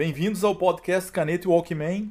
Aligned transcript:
Bem-vindos 0.00 0.44
ao 0.44 0.56
podcast 0.56 1.12
Caneta 1.12 1.46
e 1.46 1.50
Walkman. 1.50 2.10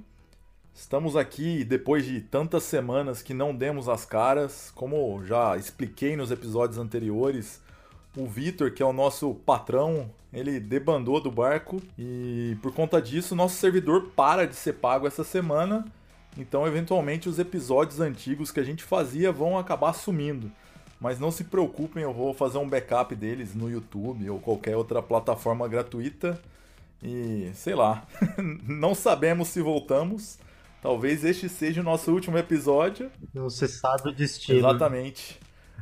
Estamos 0.76 1.16
aqui 1.16 1.64
depois 1.64 2.05
de 2.05 2.22
tantas 2.22 2.62
semanas 2.62 3.23
que 3.23 3.34
não 3.34 3.52
demos 3.52 3.90
as 3.90 4.05
caras. 4.05 4.72
Como 4.76 5.26
já 5.26 5.58
expliquei 5.58 6.16
nos 6.16 6.30
episódios 6.30 6.77
anteriores, 6.77 7.60
o 8.16 8.27
Vitor, 8.27 8.72
que 8.72 8.84
é 8.84 8.86
o 8.86 8.94
nosso 8.94 9.34
patrão, 9.44 10.08
ele 10.32 10.60
debandou 10.60 11.20
do 11.20 11.32
barco 11.32 11.82
e 11.98 12.55
por 12.62 12.72
conta 12.76 13.02
disso 13.02 13.36
nosso 13.36 13.55
servidor 13.55 14.12
para 14.16 14.46
de 14.46 14.55
ser 14.55 14.74
pago 14.74 15.08
essa 15.08 15.24
semana. 15.24 15.84
Então, 16.38 16.68
eventualmente, 16.68 17.27
os 17.27 17.40
episódios 17.40 17.99
antigos 17.99 18.52
que 18.52 18.60
a 18.60 18.63
gente 18.63 18.84
fazia 18.84 19.32
vão 19.32 19.58
acabar 19.58 19.94
sumindo. 19.94 20.52
Mas 21.02 21.20
não 21.20 21.32
se 21.32 21.44
preocupem, 21.44 22.04
eu 22.04 22.13
vou 22.13 22.35
fazer 22.35 22.60
um 22.60 22.70
backup 22.70 23.16
deles 23.16 23.55
no 23.55 23.68
YouTube 23.68 24.30
ou 24.30 24.40
qualquer 24.40 24.77
outra 24.77 25.02
plataforma 25.02 25.68
gratuita. 25.68 26.40
E 27.02 27.52
sei 27.53 27.76
lá, 27.76 28.03
não 28.67 28.94
sabemos 28.94 29.48
se 29.49 29.62
voltamos. 29.62 30.38
Talvez 30.81 31.26
este 31.26 31.49
seja 31.49 31.81
o 31.81 31.84
nosso 31.84 32.12
último 32.12 32.38
episódio. 32.38 33.12
Não 33.34 33.49
se 33.49 33.67
sabe 33.67 34.09
o 34.09 34.12
destino. 34.13 34.59
Exatamente. 34.59 35.40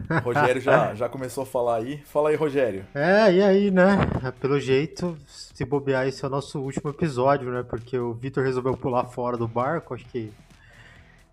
O 0.09 0.20
Rogério 0.20 0.61
já, 0.61 0.94
já 0.95 1.09
começou 1.09 1.44
a 1.44 1.45
falar 1.45 1.77
aí. 1.77 1.98
Fala 2.05 2.30
aí, 2.30 2.35
Rogério. 2.35 2.86
É, 2.94 3.31
e 3.33 3.42
aí, 3.42 3.72
né? 3.72 3.97
Pelo 4.39 4.59
jeito, 4.59 5.17
se 5.27 5.66
bobear, 5.66 6.08
esse 6.08 6.23
é 6.23 6.27
o 6.27 6.31
nosso 6.31 6.59
último 6.59 6.89
episódio, 6.89 7.52
né? 7.52 7.64
Porque 7.64 7.97
o 7.97 8.14
Vitor 8.14 8.44
resolveu 8.44 8.75
pular 8.75 9.05
fora 9.05 9.38
do 9.38 9.47
barco. 9.47 9.94
Acho 9.94 10.05
que 10.05 10.31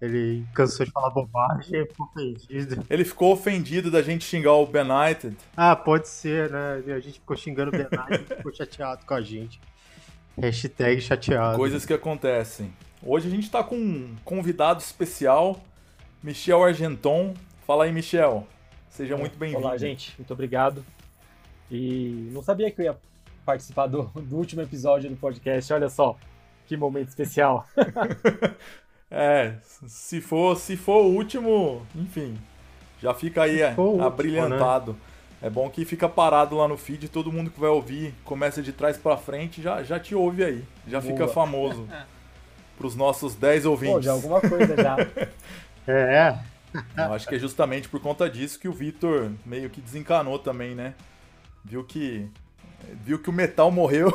ele 0.01 0.45
cansou 0.55 0.85
de 0.85 0.93
falar 0.93 1.11
bobagem 1.11 1.81
e 1.81 1.87
ficou 1.87 2.07
ofendido. 2.07 2.87
Ele 2.91 3.05
ficou 3.05 3.33
ofendido 3.33 3.91
da 3.91 4.03
gente 4.03 4.25
xingar 4.25 4.53
o 4.53 4.67
Ben 4.67 4.83
United. 4.83 5.37
Ah, 5.57 5.75
pode 5.75 6.09
ser, 6.09 6.51
né? 6.51 6.83
A 6.95 7.01
gente 7.01 7.15
ficou 7.15 7.37
xingando 7.37 7.69
o 7.69 7.73
Ben 7.73 7.87
United 7.87 8.33
e 8.33 8.37
ficou 8.37 8.53
chateado 8.53 9.07
com 9.07 9.15
a 9.15 9.23
gente. 9.23 9.59
Hashtag 10.37 11.01
chateado. 11.01 11.57
Coisas 11.57 11.87
que 11.87 11.93
acontecem. 11.93 12.73
Hoje 13.03 13.29
a 13.29 13.31
gente 13.31 13.51
tá 13.51 13.63
com 13.63 13.77
um 13.77 14.17
convidado 14.25 14.81
especial, 14.81 15.61
Michel 16.23 16.63
Argenton. 16.65 17.35
Fala 17.67 17.85
aí, 17.85 17.93
Michel. 17.93 18.47
Seja 18.89 19.17
muito 19.17 19.39
bem-vindo. 19.39 19.63
Olá, 19.63 19.77
gente. 19.77 20.13
Muito 20.19 20.33
obrigado. 20.33 20.85
E 21.71 22.29
não 22.33 22.43
sabia 22.43 22.71
que 22.71 22.81
eu 22.81 22.85
ia 22.85 22.97
participar 23.45 23.87
do, 23.87 24.03
do 24.03 24.37
último 24.37 24.63
episódio 24.63 25.09
do 25.09 25.17
podcast. 25.17 25.73
Olha 25.73 25.89
só, 25.89 26.17
que 26.67 26.77
momento 26.77 27.09
especial. 27.09 27.67
é, 29.11 29.55
se 29.63 30.21
for, 30.21 30.57
se 30.57 30.77
for 30.77 31.05
o 31.05 31.11
último, 31.15 31.87
enfim, 31.95 32.37
já 33.01 33.15
fica 33.15 33.43
aí 33.43 33.61
é, 33.61 33.75
abrilhantado. 34.05 34.93
Último, 34.93 35.07
né? 35.07 35.14
É 35.45 35.51
bom 35.51 35.69
que 35.69 35.85
fica 35.85 36.09
parado 36.09 36.57
lá 36.57 36.67
no 36.67 36.79
feed, 36.79 37.07
todo 37.11 37.31
mundo 37.31 37.51
que 37.51 37.61
vai 37.61 37.69
ouvir 37.69 38.15
começa 38.25 38.63
de 38.63 38.73
trás 38.73 38.97
para 38.97 39.19
frente, 39.19 39.61
já, 39.61 39.83
já 39.83 40.01
te 40.01 40.15
ouve 40.15 40.43
aí, 40.43 40.65
já 40.89 41.03
Boa. 41.03 41.13
fica 41.13 41.29
famoso 41.29 41.87
para 42.79 42.87
os 42.87 42.97
nossos 42.97 43.35
10 43.35 43.67
ouvintes. 43.67 43.97
Pô, 43.97 44.01
já 44.01 44.13
alguma 44.13 44.41
coisa 44.41 44.75
já. 44.75 44.97
é. 45.87 46.39
Eu 46.97 47.13
acho 47.13 47.29
que 47.29 47.35
é 47.35 47.39
justamente 47.39 47.91
por 47.91 48.01
conta 48.01 48.29
disso 48.31 48.59
que 48.59 48.67
o 48.67 48.73
Vitor 48.73 49.33
meio 49.45 49.69
que 49.69 49.83
desencanou 49.83 50.39
também, 50.39 50.75
né? 50.75 50.95
Viu 51.63 51.85
que 51.85 52.27
viu 53.05 53.19
que 53.19 53.29
o 53.29 53.33
metal 53.33 53.71
morreu. 53.71 54.11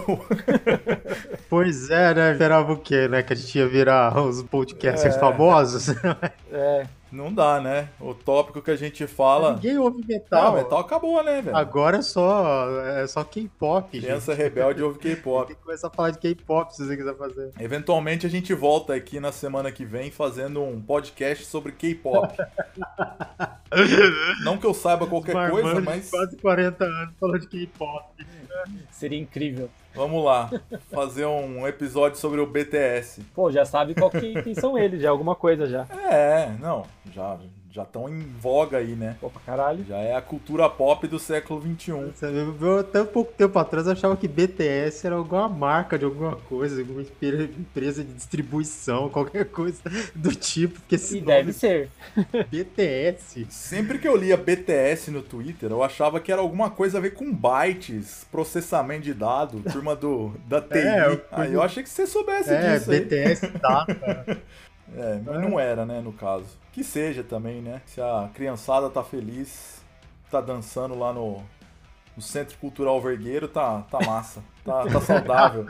pois 1.47 1.91
é, 1.91 2.11
né? 2.11 2.31
Esperava 2.31 2.73
o 2.73 2.77
quê, 2.77 3.07
né? 3.07 3.21
Que 3.21 3.33
a 3.33 3.35
gente 3.35 3.55
ia 3.55 3.67
virar 3.67 4.19
os 4.19 4.41
podcasters 4.41 5.15
é. 5.15 5.19
famosos. 5.19 5.89
é. 6.51 6.87
Não 7.11 7.33
dá, 7.33 7.59
né? 7.59 7.89
O 7.99 8.13
tópico 8.13 8.61
que 8.61 8.69
a 8.69 8.75
gente 8.75 9.07
fala. 9.07 9.53
Ninguém 9.53 9.77
ouve 9.77 10.03
metal. 10.07 10.43
Não, 10.43 10.53
metal 10.55 10.79
acabou, 10.79 11.23
né, 11.23 11.41
velho? 11.41 11.55
Agora 11.55 11.97
é 11.97 12.01
só, 12.01 12.69
é 12.81 13.07
só 13.07 13.23
K-pop. 13.23 13.99
Criança 13.99 14.33
rebelde 14.33 14.83
ouve 14.83 14.99
K-pop. 14.99 15.47
Tem 15.47 15.55
que 15.55 15.63
começar 15.63 15.87
a 15.87 15.91
falar 15.91 16.11
de 16.11 16.19
K-pop 16.19 16.75
se 16.75 16.85
você 16.85 16.95
quiser 16.95 17.15
fazer. 17.15 17.51
Eventualmente 17.59 18.25
a 18.25 18.29
gente 18.29 18.53
volta 18.53 18.93
aqui 18.93 19.19
na 19.19 19.31
semana 19.31 19.71
que 19.71 19.83
vem 19.83 20.11
fazendo 20.11 20.61
um 20.61 20.81
podcast 20.81 21.45
sobre 21.45 21.71
K-pop. 21.71 22.35
Não 24.43 24.57
que 24.57 24.65
eu 24.65 24.73
saiba 24.73 25.07
qualquer 25.07 25.49
coisa, 25.49 25.81
mas. 25.81 26.09
quase 26.09 26.37
40 26.37 26.83
anos 26.83 27.13
falando 27.19 27.41
de 27.41 27.47
K-pop. 27.47 28.05
Seria 28.91 29.19
incrível. 29.19 29.69
Vamos 29.93 30.23
lá, 30.23 30.49
fazer 30.91 31.25
um 31.25 31.67
episódio 31.67 32.17
sobre 32.17 32.39
o 32.39 32.45
BTS. 32.45 33.23
Pô, 33.33 33.51
já 33.51 33.65
sabe 33.65 33.95
qual 33.95 34.09
que, 34.09 34.41
quem 34.43 34.53
são 34.53 34.77
eles, 34.77 35.01
já 35.01 35.09
alguma 35.09 35.35
coisa 35.35 35.65
já. 35.65 35.85
É, 36.09 36.51
não, 36.59 36.85
já 37.11 37.37
já 37.71 37.83
estão 37.83 38.09
em 38.09 38.19
voga 38.19 38.77
aí, 38.77 38.95
né? 38.95 39.15
Pô, 39.21 39.29
pra 39.29 39.41
caralho. 39.41 39.85
Já 39.87 39.97
é 39.97 40.15
a 40.15 40.21
cultura 40.21 40.67
pop 40.67 41.07
do 41.07 41.19
século 41.19 41.61
XXI. 41.61 41.91
Eu, 42.61 42.79
até 42.79 43.01
um 43.01 43.05
pouco 43.05 43.31
tempo 43.33 43.57
atrás 43.59 43.85
eu 43.85 43.93
achava 43.93 44.17
que 44.17 44.27
BTS 44.27 45.05
era 45.05 45.15
alguma 45.15 45.47
marca 45.47 45.97
de 45.97 46.05
alguma 46.05 46.35
coisa, 46.35 46.81
alguma 46.81 47.01
empresa 47.01 48.03
de 48.03 48.13
distribuição, 48.13 49.09
qualquer 49.09 49.45
coisa 49.45 49.81
do 50.15 50.33
tipo. 50.33 50.79
Porque 50.79 50.95
esse 50.95 51.17
e 51.17 51.21
deve 51.21 51.53
ser. 51.53 51.89
BTS. 52.49 53.45
Sempre 53.49 53.99
que 53.99 54.07
eu 54.07 54.15
lia 54.15 54.35
BTS 54.35 55.11
no 55.11 55.21
Twitter, 55.21 55.69
eu 55.69 55.83
achava 55.83 56.19
que 56.19 56.31
era 56.31 56.41
alguma 56.41 56.71
coisa 56.71 56.97
a 56.97 57.01
ver 57.01 57.11
com 57.11 57.31
bytes, 57.31 58.25
processamento 58.31 59.03
de 59.03 59.13
dados, 59.13 59.61
turma 59.71 59.95
do, 59.95 60.33
da 60.47 60.59
TI. 60.59 60.77
É, 60.79 61.07
eu, 61.07 61.21
aí 61.31 61.53
eu 61.53 61.61
achei 61.61 61.83
que 61.83 61.89
você 61.89 62.07
soubesse 62.07 62.49
é, 62.49 62.77
disso. 62.77 62.91
É, 62.91 62.99
BTS 62.99 63.47
data. 63.59 64.41
É, 64.95 65.19
mas 65.25 65.41
não 65.41 65.59
era, 65.59 65.85
né, 65.85 66.01
no 66.01 66.13
caso. 66.13 66.45
Que 66.71 66.83
seja 66.83 67.23
também, 67.23 67.61
né? 67.61 67.81
Se 67.85 68.01
a 68.01 68.29
criançada 68.33 68.89
tá 68.89 69.03
feliz, 69.03 69.83
tá 70.29 70.41
dançando 70.41 70.97
lá 70.97 71.11
no, 71.13 71.43
no 72.15 72.21
Centro 72.21 72.57
Cultural 72.57 73.01
Vergueiro, 73.01 73.47
tá, 73.47 73.81
tá 73.83 73.99
massa. 74.05 74.43
Tá, 74.63 74.85
tá 74.85 75.01
saudável. 75.01 75.65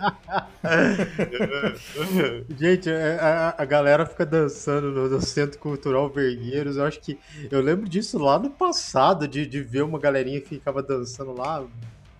Gente, 2.57 2.89
é, 2.89 3.17
a, 3.19 3.55
a, 3.57 3.65
galera 3.65 4.05
fica 4.05 4.25
dançando 4.25 4.91
no, 4.91 5.07
no, 5.07 5.21
Centro 5.21 5.59
Cultural 5.59 6.09
Vergueiros. 6.09 6.75
Eu 6.77 6.85
acho 6.85 6.99
que. 6.99 7.17
Eu 7.49 7.61
lembro 7.61 7.87
disso 7.87 8.17
lá 8.17 8.37
no 8.39 8.49
passado, 8.49 9.27
de, 9.27 9.45
de 9.45 9.61
ver 9.61 9.83
uma 9.83 9.99
galerinha 9.99 10.41
que 10.41 10.49
ficava 10.49 10.81
dançando 10.83 11.33
lá. 11.33 11.63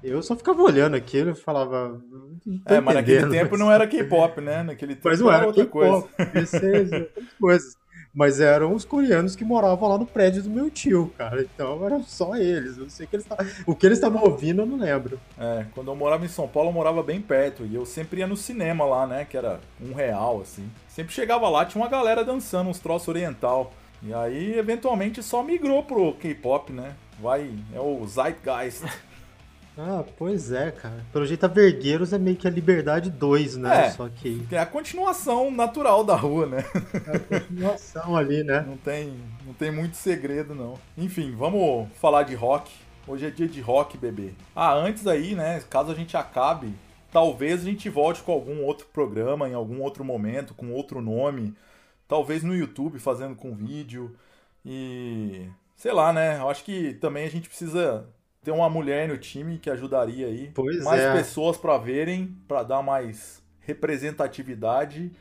Eu 0.04 0.22
só 0.22 0.36
ficava 0.36 0.62
olhando 0.62 0.96
aquilo 0.96 1.32
e 1.32 1.36
falava. 1.36 2.02
É, 2.66 2.80
mas 2.80 2.96
naquele 2.96 3.30
tempo 3.30 3.58
não 3.58 3.72
era 3.72 3.86
K-pop, 3.88 4.40
né? 4.40 4.64
Naquele 4.64 4.96
tempo 4.96 5.10
mas 5.10 5.20
não 5.20 5.28
era, 5.30 5.38
era 5.40 5.48
outra 5.48 5.66
coisa. 5.66 6.08
coisas. 7.40 7.78
Mas 8.14 8.40
eram 8.40 8.74
os 8.74 8.84
coreanos 8.86 9.36
que 9.36 9.44
moravam 9.44 9.88
lá 9.88 9.98
no 9.98 10.06
prédio 10.06 10.42
do 10.42 10.50
meu 10.50 10.70
tio, 10.70 11.14
cara. 11.18 11.42
Então 11.42 11.86
eram 11.86 12.04
só 12.04 12.36
eles. 12.36 12.78
Eu 12.78 12.84
não 12.84 12.90
sei 12.90 13.06
o 13.06 13.10
que 13.10 13.16
eles 13.16 13.28
O 13.68 13.76
que 13.76 13.86
eles 13.86 13.98
estavam 13.98 14.24
ouvindo, 14.24 14.62
eu 14.62 14.66
não 14.66 14.78
lembro. 14.78 15.20
É, 15.38 15.66
quando 15.74 15.92
eu 15.92 15.96
morava 15.96 16.26
em 16.26 16.30
São 16.30 16.48
Paulo, 16.48 16.70
eu 16.70 16.74
morava 16.74 17.04
bem 17.04 17.22
perto. 17.22 17.66
E 17.66 17.76
eu 17.76 17.86
sempre 17.86 18.22
ia 18.22 18.28
no 18.28 18.38
cinema 18.38 18.86
lá, 18.86 19.06
né? 19.06 19.26
Que 19.26 19.38
era 19.38 19.60
um 19.80 19.94
real, 19.94 20.42
assim. 20.42 20.70
Sempre 20.88 21.14
chegava 21.14 21.48
lá, 21.50 21.66
tinha 21.66 21.82
uma 21.82 21.90
galera 21.90 22.24
dançando 22.24 22.70
uns 22.70 22.80
troços 22.80 23.10
oriental. 23.10 23.72
E 24.02 24.14
aí, 24.14 24.58
eventualmente, 24.58 25.22
só 25.22 25.44
migrou 25.44 25.84
pro 25.84 26.14
K-pop, 26.14 26.72
né? 26.72 26.96
Vai, 27.22 27.52
é 27.74 27.80
o 27.80 28.06
Zeitgeist. 28.08 28.84
Ah, 29.82 30.04
pois 30.18 30.52
é, 30.52 30.72
cara. 30.72 31.06
Pelo 31.14 31.26
jeito 31.26 31.46
a 31.46 31.48
Vergueiros 31.48 32.12
é 32.12 32.18
meio 32.18 32.36
que 32.36 32.46
a 32.46 32.52
Liberdade 32.52 33.10
2, 33.10 33.56
né? 33.56 33.86
É, 33.86 33.90
Só 33.92 34.10
que. 34.10 34.46
É 34.52 34.58
a 34.58 34.66
continuação 34.66 35.50
natural 35.50 36.04
da 36.04 36.18
rua, 36.18 36.46
né? 36.46 36.66
É 37.08 37.16
a 37.16 37.20
continuação 37.40 38.18
ali, 38.18 38.44
né? 38.44 38.60
Não 38.68 38.76
tem, 38.76 39.14
não 39.46 39.54
tem 39.54 39.72
muito 39.72 39.96
segredo, 39.96 40.54
não. 40.54 40.78
Enfim, 40.98 41.34
vamos 41.34 41.88
falar 41.96 42.24
de 42.24 42.36
rock. 42.36 42.72
Hoje 43.08 43.26
é 43.26 43.30
dia 43.30 43.48
de 43.48 43.62
rock, 43.62 43.98
bebê. 43.98 44.34
Ah, 44.54 44.74
antes 44.74 45.08
aí, 45.08 45.34
né? 45.34 45.62
Caso 45.70 45.92
a 45.92 45.96
gente 45.96 46.18
acabe, 46.18 46.74
talvez 47.12 47.62
a 47.62 47.66
gente 47.66 47.90
volte 47.90 48.22
com 48.22 48.34
algum 48.34 48.64
outro 48.64 48.86
programa 48.88 49.48
em 49.48 49.54
algum 49.54 49.82
outro 49.82 50.04
momento, 50.04 50.54
com 50.54 50.72
outro 50.74 51.02
nome. 51.02 51.56
Talvez 52.08 52.44
no 52.44 52.54
YouTube 52.56 53.00
fazendo 53.00 53.34
com 53.34 53.56
vídeo. 53.56 54.14
E. 54.66 55.48
Sei 55.78 55.94
lá, 55.94 56.12
né? 56.12 56.38
Eu 56.40 56.50
acho 56.50 56.66
que 56.66 56.96
também 56.96 57.26
a 57.26 57.30
gente 57.30 57.48
precisa 57.48 58.06
ter 58.50 58.52
uma 58.52 58.70
mulher 58.70 59.08
no 59.08 59.18
time 59.18 59.60
que 59.60 59.70
ajudaria 59.70 60.26
aí. 60.26 60.52
Pois 60.56 60.84
mais 60.84 61.02
é. 61.02 61.14
pessoas 61.14 61.56
para 61.56 61.78
verem, 61.78 62.36
para 62.48 62.64
dar 62.64 62.82
mais 62.82 63.44
representatividade 63.62 65.12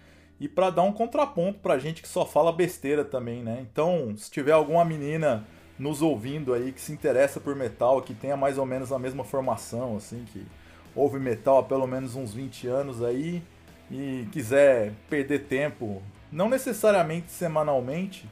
e 0.40 0.48
para 0.48 0.70
dar 0.70 0.82
um 0.82 0.92
contraponto 0.92 1.58
pra 1.58 1.78
gente 1.78 2.00
que 2.00 2.08
só 2.08 2.24
fala 2.24 2.50
besteira 2.50 3.04
também, 3.04 3.42
né? 3.42 3.66
Então, 3.70 4.14
se 4.16 4.30
tiver 4.30 4.52
alguma 4.52 4.82
menina 4.84 5.46
nos 5.78 6.00
ouvindo 6.00 6.54
aí 6.54 6.72
que 6.72 6.80
se 6.80 6.90
interessa 6.90 7.38
por 7.38 7.54
metal, 7.54 8.00
que 8.00 8.14
tenha 8.14 8.36
mais 8.36 8.56
ou 8.56 8.64
menos 8.64 8.92
a 8.92 8.98
mesma 8.98 9.24
formação, 9.24 9.96
assim, 9.96 10.24
que 10.32 10.46
ouve 10.96 11.18
metal 11.18 11.58
há 11.58 11.62
pelo 11.62 11.86
menos 11.86 12.16
uns 12.16 12.32
20 12.32 12.66
anos 12.66 13.02
aí 13.02 13.42
e 13.90 14.26
quiser 14.32 14.92
perder 15.10 15.40
tempo, 15.40 16.02
não 16.32 16.48
necessariamente 16.48 17.30
semanalmente, 17.30 18.28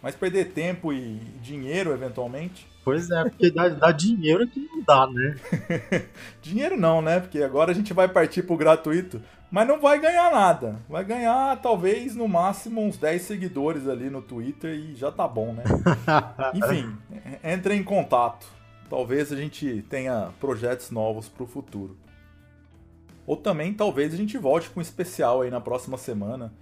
mas 0.00 0.14
perder 0.14 0.52
tempo 0.52 0.92
e 0.92 1.16
dinheiro 1.42 1.92
eventualmente, 1.92 2.66
Pois 2.86 3.10
é, 3.10 3.24
porque 3.24 3.50
dá, 3.50 3.68
dá 3.68 3.90
dinheiro 3.90 4.46
que 4.46 4.60
não 4.60 4.80
dá, 4.80 5.08
né? 5.08 5.34
dinheiro 6.40 6.76
não, 6.76 7.02
né? 7.02 7.18
Porque 7.18 7.42
agora 7.42 7.72
a 7.72 7.74
gente 7.74 7.92
vai 7.92 8.06
partir 8.06 8.44
pro 8.44 8.56
gratuito, 8.56 9.20
mas 9.50 9.66
não 9.66 9.80
vai 9.80 9.98
ganhar 9.98 10.30
nada. 10.30 10.76
Vai 10.88 11.04
ganhar 11.04 11.60
talvez 11.60 12.14
no 12.14 12.28
máximo 12.28 12.80
uns 12.80 12.96
10 12.96 13.22
seguidores 13.22 13.88
ali 13.88 14.08
no 14.08 14.22
Twitter 14.22 14.72
e 14.72 14.94
já 14.94 15.10
tá 15.10 15.26
bom, 15.26 15.52
né? 15.52 15.64
Enfim, 16.54 16.96
entre 17.42 17.74
em 17.74 17.82
contato. 17.82 18.46
Talvez 18.88 19.32
a 19.32 19.36
gente 19.36 19.84
tenha 19.90 20.28
projetos 20.38 20.92
novos 20.92 21.28
pro 21.28 21.44
futuro. 21.44 21.96
Ou 23.26 23.36
também 23.36 23.74
talvez 23.74 24.14
a 24.14 24.16
gente 24.16 24.38
volte 24.38 24.70
com 24.70 24.78
um 24.78 24.82
especial 24.82 25.42
aí 25.42 25.50
na 25.50 25.60
próxima 25.60 25.98
semana. 25.98 26.52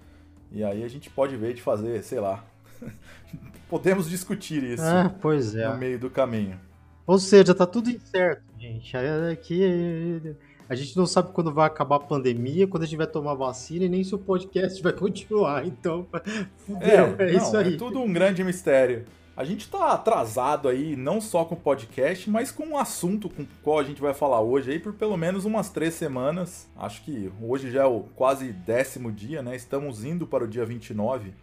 E 0.51 0.63
aí 0.63 0.83
a 0.83 0.87
gente 0.87 1.07
pode 1.07 1.37
ver 1.37 1.53
de 1.53 1.61
fazer, 1.61 2.03
sei 2.03 2.19
lá. 2.19 2.43
Podemos 3.69 4.09
discutir 4.09 4.63
isso 4.63 4.83
Ah, 4.83 5.13
pois 5.21 5.55
é. 5.55 5.67
no 5.67 5.77
meio 5.77 5.97
do 5.99 6.09
caminho. 6.09 6.59
Ou 7.07 7.19
seja, 7.19 7.53
tá 7.53 7.65
tudo 7.65 7.89
incerto, 7.89 8.43
gente. 8.59 8.95
Aqui 8.97 10.35
a 10.67 10.73
gente 10.75 10.97
não 10.97 11.05
sabe 11.05 11.31
quando 11.31 11.51
vai 11.53 11.67
acabar 11.67 11.97
a 11.97 11.99
pandemia, 11.99 12.67
quando 12.67 12.83
a 12.83 12.85
gente 12.85 12.97
vai 12.97 13.07
tomar 13.07 13.35
vacina 13.35 13.85
e 13.85 13.89
nem 13.89 14.03
se 14.03 14.15
o 14.15 14.17
podcast 14.17 14.81
vai 14.81 14.93
continuar. 14.93 15.65
Então, 15.65 16.07
fudeu, 16.65 17.15
é, 17.19 17.31
não, 17.33 17.41
isso 17.41 17.55
aí. 17.57 17.75
É 17.75 17.77
tudo 17.77 17.99
um 18.01 18.11
grande 18.11 18.43
mistério. 18.43 19.05
A 19.37 19.43
gente 19.43 19.69
tá 19.69 19.91
atrasado 19.91 20.69
aí, 20.69 20.95
não 20.95 21.19
só 21.19 21.43
com 21.43 21.55
o 21.55 21.59
podcast, 21.59 22.29
mas 22.29 22.51
com 22.51 22.69
o 22.69 22.77
assunto 22.77 23.29
com 23.29 23.43
o 23.43 23.47
qual 23.61 23.79
a 23.79 23.83
gente 23.83 24.01
vai 24.01 24.13
falar 24.13 24.39
hoje 24.39 24.71
aí 24.71 24.79
por 24.79 24.93
pelo 24.93 25.17
menos 25.17 25.43
umas 25.43 25.69
três 25.69 25.93
semanas. 25.93 26.67
Acho 26.77 27.03
que 27.03 27.29
hoje 27.41 27.69
já 27.69 27.83
é 27.83 27.85
o 27.85 28.05
quase 28.15 28.53
décimo 28.53 29.11
dia, 29.11 29.43
né? 29.43 29.53
Estamos 29.55 30.05
indo 30.05 30.25
para 30.25 30.45
o 30.45 30.47
dia 30.47 30.65
29. 30.65 31.33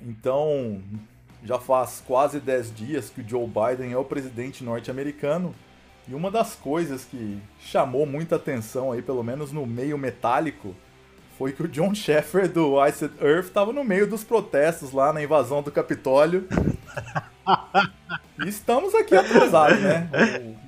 Então, 0.00 0.80
já 1.44 1.58
faz 1.58 2.02
quase 2.06 2.40
10 2.40 2.74
dias 2.74 3.10
que 3.10 3.20
o 3.20 3.28
Joe 3.28 3.46
Biden 3.46 3.92
é 3.92 3.96
o 3.96 4.04
presidente 4.04 4.64
norte-americano. 4.64 5.54
E 6.08 6.14
uma 6.14 6.30
das 6.30 6.54
coisas 6.54 7.04
que 7.04 7.40
chamou 7.60 8.06
muita 8.06 8.36
atenção 8.36 8.92
aí, 8.92 9.02
pelo 9.02 9.22
menos 9.22 9.50
no 9.50 9.66
meio 9.66 9.98
metálico, 9.98 10.74
foi 11.36 11.52
que 11.52 11.62
o 11.62 11.68
John 11.68 11.94
Sheffer 11.94 12.50
do 12.50 12.84
Iced 12.86 13.12
Earth 13.20 13.46
estava 13.46 13.72
no 13.72 13.84
meio 13.84 14.06
dos 14.06 14.24
protestos 14.24 14.92
lá 14.92 15.12
na 15.12 15.22
invasão 15.22 15.62
do 15.62 15.70
Capitólio. 15.70 16.48
e 18.44 18.48
estamos 18.48 18.94
aqui 18.94 19.14
atrasados, 19.14 19.80
né? 19.80 20.08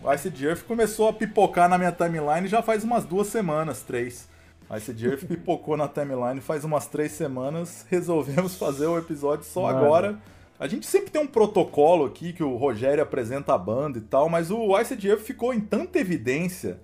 O 0.02 0.12
Iced 0.12 0.44
Earth 0.44 0.62
começou 0.64 1.08
a 1.08 1.12
pipocar 1.12 1.68
na 1.68 1.78
minha 1.78 1.92
timeline 1.92 2.48
já 2.48 2.62
faz 2.62 2.84
umas 2.84 3.04
duas 3.04 3.28
semanas, 3.28 3.82
três. 3.82 4.28
Iced 4.76 5.06
Earth 5.06 5.24
pipocou 5.24 5.76
na 5.76 5.88
timeline 5.88 6.40
faz 6.40 6.64
umas 6.64 6.86
três 6.86 7.12
semanas. 7.12 7.86
Resolvemos 7.90 8.56
fazer 8.56 8.86
o 8.86 8.98
episódio 8.98 9.44
só 9.44 9.62
Mano. 9.62 9.78
agora. 9.78 10.18
A 10.60 10.66
gente 10.66 10.86
sempre 10.86 11.10
tem 11.10 11.22
um 11.22 11.26
protocolo 11.26 12.04
aqui 12.04 12.32
que 12.32 12.42
o 12.42 12.56
Rogério 12.56 13.02
apresenta 13.02 13.54
a 13.54 13.58
banda 13.58 13.98
e 13.98 14.00
tal, 14.00 14.28
mas 14.28 14.50
o 14.50 14.78
Iced 14.78 15.06
Earth 15.06 15.22
ficou 15.22 15.54
em 15.54 15.60
tanta 15.60 15.98
evidência 15.98 16.80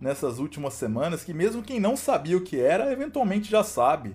nessas 0.00 0.38
últimas 0.38 0.74
semanas 0.74 1.24
que 1.24 1.34
mesmo 1.34 1.62
quem 1.62 1.80
não 1.80 1.96
sabia 1.96 2.36
o 2.36 2.42
que 2.42 2.60
era, 2.60 2.92
eventualmente 2.92 3.50
já 3.50 3.64
sabe. 3.64 4.14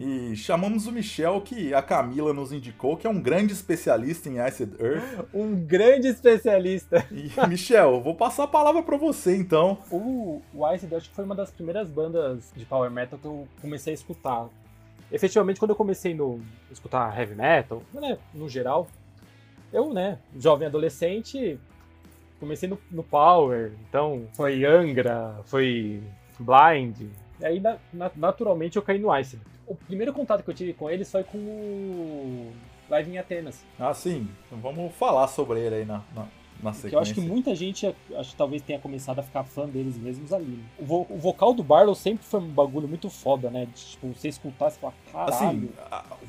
E 0.00 0.36
chamamos 0.36 0.86
o 0.86 0.92
Michel, 0.92 1.40
que 1.40 1.74
a 1.74 1.82
Camila 1.82 2.32
nos 2.32 2.52
indicou, 2.52 2.96
que 2.96 3.04
é 3.04 3.10
um 3.10 3.20
grande 3.20 3.52
especialista 3.52 4.28
em 4.28 4.38
Acid 4.38 4.72
Earth. 4.80 5.26
Um 5.34 5.56
grande 5.56 6.06
especialista. 6.06 7.04
E, 7.10 7.30
Michel, 7.48 8.00
vou 8.00 8.14
passar 8.14 8.44
a 8.44 8.46
palavra 8.46 8.80
pra 8.82 8.96
você 8.96 9.36
então. 9.36 9.78
O, 9.90 10.40
o 10.54 10.72
Ice 10.72 10.86
acho 10.94 11.08
que 11.08 11.14
foi 11.16 11.24
uma 11.24 11.34
das 11.34 11.50
primeiras 11.50 11.90
bandas 11.90 12.52
de 12.54 12.64
power 12.64 12.88
metal 12.90 13.18
que 13.18 13.26
eu 13.26 13.48
comecei 13.60 13.92
a 13.92 13.94
escutar. 13.94 14.48
Efetivamente, 15.10 15.58
quando 15.58 15.70
eu 15.70 15.76
comecei 15.76 16.14
no 16.14 16.40
a 16.70 16.72
escutar 16.72 17.18
heavy 17.18 17.34
metal, 17.34 17.82
né, 17.92 18.18
no 18.32 18.48
geral, 18.48 18.86
eu, 19.72 19.92
né, 19.92 20.18
jovem 20.38 20.68
adolescente, 20.68 21.58
comecei 22.38 22.68
no, 22.68 22.78
no 22.90 23.02
power, 23.02 23.72
então 23.88 24.28
foi 24.34 24.64
Angra, 24.64 25.40
foi 25.46 26.00
Blind, 26.38 27.00
e 27.40 27.44
aí 27.44 27.58
na- 27.58 27.78
na- 27.92 28.10
naturalmente 28.14 28.76
eu 28.76 28.82
caí 28.82 28.98
no 28.98 29.14
Ice. 29.18 29.38
O 29.68 29.74
primeiro 29.74 30.12
contato 30.12 30.42
que 30.42 30.50
eu 30.50 30.54
tive 30.54 30.72
com 30.72 30.88
eles 30.90 31.10
foi 31.10 31.22
com 31.24 31.36
o 31.38 32.52
Live 32.88 33.10
em 33.10 33.18
Atenas. 33.18 33.62
Ah, 33.78 33.92
sim, 33.92 34.26
então 34.46 34.58
vamos 34.58 34.94
falar 34.94 35.28
sobre 35.28 35.60
ele 35.60 35.74
aí 35.76 35.84
na, 35.84 36.02
na, 36.14 36.26
na 36.62 36.72
sequência. 36.72 36.88
Que 36.90 36.94
eu 36.96 37.00
acho 37.00 37.14
que 37.14 37.20
muita 37.20 37.54
gente, 37.54 37.94
acho 38.16 38.30
que 38.30 38.36
talvez 38.36 38.62
tenha 38.62 38.78
começado 38.78 39.18
a 39.18 39.22
ficar 39.22 39.44
fã 39.44 39.66
deles 39.68 39.98
mesmos 39.98 40.32
ali. 40.32 40.46
né? 40.46 40.64
O, 40.78 40.84
vo- 40.86 41.06
o 41.10 41.18
vocal 41.18 41.52
do 41.52 41.62
Barlow 41.62 41.94
sempre 41.94 42.24
foi 42.24 42.40
um 42.40 42.48
bagulho 42.48 42.88
muito 42.88 43.10
foda, 43.10 43.50
né? 43.50 43.66
De, 43.66 43.72
tipo, 43.74 44.08
você 44.08 44.28
escutar 44.28 44.68
e 44.68 44.70
falar, 44.72 44.94
caralho. 45.12 45.28
Assim, 45.34 45.68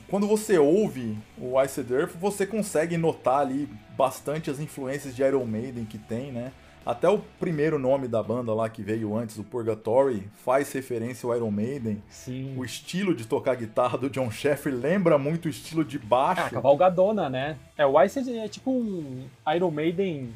quando 0.09 0.27
você 0.27 0.57
ouve 0.57 1.17
o 1.37 1.61
Iced 1.61 1.89
Earth, 1.93 2.15
você 2.19 2.45
consegue 2.45 2.97
notar 2.97 3.39
ali 3.39 3.69
bastante 3.97 4.49
as 4.51 4.59
influências 4.59 5.15
de 5.15 5.21
Iron 5.23 5.45
Maiden 5.45 5.85
que 5.85 5.97
tem, 5.97 6.31
né? 6.31 6.51
Até 6.89 7.07
o 7.07 7.19
primeiro 7.39 7.77
nome 7.77 8.07
da 8.07 8.23
banda 8.23 8.51
lá 8.51 8.67
que 8.67 8.81
veio 8.81 9.15
antes, 9.15 9.37
o 9.37 9.43
Purgatory, 9.43 10.27
faz 10.43 10.71
referência 10.73 11.27
ao 11.29 11.35
Iron 11.35 11.51
Maiden. 11.51 12.01
Sim. 12.09 12.55
O 12.57 12.65
estilo 12.65 13.13
de 13.13 13.27
tocar 13.27 13.55
guitarra 13.55 13.95
do 13.95 14.09
John 14.09 14.31
Sheffer 14.31 14.73
lembra 14.73 15.15
muito 15.19 15.45
o 15.45 15.49
estilo 15.49 15.85
de 15.85 15.99
baixo. 15.99 16.41
Ah, 16.47 16.49
cavalgadona, 16.49 17.29
né? 17.29 17.57
É, 17.77 17.85
o 17.85 18.01
Ice 18.01 18.35
é 18.35 18.47
tipo 18.47 18.71
um 18.71 19.27
Iron 19.55 19.69
Maiden 19.69 20.33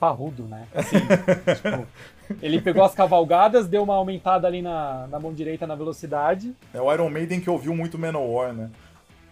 parrudo, 0.00 0.44
né? 0.44 0.66
Assim, 0.74 0.96
tipo, 0.96 1.86
ele 2.40 2.58
pegou 2.62 2.82
as 2.82 2.94
cavalgadas, 2.94 3.68
deu 3.68 3.82
uma 3.82 3.96
aumentada 3.96 4.46
ali 4.46 4.62
na, 4.62 5.06
na 5.08 5.20
mão 5.20 5.34
direita 5.34 5.66
na 5.66 5.74
velocidade. 5.74 6.54
É 6.72 6.80
o 6.80 6.90
Iron 6.90 7.10
Maiden 7.10 7.42
que 7.42 7.50
ouviu 7.50 7.74
muito 7.74 7.98
Manowar, 7.98 8.54
né? 8.54 8.70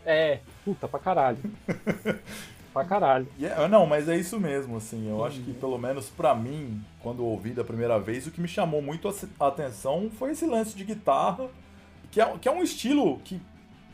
É, 0.04 0.40
puta, 0.66 0.86
pra 0.86 1.00
caralho. 1.00 1.38
pra 2.72 2.84
caralho. 2.84 3.26
E 3.38 3.46
é- 3.46 3.68
não, 3.68 3.86
mas 3.86 4.08
é 4.08 4.16
isso 4.16 4.38
mesmo, 4.38 4.76
assim. 4.76 5.08
Eu 5.08 5.18
Sim. 5.18 5.26
acho 5.26 5.40
que, 5.40 5.52
pelo 5.52 5.78
menos 5.78 6.08
pra 6.08 6.34
mim, 6.34 6.82
quando 7.00 7.24
ouvi 7.24 7.50
da 7.50 7.64
primeira 7.64 7.98
vez, 7.98 8.26
o 8.26 8.30
que 8.30 8.40
me 8.40 8.48
chamou 8.48 8.80
muito 8.82 9.08
a 9.38 9.46
atenção 9.46 10.10
foi 10.18 10.32
esse 10.32 10.46
lance 10.46 10.76
de 10.76 10.84
guitarra, 10.84 11.48
que 12.10 12.20
é, 12.20 12.38
que 12.38 12.48
é 12.48 12.52
um 12.52 12.62
estilo 12.62 13.18
que 13.24 13.40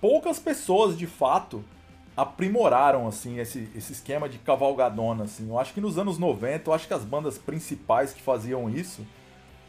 poucas 0.00 0.38
pessoas, 0.38 0.96
de 0.96 1.06
fato, 1.06 1.64
aprimoraram, 2.16 3.06
assim, 3.06 3.38
esse, 3.38 3.68
esse 3.76 3.92
esquema 3.92 4.28
de 4.28 4.38
cavalgadona, 4.38 5.24
assim. 5.24 5.48
Eu 5.48 5.58
acho 5.58 5.74
que 5.74 5.80
nos 5.80 5.98
anos 5.98 6.18
90, 6.18 6.70
eu 6.70 6.74
acho 6.74 6.86
que 6.86 6.94
as 6.94 7.04
bandas 7.04 7.36
principais 7.36 8.12
que 8.12 8.22
faziam 8.22 8.70
isso 8.70 9.06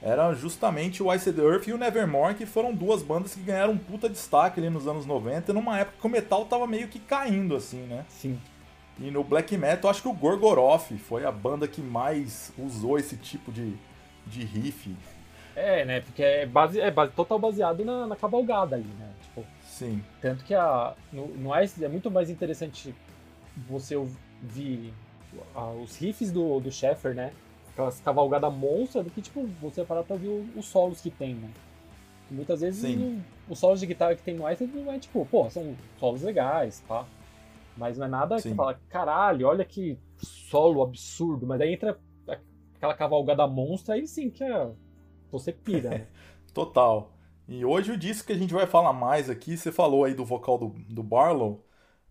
eram 0.01 0.33
justamente 0.35 1.01
o 1.01 1.13
Iced 1.13 1.37
Earth 1.39 1.67
e 1.67 1.73
o 1.73 1.77
Nevermore, 1.77 2.35
que 2.35 2.45
foram 2.45 2.73
duas 2.73 3.01
bandas 3.01 3.33
que 3.33 3.41
ganharam 3.41 3.73
um 3.73 3.77
puta 3.77 4.07
destaque 4.07 4.59
ali 4.59 4.69
nos 4.69 4.87
anos 4.87 5.05
90, 5.05 5.51
numa 5.53 5.79
época 5.79 5.97
que 5.99 6.07
o 6.07 6.09
metal 6.09 6.45
tava 6.45 6.67
meio 6.67 6.87
que 6.87 6.99
caindo, 6.99 7.55
assim, 7.55 7.81
né? 7.81 8.05
Sim. 8.07 8.39
E 8.99 9.11
no 9.11 9.23
black 9.23 9.55
metal, 9.57 9.91
acho 9.91 10.01
que 10.01 10.07
o 10.07 10.13
Gorgoroth 10.13 10.91
foi 10.97 11.25
a 11.25 11.31
banda 11.31 11.67
que 11.67 11.81
mais 11.81 12.51
usou 12.57 12.97
esse 12.97 13.15
tipo 13.15 13.51
de, 13.51 13.75
de 14.25 14.43
riff. 14.43 14.95
É, 15.55 15.85
né? 15.85 16.01
Porque 16.01 16.23
é, 16.23 16.45
base, 16.45 16.79
é 16.79 16.89
base, 16.89 17.11
total 17.13 17.39
baseado 17.39 17.85
na, 17.85 18.07
na 18.07 18.15
cavalgada 18.15 18.75
ali, 18.75 18.89
né? 18.99 19.09
Tipo, 19.23 19.45
Sim, 19.63 20.03
Tanto 20.21 20.43
que 20.43 20.55
a, 20.55 20.95
no, 21.11 21.27
no 21.27 21.61
Ice 21.61 21.83
é 21.83 21.87
muito 21.87 22.09
mais 22.09 22.31
interessante 22.31 22.95
você 23.67 23.95
ouvir 23.95 24.91
ah, 25.55 25.69
os 25.71 25.95
riffs 25.97 26.31
do, 26.31 26.59
do 26.59 26.71
Sheffer, 26.71 27.13
né? 27.13 27.31
Aquelas 27.73 27.99
cavalgadas 27.99 28.51
monstras, 28.51 29.03
do 29.03 29.11
que 29.11 29.21
tipo, 29.21 29.47
você 29.61 29.83
parar 29.83 30.03
pra 30.03 30.15
ouvir 30.15 30.29
os 30.55 30.65
solos 30.65 30.99
que 30.99 31.11
tem, 31.11 31.35
né? 31.35 31.49
E 32.29 32.33
muitas 32.33 32.61
vezes 32.61 32.83
os 33.47 33.59
solos 33.59 33.79
de 33.79 33.85
guitarra 33.85 34.15
que 34.15 34.23
tem 34.23 34.35
no 34.35 34.49
Ice 34.51 34.65
não 34.65 34.91
é 34.91 34.97
tipo, 34.97 35.25
pô, 35.29 35.47
são 35.49 35.75
solos 35.99 36.23
legais, 36.23 36.83
pá. 36.87 37.05
Mas 37.77 37.97
não 37.97 38.05
é 38.05 38.09
nada 38.09 38.35
que 38.35 38.41
Sim. 38.41 38.49
você 38.49 38.55
fala, 38.55 38.79
caralho, 38.89 39.47
olha 39.47 39.63
que 39.63 39.97
solo 40.17 40.81
absurdo. 40.81 41.45
Mas 41.45 41.61
aí 41.61 41.73
entra 41.73 41.97
aquela 42.77 42.93
cavalgada 42.93 43.45
monstra, 43.47 43.95
aí 43.95 44.07
sim 44.07 44.29
que 44.29 44.43
é, 44.43 44.69
você 45.31 45.51
pira, 45.51 45.89
né? 45.89 46.07
total. 46.53 47.11
E 47.47 47.63
hoje 47.63 47.91
o 47.91 47.97
disco 47.97 48.27
que 48.27 48.33
a 48.33 48.37
gente 48.37 48.53
vai 48.53 48.65
falar 48.65 48.93
mais 48.93 49.29
aqui, 49.29 49.57
você 49.57 49.71
falou 49.71 50.03
aí 50.03 50.13
do 50.13 50.25
vocal 50.25 50.57
do, 50.57 50.75
do 50.89 51.01
Barlow, 51.01 51.63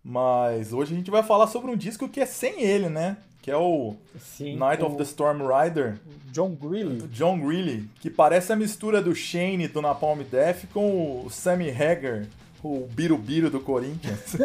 mas 0.03 0.73
hoje 0.73 0.95
a 0.95 0.97
gente 0.97 1.11
vai 1.11 1.23
falar 1.23 1.47
sobre 1.47 1.71
um 1.71 1.77
disco 1.77 2.09
que 2.09 2.21
é 2.21 2.27
sem 2.27 2.63
ele, 2.63 2.89
né? 2.89 3.19
Que 3.43 3.51
é 3.51 3.57
o 3.57 3.97
Sim, 4.19 4.57
Night 4.57 4.83
o 4.83 4.87
of 4.87 4.97
the 4.97 5.03
Storm 5.05 5.43
Rider, 5.47 6.01
John 6.33 6.55
Greeley. 6.55 7.03
John 7.09 7.39
Greeley, 7.39 7.89
que 8.01 8.11
parece 8.11 8.53
a 8.53 8.57
mistura 8.57 9.01
do 9.01 9.15
Shane 9.15 9.69
do 9.69 9.83
Napalm 9.83 10.21
Death 10.23 10.65
com 10.73 11.25
o 11.25 11.31
Sammy 11.31 11.71
Hagar, 11.71 12.27
o 12.63 12.87
Birubiru 12.87 13.51
do 13.51 13.61
Corinthians. 13.61 14.37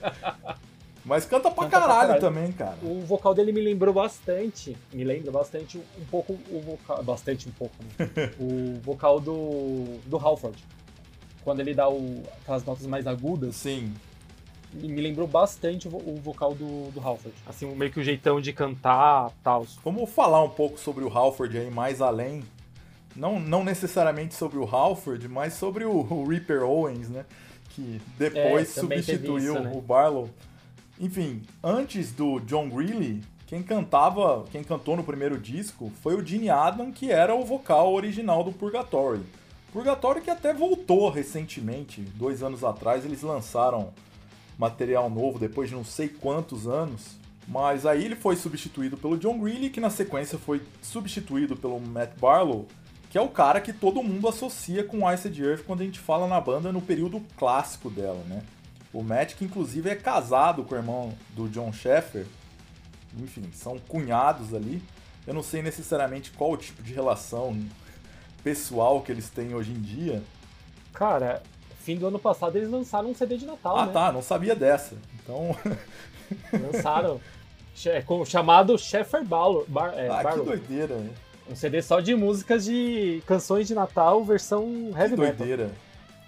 mas 1.04 1.24
canta 1.24 1.50
pra 1.50 1.64
Canta 1.64 1.70
pra 1.70 1.80
caralho 1.80 2.00
caralho. 2.00 2.20
também, 2.20 2.52
cara. 2.52 2.76
O 2.82 3.00
vocal 3.00 3.34
dele 3.34 3.52
me 3.52 3.60
lembrou 3.60 3.92
bastante, 3.94 4.76
me 4.92 5.04
lembra 5.04 5.30
bastante 5.30 5.78
um 5.78 6.04
pouco 6.10 6.32
o 6.50 6.60
vocal, 6.60 7.02
bastante 7.02 7.48
um 7.48 7.52
pouco, 7.52 7.74
né? 7.82 8.30
o 8.38 8.80
vocal 8.80 9.20
do 9.20 9.98
do 10.06 10.16
Halford. 10.16 10.62
Quando 11.42 11.60
ele 11.60 11.74
dá 11.74 11.88
o, 11.88 12.22
aquelas 12.42 12.64
notas 12.64 12.86
mais 12.86 13.06
agudas, 13.06 13.56
Sim, 13.56 13.94
e 14.74 14.86
me 14.86 15.00
lembrou 15.00 15.26
bastante 15.26 15.88
o, 15.88 15.96
o 15.96 16.20
vocal 16.22 16.54
do, 16.54 16.90
do 16.92 17.00
Halford. 17.00 17.36
Assim, 17.46 17.66
meio 17.74 17.90
que 17.90 17.98
o 17.98 18.04
jeitão 18.04 18.40
de 18.40 18.52
cantar, 18.52 19.30
tal. 19.42 19.66
Vamos 19.84 20.10
falar 20.10 20.42
um 20.44 20.50
pouco 20.50 20.78
sobre 20.78 21.02
o 21.02 21.08
Halford 21.08 21.56
aí 21.58 21.70
mais 21.70 22.00
além. 22.00 22.44
Não, 23.16 23.40
não 23.40 23.64
necessariamente 23.64 24.34
sobre 24.34 24.58
o 24.58 24.64
Halford, 24.64 25.28
mas 25.28 25.54
sobre 25.54 25.84
o, 25.84 25.90
o 25.90 26.28
Reaper 26.28 26.62
Owens, 26.62 27.08
né? 27.08 27.24
Que 27.70 28.00
depois 28.18 28.76
É, 28.76 28.80
substituiu 28.80 29.54
isso, 29.54 29.60
né? 29.60 29.72
o 29.74 29.80
Barlow. 29.80 30.30
Enfim, 30.98 31.42
antes 31.62 32.12
do 32.12 32.40
John 32.40 32.68
Greeley, 32.68 33.22
quem 33.46 33.62
cantava, 33.62 34.44
quem 34.50 34.62
cantou 34.62 34.96
no 34.96 35.02
primeiro 35.02 35.38
disco 35.38 35.90
foi 36.02 36.14
o 36.14 36.24
Gene 36.24 36.50
Adam, 36.50 36.92
que 36.92 37.10
era 37.10 37.34
o 37.34 37.44
vocal 37.44 37.92
original 37.92 38.44
do 38.44 38.52
Purgatory. 38.52 39.22
Purgatory 39.72 40.20
que 40.20 40.30
até 40.30 40.52
voltou 40.52 41.08
recentemente, 41.10 42.00
dois 42.00 42.42
anos 42.42 42.62
atrás, 42.62 43.04
eles 43.04 43.22
lançaram 43.22 43.92
material 44.58 45.08
novo 45.08 45.38
depois 45.38 45.68
de 45.68 45.74
não 45.74 45.84
sei 45.84 46.08
quantos 46.08 46.66
anos. 46.68 47.18
Mas 47.48 47.86
aí 47.86 48.04
ele 48.04 48.14
foi 48.14 48.36
substituído 48.36 48.96
pelo 48.96 49.16
John 49.16 49.38
Greeley, 49.38 49.70
que 49.70 49.80
na 49.80 49.90
sequência 49.90 50.38
foi 50.38 50.62
substituído 50.82 51.56
pelo 51.56 51.80
Matt 51.80 52.12
Barlow. 52.20 52.68
Que 53.10 53.18
é 53.18 53.20
o 53.20 53.28
cara 53.28 53.60
que 53.60 53.72
todo 53.72 54.02
mundo 54.04 54.28
associa 54.28 54.84
com 54.84 55.12
Ice 55.12 55.28
the 55.28 55.42
Earth 55.42 55.64
quando 55.66 55.80
a 55.80 55.84
gente 55.84 55.98
fala 55.98 56.28
na 56.28 56.40
banda 56.40 56.70
no 56.70 56.80
período 56.80 57.20
clássico 57.36 57.90
dela, 57.90 58.22
né? 58.28 58.40
O 58.92 59.02
Matt, 59.02 59.34
que 59.34 59.44
inclusive 59.44 59.90
é 59.90 59.96
casado 59.96 60.62
com 60.62 60.74
o 60.74 60.78
irmão 60.78 61.12
do 61.30 61.48
John 61.48 61.72
Sheffer, 61.72 62.24
enfim, 63.18 63.50
são 63.52 63.78
cunhados 63.80 64.54
ali. 64.54 64.80
Eu 65.26 65.34
não 65.34 65.42
sei 65.42 65.60
necessariamente 65.60 66.30
qual 66.30 66.52
o 66.52 66.56
tipo 66.56 66.82
de 66.84 66.94
relação 66.94 67.58
pessoal 68.44 69.02
que 69.02 69.10
eles 69.10 69.28
têm 69.28 69.54
hoje 69.54 69.72
em 69.72 69.80
dia. 69.80 70.22
Cara, 70.92 71.42
fim 71.80 71.96
do 71.96 72.06
ano 72.06 72.18
passado 72.18 72.56
eles 72.56 72.70
lançaram 72.70 73.10
um 73.10 73.14
CD 73.14 73.36
de 73.36 73.46
Natal, 73.46 73.76
ah, 73.76 73.86
né? 73.86 73.92
tá, 73.92 74.12
não 74.12 74.22
sabia 74.22 74.54
dessa. 74.54 74.96
Então. 75.20 75.56
Lançaram. 76.52 77.20
chamado 78.24 78.78
Sheffer 78.78 79.24
Barlow. 79.24 79.64
Bar, 79.68 79.94
é, 79.96 80.08
ah, 80.08 80.22
Barlow. 80.22 80.44
que 80.44 80.50
doideira, 80.50 80.96
né? 80.96 81.10
Um 81.50 81.56
CD 81.56 81.82
só 81.82 81.98
de 81.98 82.14
músicas 82.14 82.64
de 82.64 83.22
canções 83.26 83.66
de 83.66 83.74
Natal, 83.74 84.24
versão 84.24 84.92
heavy 84.96 85.16
que 85.16 85.20
metal. 85.20 85.36
doideira. 85.36 85.72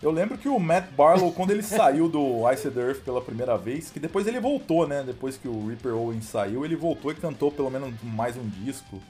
Eu 0.02 0.10
lembro 0.10 0.36
que 0.36 0.48
o 0.48 0.58
Matt 0.58 0.90
Barlow, 0.96 1.30
quando 1.30 1.52
ele 1.52 1.62
saiu 1.62 2.08
do 2.08 2.50
Ice 2.52 2.68
the 2.68 2.80
Earth 2.80 3.04
pela 3.04 3.20
primeira 3.20 3.56
vez, 3.56 3.88
que 3.88 4.00
depois 4.00 4.26
ele 4.26 4.40
voltou, 4.40 4.84
né? 4.88 5.04
Depois 5.06 5.36
que 5.36 5.46
o 5.46 5.68
Reaper 5.68 5.94
Owens 5.94 6.24
saiu, 6.24 6.64
ele 6.64 6.74
voltou 6.74 7.12
e 7.12 7.14
cantou 7.14 7.52
pelo 7.52 7.70
menos 7.70 7.94
mais 8.02 8.36
um 8.36 8.48
disco. 8.48 9.00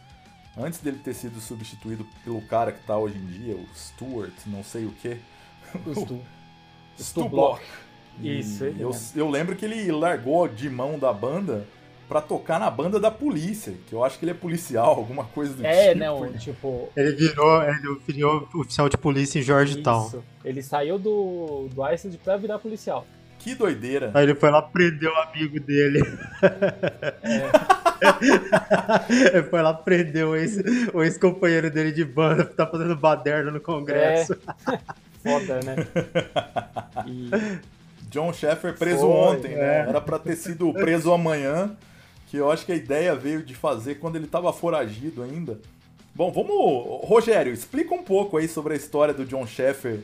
Antes 0.55 0.81
dele 0.81 1.01
ter 1.03 1.15
sido 1.15 1.41
substituído 1.41 2.07
pelo 2.23 2.43
cara 2.43 2.73
que 2.73 2.85
tá 2.85 2.99
hoje 2.99 3.17
em 3.17 3.25
dia, 3.25 3.57
o 3.57 3.67
Stuart, 3.75 4.35
não 4.45 4.63
sei 4.63 4.85
o 4.85 4.91
que. 4.91 5.17
O 5.87 5.95
Stu. 5.99 6.21
Stu 6.99 7.27
Block. 7.27 7.63
Isso, 8.21 8.63
ele 8.65 8.83
eu, 8.83 8.91
eu 9.17 9.31
lembro 9.31 9.57
que 9.57 9.65
ele 9.65 9.91
largou 9.91 10.47
de 10.47 10.69
mão 10.69 10.99
da 10.99 11.11
banda 11.11 11.67
pra 12.13 12.21
tocar 12.21 12.61
na 12.61 12.71
banda 12.71 13.01
da 13.01 13.11
polícia, 13.11 13.73
que 13.87 13.95
eu 13.95 14.05
acho 14.05 14.19
que 14.19 14.25
ele 14.25 14.33
é 14.33 14.35
policial, 14.35 14.91
alguma 14.99 15.25
coisa 15.25 15.55
do 15.55 15.65
É, 15.67 15.89
tipo. 15.89 15.99
né? 15.99 16.11
O, 16.11 16.33
tipo. 16.35 16.89
Ele 16.97 17.13
virou, 17.13 17.63
ele 17.63 17.99
virou 18.07 18.49
oficial 18.55 18.89
de 18.89 18.97
polícia 18.99 19.39
em 19.39 19.43
Georgetown. 19.43 20.07
Isso. 20.09 20.25
Ele 20.45 20.63
saiu 20.63 20.99
do, 20.99 21.69
do 21.75 21.89
Ice 21.93 22.09
pra 22.23 22.37
virar 22.37 22.59
policial. 22.59 23.07
Que 23.39 23.55
doideira. 23.55 24.11
Aí 24.15 24.23
ele 24.25 24.35
foi 24.37 24.51
lá 24.51 24.63
prender 24.63 25.11
o 25.11 25.17
amigo 25.17 25.59
dele. 25.59 26.01
ele 29.33 29.43
foi 29.45 29.63
lá 29.63 29.75
prender 29.75 30.27
o 30.27 30.37
ex- 30.37 30.59
ex-companheiro 30.95 31.71
dele 31.71 31.93
de 31.93 32.05
banda 32.05 32.45
que 32.45 32.55
tá 32.55 32.67
fazendo 32.67 32.97
baderna 32.97 33.51
no 33.51 33.61
congresso. 33.61 34.37
Foda, 35.23 35.61
né? 35.65 35.77
E, 37.07 37.31
John 38.11 38.33
Sheffer 38.33 38.77
preso 38.77 39.01
Foi, 39.01 39.09
ontem, 39.11 39.55
né? 39.57 39.79
é. 39.79 39.89
Era 39.89 40.01
pra 40.01 40.19
ter 40.19 40.37
sido 40.37 40.73
preso 40.75 41.13
amanhã, 41.13 41.75
que 42.33 42.39
eu 42.39 42.51
acho 42.51 42.65
que 42.65 42.73
a 42.73 42.75
ideia 42.75 43.15
veio 43.15 43.43
de 43.43 43.55
fazer 43.55 43.97
quando 43.97 44.17
ele 44.17 44.27
tava 44.27 44.51
foragido 44.55 45.23
ainda. 45.23 45.61
Bom, 46.15 46.33
vamos. 46.33 47.07
Rogério, 47.07 47.53
explica 47.53 47.95
um 47.95 48.03
pouco 48.03 48.39
aí 48.39 48.49
sobre 48.49 48.73
a 48.73 48.77
história 48.77 49.13
do 49.13 49.27
John 49.27 49.47
Sheffer 49.47 50.01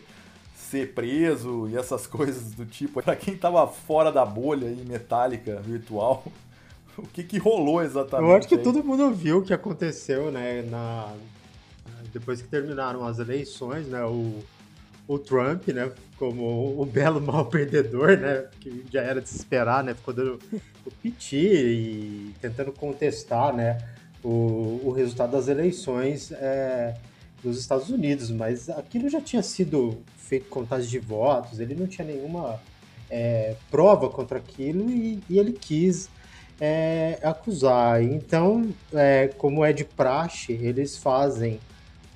ser 0.54 0.92
preso 0.92 1.66
e 1.70 1.76
essas 1.78 2.04
coisas 2.06 2.52
do 2.52 2.66
tipo. 2.66 3.02
Pra 3.02 3.16
quem 3.16 3.34
tava 3.34 3.66
fora 3.66 4.12
da 4.12 4.26
bolha 4.26 4.68
aí, 4.68 4.84
metálica, 4.86 5.58
virtual, 5.62 6.22
o 6.98 7.06
que 7.06 7.24
que 7.24 7.38
rolou 7.38 7.82
exatamente? 7.82 8.30
Eu 8.30 8.36
acho 8.36 8.48
que 8.48 8.56
aí? 8.56 8.62
todo 8.62 8.84
mundo 8.84 9.10
viu 9.10 9.38
o 9.38 9.42
que 9.42 9.54
aconteceu, 9.54 10.30
né? 10.30 10.60
Na... 10.60 11.10
Depois 12.12 12.42
que 12.42 12.48
terminaram 12.48 13.06
as 13.06 13.18
eleições, 13.18 13.86
né? 13.86 14.04
O, 14.04 14.44
o 15.08 15.18
Trump, 15.18 15.66
né? 15.68 15.90
Como 16.18 16.80
o 16.80 16.84
belo 16.84 17.20
mal 17.20 17.46
perdedor, 17.46 18.18
né? 18.18 18.44
Que 18.60 18.84
já 18.92 19.00
era 19.00 19.20
de 19.22 19.28
se 19.28 19.36
esperar, 19.36 19.82
né? 19.82 19.94
Ficou 19.94 20.12
dando 20.12 20.38
o 20.84 20.90
piti 20.90 21.36
e 21.36 22.34
tentando 22.40 22.70
contestar, 22.70 23.56
né? 23.56 23.78
O, 24.22 24.82
o 24.84 24.92
resultado 24.92 25.32
das 25.32 25.48
eleições 25.48 26.30
é, 26.32 26.94
dos 27.42 27.58
Estados 27.58 27.88
Unidos. 27.88 28.30
Mas 28.30 28.68
aquilo 28.68 29.08
já 29.08 29.20
tinha 29.20 29.42
sido 29.42 29.98
feito 30.16 30.50
contagem 30.50 30.90
de 30.90 30.98
votos, 30.98 31.58
ele 31.58 31.74
não 31.74 31.86
tinha 31.86 32.06
nenhuma 32.06 32.60
é, 33.08 33.56
prova 33.70 34.10
contra 34.10 34.36
aquilo 34.38 34.90
e, 34.90 35.22
e 35.30 35.38
ele 35.38 35.52
quis 35.52 36.10
é, 36.60 37.18
acusar. 37.22 38.02
Então, 38.02 38.68
é, 38.92 39.28
como 39.38 39.64
é 39.64 39.72
de 39.72 39.84
praxe, 39.84 40.52
eles 40.52 40.98
fazem 40.98 41.58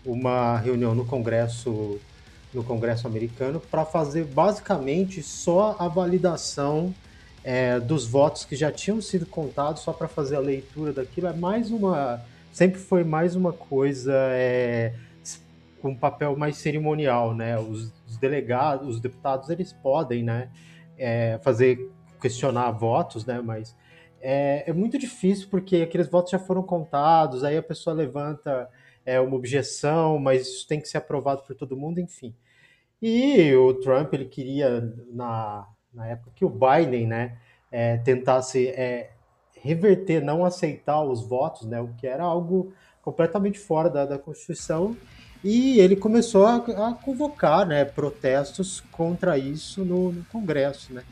uma 0.04 0.58
reunião 0.58 0.94
no 0.94 1.06
Congresso 1.06 1.98
no 2.52 2.62
Congresso 2.62 3.06
americano 3.06 3.60
para 3.60 3.84
fazer 3.84 4.24
basicamente 4.24 5.22
só 5.22 5.76
a 5.78 5.88
validação 5.88 6.94
é, 7.44 7.80
dos 7.80 8.06
votos 8.06 8.44
que 8.44 8.54
já 8.54 8.70
tinham 8.70 9.00
sido 9.00 9.26
contados, 9.26 9.82
só 9.82 9.92
para 9.92 10.08
fazer 10.08 10.36
a 10.36 10.40
leitura 10.40 10.92
daquilo. 10.92 11.26
É 11.26 11.32
mais 11.32 11.70
uma, 11.70 12.20
sempre 12.52 12.78
foi 12.78 13.04
mais 13.04 13.34
uma 13.34 13.52
coisa 13.52 14.14
é, 14.30 14.94
com 15.80 15.90
um 15.90 15.96
papel 15.96 16.36
mais 16.36 16.56
cerimonial, 16.56 17.34
né? 17.34 17.58
Os, 17.58 17.92
os 18.06 18.16
delegados, 18.16 18.88
os 18.88 19.00
deputados, 19.00 19.50
eles 19.50 19.72
podem, 19.72 20.22
né, 20.22 20.48
é, 20.96 21.40
fazer 21.42 21.90
questionar 22.20 22.70
votos, 22.70 23.26
né? 23.26 23.40
Mas 23.42 23.74
é, 24.20 24.70
é 24.70 24.72
muito 24.72 24.96
difícil 24.96 25.48
porque 25.50 25.76
aqueles 25.78 26.08
votos 26.08 26.30
já 26.30 26.38
foram 26.38 26.62
contados, 26.62 27.42
aí 27.42 27.56
a 27.56 27.62
pessoa 27.62 27.94
levanta 27.94 28.70
é, 29.04 29.20
uma 29.20 29.34
objeção, 29.34 30.18
mas 30.18 30.46
isso 30.46 30.68
tem 30.68 30.80
que 30.80 30.88
ser 30.88 30.98
aprovado 30.98 31.42
por 31.42 31.56
todo 31.56 31.76
mundo, 31.76 31.98
enfim. 31.98 32.32
E 33.02 33.52
o 33.56 33.74
Trump 33.74 34.14
ele 34.14 34.26
queria 34.26 34.94
na, 35.12 35.66
na 35.92 36.06
época 36.06 36.30
que 36.36 36.44
o 36.44 36.48
Biden, 36.48 37.08
né, 37.08 37.36
é, 37.70 37.96
tentasse 37.96 38.68
é, 38.68 39.10
reverter, 39.60 40.22
não 40.22 40.44
aceitar 40.44 41.02
os 41.02 41.26
votos, 41.26 41.66
né, 41.66 41.80
o 41.80 41.88
que 41.98 42.06
era 42.06 42.22
algo 42.22 42.72
completamente 43.02 43.58
fora 43.58 43.90
da, 43.90 44.06
da 44.06 44.18
Constituição. 44.18 44.96
E 45.42 45.80
ele 45.80 45.96
começou 45.96 46.46
a, 46.46 46.56
a 46.56 46.94
convocar, 46.94 47.66
né, 47.66 47.84
protestos 47.84 48.80
contra 48.92 49.36
isso 49.36 49.84
no, 49.84 50.12
no 50.12 50.24
Congresso, 50.26 50.94
né. 50.94 51.02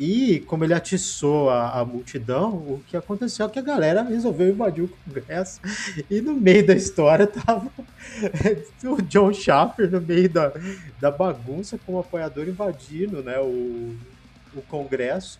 E 0.00 0.40
como 0.46 0.64
ele 0.64 0.72
atiçou 0.72 1.50
a, 1.50 1.78
a, 1.78 1.84
multidão, 1.84 2.54
o 2.54 2.82
que 2.88 2.96
aconteceu 2.96 3.44
é 3.44 3.50
que 3.50 3.58
a 3.58 3.62
galera 3.62 4.00
resolveu 4.00 4.48
invadir 4.48 4.84
o 4.84 4.88
Congresso. 4.88 5.60
E 6.08 6.22
no 6.22 6.32
meio 6.32 6.66
da 6.66 6.72
história 6.72 7.26
tava 7.26 7.70
o 8.82 9.02
John 9.02 9.30
Schaffer 9.30 9.90
no 9.90 10.00
meio 10.00 10.30
da, 10.30 10.54
da 10.98 11.10
bagunça 11.10 11.78
com 11.84 11.96
o 11.96 11.98
apoiador 11.98 12.48
invadindo 12.48 13.22
né, 13.22 13.38
o, 13.40 13.94
o 14.54 14.62
Congresso. 14.70 15.38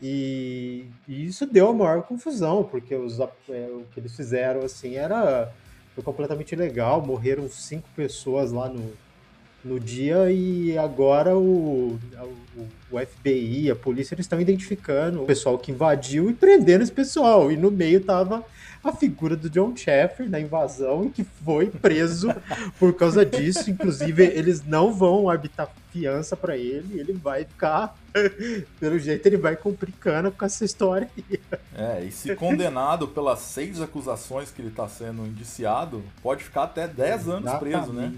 E, 0.00 0.84
e, 1.08 1.26
isso 1.26 1.44
deu 1.44 1.70
a 1.70 1.74
maior 1.74 2.04
confusão, 2.04 2.62
porque 2.62 2.94
os, 2.94 3.18
é, 3.18 3.24
o 3.72 3.84
que 3.92 3.98
eles 3.98 4.14
fizeram 4.14 4.60
assim 4.60 4.94
era 4.94 5.52
foi 5.96 6.04
completamente 6.04 6.52
ilegal. 6.52 7.04
Morreram 7.04 7.48
cinco 7.48 7.88
pessoas 7.96 8.52
lá 8.52 8.68
no, 8.68 8.92
no 9.64 9.78
dia 9.78 10.30
e 10.30 10.76
agora 10.78 11.36
o, 11.36 11.98
o, 12.56 12.68
o, 12.90 12.98
FBI, 12.98 13.70
a 13.70 13.76
polícia, 13.76 14.14
eles 14.14 14.24
estão 14.24 14.40
identificando 14.40 15.22
o 15.22 15.26
pessoal 15.26 15.58
que 15.58 15.70
invadiu 15.70 16.30
e 16.30 16.34
prendendo 16.34 16.82
esse 16.82 16.92
pessoal. 16.92 17.52
E 17.52 17.56
no 17.56 17.70
meio 17.70 18.00
tava 18.00 18.44
a 18.82 18.92
figura 18.92 19.36
do 19.36 19.50
John 19.50 19.76
Sheffer 19.76 20.28
na 20.28 20.40
invasão 20.40 21.04
e 21.04 21.10
que 21.10 21.24
foi 21.44 21.66
preso 21.66 22.28
por 22.78 22.94
causa 22.94 23.24
disso. 23.24 23.70
Inclusive, 23.70 24.24
eles 24.24 24.64
não 24.64 24.92
vão 24.92 25.28
habitar 25.28 25.70
fiança 25.92 26.36
para 26.36 26.56
ele, 26.56 26.98
ele 26.98 27.12
vai 27.12 27.44
ficar, 27.44 27.96
pelo 28.78 28.98
jeito, 28.98 29.26
ele 29.26 29.36
vai 29.36 29.56
cumprir 29.56 29.92
cana 29.92 30.30
com 30.30 30.44
essa 30.44 30.64
história 30.64 31.10
aí. 31.16 31.40
É, 31.76 32.04
e 32.04 32.12
se 32.12 32.34
condenado 32.36 33.08
pelas 33.08 33.40
seis 33.40 33.80
acusações 33.80 34.50
que 34.50 34.62
ele 34.62 34.68
está 34.68 34.88
sendo 34.88 35.26
indiciado, 35.26 36.02
pode 36.22 36.44
ficar 36.44 36.62
até 36.64 36.86
10 36.86 37.28
anos 37.28 37.50
Exatamente. 37.50 37.58
preso, 37.58 37.92
né? 37.92 38.12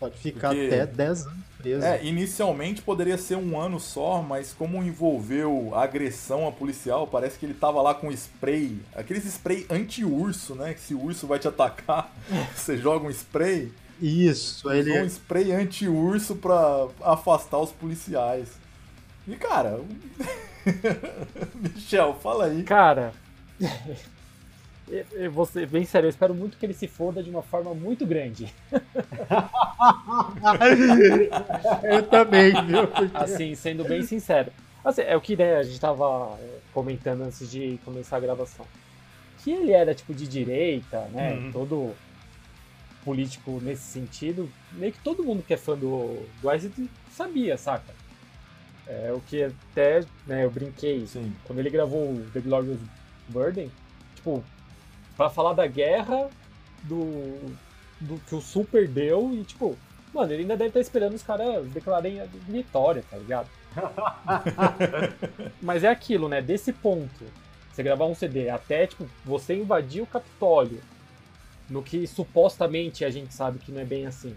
Pode 0.00 0.16
ficar 0.18 0.48
Porque- 0.48 0.66
até 0.66 0.86
10 0.86 1.26
anos 1.26 1.38
preso. 1.58 1.84
É, 1.84 2.02
inicialmente 2.02 2.80
poderia 2.80 3.18
ser 3.18 3.36
um 3.36 3.60
ano 3.60 3.78
só, 3.78 4.22
mas 4.22 4.50
como 4.54 4.82
envolveu 4.82 5.72
agressão 5.74 6.48
a 6.48 6.52
policial, 6.52 7.06
parece 7.06 7.38
que 7.38 7.44
ele 7.44 7.52
tava 7.52 7.82
lá 7.82 7.92
com 7.94 8.10
spray, 8.10 8.80
aqueles 8.96 9.26
spray 9.26 9.66
anti-urso, 9.68 10.54
né? 10.54 10.72
Que 10.72 10.80
se 10.80 10.94
o 10.94 11.02
urso 11.04 11.26
vai 11.26 11.38
te 11.38 11.46
atacar, 11.46 12.10
você 12.56 12.78
joga 12.78 13.06
um 13.06 13.10
spray. 13.10 13.70
Isso, 14.00 14.66
aí 14.70 14.80
Usou 14.80 14.92
um 14.94 14.96
ele. 15.00 15.06
spray 15.08 15.52
anti-urso 15.52 16.34
pra 16.36 16.88
afastar 17.02 17.58
os 17.58 17.70
policiais. 17.70 18.48
E 19.28 19.36
cara, 19.36 19.78
Michel, 21.54 22.16
fala 22.22 22.46
aí. 22.46 22.62
Cara, 22.62 23.12
eu- 24.90 25.06
eu 25.12 25.30
vou 25.30 25.46
ser 25.46 25.66
bem 25.66 25.84
sério, 25.84 26.06
eu 26.06 26.10
espero 26.10 26.34
muito 26.34 26.56
que 26.58 26.66
ele 26.66 26.74
se 26.74 26.88
foda 26.88 27.22
de 27.22 27.30
uma 27.30 27.42
forma 27.42 27.72
muito 27.74 28.04
grande. 28.06 28.52
eu 31.82 32.02
também, 32.08 32.52
viu? 32.66 32.86
Porque- 32.88 33.16
Assim, 33.16 33.54
sendo 33.54 33.84
bem 33.84 34.02
sincero. 34.02 34.52
Assim, 34.84 35.02
é 35.02 35.16
o 35.16 35.20
que 35.20 35.36
né, 35.36 35.56
a 35.56 35.62
gente 35.62 35.78
tava 35.78 36.36
é, 36.40 36.58
comentando 36.72 37.22
antes 37.22 37.50
de 37.50 37.78
começar 37.84 38.16
a 38.16 38.20
gravação. 38.20 38.66
Que 39.38 39.50
ele 39.52 39.72
era 39.72 39.94
tipo 39.94 40.14
de 40.14 40.26
direita, 40.26 41.00
né? 41.12 41.34
Uhum. 41.34 41.52
Todo 41.52 41.94
político 43.04 43.58
nesse 43.62 43.82
sentido. 43.84 44.50
Meio 44.72 44.92
que 44.92 44.98
todo 45.00 45.24
mundo 45.24 45.42
que 45.42 45.54
é 45.54 45.56
fã 45.56 45.76
do, 45.76 46.22
do 46.42 46.54
Isaac 46.54 46.90
sabia, 47.10 47.56
saca? 47.56 47.94
É 48.86 49.12
o 49.12 49.20
que 49.20 49.44
até 49.44 50.00
né, 50.26 50.44
eu 50.44 50.50
brinquei 50.50 51.06
Sim. 51.06 51.32
quando 51.44 51.58
ele 51.60 51.70
gravou 51.70 52.20
The 52.32 52.40
Glorious 52.40 52.80
Burden, 53.28 53.70
tipo, 54.16 54.42
pra 55.20 55.28
falar 55.28 55.52
da 55.52 55.66
guerra 55.66 56.30
do 56.84 57.54
do, 58.00 58.18
que 58.26 58.34
o 58.34 58.40
Sul 58.40 58.64
perdeu 58.64 59.30
e, 59.34 59.44
tipo, 59.44 59.76
mano, 60.14 60.32
ele 60.32 60.40
ainda 60.40 60.56
deve 60.56 60.68
estar 60.68 60.80
esperando 60.80 61.12
os 61.12 61.22
caras 61.22 61.66
declararem 61.66 62.22
a 62.22 62.24
vitória, 62.48 63.04
tá 63.10 63.18
ligado? 63.18 63.46
Mas 65.60 65.84
é 65.84 65.88
aquilo, 65.88 66.26
né? 66.26 66.40
Desse 66.40 66.72
ponto, 66.72 67.26
você 67.70 67.82
gravar 67.82 68.06
um 68.06 68.14
CD 68.14 68.48
até, 68.48 68.86
tipo, 68.86 69.06
você 69.22 69.54
invadir 69.54 70.00
o 70.00 70.06
Capitólio, 70.06 70.80
no 71.68 71.82
que 71.82 72.06
supostamente 72.06 73.04
a 73.04 73.10
gente 73.10 73.34
sabe 73.34 73.58
que 73.58 73.70
não 73.70 73.82
é 73.82 73.84
bem 73.84 74.06
assim, 74.06 74.34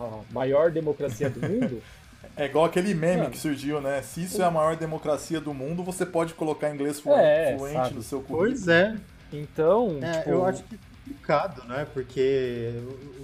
a 0.00 0.20
maior 0.32 0.72
democracia 0.72 1.30
do 1.30 1.40
mundo. 1.48 1.80
É 2.36 2.46
igual 2.46 2.64
aquele 2.64 2.94
meme 2.94 3.18
Mano, 3.18 3.30
que 3.30 3.38
surgiu, 3.38 3.80
né? 3.80 4.02
Se 4.02 4.24
isso 4.24 4.42
é 4.42 4.44
a 4.44 4.50
maior 4.50 4.74
democracia 4.74 5.40
do 5.40 5.54
mundo, 5.54 5.84
você 5.84 6.04
pode 6.04 6.34
colocar 6.34 6.74
inglês 6.74 6.98
fluente, 6.98 7.22
é, 7.22 7.54
fluente 7.56 7.94
no 7.94 8.02
seu 8.02 8.20
currículo. 8.22 8.48
Pois 8.48 8.66
é. 8.66 8.96
Então, 9.40 9.98
é, 10.02 10.18
tipo... 10.18 10.30
eu 10.30 10.44
acho 10.44 10.62
que 10.64 10.74
é 10.74 10.78
complicado, 11.04 11.64
né? 11.66 11.86
Porque 11.92 12.72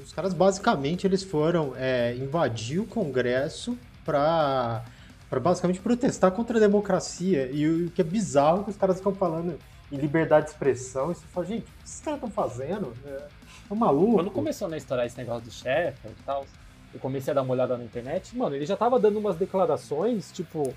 os 0.02 0.12
caras 0.12 0.33
basicamente 0.33 1.07
eles 1.07 1.23
foram 1.23 1.75
é, 1.76 2.14
invadir 2.17 2.81
o 2.81 2.87
Congresso 2.87 3.76
para 4.05 4.85
para 5.29 5.38
basicamente 5.38 5.79
protestar 5.79 6.33
contra 6.33 6.57
a 6.57 6.61
democracia. 6.61 7.49
E 7.52 7.69
o 7.69 7.90
que 7.93 8.00
é 8.00 8.05
bizarro 8.05 8.62
é 8.62 8.64
que 8.64 8.71
os 8.71 8.76
caras 8.76 8.97
ficam 8.97 9.14
falando 9.14 9.57
em 9.93 9.97
liberdade 9.97 10.47
de 10.47 10.50
expressão. 10.50 11.12
E 11.12 11.14
você 11.14 11.25
fala, 11.29 11.47
gente, 11.47 11.62
o 11.62 11.64
que 11.64 11.85
esses 11.85 12.00
caras 12.00 12.17
estão 12.17 12.31
fazendo? 12.31 12.93
É, 13.07 13.29
é 13.71 13.75
maluco. 13.75 14.14
Quando 14.14 14.31
começou 14.33 14.67
a 14.67 14.71
né, 14.71 14.76
estourar 14.79 15.07
esse 15.07 15.17
negócio 15.17 15.45
do 15.45 15.52
chefe 15.52 16.09
e 16.09 16.23
tal, 16.25 16.45
eu 16.93 16.99
comecei 16.99 17.31
a 17.31 17.35
dar 17.35 17.43
uma 17.43 17.52
olhada 17.52 17.79
na 17.79 17.85
internet, 17.85 18.37
mano, 18.37 18.57
ele 18.57 18.67
já 18.67 18.76
tava 18.76 18.99
dando 18.99 19.21
umas 19.21 19.37
declarações, 19.37 20.33
tipo, 20.33 20.75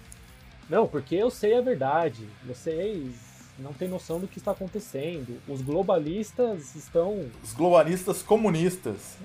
não, 0.69 0.87
porque 0.87 1.15
eu 1.15 1.31
sei 1.31 1.57
a 1.57 1.61
verdade, 1.61 2.29
vocês 2.45 3.32
não 3.59 3.73
têm 3.73 3.87
noção 3.87 4.19
do 4.19 4.27
que 4.27 4.39
está 4.39 4.51
acontecendo, 4.51 5.39
os 5.47 5.61
globalistas 5.61 6.75
estão... 6.75 7.25
Os 7.43 7.53
globalistas 7.53 8.21
comunistas 8.21 9.17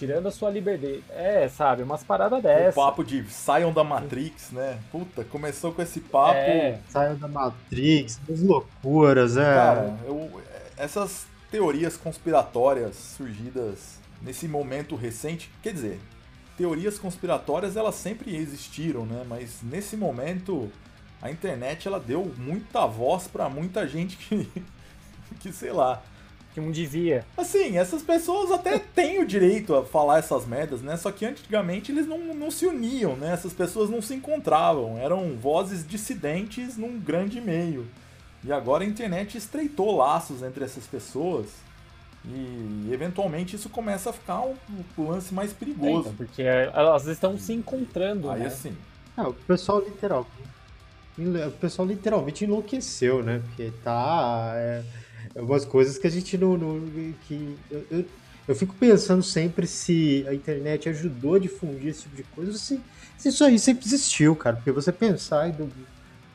tirando 0.00 0.28
a 0.28 0.30
sua 0.30 0.50
liberdade. 0.50 1.04
É, 1.10 1.46
sabe, 1.48 1.82
umas 1.82 2.02
paradas 2.02 2.42
dessas. 2.42 2.74
O 2.74 2.76
papo 2.76 3.04
de 3.04 3.22
saiam 3.30 3.70
da 3.70 3.84
Matrix, 3.84 4.50
né? 4.50 4.78
Puta, 4.90 5.24
começou 5.24 5.72
com 5.72 5.82
esse 5.82 6.00
papo. 6.00 6.38
É. 6.38 6.80
Saiam 6.88 7.16
da 7.16 7.28
Matrix, 7.28 8.18
das 8.26 8.40
loucuras, 8.40 9.36
é. 9.36 9.44
Cara, 9.44 9.98
eu, 10.06 10.42
essas 10.76 11.26
teorias 11.50 11.98
conspiratórias 11.98 12.96
surgidas 12.96 14.00
nesse 14.22 14.48
momento 14.48 14.96
recente, 14.96 15.50
quer 15.62 15.74
dizer, 15.74 16.00
teorias 16.56 16.98
conspiratórias 16.98 17.76
elas 17.76 17.94
sempre 17.94 18.34
existiram, 18.34 19.04
né? 19.04 19.24
Mas 19.28 19.58
nesse 19.62 19.96
momento 19.96 20.70
a 21.22 21.30
internet 21.30 21.86
ela 21.86 22.00
deu 22.00 22.32
muita 22.36 22.86
voz 22.86 23.26
para 23.28 23.48
muita 23.48 23.86
gente 23.86 24.16
que, 24.16 24.48
que 25.40 25.52
sei 25.52 25.72
lá, 25.72 26.02
que 26.54 26.60
não 26.60 26.70
devia. 26.70 27.24
Assim, 27.36 27.76
essas 27.76 28.02
pessoas 28.02 28.50
até 28.50 28.78
têm 28.78 29.20
o 29.20 29.26
direito 29.26 29.74
a 29.74 29.84
falar 29.84 30.18
essas 30.18 30.46
merdas, 30.46 30.82
né? 30.82 30.96
Só 30.96 31.12
que 31.12 31.24
antigamente 31.24 31.92
eles 31.92 32.06
não, 32.06 32.18
não 32.34 32.50
se 32.50 32.66
uniam, 32.66 33.16
né? 33.16 33.32
Essas 33.32 33.52
pessoas 33.52 33.88
não 33.88 34.02
se 34.02 34.14
encontravam, 34.14 34.98
eram 34.98 35.36
vozes 35.36 35.86
dissidentes 35.86 36.76
num 36.76 36.98
grande 36.98 37.40
meio. 37.40 37.86
E 38.42 38.52
agora 38.52 38.82
a 38.82 38.86
internet 38.86 39.36
estreitou 39.36 39.96
laços 39.96 40.42
entre 40.42 40.64
essas 40.64 40.86
pessoas. 40.86 41.46
E 42.24 42.90
eventualmente 42.92 43.56
isso 43.56 43.68
começa 43.68 44.10
a 44.10 44.12
ficar 44.12 44.40
um, 44.42 44.54
um 44.98 45.08
lance 45.08 45.32
mais 45.32 45.52
perigoso. 45.52 45.86
É, 45.86 46.00
então, 46.00 46.14
porque 46.14 46.42
elas 46.42 47.06
estão 47.06 47.38
se 47.38 47.52
encontrando. 47.52 48.30
Aí 48.30 48.40
né? 48.40 48.46
assim. 48.46 48.76
Ah, 49.16 49.28
o 49.28 49.34
pessoal 49.34 49.80
literal. 49.80 50.26
O 51.48 51.52
pessoal 51.52 51.86
literalmente 51.86 52.44
enlouqueceu, 52.44 53.22
né? 53.22 53.42
Porque 53.46 53.72
tá. 53.82 54.52
É 54.54 54.82
algumas 55.34 55.64
coisas 55.64 55.98
que 55.98 56.06
a 56.06 56.10
gente 56.10 56.36
não. 56.36 56.56
não 56.56 56.80
que 57.26 57.56
eu, 57.70 57.86
eu, 57.90 58.04
eu, 58.48 58.54
fico 58.54 58.74
pensando 58.74 59.22
sempre 59.22 59.66
se 59.66 60.24
a 60.28 60.34
internet 60.34 60.88
ajudou 60.88 61.34
a 61.34 61.38
difundir 61.38 61.88
esse 61.88 62.02
tipo 62.02 62.16
de 62.16 62.22
coisa, 62.24 62.52
se, 62.56 62.80
se 63.16 63.28
isso 63.28 63.44
aí 63.44 63.58
sempre 63.58 63.86
existiu, 63.86 64.34
cara. 64.34 64.56
Porque 64.56 64.72
você 64.72 64.92
pensar 64.92 65.48
em 65.48 65.70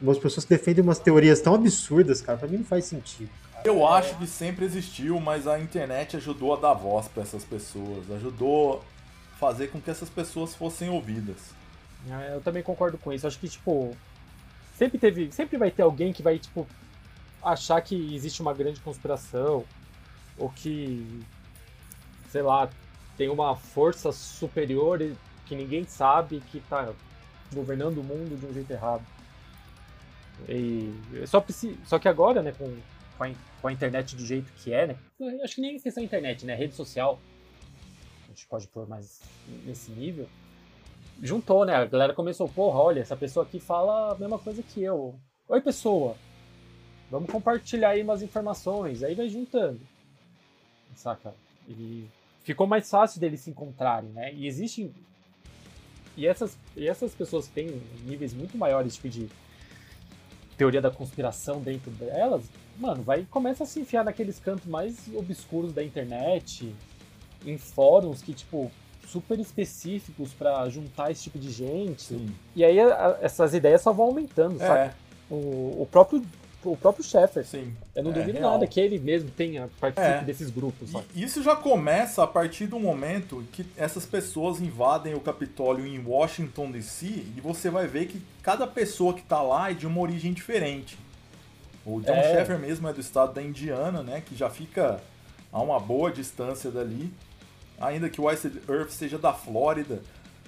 umas 0.01 0.17
pessoas 0.17 0.45
que 0.45 0.55
defendem 0.55 0.83
umas 0.83 0.99
teorias 0.99 1.41
tão 1.41 1.55
absurdas, 1.55 2.21
cara, 2.21 2.37
pra 2.37 2.47
mim 2.47 2.57
não 2.57 2.65
faz 2.65 2.85
sentido. 2.85 3.29
Cara. 3.51 3.67
Eu 3.67 3.87
acho 3.87 4.17
que 4.17 4.27
sempre 4.27 4.65
existiu, 4.65 5.19
mas 5.19 5.47
a 5.47 5.59
internet 5.59 6.17
ajudou 6.17 6.53
a 6.53 6.57
dar 6.59 6.73
voz 6.73 7.07
para 7.07 7.23
essas 7.23 7.43
pessoas, 7.43 8.09
ajudou 8.11 8.83
a 9.33 9.37
fazer 9.37 9.67
com 9.67 9.81
que 9.81 9.89
essas 9.89 10.09
pessoas 10.09 10.53
fossem 10.53 10.89
ouvidas. 10.89 11.37
É, 12.09 12.35
eu 12.35 12.41
também 12.41 12.61
concordo 12.61 12.97
com 12.97 13.11
isso. 13.11 13.25
Acho 13.25 13.39
que, 13.39 13.49
tipo, 13.49 13.95
sempre 14.75 14.99
teve. 14.99 15.31
Sempre 15.31 15.57
vai 15.57 15.71
ter 15.71 15.81
alguém 15.81 16.13
que 16.13 16.21
vai, 16.21 16.37
tipo, 16.37 16.67
achar 17.43 17.81
que 17.81 18.13
existe 18.13 18.41
uma 18.41 18.53
grande 18.53 18.79
conspiração 18.81 19.65
ou 20.37 20.49
que, 20.49 21.23
sei 22.29 22.41
lá, 22.41 22.69
tem 23.17 23.29
uma 23.29 23.55
força 23.55 24.11
superior 24.11 24.99
que 25.45 25.55
ninguém 25.55 25.85
sabe 25.85 26.41
que 26.51 26.57
está 26.57 26.93
governando 27.53 27.99
o 27.99 28.03
mundo 28.03 28.37
de 28.37 28.45
um 28.45 28.53
jeito 28.53 28.71
errado. 28.71 29.05
E 30.49 30.93
só, 31.27 31.43
só 31.85 31.97
que 31.97 32.09
agora, 32.09 32.41
né, 32.41 32.51
com, 32.51 32.77
com 33.61 33.67
a, 33.67 33.71
internet 33.71 34.15
do 34.15 34.25
jeito 34.25 34.51
que 34.53 34.73
é, 34.73 34.87
né, 34.87 34.97
acho 35.43 35.55
que 35.55 35.61
nem 35.61 35.79
questão 35.79 36.01
da 36.03 36.05
internet, 36.05 36.45
né, 36.45 36.55
rede 36.55 36.75
social, 36.75 37.19
a 38.25 38.27
gente 38.27 38.45
pode 38.47 38.67
pôr 38.67 38.87
mais 38.87 39.21
nesse 39.65 39.91
nível, 39.91 40.27
juntou, 41.21 41.65
né, 41.65 41.75
a 41.75 41.85
galera 41.85 42.13
começou, 42.13 42.47
porra, 42.47 42.79
olha, 42.79 42.99
essa 42.99 43.15
pessoa 43.15 43.45
aqui 43.45 43.59
fala 43.59 44.13
a 44.13 44.15
mesma 44.15 44.39
coisa 44.39 44.61
que 44.61 44.83
eu. 44.83 45.15
Oi, 45.47 45.61
pessoa, 45.61 46.15
Vamos 47.09 47.29
compartilhar 47.29 47.89
aí 47.89 48.01
umas 48.01 48.21
informações. 48.21 49.03
Aí 49.03 49.15
vai 49.15 49.29
juntando. 49.29 49.79
Saca? 50.95 51.33
E 51.67 52.07
ficou 52.43 52.65
mais 52.67 52.89
fácil 52.89 53.19
deles 53.19 53.41
se 53.41 53.49
encontrarem, 53.49 54.09
né? 54.09 54.33
E 54.33 54.47
existem. 54.47 54.93
E 56.17 56.25
essas, 56.25 56.57
e 56.75 56.87
essas 56.87 57.13
pessoas 57.13 57.47
têm 57.47 57.81
níveis 58.05 58.33
muito 58.33 58.57
maiores 58.57 58.95
tipo, 58.95 59.09
de 59.09 59.29
teoria 60.57 60.81
da 60.81 60.89
conspiração 60.89 61.61
dentro 61.61 61.91
delas, 61.91 62.45
mano, 62.77 63.03
vai 63.03 63.25
começa 63.29 63.65
a 63.65 63.67
se 63.67 63.81
enfiar 63.81 64.05
naqueles 64.05 64.39
cantos 64.39 64.65
mais 64.65 65.09
obscuros 65.13 65.73
da 65.73 65.83
internet, 65.83 66.73
em 67.45 67.57
fóruns 67.57 68.21
que, 68.21 68.33
tipo, 68.33 68.71
super 69.07 69.39
específicos 69.39 70.31
para 70.33 70.67
juntar 70.69 71.11
esse 71.11 71.23
tipo 71.23 71.39
de 71.39 71.51
gente. 71.51 72.03
Sim. 72.03 72.33
E 72.55 72.63
aí 72.63 72.79
a, 72.79 73.17
essas 73.21 73.53
ideias 73.53 73.81
só 73.81 73.91
vão 73.91 74.07
aumentando, 74.07 74.61
é. 74.61 74.67
sabe? 74.67 74.93
O, 75.29 75.81
o 75.81 75.87
próprio 75.89 76.23
o 76.65 76.75
próprio 76.75 77.03
Sheffer. 77.03 77.45
Sim. 77.45 77.73
Eu 77.95 78.03
não 78.03 78.11
é, 78.11 78.15
duvido 78.15 78.39
real. 78.39 78.51
nada 78.53 78.67
que 78.67 78.79
ele 78.79 78.97
mesmo 78.99 79.29
tenha 79.29 79.69
participado 79.79 80.23
é. 80.23 80.23
desses 80.23 80.49
grupos. 80.49 80.91
E 81.13 81.23
isso 81.23 81.43
já 81.43 81.55
começa 81.55 82.23
a 82.23 82.27
partir 82.27 82.67
do 82.67 82.79
momento 82.79 83.43
que 83.51 83.65
essas 83.77 84.05
pessoas 84.05 84.59
invadem 84.59 85.13
o 85.13 85.19
Capitólio 85.19 85.85
em 85.85 86.03
Washington 86.03 86.71
DC 86.71 87.05
e 87.05 87.41
você 87.41 87.69
vai 87.69 87.87
ver 87.87 88.07
que 88.07 88.21
cada 88.41 88.65
pessoa 88.65 89.13
que 89.13 89.21
tá 89.21 89.41
lá 89.41 89.71
é 89.71 89.73
de 89.73 89.85
uma 89.85 90.01
origem 90.01 90.33
diferente. 90.33 90.97
O 91.85 92.01
John 92.01 92.13
é. 92.13 92.35
Sheffer 92.35 92.57
mesmo 92.57 92.87
é 92.87 92.93
do 92.93 92.99
estado 92.99 93.33
da 93.33 93.43
Indiana, 93.43 94.01
né? 94.01 94.21
Que 94.25 94.35
já 94.35 94.49
fica 94.49 94.99
a 95.51 95.61
uma 95.61 95.79
boa 95.79 96.11
distância 96.11 96.71
dali. 96.71 97.13
Ainda 97.79 98.09
que 98.09 98.21
o 98.21 98.31
Ice 98.31 98.51
Earth 98.69 98.91
seja 98.91 99.17
da 99.17 99.33
Flórida. 99.33 100.01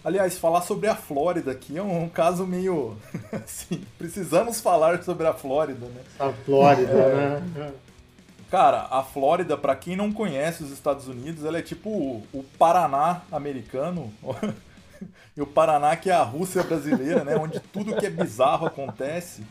Aliás, 0.03 0.37
falar 0.37 0.61
sobre 0.61 0.87
a 0.87 0.95
Flórida 0.95 1.51
aqui 1.51 1.77
é 1.77 1.83
um 1.83 2.07
caso 2.07 2.45
meio. 2.45 2.97
assim, 3.33 3.83
precisamos 3.97 4.61
falar 4.61 5.03
sobre 5.03 5.27
a 5.27 5.33
Flórida, 5.33 5.85
né? 5.87 6.01
A 6.19 6.31
Flórida, 6.31 6.91
é... 6.91 7.39
né? 7.39 7.73
Cara, 8.49 8.87
a 8.89 9.03
Flórida, 9.03 9.57
para 9.57 9.75
quem 9.75 9.97
não 9.97 10.11
conhece 10.11 10.63
os 10.63 10.71
Estados 10.71 11.07
Unidos, 11.07 11.43
ela 11.43 11.57
é 11.57 11.61
tipo 11.61 11.89
o 11.89 12.45
Paraná 12.57 13.21
americano. 13.29 14.13
e 15.35 15.41
o 15.41 15.45
Paraná 15.45 15.95
que 15.97 16.09
é 16.09 16.13
a 16.13 16.23
Rússia 16.23 16.63
brasileira, 16.63 17.25
né? 17.25 17.35
Onde 17.35 17.59
tudo 17.59 17.95
que 17.97 18.05
é 18.05 18.09
bizarro 18.09 18.65
acontece. 18.65 19.43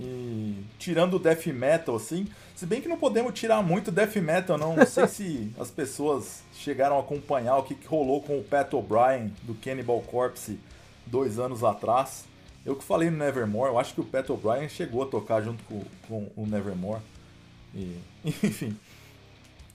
E 0.00 0.64
tirando 0.78 1.14
o 1.14 1.18
death 1.18 1.46
metal, 1.48 1.96
assim. 1.96 2.26
Se 2.56 2.64
bem 2.64 2.80
que 2.80 2.88
não 2.88 2.96
podemos 2.96 3.38
tirar 3.38 3.62
muito 3.62 3.90
death 3.90 4.16
metal, 4.16 4.56
não. 4.56 4.74
Não 4.74 4.86
sei 4.86 5.06
se 5.06 5.52
as 5.60 5.70
pessoas 5.70 6.42
chegaram 6.54 6.96
a 6.96 7.00
acompanhar 7.00 7.58
o 7.58 7.62
que, 7.62 7.74
que 7.74 7.86
rolou 7.86 8.22
com 8.22 8.38
o 8.38 8.42
Pat 8.42 8.72
O'Brien 8.72 9.30
do 9.42 9.54
Cannibal 9.54 10.00
Corpse 10.00 10.58
dois 11.06 11.38
anos 11.38 11.62
atrás. 11.62 12.24
Eu 12.64 12.76
que 12.76 12.84
falei 12.84 13.10
no 13.10 13.18
Nevermore, 13.18 13.70
eu 13.70 13.78
acho 13.78 13.94
que 13.94 14.00
o 14.00 14.04
Pat 14.04 14.28
O'Brien 14.30 14.68
chegou 14.68 15.02
a 15.02 15.06
tocar 15.06 15.42
junto 15.42 15.62
com, 15.64 15.84
com 16.08 16.30
o 16.34 16.46
Nevermore. 16.46 17.02
E, 17.74 17.98
enfim. 18.24 18.76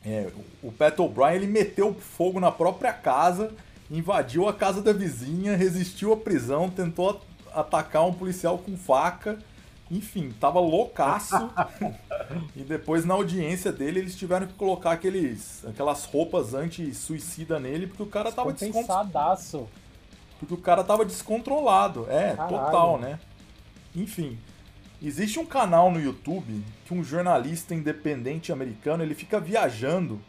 É, 0.04 0.32
o 0.62 0.72
Pat 0.72 0.98
O'Brien 1.00 1.36
ele 1.36 1.48
meteu 1.48 1.94
fogo 1.94 2.40
na 2.40 2.52
própria 2.52 2.94
casa, 2.94 3.52
invadiu 3.90 4.48
a 4.48 4.54
casa 4.54 4.82
da 4.82 4.94
vizinha, 4.94 5.56
resistiu 5.56 6.14
à 6.14 6.18
prisão, 6.18 6.70
tentou 6.70 7.22
atacar 7.54 8.06
um 8.06 8.14
policial 8.14 8.58
com 8.58 8.78
faca 8.78 9.40
enfim, 9.90 10.34
tava 10.40 10.60
loucaço. 10.60 11.50
e 12.56 12.62
depois 12.64 13.06
na 13.06 13.14
audiência 13.14 13.72
dele 13.72 14.00
eles 14.00 14.16
tiveram 14.16 14.48
que 14.48 14.54
colocar 14.54 14.92
aqueles, 14.92 15.64
aquelas 15.66 16.06
roupas 16.06 16.54
anti-suicida 16.54 17.60
nele 17.60 17.88
porque 17.88 18.04
o 18.04 18.08
cara 18.08 18.32
tava 18.32 18.52
descontrolado. 18.52 19.70
Porque 20.40 20.54
o 20.54 20.58
cara 20.58 20.84
tava 20.84 21.06
descontrolado. 21.06 22.08
É, 22.10 22.36
Caralho. 22.36 22.50
total, 22.50 23.00
né? 23.00 23.20
Enfim, 23.96 24.38
existe 25.02 25.40
um 25.40 25.46
canal 25.46 25.92
no 25.92 26.02
YouTube 26.02 26.64
que 26.86 26.94
um 26.94 27.04
jornalista 27.04 27.74
independente 27.74 28.52
americano, 28.52 29.04
ele 29.04 29.16
fica 29.16 29.40
viajando 29.40 30.20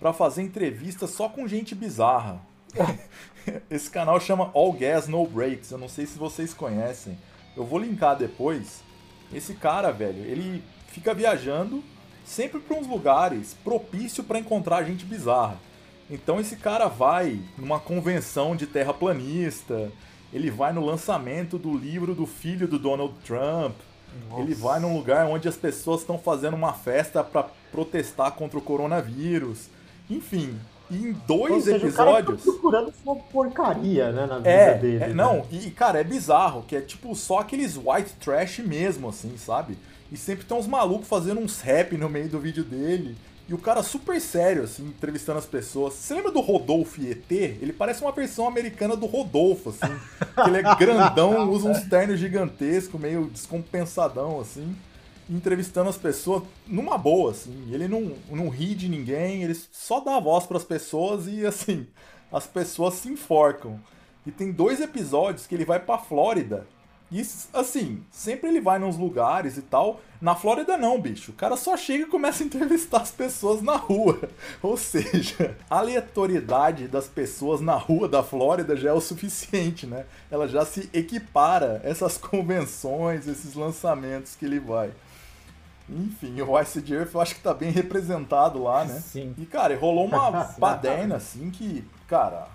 para 0.00 0.12
fazer 0.12 0.42
entrevista 0.42 1.06
só 1.06 1.28
com 1.28 1.46
gente 1.46 1.74
bizarra. 1.74 2.40
Esse 3.70 3.90
canal 3.90 4.18
chama 4.18 4.50
All 4.54 4.72
Gas 4.72 5.06
No 5.06 5.26
Breaks. 5.26 5.70
Eu 5.70 5.78
não 5.78 5.88
sei 5.88 6.06
se 6.06 6.18
vocês 6.18 6.52
conhecem. 6.52 7.16
Eu 7.56 7.64
vou 7.64 7.78
linkar 7.78 8.16
depois. 8.16 8.82
Esse 9.34 9.54
cara, 9.54 9.90
velho, 9.90 10.24
ele 10.24 10.62
fica 10.88 11.12
viajando 11.12 11.82
sempre 12.24 12.60
para 12.60 12.76
uns 12.76 12.86
lugares 12.86 13.54
propício 13.64 14.24
para 14.24 14.38
encontrar 14.38 14.84
gente 14.84 15.04
bizarra. 15.04 15.58
Então 16.10 16.38
esse 16.38 16.56
cara 16.56 16.86
vai 16.86 17.40
numa 17.58 17.80
convenção 17.80 18.54
de 18.54 18.66
terraplanista, 18.66 19.90
ele 20.32 20.50
vai 20.50 20.72
no 20.72 20.84
lançamento 20.84 21.58
do 21.58 21.76
livro 21.76 22.14
do 22.14 22.26
filho 22.26 22.68
do 22.68 22.78
Donald 22.78 23.14
Trump, 23.24 23.74
Nossa. 24.28 24.42
ele 24.42 24.54
vai 24.54 24.80
num 24.80 24.96
lugar 24.96 25.26
onde 25.26 25.48
as 25.48 25.56
pessoas 25.56 26.00
estão 26.00 26.18
fazendo 26.18 26.54
uma 26.54 26.72
festa 26.72 27.24
para 27.24 27.46
protestar 27.70 28.32
contra 28.32 28.58
o 28.58 28.62
coronavírus. 28.62 29.68
Enfim, 30.08 30.58
em 30.94 31.12
dois 31.26 31.64
seja, 31.64 31.76
episódios. 31.76 31.94
O 31.94 31.96
cara 31.96 32.36
tá 32.36 32.42
procurando 32.42 32.94
uma 33.04 33.16
porcaria, 33.16 34.12
né, 34.12 34.26
na 34.26 34.36
vida 34.38 34.50
é, 34.50 34.74
dele. 34.74 34.96
É, 34.96 35.08
né? 35.08 35.14
Não, 35.14 35.44
e 35.50 35.70
cara, 35.70 36.00
é 36.00 36.04
bizarro, 36.04 36.62
que 36.66 36.76
é 36.76 36.80
tipo 36.80 37.14
só 37.14 37.38
aqueles 37.38 37.76
white 37.76 38.12
trash 38.20 38.58
mesmo, 38.60 39.08
assim, 39.08 39.36
sabe? 39.36 39.76
E 40.10 40.16
sempre 40.16 40.44
tem 40.44 40.56
uns 40.56 40.66
malucos 40.66 41.08
fazendo 41.08 41.40
uns 41.40 41.60
rap 41.60 41.96
no 41.96 42.08
meio 42.08 42.28
do 42.28 42.38
vídeo 42.38 42.64
dele. 42.64 43.16
E 43.46 43.52
o 43.52 43.58
cara 43.58 43.82
super 43.82 44.18
sério, 44.20 44.62
assim, 44.62 44.86
entrevistando 44.86 45.38
as 45.38 45.44
pessoas. 45.44 45.94
Você 45.94 46.14
lembra 46.14 46.32
do 46.32 46.40
Rodolfo 46.40 47.02
ET? 47.02 47.30
Ele 47.30 47.74
parece 47.74 48.00
uma 48.00 48.12
versão 48.12 48.46
americana 48.46 48.96
do 48.96 49.04
Rodolfo, 49.04 49.70
assim. 49.70 49.94
ele 50.46 50.58
é 50.58 50.74
grandão, 50.76 51.48
usa 51.50 51.68
uns 51.68 51.82
ternos 51.82 52.18
gigantescos, 52.18 52.98
meio 52.98 53.26
descompensadão, 53.26 54.40
assim. 54.40 54.74
Entrevistando 55.28 55.90
as 55.90 55.96
pessoas 55.96 56.42
numa 56.66 56.98
boa, 56.98 57.30
assim. 57.30 57.68
Ele 57.72 57.88
não, 57.88 58.14
não 58.30 58.48
ri 58.48 58.74
de 58.74 58.88
ninguém, 58.88 59.42
ele 59.42 59.54
só 59.72 60.00
dá 60.00 60.18
voz 60.20 60.46
para 60.46 60.56
as 60.56 60.64
pessoas 60.64 61.26
e, 61.26 61.46
assim, 61.46 61.86
as 62.32 62.46
pessoas 62.46 62.94
se 62.94 63.08
enforcam. 63.08 63.80
E 64.26 64.30
tem 64.30 64.52
dois 64.52 64.80
episódios 64.80 65.46
que 65.46 65.54
ele 65.54 65.64
vai 65.64 65.80
pra 65.80 65.98
Flórida 65.98 66.66
e 67.14 67.20
assim, 67.52 68.02
sempre 68.10 68.48
ele 68.48 68.60
vai 68.60 68.76
nos 68.76 68.96
lugares 68.96 69.56
e 69.56 69.62
tal. 69.62 70.00
Na 70.20 70.34
Flórida 70.34 70.76
não, 70.76 71.00
bicho. 71.00 71.30
O 71.30 71.34
cara 71.34 71.56
só 71.56 71.76
chega 71.76 72.02
e 72.02 72.08
começa 72.08 72.42
a 72.42 72.46
entrevistar 72.46 73.02
as 73.02 73.12
pessoas 73.12 73.62
na 73.62 73.76
rua. 73.76 74.18
Ou 74.60 74.76
seja, 74.76 75.56
a 75.70 75.78
aleatoriedade 75.78 76.88
das 76.88 77.06
pessoas 77.06 77.60
na 77.60 77.76
rua 77.76 78.08
da 78.08 78.22
Flórida 78.22 78.74
já 78.74 78.90
é 78.90 78.92
o 78.92 79.00
suficiente, 79.00 79.86
né? 79.86 80.06
Ela 80.28 80.48
já 80.48 80.64
se 80.64 80.90
equipara 80.92 81.80
essas 81.84 82.16
convenções, 82.18 83.28
esses 83.28 83.54
lançamentos 83.54 84.34
que 84.34 84.44
ele 84.44 84.58
vai. 84.58 84.90
Enfim, 85.88 86.40
o 86.40 86.60
Ice 86.60 86.78
Earth 86.92 87.14
eu 87.14 87.20
acho 87.20 87.34
que 87.34 87.42
tá 87.42 87.52
bem 87.52 87.70
representado 87.70 88.62
lá, 88.62 88.84
né? 88.84 89.00
Sim. 89.00 89.34
E, 89.36 89.44
cara, 89.44 89.76
rolou 89.76 90.06
uma 90.06 90.30
baderna, 90.58 91.16
assim, 91.16 91.50
que, 91.50 91.84
cara, 92.08 92.48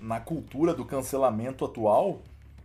na 0.00 0.18
cultura 0.20 0.72
do 0.72 0.84
cancelamento 0.84 1.64
atual, 1.64 2.22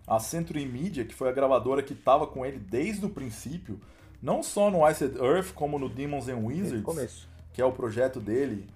a 0.07 0.19
Century 0.19 0.65
Media, 0.65 1.03
que 1.03 1.13
foi 1.13 1.27
a 1.29 1.33
gravadora 1.33 1.83
que 1.83 1.93
estava 1.93 2.25
com 2.25 2.45
ele 2.45 2.57
desde 2.57 3.05
o 3.05 3.09
princípio, 3.09 3.79
não 4.21 4.41
só 4.41 4.71
no 4.71 4.87
Iced 4.89 5.17
Earth, 5.17 5.53
como 5.53 5.77
no 5.77 5.89
Demons 5.89 6.29
and 6.29 6.37
Wizards, 6.37 7.27
que 7.53 7.61
é 7.61 7.65
o 7.65 7.71
projeto 7.71 8.19
dele 8.19 8.67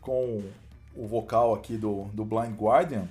com 0.00 0.42
o 0.96 1.06
vocal 1.06 1.54
aqui 1.54 1.76
do, 1.76 2.04
do 2.14 2.24
Blind 2.24 2.56
Guardian. 2.56 3.06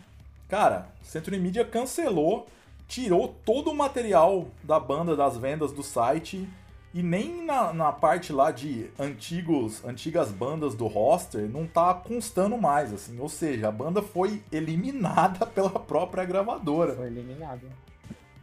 Cara, 0.47 0.87
Century 1.03 1.39
Media 1.39 1.63
cancelou, 1.63 2.47
tirou 2.87 3.35
todo 3.45 3.69
o 3.69 3.75
material 3.75 4.47
da 4.63 4.79
banda 4.79 5.15
das 5.15 5.37
vendas 5.37 5.71
do 5.71 5.83
site 5.83 6.49
e 6.93 7.03
nem 7.03 7.45
na, 7.45 7.71
na 7.71 7.91
parte 7.91 8.33
lá 8.33 8.49
de 8.51 8.89
antigos, 8.99 9.83
antigas 9.85 10.31
bandas 10.31 10.73
do 10.73 10.87
roster 10.87 11.47
não 11.47 11.67
tá 11.67 11.93
constando 11.93 12.57
mais, 12.57 12.91
assim. 12.91 13.19
Ou 13.19 13.29
seja, 13.29 13.67
a 13.67 13.71
banda 13.71 14.01
foi 14.01 14.41
eliminada 14.51 15.45
pela 15.47 15.69
própria 15.69 16.25
gravadora. 16.25 16.95
Foi 16.95 17.07
eliminada. 17.07 17.61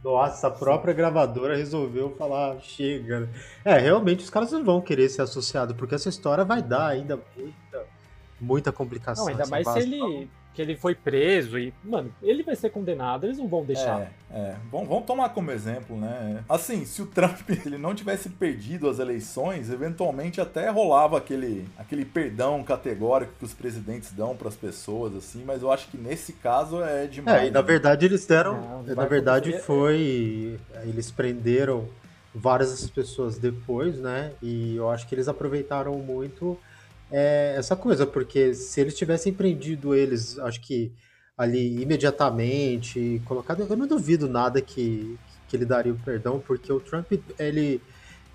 Nossa, 0.05 0.47
a 0.47 0.51
própria 0.51 0.95
Sim. 0.95 0.99
gravadora 0.99 1.57
resolveu 1.57 2.15
falar, 2.17 2.61
chega. 2.61 3.29
É, 3.65 3.77
realmente 3.79 4.23
os 4.23 4.31
caras 4.31 4.53
não 4.53 4.63
vão 4.63 4.81
querer 4.81 5.09
ser 5.09 5.23
associados, 5.23 5.77
porque 5.77 5.97
essa 5.97 6.09
história 6.09 6.45
vai 6.45 6.63
dar 6.63 6.87
ainda 6.87 7.21
muita, 7.37 7.85
muita 8.41 8.73
complicação. 8.73 9.25
Não, 9.25 9.33
ainda 9.33 9.47
mais 9.47 9.67
se 9.67 9.81
ele 9.81 10.31
que 10.57 10.62
ele 10.62 10.75
foi 10.75 10.95
preso 10.95 11.59
e, 11.59 11.73
mano, 11.85 12.11
ele 12.23 12.42
vai 12.42 12.57
ser 12.57 12.71
condenado, 12.71 13.27
eles 13.27 13.37
não 13.37 13.47
vão 13.47 13.62
deixar. 13.62 14.11
É, 14.31 14.38
é. 14.38 14.57
Vamos, 14.73 14.88
vamos 14.88 15.05
tomar 15.05 15.29
como 15.29 15.51
exemplo, 15.51 15.95
né? 15.99 16.42
Assim, 16.49 16.87
se 16.87 17.03
o 17.03 17.07
Trump 17.07 17.51
ele 17.66 17.77
não 17.77 17.95
tivesse 17.95 18.31
perdido 18.31 18.88
as 18.88 18.99
eleições, 18.99 19.71
eventualmente 19.71 20.40
até 20.40 20.71
rolava 20.71 21.19
aquele, 21.19 21.69
aquele 21.77 22.07
perdão 22.07 22.64
categórico 22.64 23.35
que 23.38 23.45
os 23.45 23.53
presidentes 23.53 24.12
dão 24.12 24.35
para 24.35 24.49
as 24.49 24.57
pessoas, 24.57 25.14
assim, 25.14 25.45
mas 25.45 25.61
eu 25.61 25.71
acho 25.71 25.88
que 25.88 25.99
nesse 25.99 26.33
caso 26.33 26.83
é 26.83 27.07
demais. 27.07 27.42
É, 27.42 27.47
e 27.49 27.51
na 27.51 27.61
né? 27.61 27.66
verdade 27.66 28.07
eles 28.07 28.25
deram. 28.25 28.59
Não, 28.59 28.95
na 28.95 29.05
verdade 29.05 29.51
acontecer. 29.51 29.66
foi. 29.66 30.59
Eles 30.85 31.11
prenderam 31.11 31.87
várias 32.35 32.88
pessoas 32.88 33.37
depois, 33.37 33.99
né? 33.99 34.33
E 34.42 34.77
eu 34.77 34.88
acho 34.88 35.07
que 35.07 35.14
eles 35.14 35.29
aproveitaram 35.29 35.99
muito 35.99 36.59
é 37.11 37.55
essa 37.57 37.77
coisa, 37.77 38.07
porque 38.07 38.55
se 38.55 38.81
eles 38.81 38.97
tivessem 38.97 39.33
prendido 39.33 39.95
eles, 39.95 40.38
acho 40.38 40.61
que 40.61 40.92
ali 41.37 41.83
imediatamente, 41.83 43.21
colocado, 43.25 43.66
eu 43.69 43.77
não 43.77 43.87
duvido 43.87 44.29
nada 44.29 44.61
que, 44.61 45.19
que 45.49 45.57
ele 45.57 45.64
daria 45.64 45.92
o 45.92 45.99
perdão, 45.99 46.40
porque 46.40 46.73
o 46.73 46.81
Trump, 46.81 47.12
ele 47.38 47.81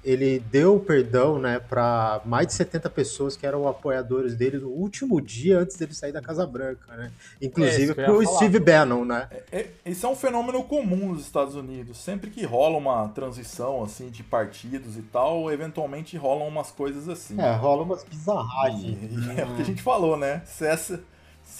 ele 0.03 0.39
deu 0.39 0.79
perdão, 0.79 1.37
né, 1.37 1.59
para 1.59 2.21
mais 2.25 2.47
de 2.47 2.53
70 2.53 2.89
pessoas 2.89 3.37
que 3.37 3.45
eram 3.45 3.67
apoiadores 3.67 4.35
dele 4.35 4.57
no 4.57 4.69
último 4.69 5.21
dia 5.21 5.59
antes 5.59 5.77
dele 5.77 5.93
sair 5.93 6.11
da 6.11 6.21
Casa 6.21 6.45
Branca, 6.45 6.95
né? 6.95 7.11
Inclusive 7.41 7.91
é, 7.91 8.05
pro 8.05 8.25
Steve 8.25 8.59
Bannon, 8.59 9.05
né? 9.05 9.27
É, 9.51 9.67
é, 9.85 9.91
isso 9.91 10.05
é 10.05 10.09
um 10.09 10.15
fenômeno 10.15 10.63
comum 10.63 11.13
nos 11.13 11.21
Estados 11.21 11.55
Unidos. 11.55 11.97
Sempre 11.97 12.29
que 12.29 12.43
rola 12.43 12.77
uma 12.77 13.07
transição 13.09 13.83
assim 13.83 14.09
de 14.09 14.23
partidos 14.23 14.97
e 14.97 15.01
tal, 15.03 15.51
eventualmente 15.51 16.17
rolam 16.17 16.47
umas 16.47 16.71
coisas 16.71 17.07
assim. 17.07 17.39
É, 17.39 17.53
rola 17.55 17.83
umas 17.83 18.03
bizarragens. 18.03 18.97
E, 19.03 19.35
e 19.35 19.39
é 19.39 19.45
o 19.45 19.55
que 19.55 19.61
a 19.61 19.65
gente 19.65 19.81
falou, 19.81 20.17
né? 20.17 20.41
Se 20.45 20.65
essa, 20.65 20.99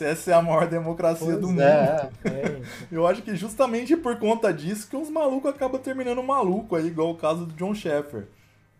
se 0.02 0.06
essa 0.06 0.32
é 0.32 0.34
a 0.34 0.42
maior 0.42 0.68
democracia 0.68 1.28
pois 1.28 1.40
do 1.40 1.48
mundo. 1.48 1.62
É, 1.62 2.10
é. 2.26 2.62
Eu 2.92 3.06
acho 3.06 3.22
que 3.22 3.36
justamente 3.36 3.96
por 3.96 4.18
conta 4.18 4.52
disso 4.52 4.90
que 4.90 4.96
uns 4.96 5.10
malucos 5.10 5.52
acabam 5.52 5.80
terminando 5.80 6.24
maluco 6.24 6.76
aí, 6.76 6.88
igual 6.88 7.12
o 7.12 7.18
caso 7.18 7.46
do 7.46 7.54
John 7.54 7.76
Sheffer. 7.76 8.28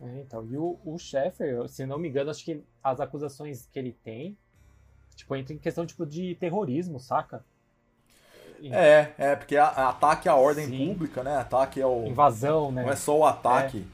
É, 0.02 0.22
então, 0.22 0.44
e 0.50 0.58
o, 0.58 0.80
o 0.84 0.98
Sheffer, 0.98 1.68
se 1.68 1.86
não 1.86 2.00
me 2.00 2.10
engano, 2.10 2.32
acho 2.32 2.44
que 2.44 2.64
as 2.84 3.00
acusações 3.00 3.70
que 3.72 3.78
ele 3.78 3.96
tem, 4.04 4.36
tipo, 5.16 5.36
entra 5.36 5.54
em 5.54 5.60
questão 5.60 5.86
tipo, 5.86 6.06
de 6.06 6.34
terrorismo, 6.36 7.00
saca? 7.00 7.46
É, 8.64 9.10
é, 9.18 9.36
porque 9.36 9.58
a, 9.58 9.68
ataque 9.90 10.28
à 10.28 10.36
ordem 10.36 10.68
Sim. 10.68 10.88
pública, 10.88 11.24
né? 11.24 11.36
Ataque 11.38 11.82
ao. 11.82 12.06
Invasão, 12.06 12.72
né? 12.72 12.84
Não 12.84 12.92
é 12.92 12.96
só 12.96 13.18
o 13.18 13.26
ataque. 13.26 13.86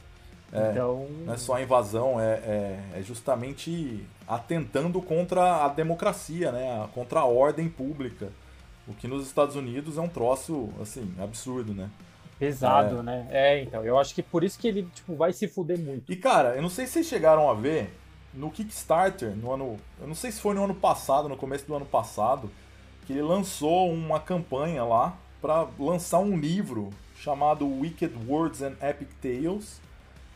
É. 0.52 0.72
então... 0.72 1.08
Não 1.26 1.34
é 1.34 1.38
só 1.38 1.56
a 1.56 1.62
invasão, 1.62 2.20
é, 2.22 2.34
é, 2.36 2.80
é, 2.96 3.02
justamente 3.02 4.06
atentando 4.28 5.02
contra 5.02 5.66
a 5.66 5.70
democracia, 5.70 6.52
né? 6.52 6.88
Contra 6.94 7.22
a 7.22 7.26
ordem 7.26 7.70
pública. 7.70 8.30
O 8.88 8.94
que 8.94 9.08
nos 9.08 9.26
Estados 9.26 9.56
Unidos 9.56 9.98
é 9.98 10.02
um 10.02 10.08
troço, 10.08 10.70
assim, 10.82 11.14
absurdo, 11.20 11.74
né? 11.74 11.90
Pesado, 12.40 13.00
é. 13.00 13.04
né? 13.04 13.28
É, 13.32 13.64
então, 13.64 13.84
eu 13.84 13.98
acho 13.98 14.14
que 14.14 14.22
por 14.22 14.44
isso 14.44 14.60
que 14.60 14.68
ele, 14.68 14.88
tipo, 14.94 15.16
vai 15.16 15.34
se 15.34 15.48
fuder 15.48 15.80
muito. 15.80 16.12
E, 16.12 16.16
cara, 16.16 16.56
eu 16.56 16.62
não 16.62 16.70
sei 16.70 16.86
se 16.86 16.94
vocês 16.94 17.08
chegaram 17.08 17.50
a 17.50 17.54
ver 17.54 17.94
no 18.34 18.52
Kickstarter, 18.52 19.36
no 19.36 19.52
ano... 19.52 19.78
Eu 20.00 20.08
não 20.08 20.16
sei 20.16 20.32
se 20.32 20.40
foi 20.40 20.54
no 20.54 20.64
ano 20.64 20.76
passado, 20.76 21.28
no 21.28 21.36
começo 21.36 21.66
do 21.66 21.76
ano 21.76 21.86
passado, 21.86 22.52
que 23.06 23.14
ele 23.14 23.24
lançou 23.24 23.92
uma 23.92 24.20
campanha 24.20 24.84
lá 24.84 25.18
para 25.42 25.68
lançar 25.80 26.20
um 26.20 26.38
livro 26.38 26.92
chamado 27.18 27.68
Wicked 27.68 28.14
Words 28.28 28.62
and 28.62 28.76
Epic 28.82 29.10
Tales, 29.22 29.82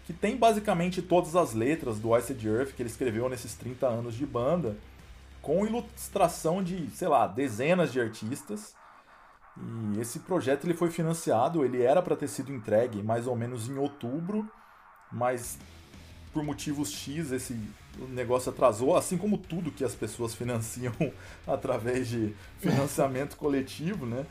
que 0.05 0.13
tem 0.13 0.35
basicamente 0.35 1.01
todas 1.01 1.35
as 1.35 1.53
letras 1.53 1.99
do 1.99 2.15
Iced 2.17 2.47
Earth 2.47 2.73
que 2.73 2.81
ele 2.81 2.89
escreveu 2.89 3.29
nesses 3.29 3.53
30 3.55 3.87
anos 3.87 4.15
de 4.15 4.25
banda, 4.25 4.75
com 5.41 5.65
ilustração 5.65 6.63
de, 6.63 6.89
sei 6.91 7.07
lá, 7.07 7.27
dezenas 7.27 7.91
de 7.91 7.99
artistas. 7.99 8.73
E 9.57 9.99
esse 9.99 10.19
projeto 10.19 10.65
ele 10.65 10.73
foi 10.73 10.89
financiado, 10.89 11.63
ele 11.63 11.81
era 11.81 12.01
para 12.01 12.15
ter 12.15 12.27
sido 12.27 12.53
entregue 12.53 13.03
mais 13.03 13.27
ou 13.27 13.35
menos 13.35 13.69
em 13.69 13.77
outubro, 13.77 14.49
mas 15.11 15.57
por 16.33 16.43
motivos 16.43 16.91
X 16.91 17.31
esse 17.31 17.59
negócio 18.09 18.51
atrasou, 18.51 18.95
assim 18.95 19.17
como 19.17 19.37
tudo 19.37 19.71
que 19.71 19.83
as 19.83 19.93
pessoas 19.93 20.33
financiam 20.35 20.93
através 21.45 22.07
de 22.07 22.33
financiamento 22.59 23.35
coletivo, 23.35 24.05
né? 24.05 24.25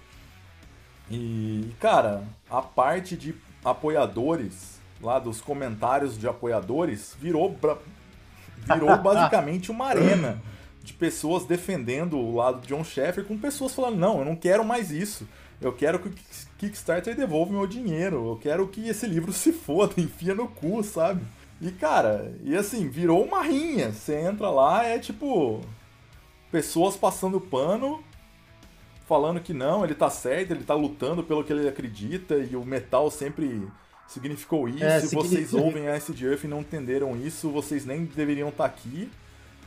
E, 1.10 1.74
cara, 1.80 2.24
a 2.48 2.62
parte 2.62 3.16
de 3.16 3.34
apoiadores 3.64 4.79
lá 5.02 5.18
dos 5.18 5.40
comentários 5.40 6.18
de 6.18 6.28
apoiadores 6.28 7.16
virou, 7.18 7.56
virou 8.66 8.96
basicamente 8.98 9.70
uma 9.70 9.86
arena 9.86 10.40
de 10.82 10.92
pessoas 10.92 11.44
defendendo 11.44 12.18
o 12.18 12.36
lado 12.36 12.60
de 12.60 12.68
John 12.68 12.84
Sheffer 12.84 13.24
com 13.24 13.38
pessoas 13.38 13.74
falando: 13.74 13.98
não, 13.98 14.18
eu 14.18 14.24
não 14.24 14.36
quero 14.36 14.64
mais 14.64 14.90
isso. 14.90 15.26
Eu 15.60 15.72
quero 15.72 15.98
que 15.98 16.08
o 16.08 16.14
Kickstarter 16.56 17.14
devolva 17.14 17.52
meu 17.52 17.66
dinheiro. 17.66 18.30
Eu 18.30 18.36
quero 18.36 18.66
que 18.66 18.88
esse 18.88 19.06
livro 19.06 19.32
se 19.32 19.52
foda, 19.52 19.94
enfia 20.00 20.34
no 20.34 20.48
cu, 20.48 20.82
sabe? 20.82 21.22
E 21.60 21.70
cara, 21.70 22.34
e 22.42 22.56
assim, 22.56 22.88
virou 22.88 23.22
uma 23.22 23.42
rinha. 23.42 23.92
Você 23.92 24.14
entra 24.14 24.48
lá, 24.48 24.84
é 24.84 24.98
tipo. 24.98 25.60
pessoas 26.50 26.96
passando 26.96 27.40
pano, 27.40 28.02
falando 29.06 29.40
que 29.40 29.52
não, 29.52 29.84
ele 29.84 29.94
tá 29.94 30.08
certo, 30.08 30.52
ele 30.52 30.64
tá 30.64 30.74
lutando 30.74 31.22
pelo 31.22 31.44
que 31.44 31.52
ele 31.52 31.68
acredita 31.68 32.36
e 32.36 32.56
o 32.56 32.64
metal 32.64 33.10
sempre 33.10 33.68
significou 34.12 34.68
isso. 34.68 34.84
É, 34.84 35.00
Se 35.00 35.14
vocês 35.14 35.52
ouvem 35.54 35.88
a 35.88 35.94
Acid 35.94 36.20
Earth 36.22 36.44
e 36.44 36.48
não 36.48 36.60
entenderam 36.60 37.16
isso, 37.16 37.50
vocês 37.50 37.84
nem 37.86 38.04
deveriam 38.04 38.48
estar 38.50 38.64
aqui. 38.64 39.10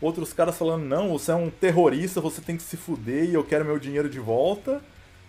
Outros 0.02 0.34
caras 0.34 0.58
falando, 0.58 0.84
não, 0.86 1.10
você 1.10 1.32
é 1.32 1.36
um 1.36 1.50
terrorista, 1.50 2.20
você 2.20 2.42
tem 2.42 2.58
que 2.58 2.64
se 2.64 2.76
fuder 2.76 3.24
e 3.30 3.34
eu 3.34 3.44
quero 3.44 3.64
meu 3.64 3.80
dinheiro 3.80 4.10
de 4.10 4.20
volta. 4.20 4.82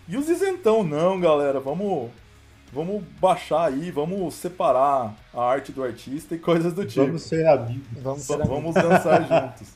E 0.07 0.17
os 0.17 0.27
isentão, 0.29 0.83
não, 0.83 1.19
galera, 1.19 1.59
vamos, 1.59 2.09
vamos 2.73 3.01
baixar 3.19 3.69
aí, 3.69 3.89
vamos 3.89 4.33
separar 4.35 5.15
a 5.33 5.41
arte 5.41 5.71
do 5.71 5.81
artista 5.83 6.35
e 6.35 6.39
coisas 6.39 6.73
do 6.73 6.85
tipo. 6.85 7.05
Vamos 7.05 7.23
ser 7.23 7.47
amigos. 7.47 7.87
Vamos 8.03 8.27
Va- 8.27 8.35
ser 8.35 8.41
amigos. 8.43 8.49
Vamos 8.49 8.75
dançar 8.75 9.21
juntos. 9.57 9.71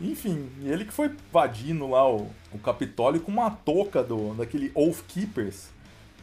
Enfim, 0.00 0.48
e 0.60 0.68
ele 0.68 0.84
que 0.84 0.92
foi 0.92 1.06
invadindo 1.30 1.88
lá 1.88 2.06
o, 2.10 2.28
o 2.52 2.58
Capitólio 2.58 3.20
com 3.20 3.30
uma 3.30 3.50
touca 3.50 4.02
do, 4.02 4.34
daquele 4.34 4.70
Oath 4.74 5.02
Keepers, 5.08 5.68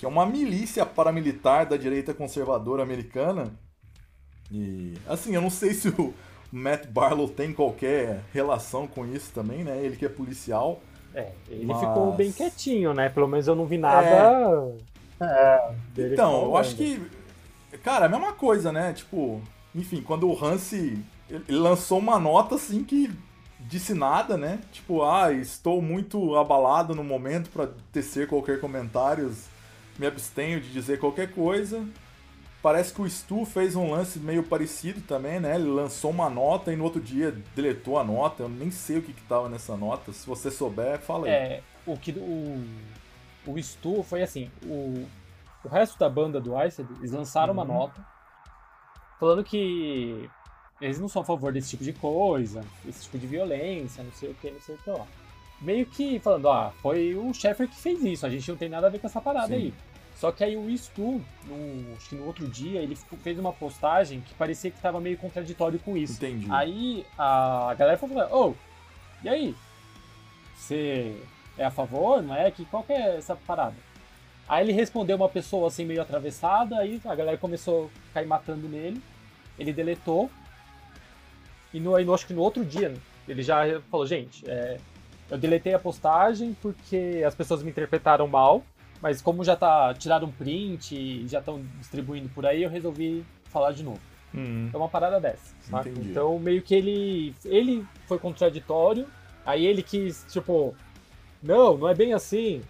que 0.03 0.05
é 0.05 0.09
uma 0.09 0.25
milícia 0.25 0.85
paramilitar 0.85 1.65
da 1.65 1.77
direita 1.77 2.13
conservadora 2.13 2.83
americana. 2.83 3.53
E, 4.51 4.95
assim, 5.07 5.33
eu 5.33 5.41
não 5.41 5.49
sei 5.49 5.73
se 5.73 5.87
o 5.87 6.13
Matt 6.51 6.87
Barlow 6.87 7.29
tem 7.29 7.53
qualquer 7.53 8.21
relação 8.33 8.85
com 8.85 9.05
isso 9.05 9.31
também, 9.33 9.63
né? 9.63 9.77
Ele 9.81 9.95
que 9.95 10.05
é 10.05 10.09
policial. 10.09 10.81
É, 11.15 11.31
ele 11.47 11.65
Mas- 11.65 11.79
ficou 11.79 12.11
bem 12.11 12.33
quietinho, 12.33 12.93
né? 12.93 13.07
Pelo 13.07 13.29
menos 13.29 13.47
eu 13.47 13.55
não 13.55 13.65
vi 13.65 13.77
nada. 13.77 14.73
dele 15.93 16.15
Então, 16.15 16.43
eu 16.43 16.57
acho 16.57 16.75
que. 16.75 17.01
Cara, 17.81 18.05
é 18.05 18.07
a 18.07 18.11
mesma 18.11 18.33
coisa, 18.33 18.73
né? 18.73 18.91
Tipo, 18.91 19.41
enfim, 19.73 20.01
quando 20.01 20.29
o 20.29 20.45
Hansi 20.45 21.01
lançou 21.47 21.97
uma 21.99 22.19
nota 22.19 22.55
assim 22.55 22.83
que 22.83 23.09
disse 23.57 23.93
nada, 23.93 24.35
né? 24.35 24.59
Tipo, 24.73 25.03
ah, 25.03 25.31
estou 25.31 25.81
muito 25.81 26.35
abalado 26.35 26.93
no 26.93 27.05
momento 27.05 27.49
para 27.49 27.69
tecer 27.93 28.27
qualquer 28.27 28.59
comentários, 28.59 29.45
me 29.97 30.08
abstenho 30.08 30.60
de 30.62 30.71
dizer 30.71 30.99
qualquer 30.99 31.32
coisa. 31.32 31.86
Parece 32.62 32.93
que 32.93 33.01
o 33.01 33.10
Stu 33.10 33.43
fez 33.45 33.75
um 33.75 33.91
lance 33.91 34.19
meio 34.19 34.41
parecido 34.43 35.01
também, 35.01 35.39
né? 35.39 35.56
Ele 35.56 35.67
lançou 35.67 36.12
uma 36.12 36.29
nota 36.29 36.71
e 36.71 36.77
no 36.77 36.86
outro 36.86 37.01
dia 37.01 37.36
deletou 37.53 37.99
a 37.99 38.03
nota. 38.03 38.43
Eu 38.43 38.49
nem 38.49 38.71
sei 38.71 38.99
o 38.99 39.01
que, 39.01 39.12
que 39.12 39.21
tava 39.23 39.49
nessa 39.49 39.75
nota. 39.75 40.13
Se 40.13 40.25
você 40.25 40.49
souber, 40.49 40.99
fala 41.01 41.27
aí. 41.27 41.32
É, 41.34 41.63
o 41.86 41.97
que 41.97 42.12
o, 42.12 42.63
o 43.45 43.62
Stu 43.62 44.01
foi 44.03 44.23
assim, 44.23 44.49
o, 44.65 45.06
o 45.65 45.67
resto 45.67 45.99
da 45.99 46.10
banda 46.10 46.39
do 46.39 46.58
Iced, 46.63 46.88
eles 46.99 47.12
lançaram 47.12 47.51
uma 47.53 47.63
Uhum. 47.63 47.73
nota 47.73 48.06
falando 49.19 49.43
que 49.43 50.29
eles 50.82 50.99
não 50.99 51.08
são 51.10 51.21
a 51.21 51.25
favor 51.25 51.51
desse 51.51 51.71
tipo 51.71 51.84
de 51.84 51.93
coisa, 51.93 52.62
esse 52.88 53.03
tipo 53.03 53.17
de 53.17 53.27
violência, 53.27 54.03
não 54.03 54.12
sei 54.13 54.32
o 54.32 54.36
que, 54.36 54.51
não 54.51 54.60
sei 54.62 54.75
o 54.75 54.77
que 54.77 54.89
lá. 54.89 55.06
Meio 55.63 55.86
que 55.86 56.19
falando, 56.19 56.49
ah, 56.49 56.73
foi 56.82 57.15
o 57.15 57.34
Sheffer 57.34 57.69
que 57.69 57.76
fez 57.76 58.04
isso, 58.04 58.26
a 58.26 58.30
gente 58.30 58.49
não 58.49 58.58
tem 58.58 58.67
nada 58.67 58.88
a 58.88 58.89
ver 58.89 58.99
com 58.99 59.08
essa 59.08 59.21
parada 59.21 59.47
Sim. 59.47 59.54
aí. 59.54 59.73
Só 60.15 60.32
que 60.32 60.43
aí 60.43 60.56
o 60.56 60.78
Stu, 60.78 61.21
no, 61.45 61.95
acho 61.95 62.10
que 62.10 62.15
no 62.15 62.26
outro 62.26 62.47
dia, 62.47 62.82
ele 62.82 62.95
fez 63.23 63.39
uma 63.39 63.52
postagem 63.52 64.21
que 64.21 64.34
parecia 64.34 64.69
que 64.69 64.80
tava 64.80 64.99
meio 64.99 65.17
contraditório 65.17 65.80
com 65.80 65.97
isso. 65.97 66.13
Entendi. 66.13 66.47
Aí 66.49 67.06
a 67.17 67.73
galera 67.78 67.97
falou, 67.97 68.49
ô, 68.49 68.56
e 69.23 69.30
aí? 69.30 69.56
Você 70.56 71.17
é 71.58 71.65
a 71.65 71.71
favor, 71.71 72.21
não 72.21 72.36
é? 72.36 72.52
Que, 72.52 72.65
qual 72.65 72.84
que 72.84 72.93
é 72.93 73.17
essa 73.17 73.36
parada? 73.36 73.76
Aí 74.47 74.65
ele 74.65 74.73
respondeu 74.73 75.15
uma 75.15 75.30
pessoa 75.30 75.67
assim 75.67 75.86
meio 75.86 76.02
atravessada, 76.02 76.78
aí 76.78 77.02
a 77.06 77.15
galera 77.15 77.38
começou 77.38 77.89
a 78.12 78.13
cair 78.15 78.28
matando 78.28 78.67
nele. 78.67 79.02
Ele 79.58 79.71
deletou. 79.71 80.30
E 81.73 81.80
no, 81.80 81.95
aí, 81.95 82.10
acho 82.10 82.28
que 82.28 82.34
no 82.34 82.41
outro 82.41 82.63
dia 82.63 82.93
ele 83.28 83.41
já 83.41 83.63
falou, 83.89 84.06
gente, 84.06 84.43
é, 84.49 84.78
eu 85.29 85.38
deletei 85.38 85.73
a 85.73 85.79
postagem 85.79 86.55
porque 86.62 87.23
as 87.25 87.36
pessoas 87.36 87.63
me 87.63 87.69
interpretaram 87.69 88.27
mal, 88.27 88.63
mas 89.01 89.21
como 89.21 89.43
já 89.43 89.55
tá 89.55 89.93
tiraram 89.93 90.27
um 90.27 90.31
print 90.31 90.95
e 90.95 91.27
já 91.27 91.39
estão 91.39 91.62
distribuindo 91.79 92.29
por 92.29 92.45
aí, 92.45 92.63
eu 92.63 92.69
resolvi 92.69 93.25
falar 93.45 93.71
de 93.71 93.83
novo. 93.83 93.99
Hum. 94.33 94.69
É 94.73 94.77
uma 94.77 94.89
parada 94.89 95.19
dessa, 95.19 95.53
saca? 95.62 95.89
Entendi. 95.89 96.09
Então 96.12 96.38
meio 96.39 96.62
que 96.62 96.73
ele 96.73 97.36
ele 97.45 97.86
foi 98.07 98.17
contraditório, 98.17 99.07
aí 99.45 99.65
ele 99.65 99.83
quis, 99.83 100.25
tipo, 100.29 100.75
não, 101.41 101.77
não 101.77 101.89
é 101.89 101.93
bem 101.93 102.13
assim. 102.13 102.62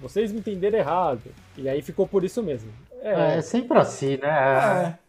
Vocês 0.00 0.30
me 0.30 0.38
entenderam 0.38 0.78
errado. 0.78 1.22
E 1.56 1.68
aí 1.68 1.82
ficou 1.82 2.06
por 2.06 2.22
isso 2.22 2.42
mesmo. 2.42 2.70
É, 3.00 3.12
É, 3.12 3.38
é 3.38 3.40
sempre 3.40 3.78
assim, 3.78 4.16
né? 4.16 4.94
É. 4.94 5.07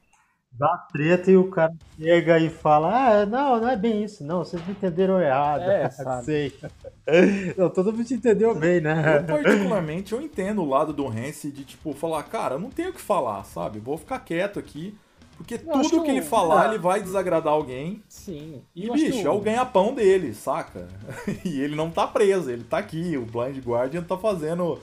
Dá 0.59 0.77
treta 0.91 1.31
e 1.31 1.37
o 1.37 1.49
cara 1.49 1.73
chega 1.97 2.37
e 2.37 2.49
fala: 2.49 3.21
Ah, 3.21 3.25
não, 3.25 3.61
não 3.61 3.69
é 3.69 3.77
bem 3.77 4.03
isso, 4.03 4.23
não, 4.25 4.39
vocês 4.43 4.61
me 4.67 4.73
entenderam 4.73 5.21
errado. 5.21 5.61
É, 5.61 5.89
sabe. 5.89 6.25
Sei. 6.25 6.53
Não, 7.57 7.69
todo 7.69 7.93
mundo 7.93 8.11
entendeu 8.11 8.53
bem, 8.53 8.81
né? 8.81 9.19
Eu, 9.19 9.23
particularmente, 9.23 10.13
eu 10.13 10.21
entendo 10.21 10.61
o 10.61 10.69
lado 10.69 10.91
do 10.93 11.07
Hansi 11.07 11.49
de, 11.51 11.63
tipo, 11.63 11.93
falar, 11.93 12.23
cara, 12.23 12.55
eu 12.55 12.59
não 12.59 12.69
tenho 12.69 12.89
o 12.89 12.93
que 12.93 13.01
falar, 13.01 13.43
sabe? 13.45 13.79
Vou 13.79 13.97
ficar 13.97 14.19
quieto 14.19 14.59
aqui, 14.59 14.93
porque 15.37 15.55
acho 15.55 15.89
tudo 15.89 16.01
que 16.01 16.05
que 16.05 16.11
ele 16.11 16.19
o- 16.19 16.25
falar, 16.25 16.65
é. 16.65 16.69
ele 16.69 16.77
vai 16.77 17.01
desagradar 17.01 17.53
alguém. 17.53 18.03
sim. 18.09 18.61
E, 18.75 18.87
eu 18.87 18.93
que 18.95 19.05
bicho, 19.11 19.25
é 19.25 19.31
o 19.31 19.39
ganha-pão 19.39 19.93
dele, 19.93 20.33
saca? 20.33 20.87
e 21.45 21.61
ele 21.61 21.75
não 21.75 21.89
tá 21.89 22.05
preso, 22.05 22.51
ele 22.51 22.63
tá 22.65 22.77
aqui. 22.79 23.15
O 23.17 23.25
Blind 23.25 23.57
Guardian 23.65 24.03
tá 24.03 24.17
fazendo 24.17 24.77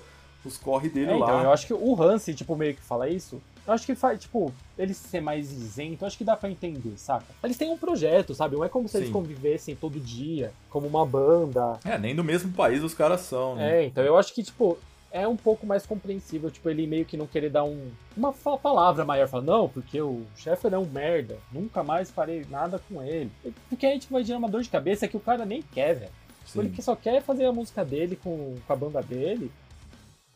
os 0.45 0.57
corre 0.57 0.89
dele 0.89 1.11
É, 1.11 1.17
lá. 1.17 1.27
então, 1.27 1.43
eu 1.43 1.53
acho 1.53 1.67
que 1.67 1.75
o 1.75 2.03
Hansi, 2.03 2.33
tipo, 2.35 2.57
meio 2.57 2.75
que 2.75 2.81
fala 2.83 3.09
isso. 3.09 3.43
Eu 3.67 3.73
acho 3.73 3.85
que 3.85 3.95
faz, 3.95 4.21
tipo, 4.21 4.53
ele 4.79 4.95
ser 4.95 5.21
mais 5.21 5.51
isento, 5.51 6.05
eu 6.05 6.07
acho 6.07 6.17
que 6.17 6.25
dá 6.25 6.37
pra 6.37 6.51
entender, 6.51 6.97
saca? 6.97 7.27
Eles 7.43 7.57
têm 7.57 7.71
um 7.71 7.77
projeto, 7.77 8.35
sabe? 8.35 8.55
Não 8.55 8.65
é 8.65 8.69
como 8.69 8.89
se 8.89 8.97
eles 8.97 9.09
Sim. 9.09 9.13
convivessem 9.13 9.75
todo 9.75 9.99
dia, 9.99 10.53
como 10.71 10.87
uma 10.87 11.05
banda. 11.05 11.79
É, 11.85 11.99
nem 11.99 12.15
do 12.15 12.23
mesmo 12.23 12.53
país 12.53 12.83
os 12.83 12.95
caras 12.95 13.23
são, 13.23 13.57
né? 13.57 13.83
É, 13.83 13.87
então 13.87 14.05
eu 14.05 14.17
acho 14.17 14.33
que, 14.33 14.43
tipo, 14.43 14.79
é 15.11 15.27
um 15.27 15.37
pouco 15.37 15.67
mais 15.67 15.85
compreensível, 15.85 16.51
tipo, 16.51 16.69
ele 16.69 16.87
meio 16.87 17.05
que 17.05 17.17
não 17.17 17.27
querer 17.27 17.51
dar 17.51 17.65
um, 17.65 17.91
uma 18.17 18.33
palavra 18.33 19.05
maior, 19.05 19.27
falar, 19.27 19.43
não, 19.43 19.69
porque 19.69 20.01
o 20.01 20.25
chefe 20.37 20.69
é 20.69 20.79
um 20.79 20.87
merda, 20.87 21.39
nunca 21.51 21.83
mais 21.83 22.11
farei 22.11 22.47
nada 22.49 22.81
com 22.89 23.03
ele. 23.03 23.33
Porque 23.69 23.87
aí, 23.87 23.99
tipo, 23.99 24.15
vai 24.15 24.23
gerar 24.23 24.39
uma 24.39 24.49
dor 24.49 24.63
de 24.63 24.69
cabeça 24.69 25.09
que 25.09 25.17
o 25.17 25.21
cara 25.21 25.45
nem 25.45 25.63
quer, 25.63 25.95
velho. 25.95 26.13
Ele 26.55 26.71
que 26.71 26.83
só 26.83 26.95
quer 26.95 27.21
fazer 27.23 27.47
a 27.47 27.53
música 27.53 27.85
dele 27.85 28.15
com, 28.15 28.55
com 28.65 28.73
a 28.73 28.77
banda 28.77 29.03
dele, 29.03 29.51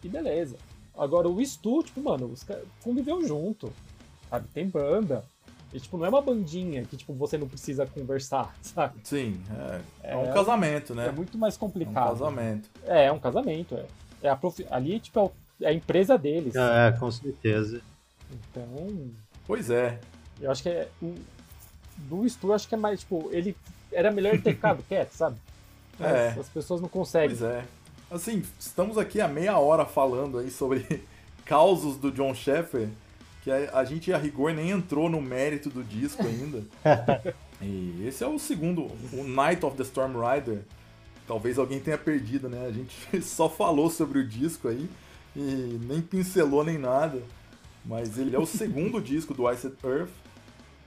e 0.02 0.08
beleza. 0.08 0.56
Agora, 0.96 1.28
o 1.28 1.44
Stu, 1.44 1.82
tipo, 1.82 2.00
mano, 2.02 2.26
os 2.26 2.42
caras 2.42 2.64
conviveu 2.82 3.26
junto, 3.26 3.72
sabe? 4.28 4.46
Tem 4.52 4.68
banda. 4.68 5.24
E, 5.72 5.78
tipo, 5.78 5.96
não 5.96 6.04
é 6.04 6.08
uma 6.08 6.20
bandinha 6.20 6.84
que, 6.84 6.96
tipo, 6.96 7.12
você 7.14 7.38
não 7.38 7.46
precisa 7.48 7.86
conversar, 7.86 8.54
sabe? 8.60 8.98
Sim, 9.04 9.40
é, 10.02 10.12
é 10.12 10.16
um 10.16 10.26
É- 10.26 10.32
casamento, 10.32 10.94
né? 10.94 11.06
É 11.06 11.12
muito 11.12 11.38
mais 11.38 11.54
É 11.54 11.56
um 11.56 11.60
complicado. 11.60 12.08
casamento. 12.18 12.68
É, 12.84 13.04
é 13.06 13.12
um 13.12 13.20
casamento, 13.20 13.76
é. 13.76 13.86
é 14.22 14.28
a 14.28 14.36
profi... 14.36 14.66
Ali, 14.70 14.98
tipo, 14.98 15.18
é, 15.20 15.22
o- 15.22 15.32
é 15.62 15.68
a 15.68 15.72
empresa 15.72 16.18
deles. 16.18 16.54
É, 16.56 16.90
com 16.98 17.10
certeza. 17.10 17.80
Então, 18.32 19.10
Pois 19.46 19.70
é. 19.70 19.98
eu 20.40 20.50
acho 20.50 20.62
que 20.62 20.68
é. 20.68 20.88
O... 21.02 21.14
Do 21.98 22.28
Stu, 22.28 22.48
eu 22.48 22.54
acho 22.54 22.66
que 22.68 22.74
é 22.74 22.78
mais, 22.78 23.00
tipo, 23.00 23.28
ele. 23.32 23.54
Era 23.92 24.10
melhor 24.10 24.32
ter 24.40 24.54
ficado 24.54 24.82
quieto, 24.88 25.12
sabe? 25.12 25.36
Mas 25.98 26.10
É. 26.10 26.28
As 26.38 26.48
pessoas 26.48 26.80
não 26.80 26.88
conseguem. 26.88 27.36
Pois 27.36 27.42
é. 27.42 27.64
Assim, 28.10 28.42
estamos 28.58 28.98
aqui 28.98 29.20
há 29.20 29.28
meia 29.28 29.56
hora 29.56 29.86
falando 29.86 30.38
aí 30.38 30.50
sobre 30.50 31.04
causos 31.46 31.96
do 31.96 32.10
John 32.10 32.34
Sheffer, 32.34 32.88
que 33.40 33.50
a, 33.52 33.78
a 33.78 33.84
gente 33.84 34.12
a 34.12 34.18
rigor 34.18 34.52
nem 34.52 34.70
entrou 34.70 35.08
no 35.08 35.22
mérito 35.22 35.70
do 35.70 35.84
disco 35.84 36.26
ainda. 36.26 36.64
e 37.62 38.04
esse 38.04 38.24
é 38.24 38.26
o 38.26 38.36
segundo, 38.36 38.88
o 39.12 39.22
Night 39.22 39.64
of 39.64 39.76
the 39.76 39.84
Storm 39.84 40.14
Rider. 40.16 40.62
Talvez 41.24 41.56
alguém 41.56 41.78
tenha 41.78 41.96
perdido, 41.96 42.48
né? 42.48 42.66
A 42.66 42.72
gente 42.72 42.96
só 43.22 43.48
falou 43.48 43.88
sobre 43.88 44.18
o 44.18 44.26
disco 44.26 44.66
aí 44.66 44.90
e 45.36 45.78
nem 45.86 46.02
pincelou 46.02 46.64
nem 46.64 46.78
nada. 46.78 47.22
Mas 47.84 48.18
ele 48.18 48.34
é 48.34 48.38
o 48.40 48.44
segundo 48.44 49.00
disco 49.00 49.32
do 49.32 49.48
Iced 49.48 49.72
Earth. 49.84 50.10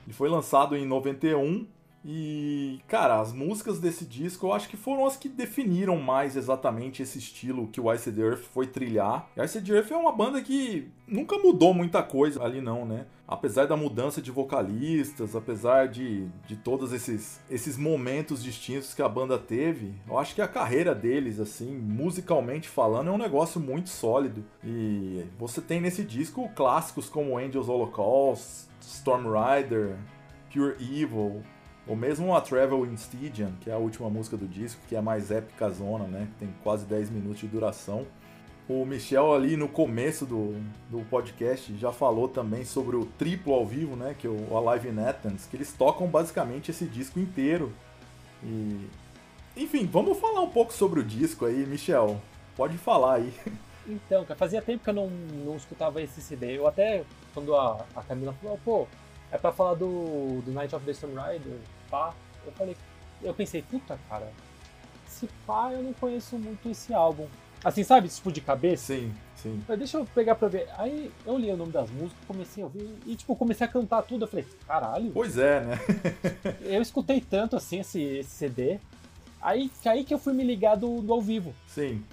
Ele 0.06 0.14
foi 0.14 0.28
lançado 0.28 0.76
em 0.76 0.86
91 0.86 1.66
e, 2.06 2.82
cara, 2.88 3.22
as 3.22 3.32
músicas 3.32 3.80
desse 3.80 4.06
disco 4.06 4.48
eu 4.48 4.54
acho 4.54 4.68
que 4.68 4.76
foram 4.76 5.06
as 5.06 5.16
que 5.16 5.30
definiram 5.30 5.98
mais 5.98 6.36
exatamente 6.36 7.02
esse 7.02 7.18
estilo 7.18 7.68
que 7.68 7.80
o 7.80 7.92
Iced 7.92 8.20
Earth 8.20 8.44
foi 8.54 8.68
trilhar. 8.68 9.30
E 9.38 9.42
Iced 9.42 9.72
Earth 9.72 9.92
é 9.92 9.96
uma 9.96 10.12
banda 10.12 10.42
que 10.42 10.92
nunca 11.08 11.38
mudou 11.38 11.74
muita 11.74 12.04
coisa 12.04 12.44
ali 12.44 12.60
não, 12.60 12.86
né? 12.86 13.06
Apesar 13.26 13.68
da 13.68 13.78
mudança 13.78 14.22
de 14.22 14.32
vocalistas, 14.32 15.34
apesar 15.34 15.88
de, 15.88 16.28
de 16.46 16.58
todos 16.58 16.92
esses, 16.92 17.40
esses 17.50 17.78
momentos 17.78 18.44
distintos 18.44 18.94
que 18.94 19.02
a 19.02 19.08
banda 19.08 19.40
teve, 19.40 19.94
eu 20.08 20.20
acho 20.20 20.36
que 20.36 20.42
a 20.42 20.48
carreira 20.48 20.94
deles, 20.94 21.40
assim, 21.40 21.74
musicalmente 21.74 22.68
falando, 22.68 23.08
é 23.08 23.12
um 23.12 23.18
negócio 23.18 23.62
muito 23.62 23.90
sólido. 23.90 24.44
E 24.62 25.26
você 25.40 25.62
tem 25.62 25.80
nesse 25.80 26.04
disco 26.04 26.50
clássicos 26.54 27.08
como 27.08 27.38
Angels 27.38 27.70
Holocaust, 27.70 28.68
Storm 28.82 29.28
Rider, 29.28 29.96
Pure 30.52 30.76
Evil, 30.80 31.42
ou 31.88 31.96
mesmo 31.96 32.36
a 32.36 32.42
Travel 32.42 32.86
in 32.86 32.96
Stygian, 32.96 33.52
que 33.60 33.70
é 33.70 33.74
a 33.74 33.78
última 33.78 34.10
música 34.10 34.38
do 34.38 34.48
disco, 34.48 34.82
que 34.88 34.96
é 34.96 35.00
a 35.00 35.02
mais 35.02 35.32
épica 35.32 35.70
zona, 35.70 36.06
né? 36.06 36.28
Tem 36.40 36.50
quase 36.64 36.86
10 36.86 37.10
minutos 37.10 37.40
de 37.42 37.48
duração. 37.48 38.06
O 38.68 38.86
Michel 38.86 39.34
ali 39.34 39.58
no 39.58 39.68
começo 39.68 40.26
do, 40.26 40.56
do 40.90 41.04
podcast 41.10 41.76
já 41.78 41.92
falou 41.92 42.30
também 42.30 42.64
sobre 42.64 42.96
o 42.96 43.06
triplo 43.06 43.54
ao 43.54 43.66
vivo, 43.66 43.98
né? 43.98 44.16
Que 44.18 44.26
é 44.26 44.30
o 44.30 44.58
Alive 44.58 44.88
in 44.88 45.00
Athens, 45.00 45.46
que 45.46 45.58
eles 45.58 45.74
tocam 45.74 46.08
basicamente 46.08 46.72
esse 46.72 46.86
disco 46.86 47.20
inteiro. 47.20 47.74
E 48.42 48.88
Enfim, 49.58 49.86
vamos 49.86 50.18
falar 50.18 50.42
um 50.42 50.50
pouco 50.50 50.72
sobre 50.72 51.02
o 51.02 51.04
disco 51.04 51.46
aí, 51.46 51.66
Michel. 51.66 52.22
Pode 52.56 52.78
falar 52.78 53.16
aí. 53.16 53.34
Então, 53.86 54.24
cara, 54.24 54.38
fazia 54.38 54.62
tempo 54.62 54.82
que 54.82 54.90
eu 54.90 54.94
não, 54.94 55.10
não 55.10 55.58
escutava 55.58 56.02
esse 56.02 56.22
CD. 56.22 56.58
Eu 56.58 56.66
até, 56.66 57.04
quando 57.34 57.54
a, 57.54 57.86
a 57.94 58.02
Camila 58.02 58.34
falou, 58.42 58.58
pô, 58.64 58.88
é 59.34 59.38
pra 59.38 59.52
falar 59.52 59.74
do, 59.74 60.42
do 60.46 60.52
Night 60.52 60.76
of 60.76 60.86
the 60.86 60.92
Storm 60.92 61.16
Rider, 61.16 61.58
pá, 61.90 62.14
eu 62.46 62.52
falei, 62.52 62.78
eu 63.22 63.34
pensei, 63.34 63.64
puta, 63.64 64.00
cara, 64.08 64.32
se 65.08 65.28
pá, 65.46 65.72
eu 65.74 65.82
não 65.82 65.92
conheço 65.94 66.38
muito 66.38 66.70
esse 66.70 66.94
álbum. 66.94 67.28
Assim, 67.64 67.84
sabe, 67.84 68.10
tipo 68.10 68.32
de 68.32 68.42
cabeça? 68.42 68.94
Sim, 68.94 69.12
sim. 69.36 69.60
Falei, 69.66 69.80
deixa 69.80 69.98
eu 69.98 70.06
pegar 70.06 70.36
pra 70.36 70.50
ver. 70.50 70.68
Aí 70.78 71.10
eu 71.26 71.38
li 71.38 71.50
o 71.50 71.58
nome 71.58 71.72
das 71.72 71.90
músicas, 71.90 72.24
comecei 72.28 72.62
a 72.62 72.68
ouvir 72.68 72.94
e, 73.08 73.16
tipo, 73.16 73.36
comecei 73.36 73.66
a 73.66 73.70
cantar 73.70 74.04
tudo. 74.04 74.26
Eu 74.26 74.28
falei, 74.28 74.46
caralho. 74.68 75.12
Pois 75.12 75.38
é, 75.38 75.62
né? 75.62 75.80
eu 76.62 76.82
escutei 76.82 77.22
tanto 77.22 77.56
assim 77.56 77.80
esse, 77.80 78.02
esse 78.02 78.30
CD. 78.30 78.80
Aí, 79.42 79.72
que 79.82 79.90
aí 79.90 80.04
que 80.04 80.14
eu 80.14 80.20
fui 80.20 80.34
me 80.34 80.44
ligar 80.44 80.76
do, 80.76 81.02
do 81.02 81.14
ao 81.14 81.22
vivo. 81.22 81.56
Sim. 81.68 82.04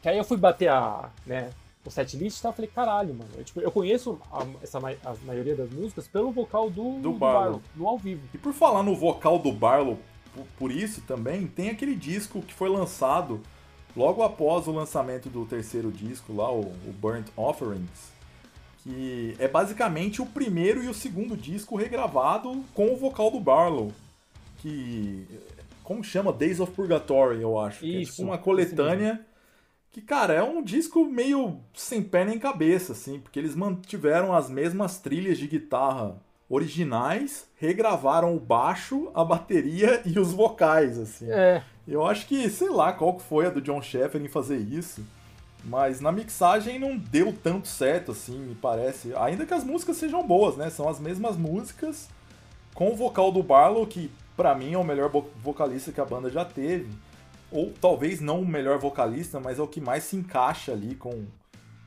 Que 0.00 0.08
aí 0.08 0.16
eu 0.16 0.24
fui 0.24 0.36
bater 0.36 0.68
a, 0.68 1.10
né, 1.26 1.50
o 1.84 1.90
setlist 1.90 2.38
e 2.38 2.42
tal, 2.42 2.50
eu 2.50 2.56
falei, 2.56 2.70
caralho, 2.74 3.14
mano. 3.14 3.30
Eu, 3.36 3.44
tipo, 3.44 3.60
eu 3.60 3.70
conheço 3.70 4.18
a, 4.30 4.46
essa, 4.62 4.78
a 4.78 5.14
maioria 5.24 5.56
das 5.56 5.70
músicas 5.70 6.06
pelo 6.06 6.30
vocal 6.30 6.68
do, 6.68 6.94
do, 6.94 7.00
do 7.00 7.12
Barlow. 7.12 7.42
Barlow, 7.42 7.62
no 7.74 7.88
ao 7.88 7.98
vivo. 7.98 8.22
E 8.34 8.38
por 8.38 8.52
falar 8.52 8.82
no 8.82 8.94
vocal 8.94 9.38
do 9.38 9.50
Barlow, 9.50 9.98
por, 10.34 10.46
por 10.58 10.70
isso 10.70 11.00
também, 11.02 11.46
tem 11.46 11.70
aquele 11.70 11.94
disco 11.94 12.42
que 12.42 12.52
foi 12.52 12.68
lançado 12.68 13.40
logo 13.96 14.22
após 14.22 14.66
o 14.68 14.72
lançamento 14.72 15.28
do 15.28 15.44
terceiro 15.46 15.90
disco 15.90 16.34
lá, 16.34 16.52
o, 16.52 16.60
o 16.60 16.92
Burnt 17.00 17.28
Offerings, 17.36 18.12
que 18.82 19.34
é 19.38 19.48
basicamente 19.48 20.22
o 20.22 20.26
primeiro 20.26 20.82
e 20.84 20.88
o 20.88 20.94
segundo 20.94 21.36
disco 21.36 21.76
regravado 21.76 22.62
com 22.74 22.92
o 22.92 22.96
vocal 22.96 23.30
do 23.30 23.40
Barlow, 23.40 23.90
que 24.58 25.26
como 25.82 26.04
chama 26.04 26.32
Days 26.32 26.60
of 26.60 26.72
Purgatory, 26.72 27.40
eu 27.40 27.58
acho, 27.58 27.84
Isso, 27.84 27.90
que 27.90 27.96
é 27.96 28.04
tipo 28.04 28.22
uma 28.22 28.38
coletânea 28.38 29.26
que, 29.92 30.00
cara, 30.00 30.32
é 30.34 30.42
um 30.42 30.62
disco 30.62 31.04
meio 31.04 31.58
sem 31.74 32.02
pé 32.02 32.24
nem 32.24 32.38
cabeça, 32.38 32.92
assim, 32.92 33.18
porque 33.18 33.38
eles 33.38 33.56
mantiveram 33.56 34.32
as 34.32 34.48
mesmas 34.48 34.98
trilhas 34.98 35.38
de 35.38 35.48
guitarra 35.48 36.16
originais, 36.48 37.48
regravaram 37.56 38.34
o 38.34 38.40
baixo, 38.40 39.10
a 39.14 39.24
bateria 39.24 40.02
e 40.06 40.18
os 40.18 40.32
vocais, 40.32 40.98
assim. 40.98 41.30
É. 41.30 41.62
Eu 41.86 42.04
acho 42.06 42.26
que, 42.26 42.48
sei 42.50 42.68
lá, 42.68 42.92
qual 42.92 43.14
que 43.14 43.22
foi 43.22 43.46
a 43.46 43.50
do 43.50 43.60
John 43.60 43.82
Sheffer 43.82 44.22
em 44.22 44.28
fazer 44.28 44.58
isso. 44.58 45.04
Mas 45.64 46.00
na 46.00 46.10
mixagem 46.10 46.78
não 46.78 46.96
deu 46.96 47.32
tanto 47.32 47.68
certo, 47.68 48.12
assim, 48.12 48.38
me 48.38 48.54
parece. 48.54 49.12
Ainda 49.16 49.44
que 49.44 49.52
as 49.52 49.64
músicas 49.64 49.96
sejam 49.96 50.26
boas, 50.26 50.56
né? 50.56 50.70
São 50.70 50.88
as 50.88 50.98
mesmas 50.98 51.36
músicas, 51.36 52.08
com 52.74 52.92
o 52.92 52.96
vocal 52.96 53.30
do 53.30 53.42
Barlow, 53.42 53.86
que 53.86 54.10
para 54.36 54.54
mim 54.54 54.72
é 54.72 54.78
o 54.78 54.84
melhor 54.84 55.10
vocalista 55.42 55.92
que 55.92 56.00
a 56.00 56.04
banda 56.04 56.30
já 56.30 56.44
teve. 56.44 56.88
Ou 57.50 57.72
talvez 57.80 58.20
não 58.20 58.40
o 58.40 58.46
melhor 58.46 58.78
vocalista, 58.78 59.40
mas 59.40 59.58
é 59.58 59.62
o 59.62 59.68
que 59.68 59.80
mais 59.80 60.04
se 60.04 60.16
encaixa 60.16 60.72
ali 60.72 60.94
com, 60.94 61.26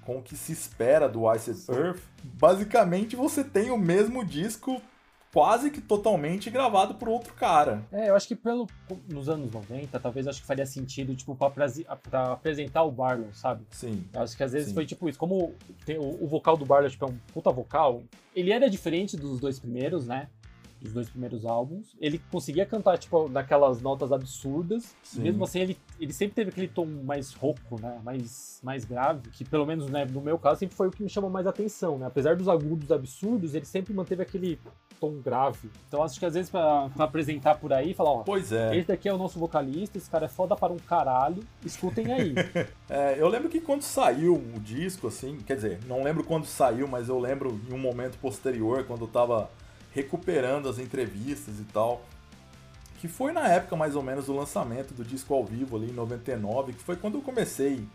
com 0.02 0.18
o 0.18 0.22
que 0.22 0.36
se 0.36 0.52
espera 0.52 1.08
do 1.08 1.32
Iced 1.34 1.72
Earth. 1.72 2.02
Basicamente 2.24 3.16
você 3.16 3.44
tem 3.44 3.72
o 3.72 3.78
mesmo 3.78 4.26
disco 4.26 4.82
quase 5.34 5.72
que 5.72 5.82
totalmente 5.82 6.50
gravado 6.52 6.94
por 6.94 7.10
outro 7.10 7.34
cara. 7.34 7.84
É, 7.92 8.10
eu 8.10 8.16
acho 8.16 8.28
que 8.28 8.36
pelo 8.36 8.68
nos 9.10 9.28
anos 9.28 9.52
90, 9.52 10.00
talvez 10.00 10.28
acho 10.28 10.40
que 10.40 10.46
faria 10.46 10.66
sentido, 10.66 11.16
tipo, 11.16 11.36
pra, 11.36 11.50
pra 11.98 12.34
apresentar 12.34 12.84
o 12.84 12.92
Barlow, 12.92 13.34
sabe? 13.34 13.66
Sim. 13.72 14.06
Eu 14.14 14.22
acho 14.22 14.38
que 14.38 14.44
às 14.44 14.52
vezes 14.52 14.70
sim. 14.70 14.76
foi 14.76 14.86
tipo 14.86 15.10
isso. 15.10 15.18
Como 15.18 15.56
tem, 15.86 15.98
o, 15.98 16.24
o, 16.24 16.28
vocal 16.28 16.56
do 16.56 16.66
Barlow 16.66 16.90
tipo, 16.90 17.04
é 17.06 17.10
um 17.10 17.18
puta 17.34 17.50
vocal, 17.50 18.04
ele 18.36 18.52
era 18.52 18.70
diferente 18.70 19.18
dos 19.18 19.40
dois 19.40 19.60
primeiros, 19.60 20.06
né? 20.06 20.30
Dos 20.84 20.94
dois 20.94 21.10
primeiros 21.10 21.46
álbuns. 21.46 21.96
Ele 22.00 22.22
conseguia 22.30 22.66
cantar, 22.66 22.98
tipo, 22.98 23.30
naquelas 23.30 23.82
notas 23.82 24.12
absurdas. 24.12 24.94
Mesmo 25.16 25.46
assim, 25.46 25.62
ele, 25.62 25.78
ele 25.98 26.12
sempre 26.12 26.36
teve 26.36 26.50
aquele 26.50 26.68
tom 26.68 26.86
mais 26.86 27.34
rouco, 27.34 27.80
né? 27.82 28.02
Mais, 28.04 28.60
mais 28.62 28.84
grave. 28.84 29.30
Que, 29.30 29.46
pelo 29.46 29.66
menos, 29.66 29.90
né, 29.90 30.04
no 30.04 30.20
meu 30.20 30.38
caso, 30.38 30.60
sempre 30.60 30.76
foi 30.76 30.90
o 30.90 30.92
que 30.92 31.02
me 31.02 31.10
chamou 31.10 31.30
mais 31.30 31.48
atenção, 31.48 31.98
né? 31.98 32.06
Apesar 32.06 32.36
dos 32.36 32.50
agudos 32.50 32.92
absurdos, 32.92 33.56
ele 33.56 33.66
sempre 33.66 33.94
manteve 33.94 34.22
aquele 34.22 34.60
tom 35.04 35.20
grave. 35.20 35.70
Então 35.88 36.02
acho 36.02 36.18
que 36.18 36.26
às 36.26 36.34
vezes 36.34 36.50
pra, 36.50 36.90
pra 36.96 37.04
apresentar 37.04 37.56
por 37.56 37.74
aí, 37.74 37.94
falar, 37.94 38.12
ó, 38.12 38.24
pois 38.24 38.54
é. 38.54 38.78
esse 38.78 38.88
daqui 38.88 39.10
é 39.10 39.14
o 39.14 39.18
nosso 39.18 39.38
vocalista, 39.38 39.98
esse 39.98 40.10
cara 40.10 40.26
é 40.26 40.30
foda 40.30 40.56
para 40.56 40.72
um 40.72 40.78
caralho, 40.78 41.44
escutem 41.66 42.14
aí. 42.14 42.34
é, 42.90 43.16
eu 43.20 43.28
lembro 43.28 43.50
que 43.50 43.60
quando 43.60 43.82
saiu 43.82 44.36
o 44.36 44.60
disco, 44.62 45.08
assim, 45.08 45.38
quer 45.46 45.56
dizer, 45.56 45.80
não 45.88 46.04
lembro 46.04 46.24
quando 46.24 46.46
saiu, 46.46 46.88
mas 46.88 47.10
eu 47.10 47.20
lembro 47.20 47.60
em 47.70 47.74
um 47.74 47.78
momento 47.78 48.18
posterior, 48.20 48.86
quando 48.86 49.02
eu 49.02 49.08
tava 49.10 49.50
recuperando 49.94 50.68
as 50.68 50.80
entrevistas 50.80 51.60
e 51.60 51.64
tal, 51.66 52.04
que 53.00 53.08
foi 53.08 53.32
na 53.32 53.48
época 53.48 53.76
mais 53.76 53.96
ou 53.96 54.02
menos 54.02 54.26
do 54.26 54.34
lançamento 54.34 54.94
do 54.94 55.04
disco 55.04 55.34
ao 55.34 55.46
vivo 55.46 55.76
ali 55.76 55.90
em 55.90 55.94
99, 55.94 56.74
que 56.74 56.84
foi 56.84 56.96
quando 56.96 57.16
eu 57.16 57.22
comecei 57.22 57.86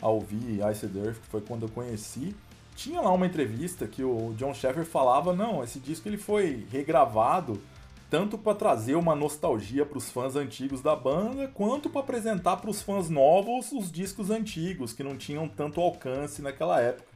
a 0.00 0.08
ouvir 0.08 0.60
Ice 0.70 0.86
Earth, 0.86 1.20
que 1.20 1.28
foi 1.28 1.40
quando 1.40 1.62
eu 1.62 1.68
conheci 1.68 2.34
tinha 2.74 3.00
lá 3.00 3.12
uma 3.12 3.26
entrevista 3.26 3.86
que 3.86 4.02
o 4.02 4.34
John 4.36 4.54
Sheffer 4.54 4.84
falava, 4.84 5.32
não, 5.32 5.62
esse 5.62 5.78
disco 5.78 6.08
ele 6.08 6.16
foi 6.16 6.66
regravado 6.70 7.60
tanto 8.10 8.36
para 8.36 8.54
trazer 8.54 8.94
uma 8.94 9.14
nostalgia 9.14 9.86
para 9.86 9.96
os 9.96 10.10
fãs 10.10 10.36
antigos 10.36 10.82
da 10.82 10.94
banda, 10.94 11.48
quanto 11.48 11.88
para 11.88 12.02
apresentar 12.02 12.58
para 12.58 12.70
os 12.70 12.82
fãs 12.82 13.08
novos 13.08 13.72
os 13.72 13.90
discos 13.90 14.30
antigos 14.30 14.92
que 14.92 15.02
não 15.02 15.16
tinham 15.16 15.48
tanto 15.48 15.80
alcance 15.80 16.42
naquela 16.42 16.80
época. 16.80 17.11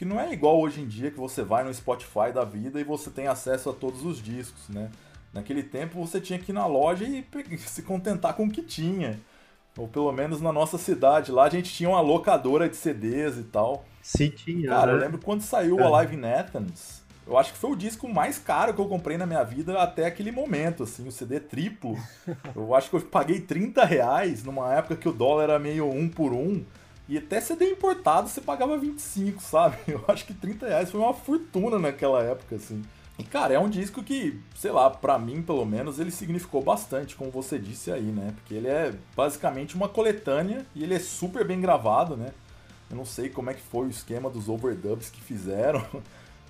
Que 0.00 0.04
não 0.06 0.18
é 0.18 0.32
igual 0.32 0.58
hoje 0.58 0.80
em 0.80 0.86
dia 0.86 1.10
que 1.10 1.18
você 1.18 1.42
vai 1.42 1.62
no 1.62 1.74
Spotify 1.74 2.32
da 2.32 2.42
vida 2.42 2.80
e 2.80 2.84
você 2.84 3.10
tem 3.10 3.26
acesso 3.26 3.68
a 3.68 3.72
todos 3.74 4.02
os 4.02 4.16
discos, 4.16 4.66
né? 4.70 4.90
Naquele 5.30 5.62
tempo 5.62 6.00
você 6.00 6.18
tinha 6.18 6.38
que 6.38 6.52
ir 6.52 6.54
na 6.54 6.64
loja 6.64 7.04
e 7.04 7.22
se 7.60 7.82
contentar 7.82 8.32
com 8.32 8.46
o 8.46 8.50
que 8.50 8.62
tinha. 8.62 9.20
Ou 9.76 9.86
pelo 9.86 10.10
menos 10.10 10.40
na 10.40 10.50
nossa 10.50 10.78
cidade 10.78 11.30
lá 11.30 11.44
a 11.44 11.50
gente 11.50 11.70
tinha 11.70 11.90
uma 11.90 12.00
locadora 12.00 12.66
de 12.66 12.76
CDs 12.76 13.36
e 13.36 13.42
tal. 13.42 13.84
Sim, 14.02 14.30
tinha. 14.30 14.70
Cara, 14.70 14.92
né? 14.92 14.92
eu 14.96 15.00
lembro 15.02 15.18
quando 15.18 15.42
saiu 15.42 15.76
o 15.76 15.80
é. 15.80 15.84
Alive 15.84 16.16
in 16.16 16.24
Athens. 16.24 17.02
Eu 17.26 17.36
acho 17.36 17.52
que 17.52 17.58
foi 17.58 17.70
o 17.70 17.76
disco 17.76 18.08
mais 18.08 18.38
caro 18.38 18.72
que 18.72 18.80
eu 18.80 18.88
comprei 18.88 19.18
na 19.18 19.26
minha 19.26 19.44
vida 19.44 19.82
até 19.82 20.06
aquele 20.06 20.32
momento, 20.32 20.84
assim, 20.84 21.06
o 21.06 21.12
CD 21.12 21.40
triplo. 21.40 21.94
Eu 22.56 22.74
acho 22.74 22.88
que 22.88 22.96
eu 22.96 23.02
paguei 23.02 23.38
30 23.38 23.84
reais 23.84 24.42
numa 24.42 24.72
época 24.72 24.96
que 24.96 25.08
o 25.08 25.12
dólar 25.12 25.44
era 25.44 25.58
meio 25.58 25.86
um 25.90 26.08
por 26.08 26.32
um. 26.32 26.64
E 27.10 27.18
até 27.18 27.40
CD 27.40 27.68
importado 27.68 28.28
você 28.28 28.40
pagava 28.40 28.78
25, 28.78 29.42
sabe? 29.42 29.76
Eu 29.88 30.04
acho 30.06 30.24
que 30.24 30.32
30 30.32 30.68
reais 30.68 30.90
foi 30.92 31.00
uma 31.00 31.12
fortuna 31.12 31.76
naquela 31.76 32.22
época, 32.22 32.54
assim. 32.54 32.82
E, 33.18 33.24
cara, 33.24 33.52
é 33.52 33.58
um 33.58 33.68
disco 33.68 34.00
que, 34.00 34.40
sei 34.54 34.70
lá, 34.70 34.88
pra 34.88 35.18
mim, 35.18 35.42
pelo 35.42 35.66
menos, 35.66 35.98
ele 35.98 36.12
significou 36.12 36.62
bastante, 36.62 37.16
como 37.16 37.32
você 37.32 37.58
disse 37.58 37.90
aí, 37.90 38.00
né? 38.00 38.32
Porque 38.36 38.54
ele 38.54 38.68
é 38.68 38.94
basicamente 39.16 39.74
uma 39.74 39.88
coletânea 39.88 40.64
e 40.72 40.84
ele 40.84 40.94
é 40.94 41.00
super 41.00 41.44
bem 41.44 41.60
gravado, 41.60 42.16
né? 42.16 42.30
Eu 42.88 42.96
não 42.96 43.04
sei 43.04 43.28
como 43.28 43.50
é 43.50 43.54
que 43.54 43.60
foi 43.60 43.88
o 43.88 43.90
esquema 43.90 44.30
dos 44.30 44.48
overdubs 44.48 45.10
que 45.10 45.20
fizeram. 45.20 45.84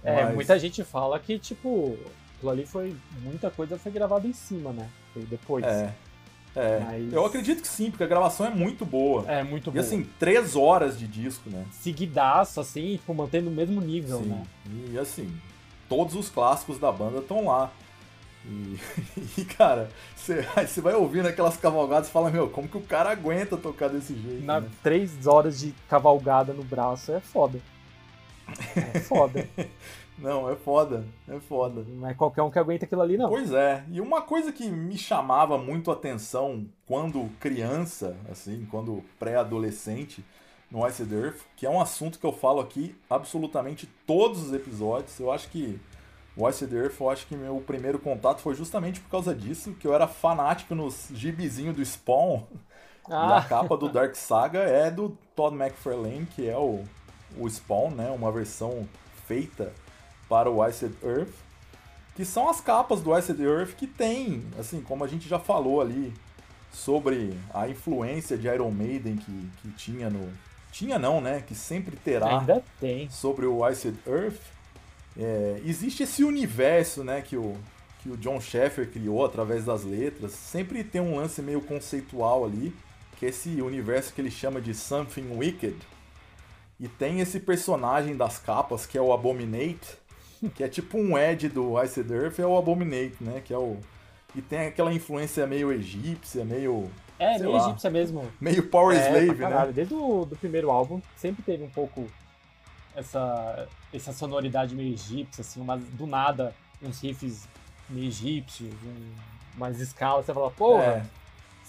É, 0.02 0.24
mas... 0.24 0.34
muita 0.34 0.58
gente 0.58 0.82
fala 0.82 1.18
que, 1.18 1.38
tipo, 1.38 1.94
aquilo 2.34 2.50
ali 2.50 2.64
foi. 2.64 2.96
Muita 3.20 3.50
coisa 3.50 3.78
foi 3.78 3.92
gravada 3.92 4.26
em 4.26 4.32
cima, 4.32 4.72
né? 4.72 4.88
Foi 5.12 5.22
depois. 5.24 5.62
É. 5.62 5.92
É, 6.54 6.80
mas... 6.80 7.12
eu 7.12 7.24
acredito 7.24 7.62
que 7.62 7.68
sim, 7.68 7.90
porque 7.90 8.02
a 8.02 8.06
gravação 8.06 8.46
é 8.46 8.50
muito 8.50 8.84
boa. 8.84 9.24
É, 9.30 9.42
muito 9.42 9.70
e, 9.70 9.72
boa. 9.72 9.76
E 9.76 9.86
assim, 9.86 10.06
três 10.18 10.56
horas 10.56 10.98
de 10.98 11.06
disco, 11.06 11.48
né? 11.48 11.64
Seguidaço, 11.72 12.60
assim, 12.60 12.96
tipo, 12.96 13.14
mantendo 13.14 13.48
o 13.48 13.52
mesmo 13.52 13.80
nível, 13.80 14.18
sim. 14.18 14.28
né? 14.28 14.42
E 14.92 14.98
assim, 14.98 15.32
todos 15.88 16.14
os 16.14 16.28
clássicos 16.28 16.78
da 16.78 16.90
banda 16.90 17.18
estão 17.18 17.46
lá. 17.46 17.70
E, 18.44 18.78
e 19.38 19.44
cara, 19.44 19.90
você 20.16 20.80
vai 20.80 20.94
ouvindo 20.94 21.28
aquelas 21.28 21.56
cavalgadas 21.56 22.08
e 22.08 22.12
fala, 22.12 22.30
meu, 22.30 22.48
como 22.48 22.68
que 22.68 22.78
o 22.78 22.82
cara 22.82 23.10
aguenta 23.10 23.56
tocar 23.56 23.88
desse 23.88 24.14
jeito? 24.14 24.44
Na 24.44 24.60
né? 24.60 24.68
três 24.82 25.26
horas 25.26 25.60
de 25.60 25.74
cavalgada 25.88 26.52
no 26.52 26.64
braço 26.64 27.12
é 27.12 27.20
foda. 27.20 27.60
É 28.74 28.98
foda. 29.00 29.48
não, 30.20 30.50
é 30.50 30.56
foda, 30.56 31.04
é 31.28 31.40
foda. 31.40 31.84
Não 31.88 32.08
é 32.08 32.14
qualquer 32.14 32.42
um 32.42 32.50
que 32.50 32.58
aguenta 32.58 32.84
aquilo 32.84 33.02
ali, 33.02 33.16
não. 33.16 33.28
Pois 33.28 33.52
é, 33.52 33.84
e 33.90 34.00
uma 34.00 34.22
coisa 34.22 34.52
que 34.52 34.68
me 34.68 34.96
chamava 34.96 35.58
muito 35.58 35.90
a 35.90 35.94
atenção 35.94 36.66
quando 36.86 37.30
criança, 37.40 38.16
assim, 38.30 38.66
quando 38.70 39.02
pré-adolescente, 39.18 40.24
no 40.70 40.86
Ice 40.86 41.02
Earth, 41.02 41.40
que 41.56 41.66
é 41.66 41.70
um 41.70 41.80
assunto 41.80 42.18
que 42.18 42.24
eu 42.24 42.32
falo 42.32 42.60
aqui 42.60 42.94
absolutamente 43.08 43.86
todos 44.06 44.42
os 44.42 44.52
episódios. 44.52 45.18
Eu 45.18 45.32
acho 45.32 45.48
que 45.48 45.80
o 46.36 46.48
Iced 46.48 46.74
Earth, 46.74 47.00
eu 47.00 47.10
acho 47.10 47.26
que 47.26 47.36
meu 47.36 47.56
primeiro 47.66 47.98
contato 47.98 48.40
foi 48.40 48.54
justamente 48.54 49.00
por 49.00 49.10
causa 49.10 49.34
disso, 49.34 49.74
que 49.74 49.86
eu 49.86 49.94
era 49.94 50.06
fanático 50.06 50.74
nos 50.74 51.08
gibizinhos 51.12 51.76
do 51.76 51.84
Spawn. 51.84 52.42
Ah. 53.12 53.28
E 53.28 53.32
a 53.38 53.48
capa 53.48 53.76
do 53.76 53.88
Dark 53.88 54.14
Saga 54.14 54.60
é 54.60 54.88
do 54.88 55.18
Todd 55.34 55.56
McFarlane, 55.56 56.26
que 56.26 56.48
é 56.48 56.56
o, 56.56 56.84
o 57.36 57.48
Spawn, 57.48 57.90
né? 57.90 58.08
Uma 58.10 58.30
versão 58.30 58.86
feita 59.26 59.72
para 60.30 60.50
o 60.50 60.66
Iced 60.66 60.94
Earth. 61.04 61.34
Que 62.16 62.24
são 62.24 62.48
as 62.48 62.60
capas 62.60 63.02
do 63.02 63.16
Iced 63.16 63.42
Earth 63.42 63.74
que 63.74 63.86
tem, 63.86 64.42
assim, 64.58 64.80
como 64.80 65.04
a 65.04 65.06
gente 65.06 65.28
já 65.28 65.38
falou 65.38 65.82
ali, 65.82 66.14
sobre 66.72 67.36
a 67.52 67.68
influência 67.68 68.38
de 68.38 68.46
Iron 68.46 68.70
Maiden 68.70 69.16
que, 69.16 69.50
que 69.60 69.68
tinha 69.72 70.08
no... 70.08 70.32
Tinha 70.72 70.98
não, 70.98 71.20
né? 71.20 71.42
Que 71.46 71.54
sempre 71.54 71.96
terá 71.96 72.38
Ainda 72.38 72.64
tem. 72.78 73.10
sobre 73.10 73.44
o 73.44 73.68
Iced 73.68 73.98
Earth 74.06 74.40
é, 75.16 75.60
existe 75.64 76.02
esse 76.02 76.22
universo, 76.22 77.02
né, 77.02 77.20
que 77.20 77.36
o, 77.36 77.56
que 78.02 78.08
o 78.08 78.16
John 78.16 78.40
Sheffer 78.40 78.90
criou 78.90 79.24
através 79.24 79.64
das 79.64 79.84
letras, 79.84 80.32
sempre 80.32 80.84
tem 80.84 81.00
um 81.00 81.16
lance 81.16 81.42
meio 81.42 81.60
conceitual 81.60 82.44
ali, 82.44 82.74
que 83.18 83.26
é 83.26 83.28
esse 83.28 83.60
universo 83.60 84.14
que 84.14 84.20
ele 84.20 84.30
chama 84.30 84.60
de 84.60 84.72
Something 84.72 85.36
Wicked. 85.36 85.76
E 86.78 86.88
tem 86.88 87.20
esse 87.20 87.38
personagem 87.38 88.16
das 88.16 88.38
capas, 88.38 88.86
que 88.86 88.96
é 88.96 89.02
o 89.02 89.12
Abominate, 89.12 89.98
que 90.54 90.64
é 90.64 90.68
tipo 90.68 90.98
um 90.98 91.18
Ed 91.18 91.48
do 91.48 91.82
Ice 91.82 92.00
Earth, 92.00 92.38
é 92.38 92.46
o 92.46 92.56
Abominate, 92.56 93.16
né? 93.20 93.42
Que 93.44 93.52
é 93.52 93.58
o. 93.58 93.78
E 94.34 94.40
tem 94.40 94.66
aquela 94.66 94.92
influência 94.92 95.46
meio 95.46 95.72
egípcia, 95.72 96.44
meio. 96.44 96.90
É, 97.18 97.38
meio 97.38 97.52
lá, 97.52 97.66
egípcia 97.66 97.90
mesmo. 97.90 98.30
Meio 98.40 98.66
Power 98.68 98.96
é, 98.96 99.08
Slave, 99.08 99.40
né? 99.44 99.72
Desde 99.72 99.94
o 99.94 100.24
do 100.24 100.36
primeiro 100.36 100.70
álbum, 100.70 101.00
sempre 101.16 101.42
teve 101.42 101.62
um 101.62 101.68
pouco 101.68 102.06
essa, 102.94 103.68
essa 103.92 104.12
sonoridade 104.12 104.74
meio 104.74 104.92
egípcia, 104.92 105.42
assim, 105.42 105.62
mas 105.62 105.82
do 105.84 106.06
nada, 106.06 106.54
uns 106.82 107.00
riffs 107.02 107.48
meio 107.88 108.06
egípcios, 108.06 108.72
um, 108.84 109.12
umas 109.56 109.80
escalas, 109.80 110.24
você 110.24 110.32
fala, 110.32 110.50
pô, 110.50 110.78
é. 110.78 111.02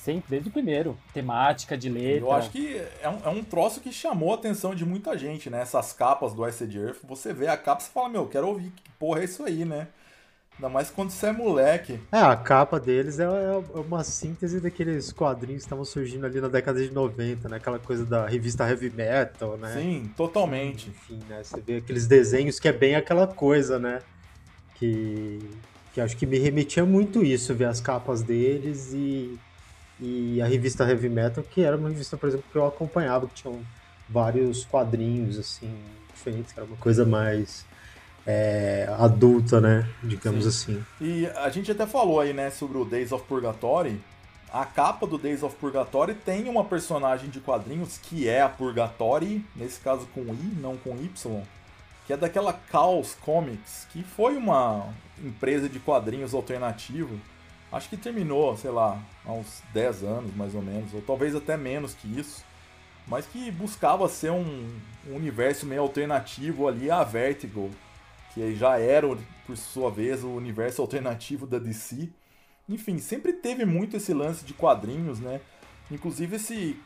Sempre, 0.04 0.30
desde 0.30 0.50
o 0.50 0.52
primeiro, 0.52 0.98
temática 1.14 1.78
de 1.78 1.90
letra. 1.90 2.20
Eu 2.22 2.32
acho 2.32 2.50
que 2.50 2.82
é 3.02 3.10
um, 3.10 3.20
é 3.24 3.30
um 3.30 3.44
troço 3.44 3.80
que 3.80 3.92
chamou 3.92 4.32
a 4.32 4.36
atenção 4.36 4.74
de 4.74 4.84
muita 4.84 5.18
gente, 5.18 5.50
né? 5.50 5.62
Essas 5.62 5.94
capas 5.94 6.34
do 6.34 6.44
Acid 6.44 6.76
Earth, 6.76 7.00
você 7.04 7.34
vê 7.34 7.48
a 7.48 7.56
capa 7.56 7.84
e 7.84 7.86
fala, 7.86 8.10
meu, 8.10 8.28
quero 8.28 8.48
ouvir, 8.48 8.72
que 8.72 8.90
porra 8.98 9.22
é 9.22 9.26
isso 9.26 9.44
aí, 9.44 9.64
né? 9.64 9.88
Ainda 10.56 10.70
mais 10.70 10.90
quando 10.90 11.12
você 11.12 11.28
é 11.28 11.32
moleque. 11.32 12.00
É, 12.12 12.20
a 12.20 12.36
capa 12.36 12.80
deles 12.80 13.20
é, 13.20 13.24
é 13.24 13.80
uma 13.80 14.04
síntese 14.04 14.60
daqueles 14.60 15.12
quadrinhos 15.12 15.62
que 15.62 15.68
estavam 15.68 15.86
surgindo 15.86 16.26
ali 16.26 16.42
na 16.42 16.48
década 16.48 16.84
de 16.84 16.92
90, 16.92 17.48
né? 17.48 17.58
Aquela 17.58 17.80
coisa 17.80 18.06
da 18.06 18.28
revista 18.28 18.68
Heavy 18.68 18.90
Metal, 18.90 19.58
né? 19.58 19.74
Sim, 19.74 20.12
totalmente. 20.18 20.90
Enfim, 20.90 21.20
né? 21.30 21.44
Você 21.44 21.62
vê 21.62 21.78
aqueles 21.78 22.08
desenhos 22.08 22.60
que 22.60 22.68
é 22.68 22.74
bem 22.74 22.96
aquela 22.96 23.28
coisa, 23.28 23.80
né? 23.80 24.02
Que, 24.76 25.40
que 25.94 26.02
acho 26.02 26.18
que 26.18 26.26
me 26.26 26.38
remetia 26.38 26.86
muito 26.86 27.24
isso, 27.24 27.54
ver 27.54 27.66
as 27.66 27.80
capas 27.80 28.22
deles 28.22 28.94
e, 28.94 29.40
e 30.02 30.42
a 30.42 30.48
revista 30.48 30.84
Heavy 30.84 31.10
Metal, 31.10 31.44
que 31.44 31.64
era 31.64 31.78
uma 31.78 31.90
revista, 31.90 32.18
por 32.18 32.28
exemplo, 32.28 32.46
que 32.52 32.58
eu 32.58 32.66
acompanhava, 32.66 33.28
que 33.28 33.36
tinham 33.36 33.62
vários 34.10 34.66
quadrinhos, 34.66 35.38
assim, 35.38 35.72
diferentes, 36.12 36.52
que 36.52 36.60
era 36.60 36.68
uma 36.68 36.78
coisa 36.78 37.06
mais 37.06 37.66
é, 38.26 38.88
adulta, 38.98 39.62
né? 39.62 39.88
Digamos 40.04 40.44
Sim. 40.44 40.50
assim. 40.50 40.86
E 41.00 41.28
a 41.28 41.50
gente 41.50 41.72
até 41.72 41.86
falou 41.86 42.20
aí, 42.20 42.34
né, 42.34 42.50
sobre 42.50 42.80
o 42.80 42.86
Days 42.86 43.12
of 43.12 43.26
Purgatory. 43.26 44.02
A 44.52 44.66
capa 44.66 45.08
do 45.08 45.18
Days 45.18 45.44
of 45.44 45.56
Purgatory 45.56 46.14
tem 46.14 46.50
uma 46.50 46.66
personagem 46.66 47.30
de 47.30 47.40
quadrinhos 47.40 47.98
que 47.98 48.28
é 48.28 48.42
a 48.42 48.50
Purgatory, 48.50 49.46
nesse 49.56 49.80
caso 49.80 50.06
com 50.08 50.22
I, 50.22 50.58
não 50.60 50.76
com 50.76 50.98
Y, 50.98 51.42
que 52.06 52.12
é 52.12 52.18
daquela 52.18 52.60
Chaos 52.70 53.16
Comics, 53.22 53.88
que 53.94 54.04
foi 54.04 54.36
uma 54.36 54.90
empresa 55.24 55.70
de 55.70 55.80
quadrinhos 55.80 56.34
alternativo. 56.34 57.18
Acho 57.72 57.90
que 57.90 57.98
terminou, 57.98 58.58
sei 58.58 58.72
lá, 58.72 59.02
há 59.26 59.32
uns 59.32 59.62
10 59.74 60.04
anos 60.04 60.36
mais 60.36 60.54
ou 60.54 60.62
menos, 60.62 60.94
ou 60.94 61.02
talvez 61.02 61.36
até 61.36 61.56
menos 61.56 61.94
que 61.94 62.08
isso. 62.20 62.44
Mas 63.08 63.26
que 63.26 63.50
buscava 63.52 64.08
ser 64.08 64.32
um, 64.32 64.70
um 65.08 65.16
universo 65.16 65.66
meio 65.66 65.82
alternativo 65.82 66.68
ali 66.68 66.92
a 66.92 67.04
Vertigo 67.04 67.72
que 68.34 68.56
já 68.56 68.80
era, 68.80 69.08
por 69.46 69.58
sua 69.58 69.92
vez, 69.92 70.24
o 70.24 70.30
universo 70.30 70.82
alternativo 70.82 71.46
da 71.46 71.60
DC. 71.60 72.10
Enfim, 72.68 72.98
sempre 72.98 73.34
teve 73.34 73.66
muito 73.66 73.98
esse 73.98 74.14
lance 74.14 74.46
de 74.46 74.54
quadrinhos, 74.54 75.20
né? 75.20 75.42
Inclusive 75.90 76.38
esse 76.38 76.80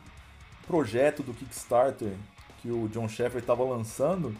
projeto 0.66 1.22
do 1.22 1.32
Kickstarter 1.32 2.12
que 2.60 2.70
o 2.70 2.88
John 2.88 3.08
Sheffer 3.08 3.40
estava 3.40 3.62
lançando, 3.62 4.36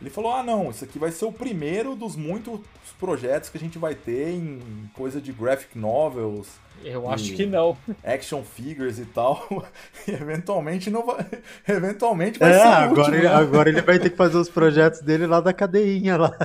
ele 0.00 0.10
falou: 0.10 0.32
ah, 0.32 0.42
não, 0.42 0.70
isso 0.70 0.84
aqui 0.84 0.98
vai 0.98 1.10
ser 1.12 1.24
o 1.26 1.32
primeiro 1.32 1.94
dos 1.94 2.16
muitos 2.16 2.60
projetos 2.98 3.50
que 3.50 3.56
a 3.56 3.60
gente 3.60 3.78
vai 3.78 3.94
ter 3.94 4.30
em 4.30 4.90
coisa 4.94 5.20
de 5.20 5.32
graphic 5.32 5.78
novels, 5.78 6.48
eu 6.84 7.10
acho 7.10 7.34
que 7.34 7.46
não. 7.46 7.76
Action 8.04 8.42
figures 8.42 8.98
e 8.98 9.04
tal. 9.04 9.46
E 10.08 10.12
eventualmente 10.12 10.88
não 10.90 11.04
vai. 11.04 11.26
Eventualmente 11.68 12.38
vai 12.38 12.52
é, 12.52 12.58
ser. 12.58 12.66
Agora, 12.66 13.00
último, 13.00 13.16
ele, 13.16 13.28
né? 13.28 13.34
agora 13.34 13.68
ele 13.68 13.82
vai 13.82 13.98
ter 13.98 14.10
que 14.10 14.16
fazer 14.16 14.38
os 14.38 14.48
projetos 14.48 15.00
dele 15.00 15.26
lá 15.26 15.40
da 15.40 15.52
cadeinha 15.52 16.16
lá. 16.16 16.36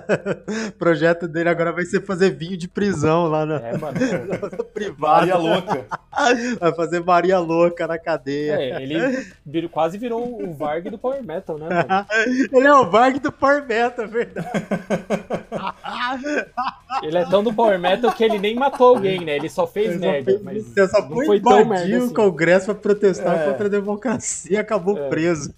O 0.68 0.72
projeto 0.78 1.26
dele 1.28 1.48
agora 1.48 1.72
vai 1.72 1.86
ser 1.86 2.06
fazer 2.06 2.32
vinho 2.32 2.58
de 2.58 2.68
prisão 2.68 3.28
lá 3.28 3.46
na, 3.46 3.56
é, 3.56 3.78
mano. 3.78 3.98
na 4.28 4.64
privada. 4.66 5.20
Maria 5.20 5.38
Louca. 5.38 5.86
Vai 6.60 6.76
fazer 6.76 7.00
Maria 7.02 7.40
Louca 7.40 7.88
na 7.88 7.98
cadeia. 7.98 8.56
É, 8.56 8.82
ele 8.84 9.26
virou, 9.46 9.70
quase 9.70 9.98
virou 9.98 10.44
o 10.44 10.54
Varg 10.54 10.90
do 10.90 10.98
Power 10.98 11.24
Metal, 11.24 11.58
né? 11.58 11.68
Mano? 11.70 12.06
ele 12.52 12.68
é 12.68 12.74
o 12.74 12.90
Varg 12.90 13.20
do 13.20 13.32
Power 13.32 13.66
Metal, 13.66 14.04
é 14.04 14.08
verdade. 14.08 14.50
ele 17.04 17.18
é 17.18 17.26
tão 17.26 17.42
do 17.42 17.54
Power 17.54 17.80
Metal 17.80 18.12
que 18.12 18.24
ele 18.24 18.38
nem 18.38 18.54
matou 18.54 18.96
alguém, 18.96 19.22
né? 19.22 19.38
Ele 19.38 19.50
só 19.50 19.66
fez 19.66 19.98
merda 19.98 20.25
mas 20.44 20.66
Você 20.66 20.88
só 20.88 21.08
foi 21.08 21.38
invadir 21.38 22.00
o 22.00 22.06
assim. 22.06 22.14
Congresso 22.14 22.66
para 22.66 22.76
protestar 22.76 23.42
é. 23.42 23.52
contra 23.52 23.66
a 23.66 23.70
democracia 23.70 24.52
e 24.52 24.58
acabou 24.58 24.98
é. 24.98 25.10
preso. 25.10 25.54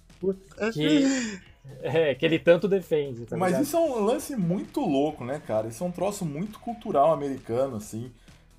Que, 0.72 1.38
é, 1.82 2.14
que 2.14 2.24
ele 2.24 2.38
tanto 2.38 2.66
defende. 2.66 3.26
Tá 3.26 3.36
mas 3.36 3.58
isso 3.58 3.76
é 3.76 3.80
um 3.80 4.04
lance 4.04 4.34
muito 4.36 4.80
louco, 4.80 5.24
né, 5.24 5.40
cara? 5.46 5.68
Isso 5.68 5.84
é 5.84 5.86
um 5.86 5.92
troço 5.92 6.24
muito 6.24 6.58
cultural 6.58 7.12
americano, 7.12 7.76
assim. 7.76 8.10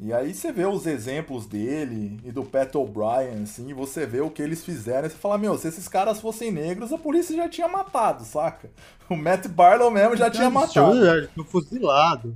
E 0.01 0.13
aí 0.13 0.33
você 0.33 0.49
vê 0.49 0.65
os 0.65 0.87
exemplos 0.87 1.45
dele 1.45 2.17
e 2.23 2.31
do 2.31 2.45
Pat 2.45 2.73
O'Brien, 2.75 3.43
assim, 3.43 3.73
você 3.73 4.05
vê 4.05 4.21
o 4.21 4.29
que 4.29 4.41
eles 4.41 4.63
fizeram 4.63 5.05
e 5.05 5.09
você 5.09 5.17
fala, 5.17 5.37
meu, 5.37 5.57
se 5.57 5.67
esses 5.67 5.89
caras 5.89 6.21
fossem 6.21 6.53
negros, 6.53 6.93
a 6.93 6.97
polícia 6.97 7.35
já 7.35 7.49
tinha 7.49 7.67
matado, 7.67 8.23
saca? 8.23 8.69
O 9.09 9.15
Matt 9.17 9.47
Barlow 9.47 9.91
mesmo 9.91 10.15
já 10.15 10.31
tinha 10.31 10.49
matado. 10.49 11.05
Já 11.05 11.27
tinha 11.27 11.45
fuzilado. 11.45 12.33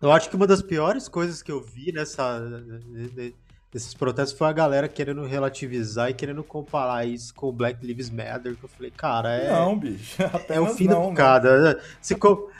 Eu 0.00 0.12
acho 0.12 0.30
que 0.30 0.36
uma 0.36 0.46
das 0.46 0.62
piores 0.62 1.08
coisas 1.08 1.42
que 1.42 1.50
eu 1.50 1.60
vi 1.60 1.92
nessa 1.92 2.40
nesses 3.72 3.92
protestos 3.92 4.36
foi 4.36 4.48
a 4.48 4.52
galera 4.52 4.88
querendo 4.88 5.22
relativizar 5.24 6.08
e 6.08 6.14
querendo 6.14 6.42
comparar 6.42 7.04
isso 7.04 7.34
com 7.34 7.48
o 7.48 7.52
Black 7.52 7.84
Lives 7.84 8.08
Matter, 8.08 8.56
que 8.56 8.64
eu 8.64 8.68
falei, 8.68 8.90
cara, 8.90 9.30
é 9.30 9.52
Não, 9.52 9.78
bicho, 9.78 10.22
é 10.48 10.60
o 10.60 10.68
fim 10.68 10.86
não, 10.86 11.02
da 11.02 11.08
picada. 11.10 11.74
Né? 11.74 11.80
Se 12.00 12.16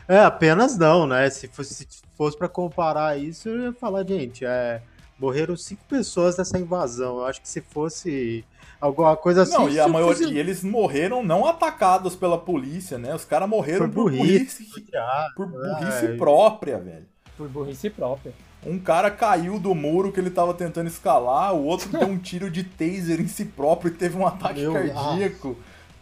é, 0.07 0.21
apenas 0.21 0.77
não, 0.77 1.07
né? 1.07 1.31
Se 1.31 1.49
fosse, 1.49 1.75
se 1.75 1.87
fosse 2.17 2.37
para 2.37 2.49
comparar 2.49 3.19
isso, 3.19 3.49
eu 3.49 3.61
ia 3.63 3.73
falar, 3.73 4.07
gente, 4.07 4.45
é 4.45 4.83
morreram 5.19 5.57
cinco 5.57 5.85
pessoas 5.89 6.37
nessa 6.37 6.59
invasão. 6.59 7.19
Eu 7.19 7.27
acho 7.27 7.41
que 7.41 7.49
se 7.49 7.61
fosse 7.61 8.45
alguma 8.81 9.17
coisa 9.17 9.43
assim. 9.43 9.53
Não, 9.53 9.69
e 9.69 9.81
a 9.81 9.89
maioria 9.89 10.27
fosse... 10.27 10.39
eles 10.39 10.63
morreram 10.63 11.25
não 11.25 11.45
atacados 11.45 12.15
pela 12.15 12.39
polícia, 12.39 12.97
né? 12.97 13.15
Os 13.15 13.25
caras 13.25 13.49
morreram 13.49 13.91
por 13.91 14.05
burrice, 14.05 14.65
por 14.65 14.83
burrice, 14.83 15.35
por 15.35 15.47
burrice 15.49 16.17
própria, 16.17 16.79
velho. 16.79 17.07
Por 17.39 17.49
burrice 17.49 17.89
própria. 17.89 18.35
Um 18.67 18.79
cara 18.79 19.11
caiu 19.11 19.59
do 19.59 19.75
muro 19.75 20.13
que 20.13 20.19
ele 20.19 20.31
tava 20.31 20.53
tentando 20.53 20.89
escalar, 20.89 21.55
o 21.55 21.65
outro 21.65 21.89
deu 21.89 22.09
um 22.09 22.19
tiro 22.21 22.51
de 22.51 22.65
taser 22.65 23.21
em 23.21 23.29
si 23.29 23.45
próprio 23.45 23.93
e 23.93 23.95
teve 23.95 24.17
um 24.19 24.27
ataque 24.27 24.61
Meu 24.61 24.73
cardíaco. 24.73 25.57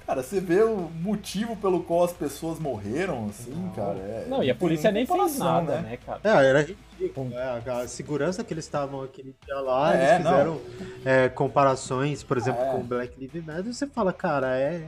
Cara, 0.07 0.23
você 0.23 0.41
vê 0.41 0.63
o 0.63 0.89
motivo 1.03 1.57
pelo 1.57 1.83
qual 1.83 2.05
as 2.05 2.13
pessoas 2.13 2.61
morreram, 2.61 3.27
assim, 3.29 3.51
não. 3.51 3.71
cara. 3.73 3.99
É, 3.99 4.27
não, 4.29 4.43
e 4.43 4.51
a 4.51 4.55
polícia 4.55 4.91
nem 4.91 5.05
fez 5.05 5.39
nada, 5.39 5.81
né, 5.81 5.91
né 5.91 5.97
cara? 5.99 6.21
É, 6.23 6.47
era 6.47 6.63
ridículo. 6.63 7.33
É, 7.35 7.71
a 7.71 7.89
segurança 7.89 8.45
que 8.45 8.55
eles 8.55 8.65
estavam 8.65 9.03
aquele 9.03 9.35
dia 9.45 9.59
lá, 9.59 9.95
é, 9.95 10.15
eles 10.15 10.17
fizeram 10.19 10.61
é, 11.05 11.29
comparações, 11.29 12.23
por 12.23 12.39
exemplo, 12.39 12.63
é. 12.63 12.71
com 12.71 12.79
o 12.79 12.85
Black 12.85 13.19
Lives 13.19 13.45
Matter, 13.45 13.75
você 13.75 13.87
fala, 13.87 14.13
cara, 14.13 14.57
é, 14.57 14.87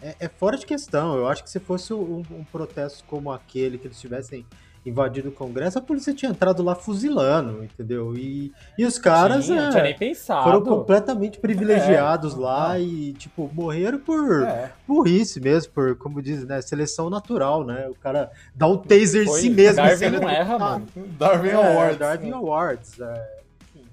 é, 0.00 0.14
é, 0.20 0.28
fora 0.28 0.56
de 0.56 0.64
questão. 0.64 1.16
Eu 1.16 1.28
acho 1.28 1.42
que 1.42 1.50
se 1.50 1.58
fosse 1.58 1.92
um, 1.92 2.22
um 2.30 2.44
protesto 2.44 3.04
como 3.04 3.32
aquele, 3.32 3.76
que 3.76 3.88
eles 3.88 4.00
tivessem 4.00 4.46
invadido 4.84 5.28
o 5.28 5.32
Congresso, 5.32 5.78
a 5.78 5.82
polícia 5.82 6.14
tinha 6.14 6.30
entrado 6.30 6.62
lá 6.62 6.74
fuzilando, 6.74 7.62
entendeu? 7.62 8.16
E, 8.16 8.50
e 8.78 8.84
os 8.84 8.98
caras 8.98 9.44
tinha, 9.44 9.68
é, 9.68 9.70
tinha 9.70 9.82
nem 9.82 9.96
pensado. 9.96 10.44
foram 10.44 10.62
completamente 10.62 11.38
privilegiados 11.38 12.34
é, 12.34 12.38
lá 12.38 12.78
é. 12.78 12.82
e, 12.82 13.12
tipo, 13.12 13.50
morreram 13.52 13.98
por 13.98 14.42
é. 14.42 14.72
burrice 14.88 15.38
mesmo, 15.38 15.72
por, 15.72 15.96
como 15.96 16.22
diz, 16.22 16.46
né, 16.46 16.62
seleção 16.62 17.10
natural, 17.10 17.64
né? 17.64 17.88
O 17.88 17.94
cara 17.94 18.30
dá 18.54 18.66
um 18.66 18.78
taser 18.78 19.26
Foi, 19.26 19.38
em 19.38 19.42
si 19.42 19.50
mesmo. 19.50 19.76
Darwin 19.76 20.10
não 20.10 20.28
erra, 20.28 20.58
mano. 20.58 20.86
Darwin 21.18 21.48
é, 21.48 21.54
Awards. 21.54 21.98
Darwin 21.98 22.32
Awards, 22.32 23.00
é. 23.00 23.38
Enfim, 23.74 23.86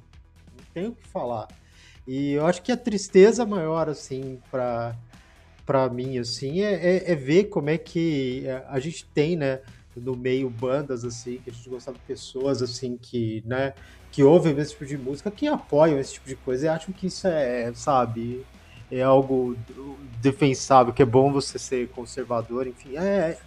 não 0.57 0.65
tenho 0.73 0.89
o 0.91 0.95
que 0.95 1.07
falar. 1.07 1.47
E 2.07 2.31
eu 2.31 2.45
acho 2.45 2.61
que 2.61 2.71
a 2.71 2.77
tristeza 2.77 3.45
maior, 3.45 3.89
assim, 3.89 4.39
pra, 4.49 4.95
pra 5.65 5.89
mim, 5.89 6.17
assim, 6.17 6.61
é, 6.61 6.73
é, 6.73 7.11
é 7.11 7.15
ver 7.15 7.45
como 7.45 7.69
é 7.69 7.77
que 7.77 8.45
a 8.69 8.79
gente 8.79 9.05
tem, 9.07 9.35
né, 9.35 9.59
no 10.01 10.15
meio 10.15 10.49
bandas 10.49 11.03
assim, 11.03 11.37
que 11.37 11.49
a 11.49 11.53
gente 11.53 11.69
gostava 11.69 11.97
de 11.97 12.03
pessoas 12.03 12.61
assim 12.61 12.97
que, 12.97 13.43
né, 13.45 13.73
que 14.11 14.23
ouvem 14.23 14.57
esse 14.57 14.71
tipo 14.71 14.85
de 14.85 14.97
música, 14.97 15.29
que 15.29 15.47
apoiam 15.47 15.99
esse 15.99 16.13
tipo 16.13 16.27
de 16.27 16.35
coisa 16.35 16.65
e 16.65 16.69
acham 16.69 16.93
que 16.93 17.07
isso 17.07 17.27
é, 17.27 17.71
sabe, 17.73 18.45
é 18.91 19.01
algo 19.01 19.57
defensável, 20.21 20.93
que 20.93 21.01
é 21.01 21.05
bom 21.05 21.31
você 21.31 21.59
ser 21.59 21.89
conservador, 21.89 22.67
enfim, 22.67 22.97
é, 22.97 23.37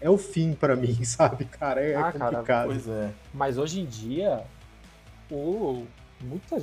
é 0.00 0.10
o 0.10 0.18
fim 0.18 0.54
para 0.54 0.76
mim, 0.76 1.02
sabe, 1.04 1.44
cara, 1.44 1.80
é, 1.80 1.94
ah, 1.94 2.12
complicado. 2.12 2.44
Cara, 2.44 2.66
pois 2.66 2.88
é. 2.88 3.12
Mas 3.32 3.58
hoje 3.58 3.80
em 3.80 3.86
dia, 3.86 4.44
o, 5.30 5.84
muita, 6.20 6.62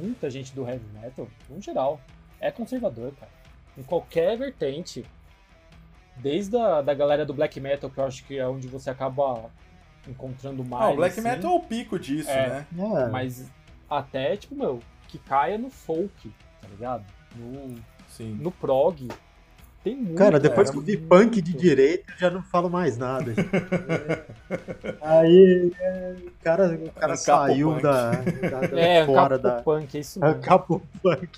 muita 0.00 0.30
gente 0.30 0.54
do 0.54 0.68
heavy 0.68 0.84
metal, 0.92 1.28
no 1.48 1.60
geral, 1.60 2.00
é 2.40 2.50
conservador, 2.50 3.12
cara. 3.18 3.32
Em 3.76 3.82
qualquer 3.82 4.36
vertente 4.36 5.04
desde 6.16 6.56
a 6.56 6.80
da 6.82 6.94
galera 6.94 7.24
do 7.24 7.34
black 7.34 7.58
metal, 7.60 7.90
que 7.90 7.98
eu 7.98 8.04
acho 8.04 8.24
que 8.24 8.38
é 8.38 8.46
onde 8.46 8.68
você 8.68 8.90
acaba 8.90 9.50
encontrando 10.08 10.64
mais. 10.64 10.84
Ah, 10.84 10.90
o 10.90 10.96
black 10.96 11.18
assim. 11.18 11.28
metal 11.28 11.52
é 11.52 11.54
o 11.56 11.60
pico 11.60 11.98
disso, 11.98 12.30
É. 12.30 12.48
né? 12.48 12.66
É. 12.78 13.08
Mas 13.08 13.50
até, 13.88 14.36
tipo, 14.36 14.54
meu, 14.54 14.80
que 15.08 15.18
caia 15.18 15.56
no 15.58 15.70
folk, 15.70 16.32
tá 16.60 16.68
ligado? 16.68 17.04
No, 17.36 17.74
Sim. 18.08 18.32
no 18.40 18.50
prog. 18.50 19.08
Tem 19.84 19.94
muito. 19.94 20.14
Cara, 20.14 20.40
depois 20.40 20.70
é, 20.70 20.72
que 20.72 20.78
eu 20.78 20.82
vi 20.82 20.96
punk 20.96 21.42
de 21.42 21.52
direita, 21.52 22.10
eu 22.14 22.18
já 22.18 22.30
não 22.30 22.42
falo 22.42 22.70
mais 22.70 22.96
nada. 22.96 23.34
Aí 25.02 25.72
é, 25.78 26.14
o 26.26 26.30
cara, 26.42 26.66
o 26.74 26.90
cara 26.92 27.12
Ancapo 27.12 27.16
saiu 27.18 27.70
punk. 27.72 27.82
da, 27.82 28.10
da, 28.12 28.60
da- 28.66 28.80
É, 28.80 29.04
fora 29.06 29.38
capo 29.38 29.42
da. 29.42 29.62
punk, 29.62 29.96
é 29.96 30.00
isso 30.00 30.18
mesmo. 30.20 30.40
Capo 30.40 30.82
punk. 31.02 31.28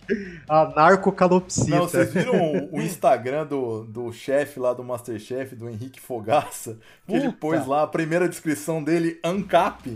Anarcocalopsita. 0.48 1.70
Não, 1.76 1.88
vocês 1.88 2.12
viram 2.12 2.68
o, 2.72 2.80
Instagram 2.80 3.46
do, 3.46 3.84
do 3.84 4.12
chefe 4.12 4.60
lá 4.60 4.72
do 4.72 4.84
Masterchef, 4.84 5.54
do 5.56 5.68
Henrique 5.68 6.00
Fogaça? 6.00 6.78
Que 7.06 7.14
ele 7.14 7.26
Puta. 7.26 7.38
pôs 7.38 7.66
lá 7.66 7.82
a 7.82 7.86
primeira 7.86 8.28
descrição 8.28 8.82
dele, 8.82 9.18
Ancap. 9.24 9.88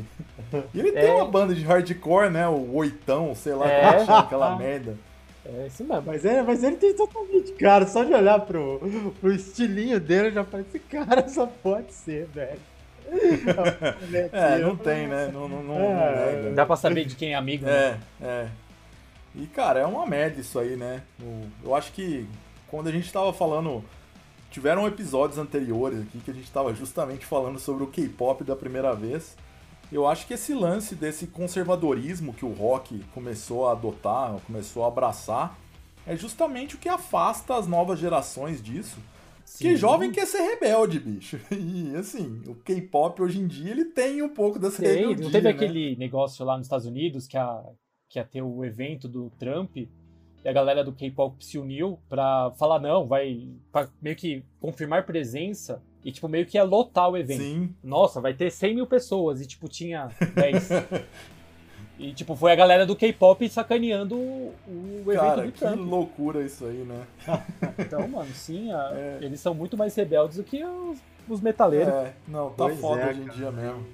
E 0.74 0.78
ele 0.80 0.92
tem 0.92 1.06
É. 1.08 1.12
uma 1.14 1.24
banda 1.26 1.54
de 1.54 1.62
hardcore, 1.64 2.30
né? 2.30 2.48
O 2.48 2.74
Oitão, 2.74 3.34
sei 3.34 3.54
lá 3.54 3.68
É. 3.68 3.80
como 3.86 3.98
que 4.00 4.06
chama 4.06 4.18
aquela 4.20 4.56
merda. 4.56 4.96
É 5.52 5.66
isso 5.66 5.84
mesmo. 5.84 6.02
Mas, 6.06 6.24
é, 6.24 6.42
mas 6.42 6.62
ele 6.62 6.76
tem 6.76 6.94
totalmente 6.94 7.52
cara, 7.52 7.86
só 7.86 8.04
de 8.04 8.12
olhar 8.12 8.40
pro, 8.40 8.80
pro 9.20 9.32
estilinho 9.32 9.98
dele, 9.98 10.30
já 10.30 10.44
parece 10.44 10.78
cara, 10.78 11.28
só 11.28 11.46
pode 11.46 11.92
ser, 11.92 12.26
velho. 12.26 12.60
É, 14.32 14.58
não 14.58 14.76
tem, 14.76 15.08
né? 15.08 15.30
Não, 15.32 15.48
não, 15.48 15.62
não, 15.62 15.74
não 15.78 15.84
É. 15.84 16.32
nega. 16.42 16.50
Dá 16.52 16.64
pra 16.64 16.76
saber 16.76 17.04
de 17.04 17.16
quem 17.16 17.32
é 17.32 17.34
amigo, 17.34 17.66
né? 17.66 18.00
É, 18.20 18.24
é. 18.24 18.48
E, 19.34 19.46
cara, 19.46 19.80
é 19.80 19.86
uma 19.86 20.06
merda 20.06 20.40
isso 20.40 20.58
aí, 20.58 20.76
né? 20.76 21.02
Eu 21.64 21.74
acho 21.74 21.92
que 21.92 22.26
quando 22.68 22.88
a 22.88 22.92
gente 22.92 23.12
tava 23.12 23.32
falando. 23.32 23.84
Tiveram 24.50 24.84
episódios 24.84 25.38
anteriores 25.38 26.00
aqui 26.02 26.18
que 26.18 26.30
a 26.32 26.34
gente 26.34 26.50
tava 26.50 26.74
justamente 26.74 27.24
falando 27.24 27.56
sobre 27.60 27.84
o 27.84 27.86
K-pop 27.86 28.42
da 28.42 28.56
primeira 28.56 28.92
vez. 28.94 29.36
Eu 29.92 30.06
acho 30.06 30.26
que 30.26 30.34
esse 30.34 30.54
lance 30.54 30.94
desse 30.94 31.26
conservadorismo 31.26 32.32
que 32.32 32.44
o 32.44 32.52
rock 32.52 33.00
começou 33.12 33.68
a 33.68 33.72
adotar, 33.72 34.38
começou 34.46 34.84
a 34.84 34.88
abraçar, 34.88 35.58
é 36.06 36.16
justamente 36.16 36.76
o 36.76 36.78
que 36.78 36.88
afasta 36.88 37.56
as 37.56 37.66
novas 37.66 37.98
gerações 37.98 38.62
disso. 38.62 38.98
Sim. 39.44 39.74
jovem 39.74 40.12
quer 40.12 40.26
ser 40.26 40.42
rebelde, 40.42 41.00
bicho. 41.00 41.40
E 41.50 41.94
assim, 41.96 42.40
o 42.46 42.54
K-pop 42.54 43.20
hoje 43.20 43.40
em 43.40 43.48
dia 43.48 43.72
ele 43.72 43.86
tem 43.86 44.22
um 44.22 44.28
pouco 44.28 44.60
dessa 44.60 44.80
Tem, 44.80 44.94
rebeldia, 44.94 45.24
não 45.24 45.32
teve 45.32 45.44
né? 45.44 45.50
aquele 45.50 45.96
negócio 45.96 46.44
lá 46.44 46.56
nos 46.56 46.66
Estados 46.66 46.86
Unidos 46.86 47.26
que, 47.26 47.36
a, 47.36 47.60
que 48.08 48.18
ia 48.20 48.24
ter 48.24 48.42
o 48.42 48.64
evento 48.64 49.08
do 49.08 49.28
Trump 49.38 49.76
e 49.76 49.88
a 50.44 50.52
galera 50.52 50.84
do 50.84 50.92
K-pop 50.92 51.44
se 51.44 51.58
uniu 51.58 51.98
pra 52.08 52.52
falar, 52.58 52.78
não, 52.78 53.06
vai 53.06 53.48
pra 53.72 53.88
meio 54.00 54.14
que 54.14 54.44
confirmar 54.60 55.04
presença 55.04 55.82
e, 56.04 56.10
tipo, 56.12 56.28
meio 56.28 56.46
que 56.46 56.56
ia 56.56 56.62
lotar 56.64 57.08
o 57.10 57.16
evento. 57.16 57.42
Sim, 57.42 57.74
Nossa, 57.84 58.20
vai 58.20 58.32
ter 58.34 58.50
100 58.50 58.74
mil 58.74 58.86
pessoas 58.86 59.40
e, 59.40 59.46
tipo, 59.46 59.68
tinha 59.68 60.08
10. 60.34 60.68
e, 61.98 62.12
tipo, 62.14 62.34
foi 62.34 62.52
a 62.52 62.56
galera 62.56 62.86
do 62.86 62.96
K-pop 62.96 63.46
sacaneando 63.50 64.16
o, 64.16 64.54
o 64.66 65.02
evento 65.12 65.20
cara, 65.20 65.42
do 65.42 65.52
que 65.52 65.58
Trump. 65.58 65.78
loucura 65.90 66.42
isso 66.42 66.64
aí, 66.64 66.78
né? 66.78 67.02
Então, 67.78 68.08
mano, 68.08 68.30
sim, 68.34 68.72
a- 68.72 68.90
É. 68.94 69.18
eles 69.20 69.40
são 69.40 69.52
muito 69.54 69.76
mais 69.76 69.94
rebeldes 69.94 70.38
do 70.38 70.44
que 70.44 70.64
os, 70.64 70.98
os 71.28 71.40
metaleiros. 71.40 71.92
É, 71.92 72.12
não, 72.26 72.48
tá 72.50 72.64
Pois 72.64 72.80
foda 72.80 73.02
é, 73.02 73.10
hoje 73.10 73.20
em 73.20 73.24
cara. 73.24 73.36
dia 73.38 73.50
mesmo. 73.52 73.86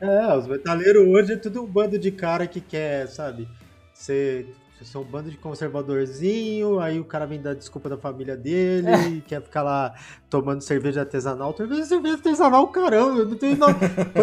É, 0.00 0.36
os 0.36 0.46
metaleiros 0.46 1.06
hoje 1.08 1.32
é 1.34 1.36
tudo 1.36 1.62
um 1.62 1.66
bando 1.66 1.98
de 1.98 2.10
cara 2.10 2.46
que 2.46 2.60
quer, 2.60 3.06
sabe, 3.08 3.48
ser. 3.94 4.54
São 4.82 5.00
um 5.02 5.04
bando 5.04 5.30
de 5.30 5.36
conservadorzinho, 5.38 6.78
aí 6.80 7.00
o 7.00 7.04
cara 7.04 7.26
vem 7.26 7.40
dar 7.40 7.54
desculpa 7.54 7.88
da 7.88 7.96
família 7.96 8.36
dele, 8.36 9.22
quer 9.26 9.42
ficar 9.42 9.62
lá 9.62 9.94
tomando 10.28 10.60
cerveja 10.60 11.00
artesanal. 11.00 11.56
Cerveja, 11.56 11.84
cerveja 11.86 12.14
artesanal, 12.16 12.68
caramba, 12.68 13.20
eu 13.20 13.26
não 13.26 13.36
tenho. 13.36 13.56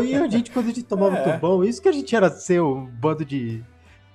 E 0.03 0.15
a 0.15 0.27
gente, 0.27 0.51
quando 0.51 0.65
a 0.65 0.69
gente 0.69 0.83
tomava 0.83 1.17
É. 1.17 1.33
tubão, 1.33 1.63
isso 1.63 1.81
que 1.81 1.89
a 1.89 1.91
gente 1.91 2.15
era 2.15 2.29
ser 2.29 2.61
um 2.61 2.85
bando 2.85 3.25
de, 3.25 3.63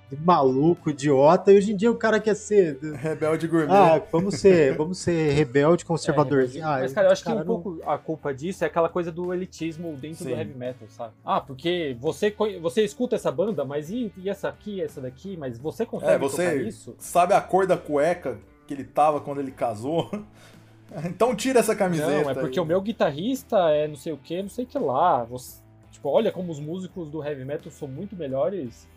de 0.09 0.17
maluco, 0.17 0.89
idiota, 0.89 1.51
e 1.51 1.57
hoje 1.57 1.71
em 1.71 1.75
dia 1.75 1.91
o 1.91 1.95
cara 1.95 2.19
quer 2.19 2.35
ser. 2.35 2.79
Rebelde 2.95 3.47
gourmet. 3.47 3.71
Ah, 3.71 4.01
vamos 4.11 4.35
ser, 4.35 4.75
vamos 4.75 4.97
ser 4.97 5.33
rebelde, 5.33 5.83
É, 5.83 5.85
conservadorzinho. 5.87 6.63
mas, 6.63 6.77
Ah, 6.77 6.79
mas, 6.81 6.93
cara, 6.93 7.07
eu 7.07 7.11
acho 7.11 7.21
que 7.21 7.29
cara 7.29 7.41
um 7.43 7.45
não- 7.45 7.61
pouco 7.61 7.79
a 7.85 7.97
culpa 7.97 8.33
disso 8.33 8.63
é 8.63 8.67
aquela 8.67 8.89
coisa 8.89 9.11
do 9.11 9.31
elitismo 9.33 9.95
dentro 9.95 10.23
Sim. 10.23 10.31
do 10.31 10.35
heavy 10.35 10.53
metal, 10.57 10.87
sabe? 10.89 11.13
Ah, 11.23 11.39
porque 11.39 11.95
você, 11.99 12.33
você 12.59 12.83
escuta 12.83 13.15
essa 13.15 13.31
banda, 13.31 13.63
mas 13.63 13.89
e, 13.91 14.11
e 14.17 14.29
essa 14.29 14.49
aqui, 14.49 14.81
essa 14.81 14.99
daqui, 14.99 15.37
mas 15.37 15.59
você 15.59 15.85
consegue 15.85 16.11
é, 16.11 16.17
tocar 16.19 16.29
você 16.29 16.63
isso? 16.63 16.95
sabe 16.97 17.33
a 17.35 17.41
cor 17.41 17.67
da 17.67 17.77
cueca 17.77 18.39
que 18.65 18.73
ele 18.73 18.83
tava 18.83 19.21
quando 19.21 19.39
ele 19.41 19.51
casou? 19.51 20.09
então 21.05 21.35
tira 21.35 21.59
essa 21.59 21.75
camiseta. 21.75 22.09
Não, 22.23 22.29
é 22.31 22.33
porque 22.33 22.59
aí. 22.59 22.63
o 22.63 22.67
meu 22.67 22.81
guitarrista 22.81 23.57
é 23.69 23.87
não 23.87 23.95
sei 23.95 24.11
o 24.13 24.17
que, 24.17 24.41
não 24.41 24.49
sei 24.49 24.65
o 24.65 24.67
que 24.67 24.79
lá. 24.79 25.23
Você- 25.25 25.61
tipo, 25.91 26.09
olha 26.09 26.31
como 26.31 26.51
os 26.51 26.59
músicos 26.59 27.09
do 27.11 27.23
heavy 27.23 27.45
metal 27.45 27.71
são 27.71 27.87
muito 27.87 28.15
melhores 28.15 28.87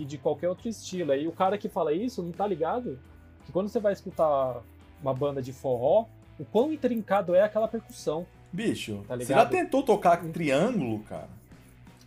que 0.00 0.04
de 0.06 0.16
qualquer 0.16 0.48
outro 0.48 0.66
estilo. 0.66 1.12
Aí 1.12 1.28
o 1.28 1.32
cara 1.32 1.58
que 1.58 1.68
fala 1.68 1.92
isso 1.92 2.22
não 2.22 2.32
tá 2.32 2.46
ligado 2.46 2.98
que 3.44 3.52
quando 3.52 3.68
você 3.68 3.78
vai 3.78 3.92
escutar 3.92 4.56
uma 5.02 5.12
banda 5.12 5.42
de 5.42 5.52
forró, 5.52 6.06
o 6.38 6.44
quão 6.44 6.72
intrincado 6.72 7.34
é 7.34 7.42
aquela 7.42 7.68
percussão. 7.68 8.26
Bicho, 8.50 9.04
Tá 9.06 9.16
você 9.16 9.26
já 9.34 9.44
tentou 9.44 9.82
tocar 9.82 10.16
triângulo, 10.32 11.00
cara? 11.00 11.28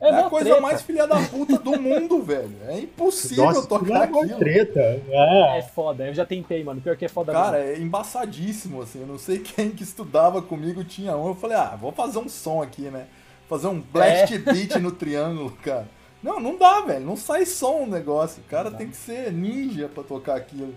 É, 0.01 0.09
É, 0.09 0.19
a 0.21 0.29
coisa 0.29 0.45
treta. 0.49 0.61
mais 0.61 0.81
filha 0.81 1.07
da 1.07 1.21
puta 1.21 1.57
do 1.59 1.79
mundo, 1.79 2.19
velho. 2.25 2.51
É 2.67 2.79
impossível 2.79 3.45
Nossa, 3.45 3.67
tocar 3.67 4.07
é 4.07 4.09
uma 4.09 4.23
aquilo. 4.23 4.39
treta. 4.39 4.79
É. 5.07 5.59
É 5.59 5.61
foda, 5.61 6.07
eu 6.07 6.13
já 6.15 6.25
tentei, 6.25 6.63
mano. 6.63 6.81
Pior 6.81 6.97
que 6.97 7.05
é 7.05 7.07
foda 7.09 7.31
Cara, 7.31 7.59
mesmo. 7.59 7.71
é 7.83 7.85
embaçadíssimo, 7.85 8.81
assim. 8.81 9.01
Eu 9.01 9.07
não 9.07 9.17
sei 9.19 9.37
quem 9.39 9.69
que 9.69 9.83
estudava 9.83 10.41
comigo 10.41 10.83
tinha 10.83 11.15
um. 11.15 11.27
Eu 11.27 11.35
falei, 11.35 11.55
ah, 11.57 11.77
vou 11.79 11.91
fazer 11.91 12.17
um 12.17 12.27
som 12.27 12.61
aqui, 12.61 12.89
né? 12.89 13.05
Fazer 13.47 13.67
um 13.67 13.79
blast 13.79 14.33
É. 14.33 14.39
beat 14.39 14.75
no 14.77 14.91
triângulo, 14.91 15.51
cara. 15.63 15.87
Não, 16.23 16.39
não 16.39 16.57
dá, 16.57 16.81
velho. 16.81 17.05
Não 17.05 17.17
sai 17.17 17.45
som 17.45 17.83
o 17.83 17.87
negócio. 17.87 18.41
O 18.41 18.45
cara 18.47 18.71
tem 18.71 18.87
que 18.89 18.95
ser 18.95 19.31
ninja 19.31 19.89
pra 19.89 20.03
tocar 20.03 20.35
aquilo. 20.37 20.73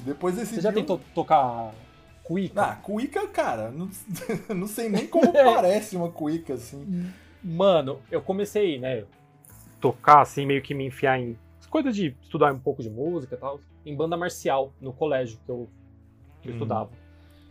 Depois 0.00 0.36
desse 0.36 0.54
Você 0.54 0.60
já 0.60 0.72
tentou 0.72 1.00
tocar 1.14 1.72
cuica? 2.22 2.60
Ah, 2.62 2.76
cuíca, 2.76 3.26
cara, 3.28 3.70
não, 3.70 3.88
não 4.54 4.66
sei 4.66 4.88
nem 4.88 5.06
como 5.06 5.26
É. 5.36 5.44
parece 5.44 5.96
uma 5.96 6.10
cuíca, 6.10 6.54
assim. 6.54 7.10
Mano, 7.42 8.00
eu 8.10 8.20
comecei, 8.20 8.78
né, 8.78 9.04
tocar 9.80 10.20
assim, 10.22 10.44
meio 10.44 10.60
que 10.62 10.74
me 10.74 10.86
enfiar 10.86 11.20
em 11.20 11.38
coisa 11.70 11.92
de 11.92 12.14
estudar 12.22 12.52
um 12.52 12.58
pouco 12.58 12.82
de 12.82 12.88
música 12.88 13.34
e 13.34 13.38
tal, 13.38 13.60
em 13.84 13.94
banda 13.94 14.16
marcial 14.16 14.72
no 14.80 14.92
colégio 14.92 15.38
que 15.44 15.50
eu, 15.50 15.68
que 16.40 16.48
eu 16.48 16.52
Hum. 16.52 16.56
estudava. 16.56 16.90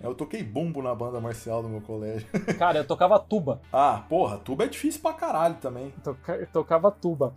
Eu 0.02 0.14
toquei 0.14 0.44
bumbo 0.44 0.82
na 0.82 0.94
banda 0.94 1.20
marcial 1.20 1.64
do 1.64 1.70
meu 1.70 1.82
colégio. 1.82 2.28
Cara, 2.60 2.80
eu 2.80 2.86
tocava 2.86 3.18
tuba. 3.20 3.62
Ah, 3.72 4.04
porra, 4.10 4.38
tuba 4.38 4.66
é 4.66 4.68
difícil 4.68 5.02
pra 5.02 5.14
caralho 5.14 5.56
também. 5.56 5.92
Toca- 6.04 6.36
eu 6.36 6.48
tocava 6.48 6.92
tuba. 6.92 7.34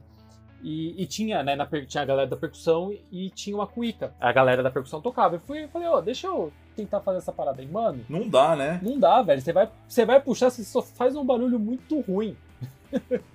E, 0.62 1.00
e 1.00 1.06
tinha, 1.06 1.42
né, 1.44 1.54
na, 1.54 1.66
tinha 1.86 2.02
a 2.02 2.06
galera 2.06 2.28
da 2.28 2.36
percussão 2.36 2.92
e 3.12 3.30
tinha 3.30 3.54
uma 3.56 3.66
cuíca. 3.66 4.12
A 4.20 4.32
galera 4.32 4.62
da 4.62 4.70
percussão 4.70 5.00
tocava. 5.00 5.36
Eu 5.36 5.40
fui, 5.40 5.68
falei, 5.68 5.86
ó, 5.88 6.00
deixa 6.00 6.26
eu 6.26 6.52
tentar 6.74 7.00
fazer 7.00 7.18
essa 7.18 7.32
parada 7.32 7.62
aí. 7.62 7.68
Mano, 7.68 8.04
Não 8.08 8.28
dá, 8.28 8.56
né? 8.56 8.80
não 8.82 8.98
dá, 8.98 9.22
velho. 9.22 9.40
Você 9.40 9.52
vai, 9.52 9.70
você 9.86 10.04
vai 10.04 10.20
puxar, 10.20 10.50
você 10.50 10.64
só 10.64 10.82
faz 10.82 11.14
um 11.14 11.24
barulho 11.24 11.58
muito 11.60 12.00
ruim. 12.00 12.36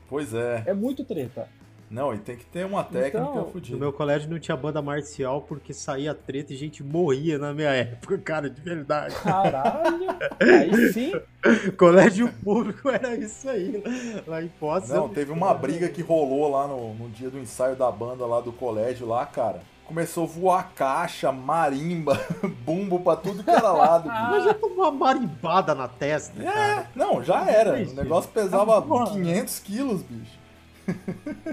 Pois 0.09 0.33
é. 0.33 0.63
É 0.65 0.73
muito 0.73 1.03
treta. 1.05 1.47
Não, 1.93 2.11
e 2.11 2.17
tem 2.17 2.35
que 2.35 2.45
ter 2.45 2.65
uma 2.65 2.83
técnica 2.83 3.19
Então, 3.19 3.35
No 3.35 3.51
fodida. 3.51 3.77
meu 3.77 3.93
colégio 3.93 4.27
não 4.29 4.39
tinha 4.39 4.57
banda 4.57 4.81
marcial 4.81 5.41
porque 5.41 5.73
saía 5.73 6.13
treta 6.15 6.51
e 6.51 6.55
gente 6.55 6.83
morria 6.83 7.37
na 7.37 7.53
minha 7.53 7.69
época, 7.69 8.17
cara, 8.17 8.49
de 8.49 8.59
verdade. 8.59 9.13
Caralho. 9.15 10.07
aí 10.41 10.91
sim. 10.91 11.11
colégio 11.77 12.33
público 12.43 12.89
era 12.89 13.15
isso 13.15 13.47
aí. 13.47 13.83
Lá 14.25 14.41
em 14.41 14.47
Poços. 14.47 14.89
Não, 14.89 15.07
teve 15.07 15.31
uma 15.31 15.53
briga 15.53 15.87
que 15.87 16.01
rolou 16.01 16.49
lá 16.49 16.67
no, 16.67 16.95
no 16.95 17.09
dia 17.09 17.29
do 17.29 17.37
ensaio 17.37 17.75
da 17.75 17.91
banda 17.91 18.25
lá 18.25 18.41
do 18.41 18.51
colégio 18.51 19.07
lá, 19.07 19.23
cara. 19.25 19.59
Começou 19.85 20.23
a 20.23 20.27
voar 20.27 20.71
caixa, 20.73 21.31
marimba, 21.31 22.19
bumbo 22.65 23.01
pra 23.01 23.17
tudo 23.17 23.43
que 23.43 23.49
era 23.49 23.71
lado, 23.71 24.03
bicho. 24.09 24.23
Mas 24.31 24.43
já 24.45 24.53
tomou 24.55 24.77
uma 24.77 24.91
marimbada 24.91 25.75
na 25.75 25.87
testa, 25.87 26.41
É, 26.41 26.45
cara. 26.51 26.87
não, 26.95 27.21
já 27.23 27.45
era. 27.51 27.73
O 27.73 27.93
negócio 27.93 28.31
pesava 28.31 28.77
Ah, 28.77 28.81
porra. 28.81 29.11
500 29.11 29.59
quilos, 29.59 30.01
bicho. 30.01 30.41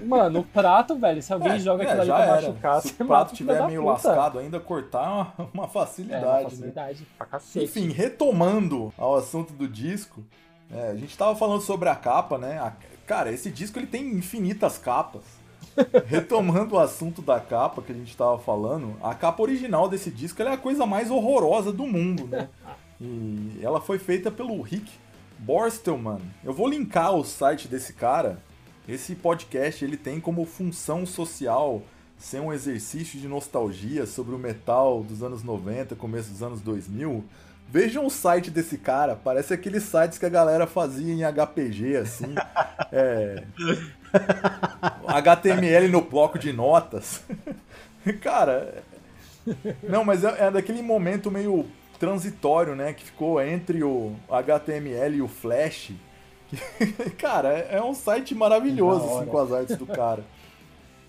Mano, 0.04 0.40
o 0.40 0.44
prato, 0.44 0.96
velho, 0.98 1.22
se 1.22 1.32
alguém 1.32 1.52
É, 1.52 1.58
joga 1.58 1.82
é, 1.84 1.86
aquilo 1.86 2.00
ali 2.00 2.08
já 2.08 2.16
pra 2.16 2.24
era. 2.24 2.34
machucar, 2.48 2.80
Se 2.82 2.88
você 2.88 3.02
o 3.02 3.06
prato 3.06 3.44
da 3.44 3.66
meio 3.66 3.80
puta. 3.82 3.92
lascado 3.92 4.38
ainda, 4.38 4.60
cortar 4.60 5.34
é 5.38 5.42
uma, 5.42 5.50
uma 5.54 5.64
É, 5.64 5.68
facilidade, 5.68 6.24
uma 6.24 6.34
né? 6.36 6.42
facilidade 6.44 7.06
pra 7.16 7.26
cacete. 7.26 7.64
Enfim, 7.64 7.88
retomando 7.90 8.92
ao 8.98 9.14
assunto 9.16 9.52
do 9.52 9.68
disco, 9.68 10.22
é, 10.72 10.90
a 10.90 10.94
gente 10.96 11.16
tava 11.16 11.34
falando 11.36 11.60
sobre 11.60 11.88
a 11.88 11.94
capa, 11.96 12.38
né? 12.38 12.58
A- 12.58 12.72
cara, 13.06 13.30
esse 13.32 13.50
disco 13.50 13.78
ele 13.78 13.86
tem 13.86 14.06
infinitas 14.14 14.78
capas. 14.78 15.22
Retomando 16.06 16.74
o 16.74 16.78
assunto 16.78 17.22
da 17.22 17.38
capa 17.38 17.80
que 17.82 17.92
a 17.92 17.94
gente 17.94 18.16
tava 18.16 18.38
falando, 18.38 18.96
a 19.02 19.14
capa 19.14 19.42
original 19.42 19.88
desse 19.88 20.10
disco 20.10 20.40
ela 20.42 20.50
é 20.52 20.54
a 20.54 20.58
coisa 20.58 20.84
mais 20.86 21.10
horrorosa 21.10 21.72
do 21.72 21.86
mundo, 21.86 22.26
né? 22.26 22.48
E 23.02 23.58
ela 23.62 23.80
foi 23.80 23.98
feita 23.98 24.30
pelo 24.30 24.60
Rick 24.60 24.90
Borstelman. 25.38 26.20
Eu 26.44 26.52
vou 26.52 26.68
linkar 26.68 27.14
o 27.14 27.24
site 27.24 27.66
desse 27.66 27.94
cara. 27.94 28.36
Esse 28.88 29.14
podcast 29.14 29.84
ele 29.84 29.96
tem 29.96 30.20
como 30.20 30.44
função 30.44 31.06
social 31.06 31.82
ser 32.18 32.40
um 32.40 32.52
exercício 32.52 33.18
de 33.18 33.26
nostalgia 33.26 34.04
sobre 34.06 34.34
o 34.34 34.38
metal 34.38 35.02
dos 35.02 35.22
anos 35.22 35.42
90, 35.42 35.96
começo 35.96 36.30
dos 36.30 36.42
anos 36.42 36.60
2000. 36.60 37.24
Vejam 37.68 38.04
o 38.04 38.10
site 38.10 38.50
desse 38.50 38.76
cara, 38.76 39.14
parece 39.14 39.54
aqueles 39.54 39.84
sites 39.84 40.18
que 40.18 40.26
a 40.26 40.30
galera 40.30 40.66
fazia 40.66 41.12
em 41.12 41.22
HPG, 41.22 41.96
assim. 41.96 42.34
é... 42.92 43.44
HTML 45.06 45.88
no 45.88 46.00
bloco 46.02 46.38
de 46.38 46.52
notas. 46.52 47.22
cara. 48.20 48.82
Não, 49.82 50.04
mas 50.04 50.24
é, 50.24 50.46
é 50.46 50.50
daquele 50.50 50.82
momento 50.82 51.30
meio 51.30 51.66
transitório, 51.98 52.74
né? 52.74 52.92
Que 52.92 53.04
ficou 53.04 53.40
entre 53.40 53.84
o 53.84 54.16
HTML 54.28 55.16
e 55.16 55.22
o 55.22 55.28
Flash. 55.28 55.92
cara, 57.18 57.48
é 57.48 57.82
um 57.82 57.94
site 57.94 58.34
maravilhoso, 58.34 59.05
assim, 59.05 59.26
com 59.26 59.38
as 59.38 59.53
artes 59.53 59.76
do 59.76 59.86
cara. 59.86 60.24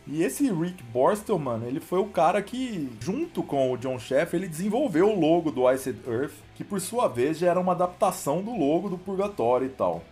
E 0.07 0.23
esse 0.23 0.51
Rick 0.51 0.83
Borstel, 0.83 1.37
mano, 1.37 1.67
ele 1.67 1.79
foi 1.79 1.99
o 1.99 2.07
cara 2.07 2.41
que, 2.41 2.91
junto 2.99 3.43
com 3.43 3.71
o 3.71 3.77
John 3.77 3.99
Sheff, 3.99 4.35
ele 4.35 4.47
desenvolveu 4.47 5.09
o 5.09 5.19
logo 5.19 5.51
do 5.51 5.71
Iced 5.71 5.97
Earth, 6.07 6.33
que 6.55 6.63
por 6.63 6.81
sua 6.81 7.07
vez 7.07 7.37
já 7.37 7.49
era 7.49 7.59
uma 7.59 7.73
adaptação 7.73 8.41
do 8.41 8.51
logo 8.51 8.89
do 8.89 8.97
Purgatório 8.97 9.67
e 9.67 9.69
tal. 9.69 10.03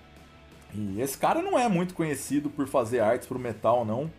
E 0.73 1.01
esse 1.01 1.17
cara 1.17 1.41
não 1.41 1.57
é 1.57 1.67
muito 1.67 1.95
conhecido 1.95 2.49
por 2.49 2.67
fazer 2.67 2.99
artes 2.99 3.27
pro 3.27 3.39
metal, 3.39 3.83
não. 3.83 4.09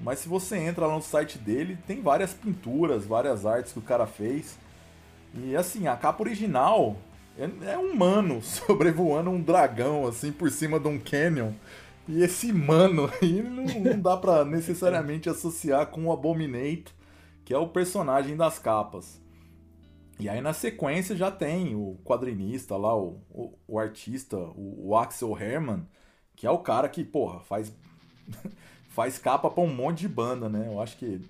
Mas 0.00 0.20
se 0.20 0.28
você 0.28 0.56
entra 0.56 0.86
lá 0.86 0.94
no 0.94 1.02
site 1.02 1.36
dele, 1.36 1.78
tem 1.86 2.00
várias 2.00 2.32
pinturas, 2.32 3.04
várias 3.04 3.44
artes 3.44 3.72
que 3.72 3.78
o 3.78 3.82
cara 3.82 4.06
fez. 4.06 4.58
E 5.34 5.54
assim, 5.54 5.86
a 5.86 5.96
capa 5.96 6.22
original 6.22 6.96
é, 7.40 7.72
é 7.72 7.78
um 7.78 7.92
humano 7.92 8.40
sobrevoando 8.42 9.30
um 9.30 9.40
dragão, 9.40 10.06
assim, 10.06 10.30
por 10.30 10.50
cima 10.50 10.78
de 10.78 10.88
um 10.88 10.98
canyon. 10.98 11.52
E 12.06 12.22
esse 12.22 12.52
mano 12.52 13.10
aí 13.20 13.42
não, 13.42 13.64
não 13.64 14.00
dá 14.00 14.16
pra 14.16 14.44
necessariamente 14.44 15.28
associar 15.28 15.86
com 15.86 16.06
o 16.06 16.12
Abominate, 16.12 16.94
que 17.44 17.54
é 17.54 17.58
o 17.58 17.68
personagem 17.68 18.36
das 18.36 18.58
capas. 18.58 19.20
E 20.18 20.28
aí 20.28 20.40
na 20.42 20.52
sequência 20.52 21.16
já 21.16 21.30
tem 21.30 21.74
o 21.74 21.96
quadrinista 22.04 22.76
lá, 22.76 22.94
o, 22.94 23.22
o, 23.30 23.54
o 23.66 23.78
artista, 23.78 24.36
o, 24.36 24.88
o, 24.88 24.96
Axel 24.96 25.34
Herman, 25.38 25.86
que 26.36 26.46
é 26.46 26.50
o 26.50 26.58
cara 26.58 26.90
que, 26.90 27.02
porra, 27.02 27.40
faz, 27.40 27.72
faz 28.90 29.16
capa 29.16 29.50
pra 29.50 29.64
um 29.64 29.74
monte 29.74 30.00
de 30.00 30.08
banda, 30.08 30.46
né? 30.46 30.68
Eu 30.70 30.78
acho 30.78 30.98
que 30.98 31.22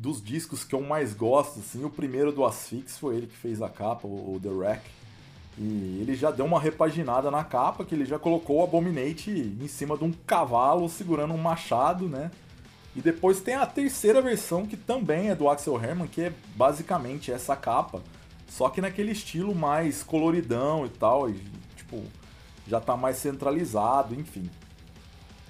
dos 0.00 0.22
discos 0.22 0.64
que 0.64 0.74
eu 0.74 0.80
mais 0.80 1.12
gosto, 1.12 1.60
assim, 1.60 1.84
o 1.84 1.90
primeiro 1.90 2.32
do 2.32 2.42
Asphyx 2.42 2.96
foi 2.96 3.16
ele 3.16 3.26
que 3.26 3.36
fez 3.36 3.60
a 3.60 3.68
capa, 3.68 4.08
o, 4.08 4.34
o 4.34 4.40
The 4.40 4.48
Wreck. 4.48 4.82
E 5.58 5.98
ele 6.00 6.14
já 6.14 6.30
deu 6.30 6.46
uma 6.46 6.58
repaginada 6.58 7.30
na 7.30 7.44
capa, 7.44 7.84
que 7.84 7.94
ele 7.94 8.06
já 8.06 8.18
colocou 8.18 8.60
o 8.60 8.64
Abominate 8.64 9.30
em 9.30 9.68
cima 9.68 9.98
de 9.98 10.04
um 10.04 10.10
cavalo 10.10 10.88
segurando 10.88 11.34
um 11.34 11.38
machado, 11.38 12.08
né? 12.08 12.30
E 12.96 13.02
depois 13.02 13.42
tem 13.42 13.56
a 13.56 13.66
terceira 13.66 14.22
versão, 14.22 14.66
que 14.66 14.74
também 14.74 15.28
é 15.28 15.34
do 15.34 15.50
Axel 15.50 15.78
Herman, 15.78 16.08
que 16.08 16.22
é 16.22 16.32
basicamente 16.56 17.30
essa 17.30 17.54
capa, 17.54 18.02
só 18.48 18.70
que 18.70 18.80
naquele 18.80 19.12
estilo 19.12 19.54
mais 19.54 20.02
coloridão 20.02 20.86
e 20.86 20.88
tal, 20.88 21.28
e, 21.28 21.34
tipo, 21.76 22.02
já 22.66 22.80
tá 22.80 22.96
mais 22.96 23.18
centralizado, 23.18 24.14
enfim. 24.14 24.48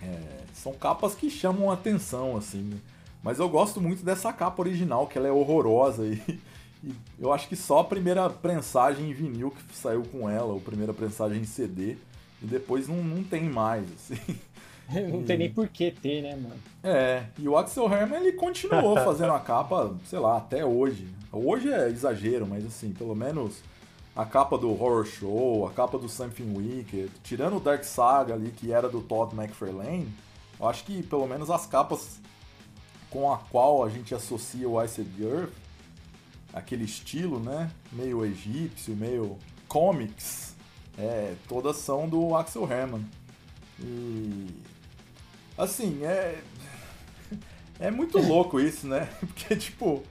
É, 0.03 0.41
são 0.53 0.73
capas 0.73 1.15
que 1.15 1.31
chamam 1.31 1.71
atenção, 1.71 2.37
assim. 2.37 2.81
Mas 3.23 3.39
eu 3.39 3.49
gosto 3.49 3.81
muito 3.81 4.05
dessa 4.05 4.33
capa 4.33 4.63
original, 4.63 5.07
que 5.07 5.19
ela 5.19 5.29
é 5.29 5.33
horrorosa 5.33 6.07
e 6.07 6.21
e 6.83 6.95
eu 7.19 7.33
acho 7.33 7.49
que 7.49 7.57
só 7.57 7.81
a 7.81 7.85
primeira 7.85 8.29
prensagem 8.31 9.11
em 9.11 9.13
vinil 9.13 9.51
que 9.51 9.77
saiu 9.77 10.03
com 10.03 10.29
ela, 10.29 10.53
ou 10.53 10.61
primeira 10.61 10.95
prensagem 10.95 11.41
em 11.41 11.45
CD, 11.45 11.97
e 12.43 12.47
depois 12.47 12.89
não, 12.89 12.97
não 12.97 13.23
tem 13.23 13.45
mais, 13.45 13.85
assim. 13.93 14.39
Não 15.09 15.21
e... 15.21 15.25
tem 15.25 15.39
nem 15.39 15.53
por 15.53 15.69
que 15.69 15.93
ter, 15.93 16.21
né, 16.21 16.35
mano? 16.35 16.61
É, 16.83 17.27
e 17.39 17.49
o 17.49 17.57
Axel 17.57 17.85
Herman 17.85 18.23
ele 18.23 18.33
continuou 18.33 18.97
fazendo 18.97 19.33
a 19.33 19.39
capa, 19.39 19.95
sei 20.05 20.19
lá, 20.19 20.39
até 20.39 20.65
hoje. 20.65 21.07
Hoje 21.31 21.73
é 21.73 21.89
exagero, 21.89 22.45
mas 22.45 22.67
assim, 22.67 22.91
pelo 22.91 23.15
menos 23.15 23.63
a 24.17 24.25
capa 24.25 24.59
do 24.59 24.69
Horror 24.69 25.05
Show, 25.05 25.65
a 25.65 25.71
capa 25.71 25.97
do 25.97 26.09
Something 26.09 26.57
Wicked, 26.57 27.09
tirando 27.23 27.59
o 27.59 27.61
Dark 27.61 27.85
Saga 27.85 28.35
ali, 28.35 28.51
que 28.51 28.73
era 28.73 28.89
do 28.89 29.01
Todd 29.01 29.33
McFarlane, 29.33 30.09
eu 30.59 30.69
acho 30.69 30.83
que 30.83 31.05
pelo 31.05 31.29
menos 31.29 31.51
as 31.51 31.67
capas 31.67 32.19
com 33.11 33.31
a 33.33 33.39
qual 33.39 33.85
a 33.85 33.91
gente 33.91 34.15
associa 34.15 34.69
o 34.69 34.83
Iced 34.83 35.09
Earth 35.21 35.53
aquele 36.53 36.85
estilo, 36.85 37.41
né? 37.41 37.71
Meio 37.93 38.25
egípcio, 38.25 38.95
meio 38.97 39.39
comics, 39.69 40.55
é, 40.99 41.35
todas 41.49 41.77
são 41.77 42.09
do 42.09 42.35
Axel 42.35 42.71
Herman. 42.71 43.07
E 43.79 44.47
assim, 45.57 46.05
é 46.05 46.41
é 47.79 47.91
muito 47.91 48.19
louco 48.19 48.61
isso, 48.61 48.87
né? 48.87 49.09
Porque 49.21 49.57
tipo, 49.57 50.03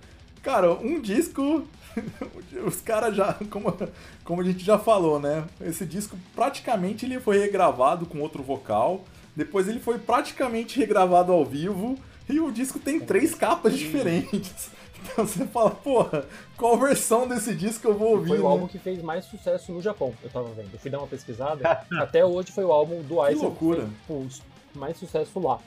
cara, 0.41 0.74
um 0.74 1.00
disco 1.00 1.68
os 2.66 2.82
caras 2.82 3.16
já, 3.16 3.34
como, 3.50 3.76
como 4.24 4.41
a 4.41 4.45
gente 4.45 4.64
já 4.64 4.78
falou, 4.78 5.20
né? 5.20 5.45
Esse 5.62 5.86
disco 5.86 6.18
praticamente 6.36 7.06
ele 7.06 7.20
foi 7.20 7.38
regravado 7.39 8.06
com 8.06 8.22
outro 8.22 8.41
vocal, 8.41 9.04
depois 9.36 9.68
ele 9.68 9.80
foi 9.80 9.97
praticamente 10.00 10.80
regravado 10.80 11.32
ao 11.32 11.45
vivo 11.45 11.97
e 12.30 12.39
o 12.39 12.51
disco 12.51 12.80
tem 12.80 12.99
três 12.99 13.34
capas 13.34 13.77
diferentes. 13.77 14.69
Então 15.01 15.25
você 15.25 15.45
fala, 15.47 15.71
porra, 15.71 16.25
qual 16.57 16.77
versão 16.77 17.27
desse 17.27 17.55
disco 17.55 17.88
eu 17.88 17.97
vou 17.97 18.11
ouvir? 18.11 18.27
Foi 18.27 18.39
o 18.39 18.43
né? 18.43 18.47
álbum 18.47 18.67
que 18.67 18.77
fez 18.77 19.01
mais 19.01 19.25
sucesso 19.25 19.71
no 19.71 19.82
Japão, 19.82 20.13
eu 20.21 20.30
tava 20.30 20.49
vendo. 20.49 20.69
Eu 20.73 20.80
fui 20.80 20.91
dar 20.91 20.99
uma 20.99 21.07
pesquisada. 21.07 21.86
até 21.99 22.25
hoje 22.25 22.51
foi 22.51 22.65
o 22.65 22.71
álbum 22.71 23.01
do 23.01 23.25
Ice 23.25 23.36
que, 23.36 23.45
loucura. 23.45 23.82
que 23.86 24.13
fez 24.13 24.41
mais 24.75 24.97
sucesso 24.97 25.39
lá. 25.39 25.59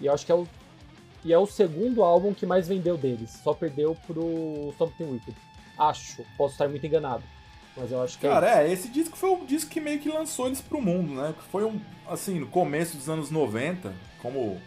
E 0.00 0.06
eu 0.06 0.12
acho 0.12 0.26
que 0.26 0.32
é 0.32 0.34
o. 0.34 0.46
E 1.24 1.32
é 1.32 1.38
o 1.38 1.46
segundo 1.46 2.04
álbum 2.04 2.32
que 2.34 2.46
mais 2.46 2.68
vendeu 2.68 2.96
deles. 2.96 3.40
Só 3.42 3.52
perdeu 3.52 3.96
pro 4.06 4.72
Something 4.78 5.12
Wicked. 5.12 5.36
Acho. 5.78 6.24
Posso 6.36 6.52
estar 6.54 6.68
muito 6.68 6.86
enganado. 6.86 7.24
Mas 7.76 7.90
eu 7.92 8.02
acho 8.02 8.18
que. 8.18 8.26
É 8.26 8.30
Cara, 8.30 8.62
é, 8.62 8.68
é 8.68 8.72
esse 8.72 8.88
disco 8.88 9.16
foi 9.16 9.30
o 9.30 9.44
disco 9.44 9.70
que 9.70 9.80
meio 9.80 9.98
que 9.98 10.08
lançou 10.08 10.46
eles 10.46 10.60
pro 10.60 10.80
mundo, 10.80 11.14
né? 11.14 11.34
Foi 11.50 11.64
um. 11.64 11.80
Assim, 12.08 12.40
no 12.40 12.46
começo 12.46 12.96
dos 12.96 13.08
anos 13.08 13.30
90, 13.30 13.92
como. 14.20 14.60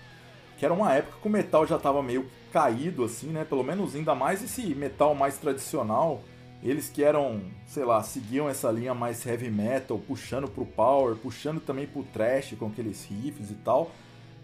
Que 0.60 0.66
era 0.66 0.74
uma 0.74 0.94
época 0.94 1.20
que 1.22 1.28
o 1.28 1.32
metal 1.32 1.66
já 1.66 1.80
tava 1.80 2.04
meio 2.04 2.30
caído, 2.52 3.06
assim, 3.06 3.28
né? 3.28 3.46
Pelo 3.46 3.64
menos 3.64 3.96
ainda 3.96 4.14
mais 4.14 4.44
esse 4.44 4.76
metal 4.76 5.16
mais 5.16 5.38
tradicional. 5.38 6.22
Eles 6.62 6.90
que 6.90 7.02
eram, 7.02 7.40
sei 7.66 7.86
lá, 7.86 8.04
seguiam 8.04 8.50
essa 8.50 8.70
linha 8.70 8.94
mais 8.94 9.26
heavy 9.26 9.50
metal, 9.50 9.98
puxando 9.98 10.50
pro 10.50 10.66
power, 10.66 11.16
puxando 11.16 11.62
também 11.62 11.88
pro 11.88 12.04
trash 12.04 12.56
com 12.60 12.68
aqueles 12.68 13.06
riffs 13.06 13.50
e 13.50 13.56
tal. 13.56 13.90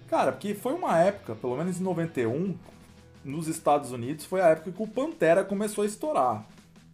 Cara, 0.07 0.31
porque 0.31 0.53
foi 0.53 0.73
uma 0.73 0.97
época, 0.97 1.35
pelo 1.35 1.57
menos 1.57 1.81
em 1.81 1.83
91, 1.83 2.55
nos 3.21 3.49
Estados 3.49 3.91
Unidos, 3.91 4.23
foi 4.23 4.39
a 4.39 4.47
época 4.47 4.71
que 4.71 4.81
o 4.81 4.87
Pantera 4.87 5.43
começou 5.43 5.83
a 5.83 5.87
estourar. 5.87 6.45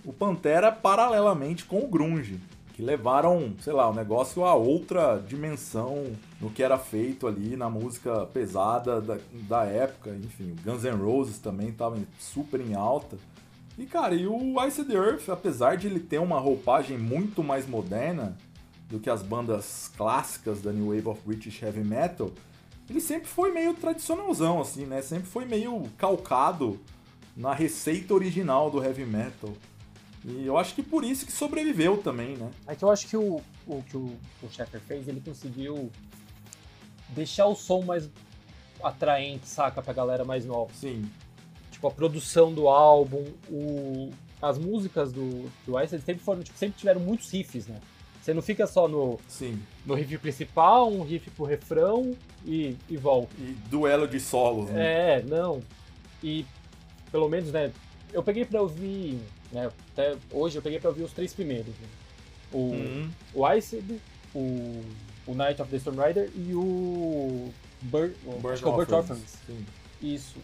O 0.03 0.11
Pantera 0.11 0.72
paralelamente 0.72 1.65
com 1.65 1.84
o 1.84 1.88
grunge 1.88 2.39
que 2.82 2.86
levaram, 2.86 3.53
sei 3.61 3.73
lá, 3.73 3.88
o 3.88 3.93
negócio 3.93 4.43
a 4.43 4.55
outra 4.55 5.19
dimensão 5.19 6.03
no 6.41 6.49
que 6.49 6.63
era 6.63 6.79
feito 6.79 7.27
ali 7.27 7.55
na 7.55 7.69
música 7.69 8.25
pesada 8.25 8.99
da, 8.99 9.19
da 9.47 9.63
época. 9.65 10.09
Enfim, 10.09 10.55
Guns 10.65 10.84
N' 10.84 10.95
Roses 10.95 11.38
também 11.38 11.69
estava 11.69 11.99
super 12.19 12.59
em 12.59 12.73
alta. 12.73 13.17
E 13.77 13.86
cara, 13.86 14.15
e 14.15 14.25
o 14.25 14.65
Ice 14.65 14.84
the 14.84 14.95
Earth, 14.95 15.29
apesar 15.29 15.77
de 15.77 15.86
ele 15.86 15.99
ter 15.99 16.17
uma 16.17 16.39
roupagem 16.39 16.97
muito 16.97 17.43
mais 17.43 17.67
moderna 17.67 18.36
do 18.89 18.99
que 18.99 19.11
as 19.11 19.21
bandas 19.21 19.91
clássicas 19.95 20.59
da 20.59 20.71
New 20.71 20.88
Wave 20.88 21.07
of 21.07 21.21
British 21.23 21.61
Heavy 21.61 21.84
Metal, 21.84 22.32
ele 22.89 22.99
sempre 22.99 23.27
foi 23.27 23.51
meio 23.51 23.75
tradicionalzão, 23.75 24.59
assim, 24.59 24.88
né? 24.88 25.03
Sempre 25.03 25.27
foi 25.27 25.45
meio 25.45 25.84
calcado 25.99 26.79
na 27.38 27.53
receita 27.53 28.11
original 28.15 28.71
do 28.71 28.84
heavy 28.84 29.05
metal. 29.05 29.53
E 30.24 30.45
eu 30.45 30.57
acho 30.57 30.76
que 30.76 30.84
por 30.84 31.03
isso 31.03 31.26
que 31.26 31.32
sobreviveu 31.32 31.97
também, 31.97 32.38
né? 32.38 32.51
É 32.67 32.76
que 32.76 32.84
eu 32.84 32.91
acho 32.91 33.07
que 33.07 33.17
o, 33.17 33.41
o 33.65 33.84
que 33.84 33.97
o, 33.97 34.15
o 34.43 34.49
Sheffer 34.49 34.80
fez, 34.82 35.07
ele 35.07 35.22
conseguiu 35.22 35.91
deixar 37.09 37.47
o 37.47 37.55
som 37.55 37.82
mais 37.82 38.09
atraente, 38.84 39.47
saca, 39.47 39.82
pra 39.82 39.93
galera 39.93 40.24
mais 40.24 40.45
nova. 40.45 40.72
Sim. 40.74 41.09
Tipo, 41.72 41.88
a 41.88 41.91
produção 41.91 42.53
do 42.53 42.67
álbum, 42.67 43.26
o, 43.49 44.11
as 44.41 44.57
músicas 44.57 45.11
do, 45.11 45.49
do 45.65 45.80
Ice, 45.82 45.95
eles 45.95 46.05
sempre 46.05 46.24
foram, 46.24 46.43
tipo, 46.43 46.57
sempre 46.57 46.78
tiveram 46.78 47.01
muitos 47.01 47.32
riffs, 47.32 47.67
né? 47.67 47.80
Você 48.22 48.36
não 48.36 48.41
fica 48.43 48.67
só 48.67 48.88
no, 48.88 49.19
Sim. 49.28 49.59
no 49.84 49.95
riff 49.95 50.15
principal, 50.19 50.91
um 50.91 51.01
riff 51.01 51.32
pro 51.32 51.43
refrão 51.43 52.15
e, 52.45 52.78
e 52.88 52.95
volta. 52.95 53.34
E 53.39 53.57
duelo 53.67 54.07
de 54.07 54.19
solos, 54.19 54.69
né? 54.69 55.17
É, 55.17 55.24
não. 55.24 55.61
E 56.24 56.45
pelo 57.11 57.28
menos, 57.28 57.51
né? 57.51 57.72
Eu 58.13 58.22
peguei 58.22 58.45
pra 58.45 58.61
ouvir 58.61 59.19
né? 59.52 59.72
Até 59.93 60.18
hoje 60.32 60.58
eu 60.58 60.62
peguei 60.62 60.80
pra 60.80 60.89
ouvir 60.89 61.04
os 61.04 61.12
três 61.12 61.34
primeiros. 61.34 61.74
Né? 61.76 61.88
O, 62.54 62.58
uhum. 62.58 63.10
o 63.34 63.54
Iced, 63.54 64.02
o, 64.34 64.84
o 65.28 65.34
Night 65.34 65.62
of 65.62 65.70
the 65.70 65.78
Storm 65.78 65.99
Rider 65.99 66.30
e 66.36 66.54
o 66.54 67.49
Bird, 67.82 68.16
é 68.26 68.30
o 68.30 68.76
Bird 68.78 68.93
Orphans. 68.93 69.38
Isso. 70.02 70.39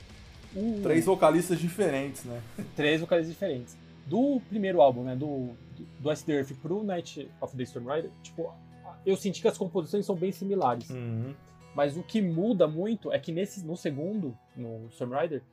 O... 0.56 0.80
Três 0.82 1.06
vocalistas 1.06 1.60
diferentes, 1.60 2.24
né? 2.24 2.42
Três 2.76 3.02
vocalistas 3.02 3.34
diferentes. 3.34 3.78
Do 4.06 4.42
primeiro 4.50 4.82
álbum, 4.82 5.04
né? 5.04 5.16
Do, 5.16 5.50
do 6.00 6.12
Ice 6.12 6.30
Earth 6.32 6.54
pro 6.62 6.84
Night 6.84 7.30
of 7.42 7.56
the 7.56 7.64
Storm 7.64 7.92
Rider, 7.92 8.10
tipo, 8.24 8.54
eu 9.06 9.16
senti 9.16 9.42
que 9.42 9.48
as 9.48 9.58
composições 9.58 10.06
são 10.06 10.16
bem 10.16 10.32
similares. 10.32 10.90
Uhum. 10.90 11.34
Mas 11.76 11.96
o 11.96 12.04
que 12.04 12.22
muda 12.22 12.68
muito 12.68 13.12
é 13.12 13.20
que 13.20 13.32
nesse, 13.32 13.64
no 13.64 13.78
segundo, 13.78 14.36
no 14.56 14.88
Storm 14.88 15.14
Rider, 15.14 15.44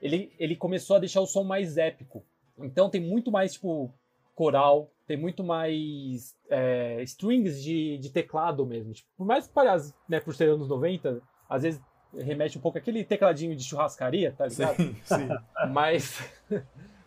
ele, 0.00 0.32
ele 0.38 0.56
começou 0.56 0.96
a 0.96 0.98
deixar 0.98 1.20
o 1.20 1.26
som 1.26 1.44
mais 1.44 1.76
épico. 1.76 2.24
Então 2.58 2.88
tem 2.90 3.00
muito 3.00 3.30
mais, 3.30 3.52
tipo, 3.54 3.92
coral, 4.34 4.90
tem 5.06 5.16
muito 5.16 5.42
mais 5.44 6.34
é, 6.50 7.02
strings 7.02 7.62
de, 7.62 7.98
de 7.98 8.10
teclado 8.10 8.64
mesmo. 8.66 8.92
Tipo, 8.92 9.08
por 9.16 9.26
mais 9.26 9.46
que 9.46 9.52
pareça, 9.52 9.94
né, 10.08 10.20
por 10.20 10.34
ser 10.34 10.48
anos 10.50 10.68
90, 10.68 11.22
às 11.48 11.62
vezes 11.62 11.80
remete 12.14 12.56
um 12.56 12.60
pouco 12.60 12.78
aquele 12.78 13.04
tecladinho 13.04 13.54
de 13.54 13.62
churrascaria, 13.64 14.32
tá 14.32 14.46
ligado? 14.46 14.76
Sim, 14.76 14.96
sim. 15.04 15.28
Mas, 15.72 16.18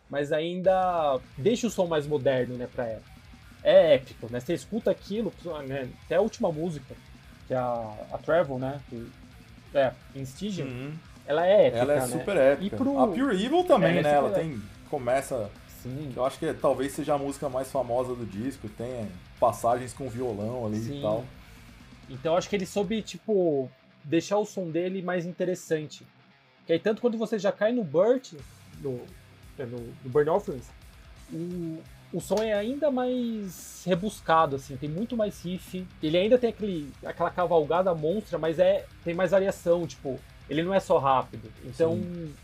mas 0.09 0.31
ainda 0.31 1.19
deixa 1.37 1.67
o 1.67 1.69
som 1.69 1.87
mais 1.87 2.05
moderno, 2.05 2.55
né, 2.57 2.67
pra 2.67 2.85
época. 2.85 3.09
É 3.63 3.95
épico, 3.95 4.27
né? 4.31 4.39
Você 4.39 4.53
escuta 4.53 4.89
aquilo, 4.91 5.31
né, 5.67 5.89
até 6.05 6.15
a 6.15 6.21
última 6.21 6.51
música, 6.51 6.95
que 7.47 7.53
é 7.53 7.57
a, 7.57 8.07
a 8.13 8.17
Travel, 8.17 8.57
né? 8.59 8.79
Que, 8.89 9.07
é, 9.77 9.93
em 10.15 10.21
Stygian, 10.23 10.65
Uhum. 10.65 10.93
ela 11.25 11.45
é 11.45 11.67
épica, 11.67 11.81
Ela 11.83 11.93
é 11.93 11.99
né? 12.01 12.07
super 12.07 12.37
épica. 12.37 12.75
E 12.75 12.77
pro- 12.77 12.97
A 12.99 13.07
Pure 13.07 13.43
Evil 13.45 13.63
também, 13.65 13.97
É, 13.97 14.01
né? 14.01 14.13
Ela 14.13 14.31
tem. 14.31 14.59
Começa. 14.89 15.49
Sim, 15.81 16.11
Eu 16.13 16.25
acho 16.25 16.37
que 16.37 16.53
talvez 16.53 16.91
seja 16.91 17.13
a 17.13 17.17
música 17.17 17.47
mais 17.47 17.71
famosa 17.71 18.13
do 18.13 18.25
disco. 18.25 18.67
Tem 18.67 19.09
passagens 19.39 19.93
com 19.93 20.09
violão 20.09 20.65
ali 20.65 20.79
Sim. 20.79 20.99
e 20.99 21.01
tal. 21.01 21.25
Então 22.09 22.35
acho 22.35 22.49
que 22.49 22.55
ele 22.55 22.65
soube, 22.65 23.01
tipo, 23.01 23.69
deixar 24.03 24.37
o 24.37 24.45
som 24.45 24.69
dele 24.69 25.01
mais 25.01 25.25
interessante. 25.25 26.05
Que 26.65 26.73
aí 26.73 26.79
tanto 26.79 27.01
quando 27.01 27.17
você 27.17 27.39
já 27.39 27.51
cai 27.51 27.71
no 27.71 27.83
Burt, 27.83 28.33
no, 28.81 29.01
no, 29.57 29.79
no 30.03 30.09
Burn 30.09 30.29
Offerings, 30.29 30.69
o, 31.31 31.77
o 32.11 32.19
som 32.19 32.43
é 32.43 32.53
ainda 32.53 32.91
mais 32.91 33.83
rebuscado, 33.85 34.55
assim, 34.55 34.75
tem 34.75 34.89
muito 34.89 35.15
mais 35.15 35.41
riff. 35.43 35.85
Ele 36.01 36.17
ainda 36.17 36.37
tem 36.37 36.49
aquele, 36.49 36.91
aquela 37.05 37.29
cavalgada 37.29 37.93
monstra, 37.93 38.37
mas 38.37 38.59
é 38.59 38.85
tem 39.03 39.13
mais 39.13 39.31
variação, 39.31 39.85
tipo, 39.87 40.19
ele 40.49 40.63
não 40.63 40.73
é 40.73 40.79
só 40.79 40.97
rápido. 40.97 41.49
Então, 41.65 42.01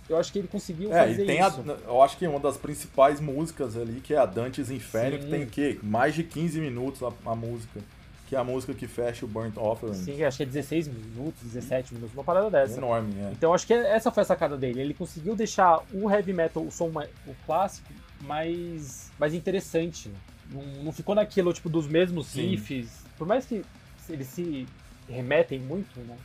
eu 0.08 0.18
acho 0.18 0.32
que 0.32 0.39
ele 0.39 0.47
conseguiu 0.47 0.93
É, 0.93 1.08
fazer 1.08 1.24
e 1.24 1.26
tem 1.26 1.41
a, 1.41 1.47
isso. 1.47 1.64
eu 1.86 2.01
acho 2.01 2.18
que 2.18 2.28
uma 2.28 2.39
das 2.39 2.58
principais 2.58 3.20
músicas 3.20 3.76
ali, 3.76 3.99
que 4.01 4.14
é 4.14 4.18
a 4.18 4.26
Dante's 4.26 4.70
Inferno, 4.70 5.18
Sim. 5.18 5.24
que 5.24 5.30
tem 5.32 5.43
o 5.43 5.47
quê? 5.47 5.80
Mais 5.82 6.14
de 6.14 6.24
15 6.24 6.60
minutos 6.62 7.01
a, 7.03 7.12
a 7.32 7.36
música. 7.36 7.80
Que 8.28 8.36
é 8.36 8.39
a 8.39 8.43
música 8.43 8.74
que 8.74 8.88
fecha 8.88 9.24
o 9.24 9.28
Burnt 9.28 9.56
Offering. 9.56 9.93
Sim, 9.93 10.24
acho 10.24 10.38
que 10.38 10.43
é 10.43 10.45
16 10.47 10.88
minutos, 10.88 11.43
17 11.43 11.93
minutos, 11.93 12.16
uma 12.16 12.24
parada 12.24 12.49
dessa. 12.49 12.78
Enorme, 12.78 13.14
é. 13.20 13.32
Então 13.32 13.53
acho 13.53 13.68
que 13.68 13.74
essa 13.74 14.10
foi 14.10 14.24
a 14.24 14.26
sacada 14.26 14.58
dele. 14.58 14.82
Ele 14.82 14.93
conseguiu 14.95 15.36
deixar 15.36 15.84
o 15.93 16.10
heavy 16.10 16.34
metal, 16.34 16.64
o 16.64 16.72
som 16.72 16.89
o 17.28 17.36
clássico, 17.45 17.88
mais, 18.22 19.12
mais 19.20 19.34
interessante. 19.36 20.10
né? 20.10 20.16
Não, 20.51 20.84
não 20.86 20.91
ficou 20.91 21.14
naquilo 21.14 21.53
tipo 21.53 21.70
dos 21.70 21.88
mesmos 21.88 22.26
Sim. 22.28 22.49
riffs. 22.49 22.89
Por 23.18 23.28
mais 23.28 23.45
que 23.45 23.64
eles 24.10 24.28
se 24.28 24.66
remetem 25.08 25.60
muito, 25.60 25.99
né? 25.99 26.16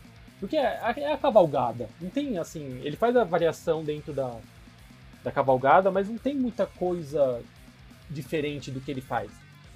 Porque 0.41 0.57
é 0.57 0.67
a, 0.81 0.95
é 0.97 1.13
a 1.13 1.19
cavalgada. 1.19 1.89
Não 2.01 2.09
tem 2.11 2.39
assim. 2.39 2.81
Ele 2.83 2.97
faz 2.97 3.15
a 3.15 3.23
variação 3.25 3.85
dentro 3.85 4.13
da, 4.13 4.35
da 5.23 5.31
cavalgada, 5.31 5.91
mas 5.91 6.09
não 6.09 6.17
tem 6.19 6.35
muita 6.35 6.67
coisa 6.67 7.41
diferente 8.09 8.71
do 8.71 8.81
que 8.81 8.91
ele 8.91 9.01
faz. 9.01 9.31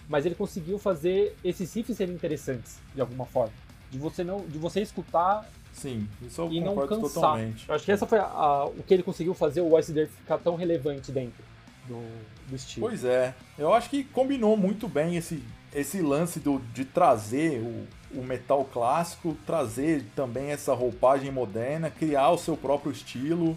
Mas 0.08 0.26
ele 0.26 0.34
conseguiu 0.34 0.78
fazer 0.78 1.36
esses 1.44 1.72
riffs 1.74 1.96
serem 1.96 2.14
interessantes, 2.14 2.78
de 2.94 3.00
alguma 3.00 3.24
forma. 3.26 3.52
De 3.90 3.98
você 3.98 4.24
não. 4.24 4.40
De 4.46 4.58
você 4.58 4.80
escutar 4.80 5.48
Sim, 5.72 6.08
isso 6.22 6.40
eu 6.40 6.52
e 6.52 6.60
não 6.60 6.74
cansar. 6.86 7.00
totalmente. 7.10 7.68
Eu 7.68 7.74
acho 7.74 7.84
que 7.84 7.92
essa 7.92 8.06
foi 8.06 8.18
a- 8.18 8.24
a- 8.24 8.66
o 8.66 8.82
que 8.86 8.92
ele 8.94 9.02
conseguiu 9.02 9.34
fazer 9.34 9.60
o 9.60 9.74
Earth 9.76 9.86
ficar 10.08 10.38
tão 10.38 10.56
relevante 10.56 11.10
dentro 11.12 11.42
do, 11.86 12.00
do 12.48 12.56
estilo. 12.56 12.86
Pois 12.88 13.04
é, 13.04 13.34
eu 13.58 13.72
acho 13.74 13.90
que 13.90 14.04
combinou 14.04 14.56
muito 14.56 14.88
bem 14.88 15.16
esse, 15.16 15.42
esse 15.74 16.00
lance 16.00 16.38
do, 16.38 16.58
de 16.72 16.84
trazer 16.84 17.60
o, 17.60 17.86
o 18.14 18.22
metal 18.22 18.64
clássico, 18.64 19.36
trazer 19.46 20.04
também 20.14 20.50
essa 20.50 20.72
roupagem 20.74 21.30
moderna, 21.30 21.90
criar 21.90 22.30
o 22.30 22.38
seu 22.38 22.56
próprio 22.56 22.92
estilo 22.92 23.56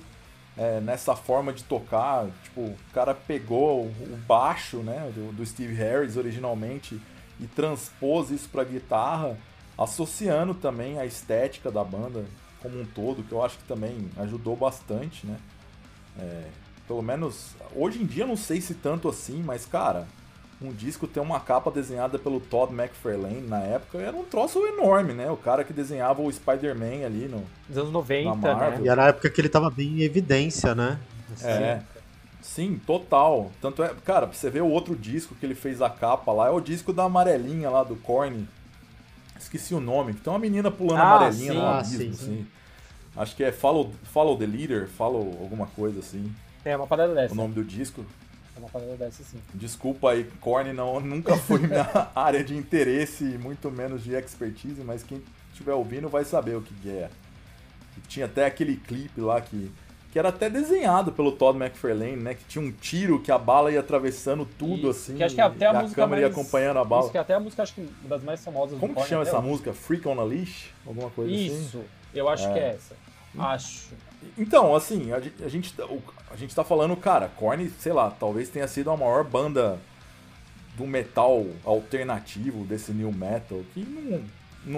é, 0.57 0.79
nessa 0.79 1.15
forma 1.15 1.53
de 1.53 1.63
tocar. 1.63 2.27
Tipo, 2.43 2.61
o 2.61 2.77
cara 2.93 3.13
pegou 3.13 3.85
o, 3.85 4.19
baixo 4.27 4.77
né, 4.77 5.11
do, 5.13 5.31
do 5.31 5.45
Steve 5.45 5.73
Harris 5.73 6.17
originalmente 6.17 6.99
e 7.39 7.47
transpôs 7.47 8.31
isso 8.31 8.49
para 8.49 8.63
guitarra, 8.63 9.37
associando 9.77 10.53
também 10.53 10.99
a 10.99 11.05
estética 11.05 11.71
da 11.71 11.83
banda 11.83 12.25
como 12.61 12.81
um 12.81 12.85
todo, 12.85 13.23
que 13.23 13.31
eu 13.31 13.43
acho 13.43 13.57
que 13.59 13.63
também 13.65 14.09
ajudou 14.17 14.55
bastante, 14.55 15.27
né? 15.27 15.37
Pelo 16.87 17.01
menos, 17.01 17.55
hoje 17.75 18.01
em 18.01 18.05
dia 18.05 18.25
não 18.25 18.37
sei 18.37 18.61
se 18.61 18.73
tanto 18.73 19.09
assim, 19.09 19.43
mas 19.43 19.65
cara, 19.65 20.07
um 20.61 20.71
disco 20.71 21.05
ter 21.07 21.19
uma 21.19 21.39
capa 21.39 21.69
desenhada 21.69 22.17
pelo 22.17 22.39
Todd 22.39 22.73
McFarlane 22.73 23.41
na 23.47 23.59
época 23.59 23.99
era 23.99 24.15
um 24.15 24.23
troço 24.23 24.59
enorme, 24.65 25.13
né? 25.13 25.29
O 25.29 25.37
cara 25.37 25.63
que 25.63 25.71
desenhava 25.71 26.21
o 26.21 26.31
Spider-Man 26.31 27.05
ali 27.05 27.27
no. 27.27 27.43
Nos 27.69 27.77
anos 27.77 27.91
90, 27.91 28.29
Na 28.29 28.35
Marvel. 28.55 28.79
né? 28.79 28.85
E 28.85 28.89
era 28.89 29.05
a 29.05 29.07
época 29.09 29.29
que 29.29 29.39
ele 29.39 29.49
tava 29.49 29.69
bem 29.69 29.99
em 29.99 30.01
evidência, 30.01 30.73
né? 30.73 30.97
Assim, 31.33 31.47
É. 31.47 31.81
Sim, 32.41 32.79
total. 32.87 33.51
Tanto 33.61 33.83
é, 33.83 33.93
cara, 34.05 34.25
pra 34.25 34.35
você 34.35 34.49
ver 34.49 34.61
o 34.63 34.69
outro 34.69 34.95
disco 34.95 35.35
que 35.35 35.45
ele 35.45 35.53
fez 35.55 35.81
a 35.81 35.89
capa 35.89 36.31
lá, 36.31 36.47
é 36.47 36.51
o 36.51 36.61
disco 36.61 36.93
da 36.93 37.03
amarelinha 37.03 37.69
lá 37.69 37.83
do 37.83 37.95
Korn. 37.97 38.47
Esqueci 39.37 39.73
o 39.75 39.79
nome, 39.81 40.13
que 40.13 40.21
tem 40.21 40.31
uma 40.31 40.39
menina 40.39 40.71
pulando 40.71 40.99
Ah, 41.01 41.15
amarelinha 41.17 41.51
sim. 41.51 41.57
no 41.59 41.65
Ah, 41.65 41.77
abismo, 41.79 41.97
sim, 41.99 42.09
assim. 42.11 42.47
Acho 43.15 43.35
que 43.35 43.43
é 43.43 43.51
Follow, 43.51 43.91
Follow 44.13 44.37
the 44.37 44.45
Leader, 44.45 44.87
Follow 44.87 45.37
alguma 45.41 45.67
coisa 45.67 45.99
assim, 45.99 46.31
É 46.63 46.75
uma 46.77 46.87
parada 46.87 47.13
dessa. 47.13 47.33
o 47.33 47.37
nome 47.37 47.53
do 47.53 47.63
disco. 47.63 48.05
É 48.57 48.59
uma 48.59 48.69
parada 48.69 48.95
dessa, 48.95 49.23
sim. 49.23 49.37
Desculpa 49.53 50.11
aí, 50.11 50.23
Korn 50.41 50.73
não, 50.73 50.99
nunca 50.99 51.37
foi 51.37 51.59
minha 51.59 51.87
área 52.15 52.43
de 52.43 52.57
interesse, 52.57 53.23
e 53.23 53.37
muito 53.37 53.69
menos 53.69 54.03
de 54.03 54.15
expertise, 54.15 54.81
mas 54.83 55.03
quem 55.03 55.21
estiver 55.51 55.73
ouvindo 55.73 56.09
vai 56.09 56.25
saber 56.25 56.55
o 56.57 56.61
que 56.61 56.73
que 56.73 56.89
é. 56.89 57.09
Tinha 58.07 58.25
até 58.25 58.45
aquele 58.45 58.75
clipe 58.77 59.21
lá 59.21 59.39
que, 59.41 59.71
que 60.11 60.17
era 60.19 60.29
até 60.29 60.49
desenhado 60.49 61.11
pelo 61.11 61.31
Todd 61.31 61.57
McFarlane, 61.59 62.15
né? 62.15 62.33
Que 62.35 62.43
tinha 62.45 62.63
um 62.63 62.71
tiro 62.71 63.19
que 63.21 63.31
a 63.31 63.37
bala 63.37 63.71
ia 63.71 63.79
atravessando 63.79 64.45
tudo 64.57 64.89
Isso, 64.89 65.01
assim, 65.11 65.15
que 65.17 65.23
acho 65.23 65.35
que 65.35 65.41
é 65.41 65.43
até 65.43 65.67
a 65.67 65.73
e 65.73 65.75
a 65.75 65.81
música 65.81 66.01
câmera 66.01 66.21
ia 66.21 66.27
mais- 66.27 66.37
acompanhando 66.39 66.77
a 66.79 66.83
bala. 66.83 67.01
Isso 67.03 67.11
que 67.11 67.17
é 67.17 67.21
até 67.21 67.33
a 67.35 67.39
música, 67.39 67.63
acho 67.63 67.73
que 67.75 67.81
uma 67.81 68.09
das 68.09 68.23
mais 68.23 68.43
famosas 68.43 68.79
Como 68.79 68.93
do 68.93 69.01
que 69.01 69.07
chama 69.07 69.23
essa 69.23 69.37
hoje. 69.39 69.47
música? 69.47 69.73
Freak 69.73 70.07
on 70.07 70.19
a 70.19 70.23
Leash? 70.23 70.73
Alguma 70.85 71.09
coisa 71.11 71.31
assim? 71.31 71.45
Isso, 71.45 71.81
eu 72.13 72.29
acho 72.29 72.51
que 72.53 72.59
é 72.59 72.69
essa. 72.69 72.95
Acho. 73.37 73.89
Então, 74.37 74.75
assim, 74.75 75.11
a, 75.11 75.17
a 75.45 75.47
gente, 75.49 75.73
tá- 75.73 75.87
a 76.31 76.35
gente 76.35 76.55
tá 76.55 76.63
falando, 76.63 76.95
cara, 76.95 77.27
Korn, 77.35 77.69
sei 77.79 77.93
lá, 77.93 78.09
talvez 78.09 78.49
tenha 78.49 78.67
sido 78.67 78.89
a 78.91 78.97
maior 78.97 79.23
banda 79.23 79.79
do 80.75 80.85
metal 80.85 81.45
alternativo, 81.65 82.63
desse 82.63 82.91
new 82.91 83.11
metal, 83.11 83.61
que 83.73 83.79
não, 83.83 84.23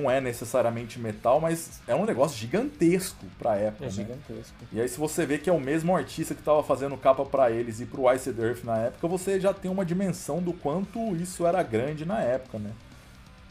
não 0.03 0.11
é 0.11 0.21
necessariamente 0.21 0.97
metal, 0.99 1.41
mas 1.41 1.81
é 1.87 1.93
um 1.93 2.05
negócio 2.05 2.37
gigantesco 2.37 3.25
pra 3.37 3.55
época, 3.57 3.83
É 3.85 3.87
né? 3.87 3.91
gigantesco. 3.93 4.53
E 4.71 4.79
aí 4.79 4.87
se 4.87 4.97
você 4.97 5.25
vê 5.25 5.37
que 5.37 5.49
é 5.49 5.53
o 5.53 5.59
mesmo 5.59 5.95
artista 5.95 6.33
que 6.33 6.41
tava 6.41 6.63
fazendo 6.63 6.95
capa 6.95 7.25
pra 7.25 7.51
eles 7.51 7.81
e 7.81 7.85
pro 7.85 8.11
Ice 8.13 8.29
Earth 8.29 8.63
na 8.63 8.77
época, 8.77 9.07
você 9.07 9.39
já 9.39 9.53
tem 9.53 9.69
uma 9.69 9.83
dimensão 9.85 10.41
do 10.41 10.53
quanto 10.53 11.15
isso 11.17 11.45
era 11.45 11.61
grande 11.63 12.05
na 12.05 12.21
época, 12.21 12.57
né? 12.59 12.71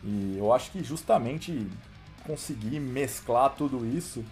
E 0.03 0.37
eu 0.39 0.53
acho 0.53 0.71
que 0.71 0.83
justamente 0.83 1.67
conseguir 2.27 2.79
mesclar 2.81 3.51
tudo 3.51 3.85
isso 3.87 4.25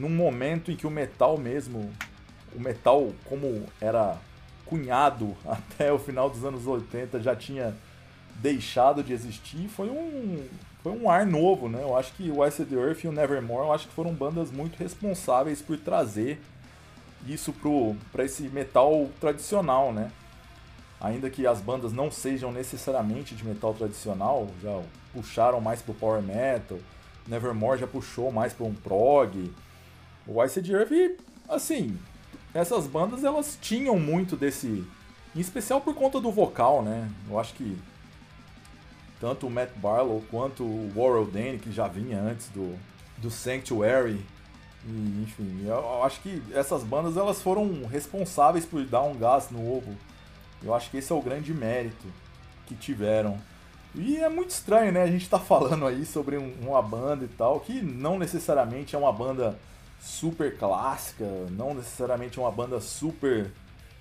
num 0.00 0.08
momento 0.08 0.72
em 0.72 0.76
que 0.76 0.86
o 0.86 0.90
metal 0.90 1.36
mesmo, 1.36 1.92
o 2.56 2.60
metal 2.60 3.12
como 3.26 3.66
era 3.80 4.16
cunhado 4.64 5.36
até 5.46 5.92
o 5.92 5.98
final 5.98 6.30
dos 6.30 6.42
anos 6.42 6.66
80 6.66 7.20
já 7.20 7.36
tinha 7.36 7.76
deixado 8.36 9.02
de 9.02 9.12
existir, 9.12 9.68
foi 9.68 9.90
um 9.90 10.48
foi 10.82 10.92
um 10.92 11.10
ar 11.10 11.26
novo, 11.26 11.68
né? 11.68 11.82
Eu 11.82 11.94
acho 11.94 12.14
que 12.14 12.30
o 12.30 12.46
Ice 12.46 12.64
the 12.64 12.74
Earth 12.74 13.04
e 13.04 13.08
o 13.08 13.12
Nevermore, 13.12 13.66
eu 13.66 13.72
acho 13.74 13.86
que 13.86 13.92
foram 13.92 14.14
bandas 14.14 14.50
muito 14.50 14.76
responsáveis 14.78 15.60
por 15.60 15.76
trazer 15.76 16.40
isso 17.26 17.52
pro 17.52 17.94
para 18.10 18.24
esse 18.24 18.44
metal 18.44 19.10
tradicional, 19.20 19.92
né? 19.92 20.10
Ainda 20.98 21.28
que 21.28 21.46
as 21.46 21.60
bandas 21.60 21.92
não 21.92 22.10
sejam 22.10 22.50
necessariamente 22.50 23.34
de 23.34 23.44
metal 23.44 23.74
tradicional, 23.74 24.48
já 24.62 24.80
puxaram 25.12 25.60
mais 25.60 25.82
pro 25.82 25.92
power 25.92 26.22
metal. 26.22 26.78
Nevermore 27.26 27.78
já 27.78 27.86
puxou 27.86 28.32
mais 28.32 28.54
para 28.54 28.64
um 28.64 28.72
prog. 28.74 29.52
O 30.32 30.44
Ice 30.44 30.60
Earth, 30.72 31.18
assim, 31.48 31.98
essas 32.54 32.86
bandas 32.86 33.24
elas 33.24 33.58
tinham 33.60 33.98
muito 33.98 34.36
desse, 34.36 34.84
em 35.34 35.40
especial 35.40 35.80
por 35.80 35.92
conta 35.94 36.20
do 36.20 36.30
vocal, 36.30 36.82
né? 36.82 37.10
Eu 37.28 37.36
acho 37.38 37.52
que 37.54 37.76
tanto 39.20 39.48
o 39.48 39.50
Matt 39.50 39.70
Barlow 39.76 40.22
quanto 40.30 40.62
o 40.62 40.90
Warren 40.94 41.30
Dane, 41.30 41.58
que 41.58 41.72
já 41.72 41.88
vinha 41.88 42.20
antes 42.20 42.48
do, 42.48 42.78
do 43.18 43.28
Sanctuary, 43.30 44.24
e, 44.86 45.22
enfim, 45.24 45.64
eu 45.66 46.04
acho 46.04 46.20
que 46.20 46.40
essas 46.54 46.82
bandas 46.84 47.16
elas 47.16 47.42
foram 47.42 47.84
responsáveis 47.86 48.64
por 48.64 48.82
dar 48.86 49.02
um 49.02 49.14
gás 49.18 49.50
novo. 49.50 49.94
Eu 50.62 50.72
acho 50.74 50.90
que 50.90 50.96
esse 50.98 51.12
é 51.12 51.14
o 51.14 51.20
grande 51.20 51.52
mérito 51.52 52.06
que 52.66 52.74
tiveram. 52.74 53.36
E 53.94 54.16
é 54.18 54.28
muito 54.28 54.50
estranho, 54.50 54.92
né? 54.92 55.02
A 55.02 55.06
gente 55.06 55.28
tá 55.28 55.38
falando 55.40 55.86
aí 55.86 56.06
sobre 56.06 56.38
um- 56.38 56.54
uma 56.62 56.80
banda 56.80 57.24
e 57.24 57.28
tal, 57.28 57.58
que 57.60 57.82
não 57.82 58.18
necessariamente 58.18 58.94
é 58.94 58.98
uma 58.98 59.12
banda 59.12 59.58
super 60.00 60.56
clássica, 60.56 61.24
não 61.50 61.74
necessariamente 61.74 62.40
uma 62.40 62.50
banda 62.50 62.80
super 62.80 63.50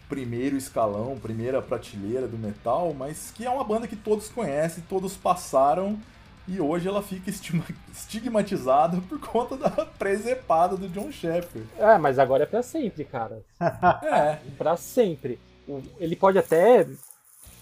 primeiro 0.07 0.57
escalão, 0.57 1.19
primeira 1.19 1.61
prateleira 1.61 2.27
do 2.27 2.37
metal, 2.37 2.93
mas 2.93 3.31
que 3.31 3.45
é 3.45 3.49
uma 3.49 3.63
banda 3.63 3.87
que 3.87 3.95
todos 3.95 4.27
conhecem, 4.29 4.83
todos 4.89 5.15
passaram 5.15 5.99
e 6.47 6.59
hoje 6.59 6.87
ela 6.87 7.03
fica 7.03 7.29
estigmatizada 7.29 8.99
por 9.07 9.19
conta 9.19 9.55
da 9.55 9.69
presepada 9.85 10.75
do 10.75 10.89
John 10.89 11.11
Sheffer. 11.11 11.61
É, 11.77 11.95
mas 11.99 12.17
agora 12.17 12.43
é 12.43 12.47
pra 12.47 12.63
sempre, 12.63 13.05
cara. 13.05 13.43
É, 14.03 14.39
Pra 14.57 14.75
sempre. 14.75 15.39
Ele 15.99 16.15
pode 16.15 16.39
até 16.39 16.87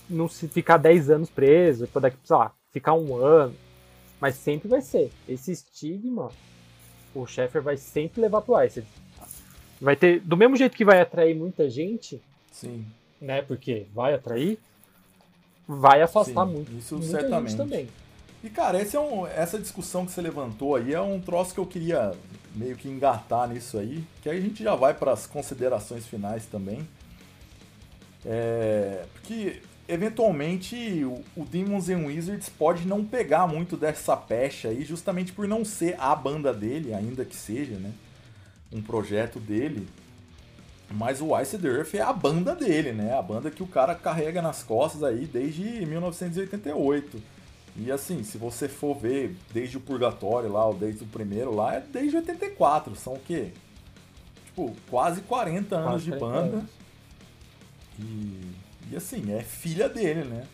não 0.10 0.30
se 0.30 0.48
ficar 0.48 0.78
10 0.78 1.10
anos 1.10 1.30
preso, 1.30 1.86
daqui, 2.00 2.18
sei 2.24 2.38
lá, 2.38 2.54
ficar 2.72 2.94
um 2.94 3.18
ano. 3.18 3.54
Mas 4.22 4.36
sempre 4.36 4.70
vai 4.70 4.82
ser. 4.82 5.12
Esse 5.28 5.52
estigma, 5.52 6.32
o 7.22 7.26
Sheffer 7.26 7.62
vai 7.62 7.78
sempre 7.78 8.22
levar 8.22 8.42
pro 8.42 8.62
Ice. 8.64 8.84
Vai 9.80 9.96
ter. 9.96 10.20
Do 10.22 10.38
mesmo 10.38 10.56
jeito 10.56 10.76
que 10.76 10.86
vai 10.86 11.00
atrair 11.02 11.36
muita 11.36 11.70
gente, 11.70 12.22
Sim. 12.52 12.86
né? 13.22 13.42
Porque 13.42 13.86
vai 13.94 14.14
atrair, 14.14 14.60
vai 15.68 16.02
afastar 16.02 16.46
Sim, 16.46 16.54
muito. 16.54 16.72
isso 16.78 16.96
muita 16.96 17.12
certamente. 17.12 17.50
gente 17.50 17.58
também. 17.58 17.90
E 18.44 18.50
cara, 18.50 18.82
é 18.82 19.00
um, 19.00 19.26
essa 19.28 19.58
discussão 19.60 20.06
que 20.06 20.12
você 20.12 20.22
levantou 20.22 20.76
aí 20.76 20.94
é 20.94 21.02
um 21.02 21.20
troço 21.20 21.54
que 21.54 21.60
eu 21.60 21.66
queria 21.66 22.14
meio 22.56 22.76
que 22.76 22.88
engatar 22.88 23.48
nisso 23.48 23.78
aí, 23.78 24.04
que 24.22 24.30
aí 24.30 24.38
a 24.38 24.42
gente 24.42 24.64
já 24.64 24.76
vai 24.76 24.94
para 24.94 25.12
as 25.12 25.28
considerações 25.28 26.08
finais 26.08 26.46
também. 26.46 26.88
É, 28.26 29.06
porque 29.14 29.62
eventualmente 29.88 31.04
o, 31.36 31.46
Demons 31.46 31.90
and 31.90 32.06
Wizards 32.06 32.50
pode 32.50 32.86
não 32.86 33.04
pegar 33.06 33.48
muito 33.48 33.78
dessa 33.78 34.16
pecha 34.18 34.70
aí, 34.70 34.84
justamente 34.84 35.32
por 35.32 35.48
não 35.48 35.64
ser 35.64 35.96
a 36.00 36.16
banda 36.16 36.54
dele, 36.54 36.94
ainda 36.94 37.24
que 37.24 37.36
seja, 37.36 37.76
né? 37.76 37.92
Um 38.72 38.82
projeto 38.82 39.40
dele. 39.40 39.88
Mas 40.90 41.22
o 41.22 41.38
Ice 41.40 41.58
the 41.58 41.68
Earth 41.68 41.94
é 41.96 42.02
a 42.02 42.14
banda 42.14 42.56
dele, 42.56 42.92
né? 42.94 43.18
A 43.18 43.22
banda 43.22 43.52
que 43.52 43.64
o 43.64 43.68
cara 43.68 43.94
carrega 43.96 44.42
nas 44.42 44.64
costas 44.64 45.04
aí 45.04 45.26
desde 45.26 45.86
1988. 45.86 47.22
E 47.76 47.92
assim, 47.92 48.24
se 48.24 48.38
você 48.38 48.68
for 48.68 48.96
ver 48.96 49.36
desde 49.54 49.78
o 49.78 49.80
Purgatório 49.80 50.52
lá, 50.52 50.66
ou 50.66 50.74
desde 50.74 51.04
o 51.04 51.08
primeiro 51.08 51.54
lá, 51.54 51.76
é 51.76 51.80
desde 51.82 52.16
84. 52.18 52.96
São 52.96 53.14
o 53.14 53.20
quê? 53.20 53.52
Tipo, 54.46 54.74
quase 54.90 55.22
40 55.22 55.76
anos 55.76 55.90
Quase 55.90 56.06
de 56.06 56.18
40 56.18 56.42
banda. 56.42 56.58
anos. 56.58 56.70
E, 58.00 58.42
e 58.92 58.96
assim, 58.96 59.34
é 59.34 59.42
filha 59.42 59.90
dele, 59.90 60.24
né? 60.24 60.46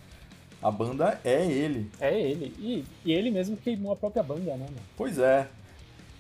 A 0.62 0.72
banda 0.72 1.20
é 1.24 1.46
ele. 1.46 1.92
É 2.00 2.18
ele. 2.20 2.56
E, 2.58 2.86
e 3.04 3.12
ele 3.12 3.30
mesmo 3.30 3.58
queimou 3.58 3.92
a 3.92 3.96
própria 3.96 4.24
banda, 4.24 4.56
né? 4.56 4.68
Pois 4.96 5.20
é. 5.20 5.48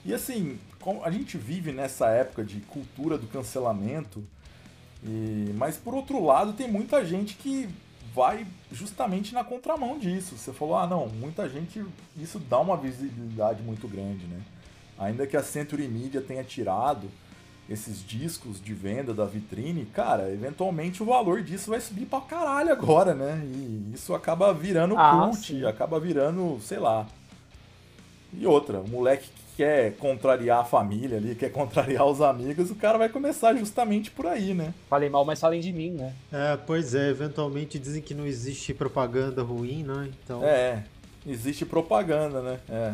E 0.05 0.14
assim, 0.14 0.59
a 1.03 1.09
gente 1.09 1.38
vive 1.38 1.72
nessa 1.72 2.09
época 2.09 2.43
de 2.43 2.59
cultura 2.59 3.18
do 3.18 3.28
cancelamento, 3.28 4.24
e, 5.01 5.53
mas 5.55 5.78
por 5.78 5.93
outro 5.93 6.24
lado 6.24 6.53
tem 6.53 6.70
muita 6.70 7.05
gente 7.05 7.36
que 7.36 7.70
vai 8.14 8.45
justamente 8.72 9.34
na 9.34 9.43
contramão 9.43 9.97
disso. 9.97 10.38
Você 10.38 10.51
falou, 10.51 10.76
ah 10.76 10.86
não, 10.86 11.07
muita 11.07 11.47
gente, 11.49 11.84
isso 12.18 12.38
dá 12.38 12.59
uma 12.59 12.76
visibilidade 12.76 13.64
muito 13.64 13.88
grande, 13.88 14.26
né? 14.28 14.41
Ainda 14.99 15.26
que 15.26 15.36
a 15.36 15.41
Century 15.41 15.88
Media 15.88 16.22
tenha 16.22 16.43
tirado 16.43 17.09
esses 17.70 18.05
discos 18.05 18.61
de 18.61 18.74
venda 18.74 19.14
da 19.14 19.26
vitrine, 19.26 19.86
cara, 19.86 20.30
eventualmente 20.32 21.01
o 21.01 21.05
valor 21.05 21.41
disso 21.41 21.70
vai 21.72 21.80
subir 21.80 22.05
pra 22.05 22.20
caralho 22.22 22.72
agora, 22.72 23.14
né? 23.14 23.41
E 23.45 23.91
isso 23.93 24.14
acaba 24.14 24.53
virando 24.53 24.95
Ah, 24.97 25.30
cult, 25.32 25.47
sim. 25.47 25.66
acaba 25.66 25.99
virando, 25.99 26.59
sei 26.61 26.80
lá. 26.80 27.07
E 28.34 28.45
outra, 28.45 28.80
o 28.80 28.88
moleque 28.89 29.28
que 29.30 29.43
quer 29.57 29.95
contrariar 29.97 30.59
a 30.61 30.66
família 30.66 31.18
ali, 31.18 31.36
quer 31.36 31.51
contrariar 31.51 32.05
os 32.05 32.20
amigos, 32.22 32.72
o 32.72 32.76
cara 32.76 32.97
vai 32.97 33.07
começar 33.07 33.53
justamente 33.55 34.09
por 34.11 34.26
aí, 34.28 34.53
né? 34.53 34.74
Falei 34.89 35.07
mal, 35.09 35.24
mas 35.24 35.39
falem 35.39 35.61
de 35.61 35.72
mim, 35.72 35.91
né? 35.91 36.14
É, 36.32 36.57
pois 36.57 36.93
é, 36.95 37.09
eventualmente 37.09 37.78
dizem 37.80 38.01
que 38.01 38.14
não 38.16 38.26
existe 38.26 38.74
propaganda 38.74 39.41
ruim, 39.43 39.84
né? 39.84 40.09
Então. 40.24 40.43
É, 40.43 40.84
existe 41.26 41.66
propaganda, 41.66 42.41
né? 42.41 42.59
É. 42.68 42.93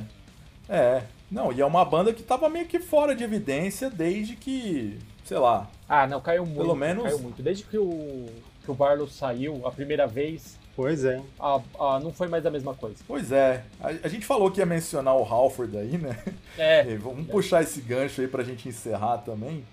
É. 0.72 1.04
Não, 1.32 1.52
e 1.52 1.62
é 1.62 1.66
uma 1.66 1.86
banda 1.86 2.12
que 2.14 2.24
tava 2.24 2.50
meio 2.50 2.66
que 2.66 2.80
fora 2.80 3.16
de 3.16 3.24
evidência 3.24 3.90
desde 3.90 4.36
que, 4.36 4.98
sei 5.24 5.38
lá, 5.38 5.70
Ah, 5.88 6.08
não, 6.08 6.20
caiu 6.22 6.46
muito. 6.46 6.58
Pelo 6.60 6.76
menos- 6.76 7.04
Caiu 7.04 7.20
muito. 7.20 7.42
Desde 7.42 7.64
que 7.64 7.78
o, 7.78 8.26
que 8.64 8.72
o 8.72 8.74
Barlow 8.74 9.08
saiu 9.08 9.66
a 9.68 9.72
primeira 9.72 10.08
vez, 10.08 10.58
Pois 10.76 11.04
é. 11.04 11.22
a, 11.40 11.60
a- 11.80 12.00
não 12.00 12.12
foi 12.14 12.28
mais 12.28 12.46
a 12.46 12.50
mesma 12.52 12.74
coisa. 12.74 12.98
Pois 13.08 13.32
é, 13.32 13.64
a, 13.82 13.88
a 13.90 14.08
gente 14.08 14.26
falou 14.26 14.50
que 14.50 14.60
ia 14.60 14.66
mencionar 14.66 15.16
o 15.16 15.24
Halford 15.24 15.78
aí, 15.78 15.98
né? 15.98 16.18
É, 16.58 16.86
E 16.90 16.96
vamos 16.98 17.28
puxar 17.28 17.62
esse 17.64 17.80
gancho 17.82 18.22
aí 18.22 18.28
pra 18.28 18.44
gente 18.44 18.68
encerrar 18.70 19.20
também. 19.20 19.64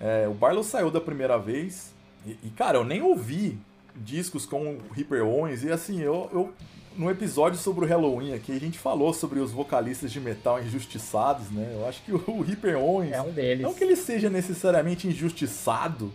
É, 0.00 0.26
o 0.28 0.34
Barlow 0.34 0.62
saiu 0.64 0.90
da 0.90 1.00
primeira 1.00 1.38
vez 1.38 1.92
e, 2.26 2.36
e, 2.42 2.50
cara, 2.50 2.78
eu 2.78 2.84
nem 2.84 3.00
ouvi 3.02 3.58
discos 3.94 4.44
com 4.44 4.74
o 4.74 4.78
Reaper 4.92 5.24
Owens 5.24 5.62
e 5.64 5.70
assim, 5.72 6.00
eu, 6.02 6.28
eu 6.32 6.52
no 6.96 7.10
episódio 7.10 7.58
sobre 7.58 7.84
o 7.84 7.88
Halloween 7.88 8.32
aqui, 8.34 8.52
a 8.52 8.58
gente 8.60 8.78
falou 8.78 9.12
sobre 9.12 9.38
os 9.40 9.52
vocalistas 9.52 10.10
de 10.10 10.20
metal 10.20 10.62
injustiçados, 10.62 11.50
né? 11.50 11.70
Eu 11.74 11.86
acho 11.88 12.02
que 12.02 12.12
o 12.12 12.40
Reaper 12.42 12.78
Owens 12.78 13.12
é 13.12 13.20
um 13.22 13.30
deles. 13.30 13.62
não 13.62 13.74
que 13.74 13.84
ele 13.84 13.96
seja 13.96 14.30
necessariamente 14.30 15.06
injustiçado, 15.06 16.10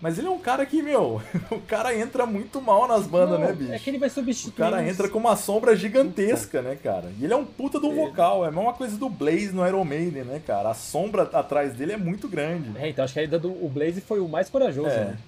mas 0.00 0.18
ele 0.18 0.26
é 0.26 0.30
um 0.30 0.38
cara 0.38 0.66
que, 0.66 0.82
meu, 0.82 1.22
o 1.50 1.60
cara 1.60 1.96
entra 1.96 2.26
muito 2.26 2.60
mal 2.60 2.86
nas 2.86 3.06
bandas, 3.06 3.38
Não, 3.40 3.46
né, 3.46 3.52
bicho? 3.52 3.72
É 3.72 3.78
que 3.78 3.88
ele 3.88 3.98
vai 3.98 4.08
O 4.08 4.12
substituir. 4.12 4.52
cara 4.54 4.82
os- 4.82 4.88
entra 4.88 5.08
com 5.08 5.18
uma 5.18 5.36
sombra 5.36 5.74
gigantesca, 5.74 6.60
né, 6.60 6.76
cara? 6.76 7.10
E 7.18 7.24
ele 7.24 7.32
é 7.32 7.36
um 7.36 7.44
puta 7.46 7.78
de 7.80 7.86
um 7.86 7.92
Ele- 7.92 8.00
vocal, 8.06 8.44
é 8.44 8.48
a 8.48 8.52
mesma 8.52 8.72
coisa 8.74 8.96
do 8.96 9.08
Blaze 9.08 9.52
no 9.52 9.66
Iron 9.66 9.84
Maiden, 9.84 10.24
né, 10.24 10.42
cara? 10.46 10.70
A 10.70 10.74
sombra 10.74 11.22
atrás 11.22 11.72
dele 11.72 11.92
é 11.92 11.96
muito 11.96 12.28
grande. 12.28 12.70
É, 12.78 12.88
então 12.88 13.04
acho 13.04 13.14
que 13.14 13.20
a 13.20 13.24
ida 13.24 13.38
do 13.38 13.50
o 13.50 13.68
Blaze 13.72 14.00
foi 14.00 14.20
o 14.20 14.28
mais 14.28 14.50
corajoso, 14.50 14.88
É. 14.90 15.04
né? 15.06 15.18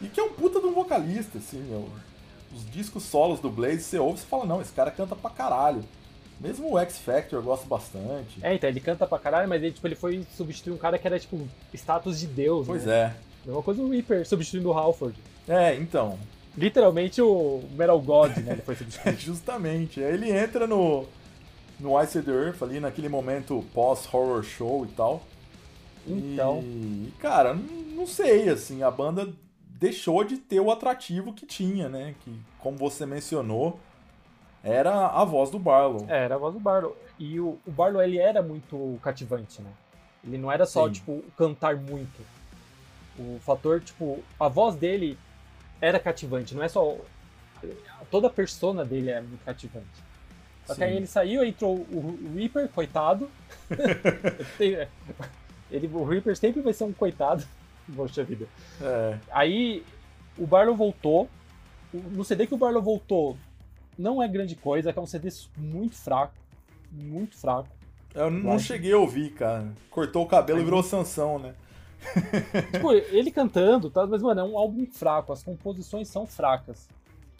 E 0.00 0.06
que 0.06 0.18
é 0.20 0.22
um 0.22 0.30
puta 0.30 0.60
de 0.60 0.66
um 0.66 0.72
vocalista, 0.72 1.38
assim, 1.38 1.60
meu. 1.68 1.88
Os 2.54 2.70
discos 2.70 3.02
solos 3.02 3.40
do 3.40 3.50
Blaze, 3.50 3.82
você 3.82 3.98
ouve 3.98 4.18
e 4.18 4.24
fala, 4.24 4.46
não, 4.46 4.60
esse 4.60 4.72
cara 4.72 4.90
canta 4.90 5.14
pra 5.14 5.30
caralho. 5.30 5.84
Mesmo 6.40 6.72
o 6.72 6.78
X 6.78 6.98
Factor 6.98 7.40
eu 7.40 7.42
gosto 7.42 7.66
bastante. 7.66 8.38
É, 8.42 8.54
então 8.54 8.70
ele 8.70 8.80
canta 8.80 9.06
pra 9.06 9.18
caralho, 9.18 9.48
mas 9.48 9.62
ele, 9.62 9.72
tipo, 9.72 9.86
ele 9.86 9.96
foi 9.96 10.24
substituir 10.36 10.72
um 10.72 10.78
cara 10.78 10.98
que 10.98 11.06
era, 11.06 11.18
tipo, 11.18 11.48
status 11.74 12.20
de 12.20 12.26
Deus. 12.26 12.66
Pois 12.66 12.84
né? 12.84 12.94
é. 12.94 13.14
Mesma 13.44 13.62
coisa 13.62 13.82
o 13.82 13.90
Reaper 13.90 14.26
substituindo 14.26 14.68
o 14.68 14.72
Halford. 14.72 15.18
É, 15.48 15.74
então. 15.74 16.18
Literalmente 16.56 17.20
o 17.20 17.62
Metal 17.72 18.00
God, 18.00 18.36
né? 18.38 18.52
Ele 18.52 18.62
foi 18.62 18.76
substituir. 18.76 19.16
Justamente. 19.16 20.02
Aí 20.02 20.14
ele 20.14 20.30
entra 20.30 20.66
no, 20.66 21.06
no 21.80 22.00
Ice 22.02 22.20
the 22.22 22.30
Earth 22.30 22.62
ali, 22.62 22.78
naquele 22.78 23.08
momento 23.08 23.64
pós-horror 23.74 24.42
show 24.42 24.84
e 24.84 24.88
tal. 24.88 25.22
Então. 26.06 26.60
E, 26.62 27.12
cara, 27.18 27.54
não 27.54 28.06
sei, 28.06 28.48
assim, 28.48 28.82
a 28.82 28.90
banda 28.90 29.28
deixou 29.78 30.24
de 30.24 30.36
ter 30.38 30.60
o 30.60 30.70
atrativo 30.70 31.32
que 31.32 31.46
tinha, 31.46 31.88
né? 31.88 32.14
Que, 32.20 32.34
como 32.58 32.76
você 32.76 33.06
mencionou, 33.06 33.78
era 34.62 35.06
a 35.06 35.24
voz 35.24 35.50
do 35.50 35.58
Barlow. 35.58 36.04
É, 36.08 36.24
era 36.24 36.34
a 36.34 36.38
voz 36.38 36.54
do 36.54 36.60
Barlow. 36.60 36.96
E 37.18 37.38
o, 37.38 37.58
o 37.66 37.70
Barlow, 37.70 38.02
ele 38.02 38.18
era 38.18 38.42
muito 38.42 38.98
cativante, 39.02 39.62
né? 39.62 39.70
Ele 40.24 40.36
não 40.36 40.50
era 40.50 40.66
só, 40.66 40.86
Sim. 40.86 40.92
tipo, 40.94 41.24
cantar 41.36 41.76
muito. 41.76 42.20
O 43.18 43.38
fator, 43.40 43.80
tipo, 43.80 44.22
a 44.38 44.48
voz 44.48 44.74
dele 44.74 45.18
era 45.80 45.98
cativante, 45.98 46.54
não 46.54 46.62
é 46.62 46.68
só. 46.68 46.96
Toda 48.10 48.26
a 48.26 48.30
persona 48.30 48.84
dele 48.84 49.10
é 49.10 49.20
muito 49.20 49.44
cativante. 49.44 49.86
Só 50.66 50.74
que 50.74 50.84
aí 50.84 50.96
ele 50.96 51.06
saiu, 51.06 51.42
entrou 51.44 51.76
o 51.76 52.18
Reaper, 52.34 52.68
coitado. 52.68 53.30
Tem- 54.58 54.86
ele, 55.70 55.86
o 55.92 56.04
Reaper 56.04 56.36
sempre 56.36 56.60
vai 56.60 56.72
ser 56.72 56.84
um 56.84 56.92
coitado. 56.92 57.44
Poxa 57.94 58.22
vida. 58.24 58.46
É, 58.80 59.18
Aí 59.30 59.84
o 60.36 60.46
Barlow 60.46 60.76
voltou. 60.76 61.28
No 61.92 62.24
CD 62.24 62.46
que 62.46 62.54
o 62.54 62.58
Barlow 62.58 62.82
voltou, 62.82 63.36
não 63.98 64.22
é 64.22 64.28
grande 64.28 64.54
coisa, 64.54 64.90
é 64.94 65.00
um 65.00 65.06
CD 65.06 65.28
muito 65.56 65.96
fraco. 65.96 66.34
Muito 66.92 67.36
fraco. 67.36 67.68
eu 68.14 68.30
não 68.30 68.58
cheguei 68.58 68.92
a 68.92 68.98
ouvir, 68.98 69.30
cara. 69.32 69.72
Cortou 69.90 70.22
o 70.24 70.26
cabelo 70.28 70.58
e 70.58 70.60
Aí- 70.60 70.64
virou 70.64 70.82
Sansão, 70.82 71.38
né? 71.38 71.54
tipo, 72.72 72.92
ele 72.92 73.30
cantando, 73.30 73.90
tá? 73.90 74.06
mas, 74.06 74.22
mano, 74.22 74.40
é 74.40 74.44
um 74.44 74.56
álbum 74.58 74.86
fraco. 74.86 75.32
As 75.32 75.42
composições 75.42 76.08
são 76.08 76.26
fracas. 76.26 76.88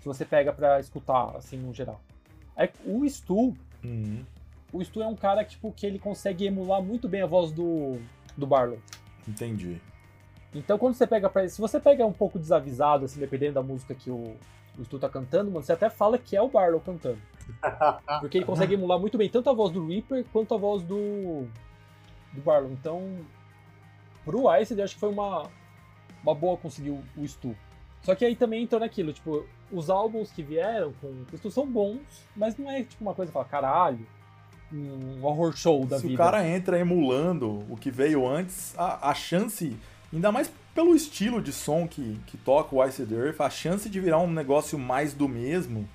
Se 0.01 0.05
você 0.05 0.24
pega 0.24 0.53
pra 0.53 0.80
escutar, 0.80 1.36
assim, 1.36 1.57
no 1.59 1.72
geral. 1.74 2.01
Aí, 2.57 2.68
o 2.84 3.09
Stu, 3.09 3.55
Uhum. 3.84 4.24
o 4.72 4.82
Stu 4.84 5.01
é 5.03 5.07
um 5.07 5.14
cara 5.14 5.44
tipo, 5.44 5.70
que 5.72 5.86
ele 5.86 5.99
consegue 5.99 6.44
emular 6.46 6.82
muito 6.82 7.09
bem 7.09 7.22
a 7.22 7.26
voz 7.26 7.53
do, 7.53 7.99
do 8.36 8.46
Barlow. 8.46 8.78
Entendi. 9.28 9.80
Então, 10.55 10.78
quando 10.78 10.94
você 10.94 11.07
pega 11.07 11.28
pra. 11.28 11.49
Se 11.49 11.61
você 11.61 11.78
pega 11.78 12.07
um 12.07 12.12
pouco 12.12 12.38
desavisado, 12.38 13.05
assim, 13.05 13.20
dependendo 13.20 13.55
da 13.55 13.62
música 13.62 13.94
que 13.94 14.11
o, 14.11 14.34
o 14.78 14.84
Stu 14.84 14.99
tá 14.99 15.09
cantando, 15.09 15.51
mano, 15.51 15.64
você 15.64 15.72
até 15.72 15.90
fala 15.90 16.18
que 16.18 16.36
é 16.36 16.42
o 16.42 16.49
Barlow 16.49 16.80
cantando. 16.80 17.18
Porque 18.20 18.38
ele 18.38 18.44
consegue 18.44 18.74
emular 18.74 18.99
muito 18.99 19.18
bem 19.18 19.28
tanto 19.28 19.51
a 19.51 19.53
voz 19.53 19.72
do 19.72 19.86
Reaper 19.86 20.24
quanto 20.32 20.55
a 20.55 20.59
voz 20.59 20.82
do, 20.82 21.46
do 22.32 22.40
Barlow. 22.40 22.70
Então, 22.72 23.18
pro 24.24 24.55
Ice, 24.57 24.76
eu 24.76 24.84
acho 24.84 24.94
que 24.94 25.01
foi 25.01 25.11
uma, 25.11 25.49
uma 26.22 26.34
boa 26.34 26.57
conseguir 26.57 26.90
o, 26.90 27.03
o 27.16 27.26
Stu. 27.26 27.55
Só 28.03 28.14
que 28.14 28.24
aí 28.24 28.36
também 28.36 28.62
entrou 28.62 28.80
naquilo, 28.80 29.12
tipo, 29.12 29.44
os 29.70 29.90
álbuns 29.90 30.30
que 30.30 30.42
vieram 30.42 30.92
com 31.01 31.09
o 31.30 31.36
Stu 31.36 31.51
são 31.51 31.66
bons, 31.66 32.24
mas 32.34 32.57
não 32.57 32.70
é 32.70 32.82
tipo 32.84 33.03
uma 33.03 33.14
coisa 33.14 33.30
que 33.30 33.34
fala, 33.34 33.44
caralho, 33.44 34.07
um 34.72 35.24
horror 35.24 35.57
show 35.57 35.84
da 35.84 35.96
Se 35.99 36.09
vida. 36.09 36.14
o 36.14 36.24
cara 36.24 36.46
entra 36.46 36.78
emulando 36.78 37.64
o 37.68 37.76
que 37.76 37.90
veio 37.90 38.26
antes, 38.26 38.78
a, 38.78 39.11
a 39.11 39.14
chance, 39.14 39.76
ainda 40.12 40.30
mais 40.32 40.50
pelo 40.74 40.94
estilo 40.94 41.42
de 41.42 41.52
som 41.52 41.86
que, 41.88 42.18
que 42.26 42.36
toca 42.36 42.74
o 42.74 42.84
Ice 42.84 43.04
the 43.04 43.14
Earth, 43.14 43.40
a 43.40 43.50
chance 43.50 43.88
de 43.88 44.00
virar 44.00 44.18
um 44.18 44.30
negócio 44.30 44.78
mais 44.78 45.12
do 45.12 45.28
mesmo, 45.28 45.88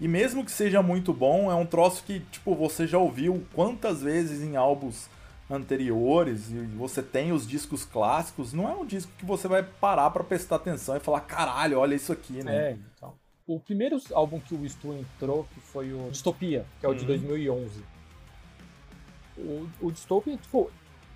e 0.00 0.06
mesmo 0.06 0.44
que 0.44 0.50
seja 0.50 0.82
muito 0.82 1.12
bom, 1.12 1.50
é 1.50 1.54
um 1.54 1.64
troço 1.64 2.04
que, 2.04 2.20
tipo, 2.30 2.54
você 2.54 2.86
já 2.86 2.98
ouviu 2.98 3.44
quantas 3.54 4.02
vezes 4.02 4.42
em 4.42 4.54
álbuns 4.56 5.08
anteriores, 5.50 6.50
e 6.50 6.54
você 6.76 7.02
tem 7.02 7.32
os 7.32 7.46
discos 7.46 7.84
clássicos, 7.84 8.52
não 8.52 8.68
é 8.68 8.74
um 8.74 8.84
disco 8.84 9.10
que 9.16 9.24
você 9.24 9.48
vai 9.48 9.62
parar 9.62 10.10
pra 10.10 10.22
prestar 10.22 10.56
atenção 10.56 10.96
e 10.96 11.00
falar, 11.00 11.20
caralho, 11.20 11.78
olha 11.78 11.94
isso 11.94 12.12
aqui, 12.12 12.42
né? 12.44 12.70
É, 12.72 12.76
então. 12.96 13.14
O 13.46 13.60
primeiro 13.60 13.96
álbum 14.12 14.40
que 14.40 14.54
o 14.54 14.68
Stu 14.68 14.92
entrou, 14.92 15.46
que 15.54 15.60
foi 15.60 15.92
o 15.92 16.08
Dystopia, 16.10 16.66
que 16.80 16.84
é 16.84 16.88
o 16.88 16.94
de 16.94 17.02
Uhum. 17.02 17.06
2011. 17.06 17.70
O, 19.38 19.68
o 19.80 19.92
Dystopia, 19.92 20.36
tipo, 20.36 20.70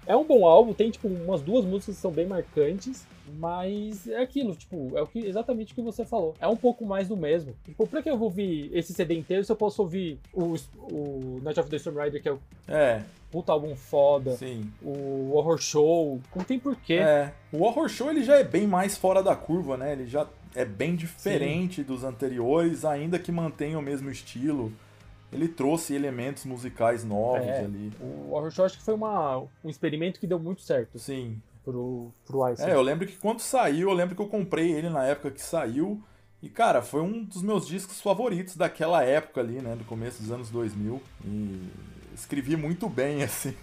é 0.07 0.17
um 0.17 0.25
bom 0.25 0.47
álbum, 0.47 0.73
tem 0.73 0.91
tipo 0.91 1.09
umas 1.09 1.43
duas 1.43 1.65
músicas 1.65 1.97
que 1.97 2.01
são 2.01 2.11
bem 2.11 2.27
marcantes, 2.27 3.07
mas 3.39 4.09
é 4.09 4.19
aquilo, 4.21 4.55
tipo, 4.57 4.93
é 4.97 5.03
o 5.03 5.07
que, 5.07 5.21
exatamente 5.21 5.73
o 5.73 5.75
que 5.77 5.83
você 5.83 6.05
falou. 6.05 6.35
É 6.41 6.49
um 6.49 6.57
pouco 6.57 6.85
mais 6.85 7.09
do 7.09 7.17
mesmo. 7.17 7.55
Tipo, 7.65 7.87
pra 7.87 8.03
que 8.03 8.11
eu 8.11 8.17
vou 8.17 8.29
ouvir 8.29 8.71
esse 8.73 8.93
CD 8.93 9.15
inteiro 9.15 9.45
se 9.45 9.53
eu 9.53 9.57
posso 9.57 9.83
ouvir 9.83 10.19
o, 10.33 10.57
o 10.77 11.41
Night 11.43 11.61
of 11.61 11.71
the 11.71 11.77
Storm 11.77 11.99
Rider, 12.03 12.21
que 12.21 12.29
é 12.29 12.33
o 12.33 12.41
É, 12.67 13.03
puta 13.31 13.53
álbum 13.53 13.77
foda, 13.77 14.33
sim. 14.37 14.71
o 14.83 15.33
Horror 15.35 15.59
Show, 15.59 16.21
não 16.35 16.45
tem 16.45 16.59
porquê. 16.59 16.95
É, 16.95 17.33
o 17.53 17.63
Horror 17.63 17.89
Show 17.89 18.11
ele 18.11 18.25
já 18.25 18.37
é 18.37 18.45
bem 18.45 18.67
mais 18.67 18.97
fora 18.97 19.23
da 19.23 19.37
curva, 19.37 19.77
né? 19.77 19.93
Ele 19.93 20.07
já 20.07 20.27
é 20.55 20.65
bem 20.65 20.97
diferente 20.97 21.83
dos 21.83 22.03
anteriores, 22.03 22.85
ainda 22.85 23.19
que 23.19 23.31
mantenha 23.31 23.79
o 23.79 23.83
mesmo 23.83 24.11
estilo. 24.11 24.73
Ele 25.33 25.47
trouxe 25.49 25.95
elementos 25.95 26.45
musicais 26.45 27.05
novos 27.05 27.47
É. 27.47 27.61
ali. 27.61 27.93
O 28.01 28.33
Horror 28.33 28.51
Show 28.51 28.65
acho 28.65 28.79
que 28.79 28.85
foi 28.85 28.95
uma, 28.95 29.39
um 29.65 29.69
experimento 29.69 30.19
que 30.19 30.27
deu 30.27 30.39
muito 30.39 30.63
certo 30.63 30.99
Sim. 30.99 31.41
pro, 31.65 32.11
pro 32.27 32.49
Ice. 32.53 32.63
É, 32.63 32.75
eu 32.75 32.83
lembro 32.83 33.07
que 33.07 33.17
quando 33.17 33.41
saiu, 33.41 33.89
eu 33.91 33.95
lembro 33.95 34.15
que 34.17 34.23
eu 34.23 34.27
comprei 34.29 34.73
ele 34.73 34.89
na 34.89 35.05
época 35.05 35.31
que 35.31 35.41
saiu. 35.41 36.03
E, 36.43 36.49
cara, 36.49 36.81
foi 36.83 37.03
um 37.03 37.23
dos 37.23 37.43
meus 37.43 37.67
discos 37.67 38.01
favoritos 38.01 38.57
daquela 38.57 39.05
época 39.05 39.41
ali, 39.41 39.61
né? 39.61 39.77
Do 39.77 39.85
começo 39.85 40.23
dos 40.23 40.33
anos 40.33 40.49
2000. 40.51 41.01
E 41.25 41.69
escrevi 42.15 42.57
muito 42.57 42.89
bem, 42.89 43.23
assim. 43.25 43.55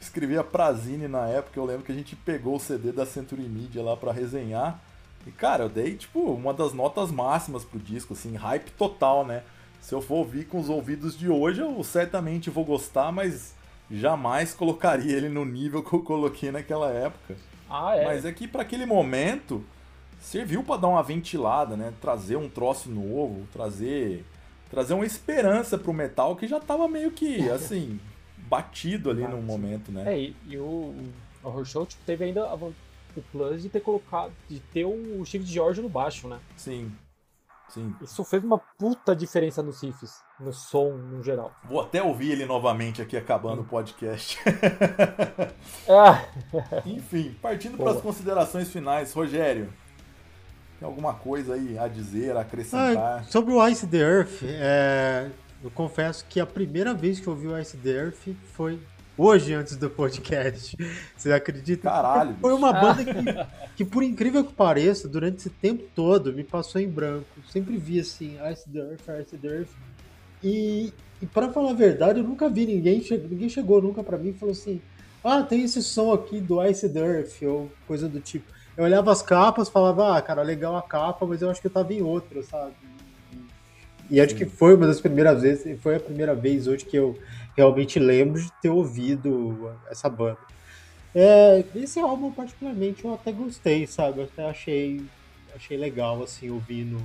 Escrevi 0.00 0.36
a 0.38 0.44
Prazine 0.44 1.08
na 1.08 1.26
época. 1.26 1.58
Eu 1.58 1.64
lembro 1.64 1.84
que 1.84 1.90
a 1.90 1.94
gente 1.94 2.14
pegou 2.14 2.56
o 2.56 2.60
CD 2.60 2.92
da 2.92 3.06
Century 3.06 3.42
Media 3.42 3.82
lá 3.82 3.96
pra 3.96 4.12
resenhar. 4.12 4.78
E, 5.26 5.32
cara, 5.32 5.64
eu 5.64 5.68
dei, 5.68 5.96
tipo, 5.96 6.20
uma 6.20 6.54
das 6.54 6.72
notas 6.72 7.10
máximas 7.10 7.64
pro 7.64 7.78
disco, 7.78 8.12
assim, 8.12 8.36
hype 8.36 8.70
total, 8.72 9.26
né? 9.26 9.42
Se 9.88 9.94
eu 9.94 10.02
for 10.02 10.16
ouvir 10.16 10.44
com 10.44 10.60
os 10.60 10.68
ouvidos 10.68 11.16
de 11.16 11.30
hoje, 11.30 11.62
eu 11.62 11.82
certamente 11.82 12.50
vou 12.50 12.62
gostar, 12.62 13.10
mas 13.10 13.54
jamais 13.90 14.52
colocaria 14.52 15.16
ele 15.16 15.30
no 15.30 15.46
nível 15.46 15.82
que 15.82 15.90
eu 15.90 16.02
coloquei 16.02 16.52
naquela 16.52 16.90
época. 16.90 17.38
Ah, 17.70 17.96
é. 17.96 18.04
Mas 18.04 18.26
é 18.26 18.30
que 18.30 18.46
para 18.46 18.60
aquele 18.60 18.84
momento 18.84 19.64
serviu 20.20 20.62
para 20.62 20.82
dar 20.82 20.88
uma 20.88 21.02
ventilada, 21.02 21.74
né? 21.74 21.94
Trazer 22.02 22.36
um 22.36 22.50
troço 22.50 22.90
novo, 22.90 23.48
trazer 23.50 24.26
trazer 24.68 24.92
uma 24.92 25.06
esperança 25.06 25.78
pro 25.78 25.94
metal 25.94 26.36
que 26.36 26.46
já 26.46 26.60
tava 26.60 26.86
meio 26.86 27.10
que 27.10 27.48
assim 27.48 27.98
batido 28.36 29.08
ali 29.08 29.26
no 29.26 29.40
momento, 29.40 29.90
né? 29.90 30.12
É, 30.12 30.20
e, 30.20 30.36
e 30.48 30.58
o, 30.58 30.62
o 30.62 31.12
Horror 31.42 31.64
Show 31.64 31.86
tipo, 31.86 32.02
teve 32.04 32.26
ainda 32.26 32.44
a 32.44 32.54
o 32.54 32.74
plus 33.32 33.62
de 33.62 33.70
ter 33.70 33.80
colocado, 33.80 34.32
de 34.50 34.60
ter 34.60 34.84
o 34.84 35.24
Steve 35.24 35.46
George 35.46 35.80
no 35.80 35.88
baixo, 35.88 36.28
né? 36.28 36.38
Sim. 36.58 36.92
Sim. 37.68 37.94
Isso 38.00 38.24
fez 38.24 38.42
uma 38.42 38.58
puta 38.58 39.14
diferença 39.14 39.62
nos 39.62 39.82
riffs, 39.82 40.22
no 40.40 40.52
som, 40.52 40.92
no 40.92 41.22
geral. 41.22 41.52
Vou 41.64 41.80
até 41.80 42.02
ouvir 42.02 42.32
ele 42.32 42.46
novamente 42.46 43.02
aqui 43.02 43.16
acabando 43.16 43.62
o 43.62 43.64
podcast. 43.64 44.38
Ah, 45.88 46.22
Enfim, 46.84 47.34
partindo 47.40 47.76
Boa. 47.76 47.90
para 47.90 47.98
as 47.98 48.02
considerações 48.02 48.68
finais, 48.68 49.12
Rogério. 49.12 49.72
Tem 50.78 50.86
alguma 50.86 51.14
coisa 51.14 51.54
aí 51.54 51.78
a 51.78 51.88
dizer, 51.88 52.36
a 52.36 52.40
acrescentar? 52.42 53.20
Ah, 53.20 53.22
sobre 53.24 53.52
o 53.52 53.66
Ice 53.66 53.86
the 53.86 53.98
Earth, 53.98 54.42
é, 54.42 55.30
eu 55.62 55.70
confesso 55.70 56.24
que 56.26 56.38
a 56.40 56.46
primeira 56.46 56.94
vez 56.94 57.18
que 57.20 57.26
eu 57.26 57.34
vi 57.34 57.48
o 57.48 57.58
Ice 57.58 57.76
the 57.78 57.90
Earth 57.90 58.28
foi 58.52 58.78
hoje, 59.18 59.52
antes 59.52 59.76
do 59.76 59.90
podcast. 59.90 60.76
Você 61.16 61.32
acredita? 61.32 61.90
Caralho, 61.90 62.36
Foi 62.40 62.52
uma 62.52 62.72
banda 62.72 63.04
que, 63.04 63.12
que, 63.76 63.84
por 63.84 64.02
incrível 64.02 64.44
que 64.44 64.52
pareça, 64.52 65.08
durante 65.08 65.38
esse 65.38 65.50
tempo 65.50 65.84
todo, 65.94 66.32
me 66.32 66.44
passou 66.44 66.80
em 66.80 66.88
branco. 66.88 67.26
Sempre 67.50 67.76
vi 67.76 67.98
assim, 67.98 68.38
Ice 68.52 68.70
the 68.70 68.78
Earth, 68.78 69.26
Ice 69.26 69.36
the 69.36 69.48
Earth. 69.48 69.70
E, 70.42 70.92
e 71.20 71.26
para 71.26 71.52
falar 71.52 71.70
a 71.70 71.74
verdade, 71.74 72.20
eu 72.20 72.24
nunca 72.24 72.48
vi 72.48 72.64
ninguém, 72.64 73.04
ninguém 73.28 73.48
chegou 73.48 73.82
nunca 73.82 74.04
pra 74.04 74.16
mim 74.16 74.28
e 74.28 74.34
falou 74.34 74.52
assim: 74.52 74.80
ah, 75.24 75.42
tem 75.42 75.64
esse 75.64 75.82
som 75.82 76.12
aqui 76.12 76.40
do 76.40 76.64
Ice 76.64 76.88
the 76.88 77.00
Earth, 77.00 77.42
ou 77.42 77.70
coisa 77.86 78.08
do 78.08 78.20
tipo. 78.20 78.46
Eu 78.76 78.84
olhava 78.84 79.10
as 79.10 79.20
capas, 79.20 79.68
falava, 79.68 80.16
ah, 80.16 80.22
cara, 80.22 80.40
legal 80.42 80.76
a 80.76 80.82
capa, 80.82 81.26
mas 81.26 81.42
eu 81.42 81.50
acho 81.50 81.60
que 81.60 81.66
eu 81.66 81.72
tava 81.72 81.92
em 81.92 82.00
outra, 82.00 82.42
sabe? 82.44 82.74
E 84.10 84.20
acho 84.20 84.34
que 84.34 84.46
foi 84.46 84.74
uma 84.74 84.86
das 84.86 85.00
primeiras 85.00 85.42
vezes, 85.42 85.80
foi 85.82 85.96
a 85.96 86.00
primeira 86.00 86.34
vez 86.34 86.66
hoje 86.66 86.84
que 86.84 86.96
eu 86.96 87.18
realmente 87.58 87.98
lembro 87.98 88.40
de 88.40 88.52
ter 88.52 88.68
ouvido 88.68 89.74
essa 89.90 90.08
banda. 90.08 90.38
É, 91.12 91.64
esse 91.74 91.98
álbum, 91.98 92.30
particularmente, 92.30 93.04
eu 93.04 93.14
até 93.14 93.32
gostei, 93.32 93.84
sabe? 93.84 94.20
Eu 94.20 94.24
até 94.24 94.44
achei, 94.44 95.02
achei 95.54 95.76
legal, 95.76 96.22
assim, 96.22 96.50
ouvindo. 96.50 97.02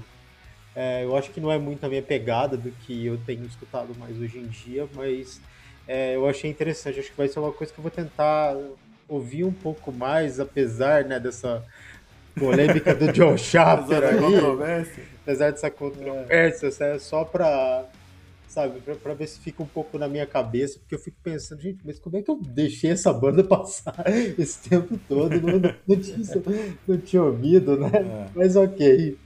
É, 0.75 1.03
eu 1.03 1.17
acho 1.17 1.31
que 1.31 1.41
não 1.41 1.51
é 1.51 1.57
muito 1.57 1.83
a 1.83 1.89
minha 1.89 2.03
pegada 2.03 2.55
do 2.55 2.69
que 2.69 3.03
eu 3.05 3.17
tenho 3.25 3.45
escutado 3.45 3.95
mais 3.97 4.15
hoje 4.19 4.37
em 4.37 4.45
dia, 4.45 4.87
mas 4.93 5.41
é, 5.87 6.15
eu 6.15 6.27
achei 6.27 6.51
interessante. 6.51 6.99
Acho 6.99 7.09
que 7.09 7.17
vai 7.17 7.27
ser 7.27 7.39
uma 7.39 7.51
coisa 7.51 7.73
que 7.73 7.79
eu 7.79 7.83
vou 7.83 7.91
tentar 7.91 8.55
ouvir 9.09 9.43
um 9.43 9.51
pouco 9.51 9.91
mais, 9.91 10.39
apesar 10.39 11.05
né, 11.05 11.19
dessa 11.19 11.63
polêmica 12.35 12.93
do 12.93 13.09
John 13.13 13.35
da 13.89 14.09
aí 14.09 15.03
apesar 15.23 15.51
dessa 15.51 15.71
controvérsia, 15.71 16.69
é 16.79 16.99
só 16.99 17.23
pra, 17.25 17.85
sabe, 18.53 18.79
pra, 18.81 18.95
pra 18.95 19.13
ver 19.15 19.27
se 19.27 19.39
fica 19.39 19.63
um 19.63 19.67
pouco 19.67 19.97
na 19.97 20.07
minha 20.07 20.27
cabeça, 20.27 20.77
porque 20.77 20.93
eu 20.93 20.99
fico 20.99 21.17
pensando, 21.23 21.59
gente, 21.59 21.79
mas 21.83 21.97
como 21.97 22.17
é 22.17 22.21
que 22.21 22.29
eu 22.29 22.39
deixei 22.39 22.91
essa 22.91 23.11
banda 23.11 23.43
passar 23.43 24.05
esse 24.37 24.69
tempo 24.69 24.99
todo? 25.07 25.41
Não, 25.41 25.59
não, 25.59 25.75
não 25.87 25.95
tinha, 25.99 26.17
não 26.87 26.97
tinha 26.97 27.23
ouvido, 27.23 27.77
né? 27.77 27.89
É. 27.93 28.29
Mas 28.35 28.55
ok. 28.55 29.17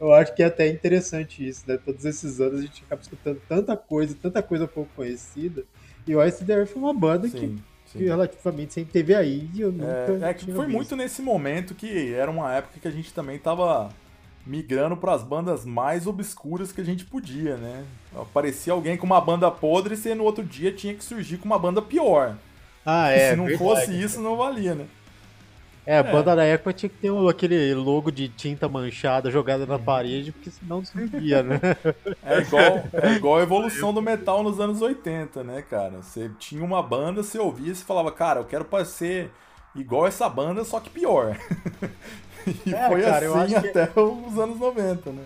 Eu 0.00 0.12
acho 0.12 0.34
que 0.34 0.42
é 0.42 0.46
até 0.46 0.68
interessante 0.68 1.46
isso, 1.46 1.62
né? 1.66 1.78
Todos 1.84 2.04
esses 2.04 2.40
anos 2.40 2.58
a 2.58 2.62
gente 2.62 2.82
acaba 2.84 3.00
escutando 3.00 3.40
tanta 3.48 3.76
coisa, 3.76 4.16
tanta 4.20 4.42
coisa 4.42 4.66
pouco 4.66 4.90
conhecida. 4.96 5.64
E 6.06 6.14
o 6.14 6.24
Ice 6.24 6.44
The 6.44 6.52
Earth 6.52 6.68
foi 6.68 6.82
uma 6.82 6.94
banda 6.94 7.28
que, 7.28 7.38
Sim, 7.38 7.58
que 7.92 7.98
sim. 7.98 8.04
relativamente 8.04 8.74
sempre 8.74 8.92
teve 8.92 9.14
aí 9.14 9.48
e 9.54 9.60
eu 9.60 9.70
nunca. 9.70 10.26
É, 10.26 10.30
é 10.30 10.34
que 10.34 10.44
foi 10.46 10.66
visto. 10.66 10.76
muito 10.76 10.96
nesse 10.96 11.22
momento 11.22 11.74
que 11.74 12.12
era 12.12 12.30
uma 12.30 12.52
época 12.54 12.80
que 12.80 12.88
a 12.88 12.90
gente 12.90 13.12
também 13.12 13.38
tava 13.38 13.90
migrando 14.46 14.96
para 14.96 15.12
as 15.12 15.22
bandas 15.22 15.64
mais 15.64 16.06
obscuras 16.06 16.70
que 16.72 16.80
a 16.80 16.84
gente 16.84 17.04
podia, 17.04 17.56
né? 17.56 17.84
Aparecia 18.14 18.72
alguém 18.72 18.96
com 18.96 19.04
uma 19.06 19.20
banda 19.20 19.50
podre 19.50 19.94
e 19.94 19.96
você 19.96 20.14
no 20.14 20.24
outro 20.24 20.44
dia 20.44 20.70
tinha 20.72 20.94
que 20.94 21.04
surgir 21.04 21.38
com 21.38 21.46
uma 21.46 21.58
banda 21.58 21.82
pior. 21.82 22.36
Ah, 22.84 23.10
é. 23.10 23.30
Se 23.30 23.36
não 23.36 23.46
verdade. 23.46 23.64
fosse 23.64 24.00
isso, 24.00 24.20
não 24.20 24.36
valia, 24.36 24.74
né? 24.74 24.86
É, 25.84 25.98
a 25.98 26.02
banda 26.02 26.34
da 26.34 26.42
época 26.44 26.72
tinha 26.72 26.88
que 26.90 26.96
ter 26.96 27.10
um- 27.12 27.28
aquele 27.28 27.72
logo 27.74 28.10
de 28.10 28.28
tinta 28.28 28.68
manchada 28.68 29.30
jogada 29.30 29.64
na 29.66 29.78
parede, 29.78 30.32
porque 30.32 30.50
senão 30.50 30.78
não 30.78 30.84
servia, 30.84 31.44
né? 31.44 31.60
É 32.24 32.38
igual, 32.40 32.84
é 32.92 33.12
igual 33.12 33.38
a 33.38 33.42
evolução 33.42 33.94
do 33.94 34.02
metal 34.02 34.42
nos 34.42 34.58
anos 34.58 34.82
80, 34.82 35.44
né, 35.44 35.62
cara? 35.62 36.02
Você 36.02 36.28
tinha 36.40 36.64
uma 36.64 36.82
banda, 36.82 37.22
você 37.22 37.38
ouvia 37.38 37.70
e 37.70 37.74
você 37.76 37.84
falava, 37.84 38.10
cara, 38.10 38.40
eu 38.40 38.44
quero 38.44 38.64
parecer 38.64 39.30
igual 39.76 40.08
essa 40.08 40.28
banda, 40.28 40.64
só 40.64 40.80
que 40.80 40.90
pior. 40.90 41.36
E 42.66 42.74
É, 42.74 42.88
foi 42.88 43.02
cara, 43.02 43.24
eu 43.24 43.34
assim 43.36 43.54
acho 43.54 43.62
que- 43.72 43.78
até 43.78 44.00
os 44.00 44.38
anos 44.38 44.58
90, 44.58 45.10
né? 45.10 45.22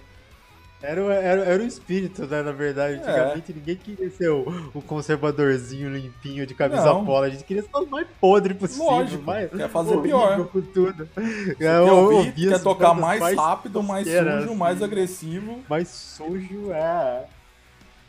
Era, 0.83 1.05
o- 1.05 1.11
era, 1.11 1.45
era 1.45 1.63
o 1.63 1.67
espírito, 1.67 2.27
né, 2.27 2.41
na 2.43 2.53
verdade. 2.53 2.95
Antigamente 2.95 3.53
ninguém 3.53 3.77
queria 3.77 4.09
ser 4.11 4.31
o, 4.31 4.71
o 4.73 4.81
conservadorzinho 4.81 5.91
limpinho 5.95 6.47
de 6.47 6.55
camisa 6.55 6.87
Não. 6.87 7.05
polo. 7.05 7.25
A 7.25 7.29
gente 7.29 7.45
queria 7.45 7.63
ser 7.63 7.69
o 7.75 7.85
mais 7.87 8.07
podre 8.19 8.55
possível. 8.55 8.87
Lógico, 8.87 9.23
mais 9.23 9.51
quer 9.51 9.69
fazer 9.69 9.99
pior. 9.99 10.47
Com 10.47 10.61
tudo. 10.63 11.07
Você 11.15 11.51
É, 11.51 11.55
quer 11.57 11.81
ouvir, 11.83 12.15
ouvi 12.15 12.49
quer 12.49 12.63
tocar 12.63 12.95
bandas 12.95 13.21
mais 13.21 13.37
rápido, 13.37 13.83
mais 13.83 14.09
sujo, 14.09 14.55
mais 14.55 14.77
assim. 14.77 14.85
agressivo. 14.85 15.61
Mais 15.69 15.89
sujo, 15.89 16.73
é. 16.73 17.25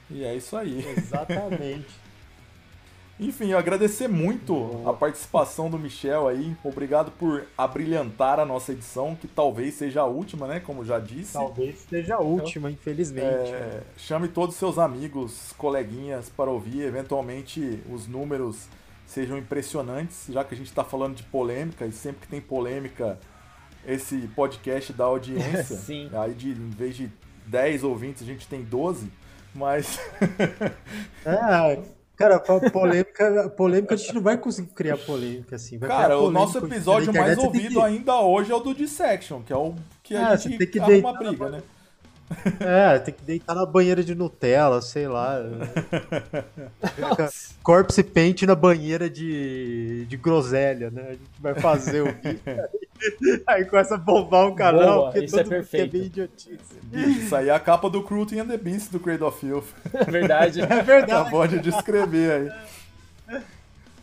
E 0.09 0.23
é 0.23 0.33
isso 0.35 0.55
aí. 0.55 0.85
Exatamente. 0.97 1.87
Enfim, 3.21 3.51
eu 3.51 3.57
agradecer 3.59 4.07
muito 4.07 4.81
a 4.83 4.91
participação 4.91 5.69
do 5.69 5.77
Michel 5.77 6.27
aí. 6.27 6.57
Obrigado 6.63 7.11
por 7.11 7.45
abrilhantar 7.55 8.39
a 8.39 8.45
nossa 8.45 8.71
edição, 8.71 9.15
que 9.15 9.27
talvez 9.27 9.75
seja 9.75 10.01
a 10.01 10.05
última, 10.05 10.47
né? 10.47 10.59
Como 10.59 10.83
já 10.83 10.97
disse. 10.97 11.33
Talvez 11.33 11.85
seja 11.87 12.15
a 12.15 12.19
última, 12.19 12.71
infelizmente. 12.71 13.51
É, 13.51 13.83
chame 13.95 14.27
todos 14.27 14.55
os 14.55 14.59
seus 14.59 14.79
amigos, 14.79 15.53
coleguinhas 15.55 16.29
para 16.29 16.49
ouvir. 16.49 16.81
Eventualmente 16.81 17.79
os 17.91 18.07
números 18.07 18.67
sejam 19.05 19.37
impressionantes, 19.37 20.25
já 20.27 20.43
que 20.43 20.55
a 20.55 20.57
gente 20.57 20.69
está 20.69 20.83
falando 20.83 21.15
de 21.15 21.23
polêmica 21.23 21.85
e 21.85 21.91
sempre 21.91 22.21
que 22.21 22.27
tem 22.27 22.41
polêmica, 22.41 23.19
esse 23.85 24.17
podcast 24.35 24.91
dá 24.93 25.03
audiência. 25.03 25.77
Sim. 25.77 26.09
Aí 26.13 26.33
de, 26.33 26.49
em 26.49 26.69
vez 26.71 26.95
de 26.95 27.11
10 27.45 27.83
ouvintes, 27.83 28.23
a 28.23 28.25
gente 28.25 28.47
tem 28.47 28.63
12. 28.63 29.11
Mas 29.53 29.99
É, 31.25 31.83
cara, 32.21 32.39
po- 32.39 32.71
polêmica, 32.71 33.49
polêmica 33.49 33.93
a 33.95 33.97
gente 33.97 34.13
não 34.13 34.21
vai 34.21 34.37
conseguir 34.37 34.69
criar 34.73 34.97
polêmica 34.97 35.55
assim. 35.55 35.77
Vai 35.77 35.89
Cara, 35.89 36.05
criar 36.05 36.17
o 36.19 36.31
nosso 36.31 36.53
polêmica 36.53 36.75
episódio 36.77 37.13
mais 37.13 37.37
ouvido 37.37 37.81
ainda 37.81 38.19
hoje 38.21 38.51
é 38.51 38.55
o 38.55 38.59
do 38.59 38.73
Dissection, 38.73 39.41
que 39.41 39.51
é 39.51 39.57
o 39.57 39.75
que 40.03 40.15
a 40.15 40.29
Ah, 40.29 40.37
você 40.37 40.49
gente 40.49 40.57
tem 40.59 40.67
que 40.67 40.79
arruma 40.79 41.13
briga, 41.17 41.49
né? 41.49 41.61
É, 42.59 42.99
tem 42.99 43.13
que 43.13 43.23
deitar 43.23 43.55
na 43.55 43.65
banheira 43.65 44.03
de 44.03 44.15
Nutella, 44.15 44.81
sei 44.81 45.07
lá. 45.07 45.39
Corpse 47.63 48.03
paint 48.03 48.43
na 48.43 48.55
banheira 48.55 49.09
de, 49.09 50.05
de 50.07 50.17
groselha, 50.17 50.89
né? 50.89 51.01
A 51.07 51.11
gente 51.11 51.21
vai 51.39 51.53
fazer 51.55 52.01
o 52.01 52.05
vídeo. 52.05 52.39
Aí, 53.01 53.41
aí 53.47 53.65
começa 53.65 53.95
a 53.95 53.97
bombar 53.97 54.45
o 54.47 54.53
canal, 54.53 54.99
Boa, 54.99 55.11
porque 55.11 55.25
isso 55.25 55.39
é 55.39 55.43
todo 55.43 55.51
mundo 55.51 55.63
quer 55.63 55.69
perfeito. 55.71 55.91
bem 55.91 56.03
idiotice. 56.03 56.59
Isso 56.93 57.35
aí 57.35 57.49
é 57.49 57.51
a 57.51 57.59
capa 57.59 57.89
do 57.89 58.03
Cruelty 58.03 58.39
and 58.39 58.45
the 58.45 58.57
Beast 58.57 58.91
do 58.91 58.99
Cradle 58.99 59.27
of 59.27 59.39
Filth. 59.39 59.65
É 59.91 60.03
verdade. 60.03 60.61
É 60.69 60.83
verdade. 60.83 61.11
Acabou 61.11 61.47
de 61.47 61.57
descrever 61.59 62.51
aí. 63.31 63.41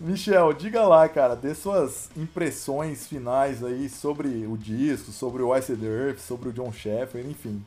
Michel, 0.01 0.53
diga 0.53 0.83
lá, 0.83 1.09
cara, 1.09 1.37
dê 1.37 1.55
suas 1.55 2.11
impressões 2.16 3.07
finais 3.07 3.62
aí 3.62 3.89
sobre 3.89 4.29
o 4.49 4.57
disco, 4.57 5.12
sobre 5.12 5.45
o 5.45 5.57
Ice 5.57 5.76
the 5.76 5.87
Earth, 5.87 6.18
sobre 6.18 6.49
o 6.49 6.53
John 6.53 6.72
Sheffer, 6.72 7.24
enfim. 7.24 7.62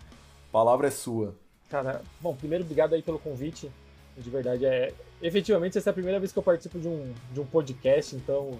A 0.51 0.57
palavra 0.61 0.87
é 0.87 0.91
sua. 0.91 1.33
Cara, 1.69 2.01
bom, 2.19 2.35
primeiro, 2.35 2.63
obrigado 2.65 2.93
aí 2.93 3.01
pelo 3.01 3.17
convite. 3.17 3.71
De 4.17 4.29
verdade, 4.29 4.65
é. 4.65 4.93
Efetivamente, 5.21 5.77
essa 5.77 5.89
é 5.89 5.91
a 5.91 5.93
primeira 5.93 6.19
vez 6.19 6.31
que 6.31 6.37
eu 6.39 6.43
participo 6.43 6.77
de 6.79 6.87
um, 6.87 7.13
de 7.31 7.39
um 7.39 7.45
podcast, 7.45 8.15
então. 8.15 8.59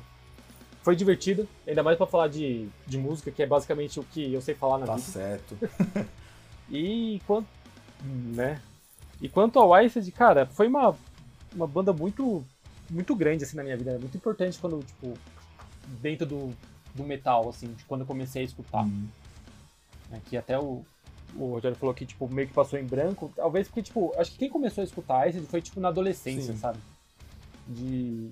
Foi 0.84 0.96
divertido, 0.96 1.48
ainda 1.68 1.84
mais 1.84 1.96
pra 1.98 2.08
falar 2.08 2.28
de, 2.28 2.68
de 2.88 2.98
música, 2.98 3.30
que 3.30 3.44
é 3.44 3.46
basicamente 3.46 4.00
o 4.00 4.04
que 4.04 4.34
eu 4.34 4.42
sei 4.42 4.56
falar 4.56 4.80
na 4.80 4.88
Tá 4.88 4.96
vida. 4.96 5.08
certo. 5.08 5.58
E 6.74 7.22
quanto. 7.28 7.48
né? 8.02 8.62
E 9.22 9.28
quanto 9.28 9.60
ao 9.60 9.78
Iced, 9.84 10.10
cara, 10.14 10.46
foi 10.46 10.68
uma, 10.68 10.96
uma 11.54 11.68
banda 11.68 11.92
muito. 11.92 12.44
muito 12.90 13.14
grande 13.14 13.44
assim 13.44 13.58
na 13.58 13.64
minha 13.64 13.76
vida. 13.76 14.00
Muito 14.00 14.16
importante 14.16 14.58
quando, 14.58 14.80
tipo, 14.82 15.14
dentro 16.02 16.26
do, 16.26 16.50
do 16.96 17.04
metal, 17.04 17.50
assim, 17.50 17.76
quando 17.88 18.02
eu 18.02 18.08
comecei 18.08 18.42
a 18.42 18.46
escutar. 18.46 18.84
Hum. 18.86 19.08
né, 20.10 20.22
que 20.30 20.38
até 20.38 20.58
o, 20.58 20.84
o 21.36 21.54
Rogério 21.54 21.78
falou 21.78 21.94
que, 21.94 22.06
tipo, 22.06 22.28
meio 22.28 22.48
que 22.48 22.54
passou 22.54 22.78
em 22.80 22.86
branco. 22.86 23.32
Talvez 23.36 23.68
porque, 23.68 23.84
tipo, 23.84 24.14
acho 24.18 24.32
que 24.32 24.38
quem 24.38 24.50
começou 24.50 24.82
a 24.82 24.86
escutar 24.86 25.28
Iced 25.30 25.46
foi, 25.48 25.62
tipo, 25.62 25.80
na 25.80 25.88
adolescência, 25.90 26.54
Sim. 26.54 26.60
sabe? 26.60 26.80
De 27.68 28.30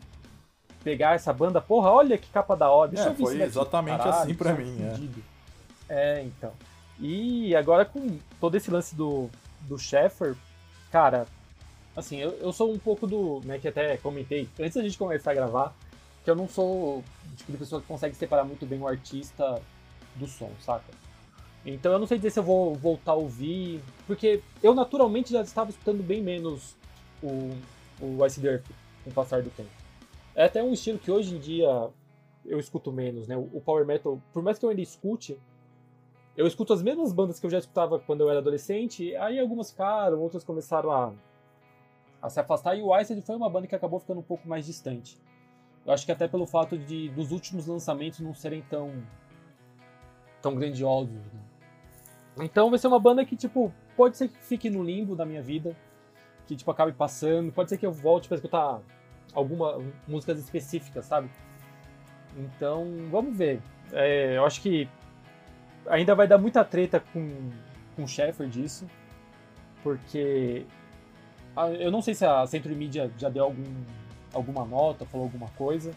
pegar 0.84 1.16
essa 1.16 1.32
banda, 1.34 1.60
porra, 1.62 1.90
olha 1.92 2.18
que 2.18 2.30
capa 2.30 2.56
da 2.56 2.70
hora. 2.70 2.92
Deixa 2.92 3.06
É, 3.06 3.08
eu 3.08 3.14
ver 3.14 3.24
foi 3.24 3.34
esse 3.36 3.44
exatamente 3.44 3.98
Caralho, 3.98 4.22
assim 4.22 4.34
pra 4.34 4.56
que 4.56 4.62
som 4.64 4.70
mim, 4.70 4.78
é. 5.90 6.20
É, 6.20 6.24
então. 6.24 6.54
E 7.00 7.56
agora 7.56 7.86
com 7.86 8.18
todo 8.40 8.56
esse 8.56 8.70
lance 8.72 8.96
do, 8.96 9.30
do 9.62 9.78
Sheffer, 9.78 10.36
cara, 10.92 11.26
assim, 11.96 12.18
eu, 12.18 12.32
eu 12.40 12.52
sou 12.52 12.72
um 12.74 12.78
pouco 12.78 13.08
do, 13.08 13.42
né, 13.46 13.58
que 13.60 13.68
até 13.68 13.98
comentei, 13.98 14.48
antes 14.60 14.76
da 14.76 14.84
gente 14.84 14.98
começar 14.98 15.32
a 15.32 15.34
gravar, 15.34 15.74
que 16.24 16.30
eu 16.30 16.36
não 16.36 16.48
sou 16.48 17.00
o 17.00 17.04
tipo 17.36 17.52
de 17.52 17.58
pessoa 17.58 17.82
que 17.82 17.88
consegue 17.88 18.16
separar 18.16 18.44
muito 18.44 18.66
bem 18.66 18.80
o 18.80 18.88
artista 18.88 19.62
do 20.16 20.28
som, 20.28 20.52
saca? 20.62 20.84
Então 21.66 21.92
eu 21.92 22.00
não 22.00 22.08
sei 22.08 22.18
dizer 22.18 22.32
se 22.32 22.40
eu 22.40 22.44
vou 22.44 22.74
voltar 22.76 23.12
a 23.12 23.16
ouvir, 23.16 23.82
porque 24.08 24.42
eu 24.64 24.74
naturalmente 24.74 25.32
já 25.32 25.42
estava 25.42 25.70
escutando 25.70 26.02
bem 26.02 26.22
menos 26.22 26.76
o, 27.22 27.52
o 28.02 28.26
Ice 28.26 28.46
Earth 28.46 28.66
com 29.04 29.10
o 29.10 29.14
passar 29.14 29.42
do 29.42 29.50
tempo. 29.50 29.70
É 30.34 30.46
até 30.46 30.64
um 30.64 30.72
estilo 30.72 30.98
que 30.98 31.12
hoje 31.12 31.36
em 31.36 31.40
dia 31.40 31.90
eu 32.46 32.60
escuto 32.60 32.92
menos, 32.92 33.28
né? 33.28 33.36
O 33.36 33.62
Power 33.62 33.86
Metal, 33.86 34.20
por 34.34 34.42
mais 34.42 34.58
que 34.58 34.66
eu 34.66 34.70
ainda 34.70 34.82
escute, 34.82 35.38
eu 36.36 36.48
escuto 36.48 36.72
as 36.72 36.82
mesmas 36.82 37.12
bandas 37.12 37.40
que 37.40 37.46
eu 37.46 37.50
já 37.50 37.60
escutava 37.60 38.00
quando 38.00 38.22
eu 38.22 38.30
era 38.30 38.40
adolescente, 38.40 39.14
aí 39.18 39.38
algumas 39.38 39.72
ficaram, 39.72 40.20
outras 40.20 40.44
começaram 40.44 40.92
a, 40.92 41.14
a 42.22 42.30
se 42.30 42.40
afastar, 42.40 42.78
e 42.78 42.82
o 42.82 42.98
Iced 42.98 43.22
foi 43.22 43.36
uma 43.36 43.50
banda 43.50 43.68
que 43.68 43.76
acabou 43.76 44.00
ficando 44.00 44.22
um 44.22 44.24
pouco 44.24 44.48
mais 44.48 44.66
distante. 44.66 45.18
Eu 45.86 45.94
acho 45.94 46.06
que 46.06 46.12
até 46.12 46.28
pelo 46.28 46.46
fato 46.46 46.78
de 46.78 47.10
dos 47.10 47.32
últimos 47.32 47.68
lançamentos 47.68 48.20
não 48.20 48.34
serem 48.34 48.62
tão 48.62 49.04
tão 50.42 50.56
grandiosos. 50.56 51.12
né? 51.12 51.49
Então 52.42 52.70
vai 52.70 52.80
ser 52.80 52.88
uma 52.88 53.00
banda 53.00 53.26
que, 53.26 53.36
tipo, 53.36 53.74
pode 53.96 54.18
ser 54.18 54.30
que 54.30 54.38
fique 54.38 54.70
no 54.70 54.84
limbo 54.84 55.16
da 55.16 55.26
minha 55.26 55.42
vida, 55.42 55.76
que, 56.48 56.56
tipo, 56.56 56.70
acabe 56.72 56.92
passando, 56.94 57.52
pode 57.52 57.70
ser 57.70 57.78
que 57.78 57.86
eu 57.86 57.92
volte 57.92 58.28
pra 58.28 58.36
escutar 58.36 58.82
algumas 59.34 59.84
músicas 60.08 60.40
específicas, 60.40 61.06
sabe? 61.06 61.30
Então, 62.38 62.86
vamos 63.10 63.36
ver. 63.36 63.62
É, 63.92 64.38
eu 64.38 64.46
acho 64.46 64.62
que 64.62 64.88
ainda 65.88 66.16
vai 66.16 66.28
dar 66.28 66.38
muita 66.38 66.64
treta 66.64 67.00
com, 67.14 67.52
com 67.96 68.04
o 68.04 68.08
Sheffer 68.08 68.48
disso, 68.48 68.88
porque 69.84 70.66
ah, 71.56 71.70
eu 71.72 71.92
não 71.92 72.02
sei 72.02 72.14
se 72.14 72.26
a 72.26 72.46
Century 72.46 72.76
Media 72.76 73.12
já 73.18 73.30
deu 73.30 73.46
algum, 73.46 73.64
alguma 74.34 74.66
nota, 74.66 75.06
falou 75.06 75.26
alguma 75.26 75.50
coisa, 75.50 75.94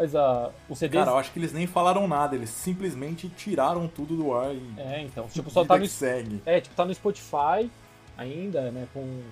mas 0.00 0.16
a, 0.16 0.50
o 0.66 0.74
CD. 0.74 0.96
Cara, 0.96 1.10
eu 1.10 1.18
acho 1.18 1.30
que 1.30 1.38
eles 1.38 1.52
nem 1.52 1.66
falaram 1.66 2.08
nada, 2.08 2.34
eles 2.34 2.48
simplesmente 2.48 3.28
tiraram 3.28 3.86
tudo 3.86 4.16
do 4.16 4.32
ar 4.34 4.54
e. 4.54 4.74
É, 4.78 5.02
então, 5.02 5.28
tipo, 5.28 5.50
só 5.50 5.62
tá 5.62 5.76
no, 5.76 5.82
que 5.82 5.88
segue. 5.88 6.40
é, 6.46 6.58
tipo, 6.58 6.74
tá 6.74 6.86
no 6.86 6.94
Spotify 6.94 7.70
ainda, 8.16 8.70
né, 8.70 8.88
com, 8.94 9.22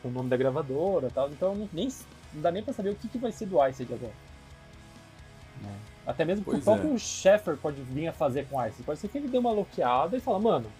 com 0.00 0.08
o 0.08 0.10
nome 0.10 0.30
da 0.30 0.38
gravadora 0.38 1.08
e 1.08 1.10
tal, 1.10 1.28
então 1.28 1.54
não, 1.54 1.68
nem, 1.70 1.88
não 2.32 2.40
dá 2.40 2.50
nem 2.50 2.62
pra 2.62 2.72
saber 2.72 2.90
o 2.90 2.94
que, 2.94 3.08
que 3.08 3.18
vai 3.18 3.30
ser 3.30 3.44
do 3.44 3.62
Iced 3.62 3.92
agora. 3.92 4.14
Né? 5.60 5.76
Até 6.06 6.24
mesmo 6.24 6.46
porque 6.46 6.60
o 6.60 6.64
Pois 6.64 6.78
é. 6.78 6.80
próprio 6.80 6.98
Sheffer 6.98 7.56
pode 7.58 7.82
vir 7.82 8.08
a 8.08 8.12
fazer 8.14 8.46
com 8.46 8.56
o 8.56 8.66
Iced. 8.66 8.82
Pode 8.84 8.98
ser 8.98 9.08
que 9.08 9.18
ele 9.18 9.28
dê 9.28 9.36
uma 9.36 9.52
loqueada 9.52 10.16
e 10.16 10.20
fala, 10.20 10.38
mano, 10.38 10.72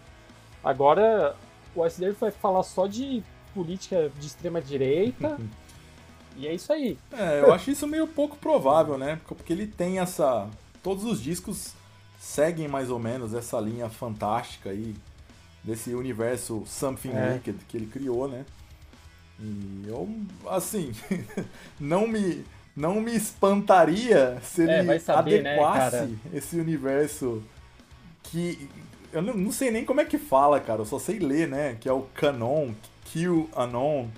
agora 0.63 1.37
o 1.77 1.85
Iced 1.85 2.11
vai 2.13 2.31
falar 2.31 2.63
só 2.63 2.87
de 2.87 3.23
política 3.55 4.11
de 4.19 4.27
extrema 4.27 4.63
direita 4.63 5.39
e 6.37 6.47
é 6.47 6.55
isso 6.55 6.73
aí. 6.73 6.99
É, 7.13 7.41
eu 7.41 7.53
acho 7.53 7.71
isso 7.71 7.87
meio 7.87 8.07
pouco 8.07 8.37
provável, 8.37 8.97
né? 8.99 9.21
Porque 9.27 9.53
ele 9.53 9.67
tem 9.67 9.99
essa. 9.99 10.49
Todos 10.83 11.05
os 11.05 11.23
discos 11.23 11.73
seguem 12.19 12.69
mais 12.69 12.91
ou 12.91 12.99
menos 12.99 13.35
essa 13.35 13.59
linha 13.61 13.89
fantástica 13.89 14.71
aí, 14.71 14.95
desse 15.63 15.95
universo 15.95 16.63
Something 16.67 17.13
É. 17.13 17.33
Wicked 17.35 17.59
que 17.69 17.77
ele 17.77 17.87
criou, 17.87 18.29
né? 18.29 18.45
E 19.41 19.85
eu, 19.89 20.09
assim, 20.49 20.93
não 21.81 22.07
me. 22.07 22.45
Não 22.77 23.01
me 23.01 23.15
espantaria 23.15 24.37
se 24.43 24.63
ele 24.63 24.73
É, 24.73 24.83
vai 24.83 24.99
saber, 24.99 25.45
né, 25.45 25.53
adequasse 25.53 25.91
cara? 25.97 26.11
esse 26.33 26.57
universo 26.59 27.41
que. 28.25 28.69
Eu 29.13 29.23
não, 29.23 29.33
não 29.35 29.53
sei 29.53 29.71
nem 29.71 29.85
como 29.85 30.01
é 30.01 30.05
que 30.05 30.19
fala, 30.19 30.59
cara. 30.59 30.81
Eu 30.81 30.85
só 30.85 30.99
sei 30.99 31.21
ler, 31.21 31.47
né? 31.47 31.77
Que 31.81 31.89
é 31.89 31.93
o 31.93 32.03
Canon, 32.15 32.73
Kill 33.05 33.49
Anon. 33.55 34.09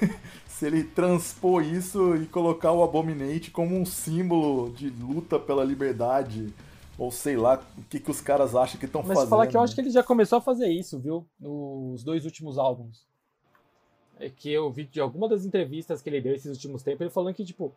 se 0.46 0.66
ele 0.66 0.84
transpor 0.84 1.62
isso 1.64 2.16
e 2.16 2.26
colocar 2.26 2.72
o 2.72 2.82
Abominate 2.82 3.50
como 3.50 3.76
um 3.76 3.84
símbolo 3.84 4.70
de 4.72 4.90
luta 4.90 5.38
pela 5.38 5.64
liberdade, 5.64 6.52
ou 6.98 7.10
sei 7.10 7.36
lá 7.36 7.60
o 7.78 7.82
que, 7.84 7.98
que 7.98 8.10
os 8.10 8.20
caras 8.20 8.54
acham 8.54 8.78
que 8.78 8.86
estão 8.86 9.02
Mas 9.02 9.14
fazendo. 9.14 9.30
falar 9.30 9.46
que 9.46 9.56
eu 9.56 9.60
acho 9.60 9.74
que 9.74 9.80
ele 9.80 9.90
já 9.90 10.02
começou 10.02 10.38
a 10.38 10.40
fazer 10.40 10.68
isso, 10.68 10.98
viu? 10.98 11.26
Nos 11.40 12.02
dois 12.04 12.24
últimos 12.24 12.58
álbuns. 12.58 13.06
É 14.20 14.28
que 14.30 14.50
eu 14.50 14.70
vi 14.70 14.84
de 14.84 15.00
alguma 15.00 15.28
das 15.28 15.44
entrevistas 15.44 16.00
que 16.00 16.08
ele 16.08 16.20
deu 16.20 16.34
esses 16.34 16.52
últimos 16.54 16.82
tempos, 16.82 17.00
ele 17.00 17.10
falando 17.10 17.34
que, 17.34 17.44
tipo, 17.44 17.72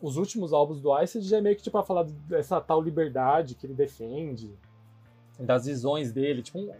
os 0.00 0.16
últimos 0.16 0.52
álbuns 0.52 0.80
do 0.80 0.96
Ice 1.02 1.20
já 1.22 1.38
é 1.38 1.40
meio 1.40 1.56
que, 1.56 1.62
tipo, 1.62 1.76
pra 1.76 1.82
falar 1.82 2.04
dessa 2.04 2.60
tal 2.60 2.80
liberdade 2.80 3.54
que 3.54 3.66
ele 3.66 3.74
defende, 3.74 4.52
das 5.40 5.64
visões 5.66 6.12
dele, 6.12 6.42
tipo, 6.42 6.58
um- 6.58 6.70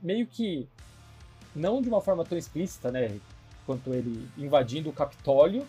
meio 0.00 0.26
que, 0.26 0.68
não 1.56 1.82
de 1.82 1.88
uma 1.88 2.00
forma 2.00 2.24
tão 2.24 2.38
explícita, 2.38 2.92
né, 2.92 3.18
quanto 3.66 3.92
ele 3.92 4.28
invadindo 4.36 4.90
o 4.90 4.92
Capitólio, 4.92 5.66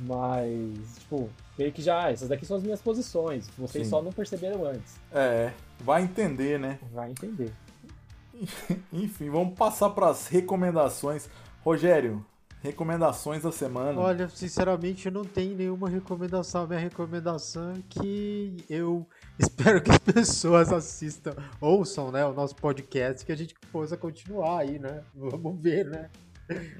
mas, 0.00 0.98
tipo, 0.98 1.28
meio 1.58 1.72
que 1.72 1.82
já, 1.82 2.04
ah, 2.04 2.12
essas 2.12 2.28
daqui 2.28 2.46
são 2.46 2.56
as 2.56 2.62
minhas 2.62 2.80
posições, 2.80 3.48
vocês 3.58 3.84
Sim. 3.84 3.90
só 3.90 4.02
não 4.02 4.12
perceberam 4.12 4.64
antes. 4.64 4.96
É, 5.12 5.52
vai 5.80 6.02
entender, 6.02 6.58
né? 6.58 6.78
Vai 6.92 7.10
entender. 7.10 7.52
Enfim, 8.92 9.30
vamos 9.30 9.58
passar 9.58 9.90
para 9.90 10.08
as 10.08 10.28
recomendações. 10.28 11.28
Rogério, 11.64 12.24
recomendações 12.62 13.42
da 13.42 13.52
semana. 13.52 13.98
Olha, 13.98 14.28
sinceramente, 14.28 15.06
eu 15.06 15.12
não 15.12 15.24
tenho 15.24 15.56
nenhuma 15.56 15.88
recomendação. 15.88 16.64
A 16.64 16.66
minha 16.66 16.78
recomendação 16.78 17.72
é 17.72 17.82
que 17.88 18.56
eu 18.68 19.06
espero 19.38 19.82
que 19.82 19.90
as 19.90 19.98
pessoas 19.98 20.72
assistam, 20.72 21.34
ouçam, 21.60 22.10
né, 22.10 22.24
o 22.24 22.32
nosso 22.32 22.54
podcast, 22.54 23.24
que 23.24 23.32
a 23.32 23.36
gente 23.36 23.54
possa 23.72 23.96
continuar 23.96 24.60
aí, 24.60 24.78
né? 24.78 25.02
Vamos 25.14 25.60
ver, 25.60 25.84
né? 25.86 26.08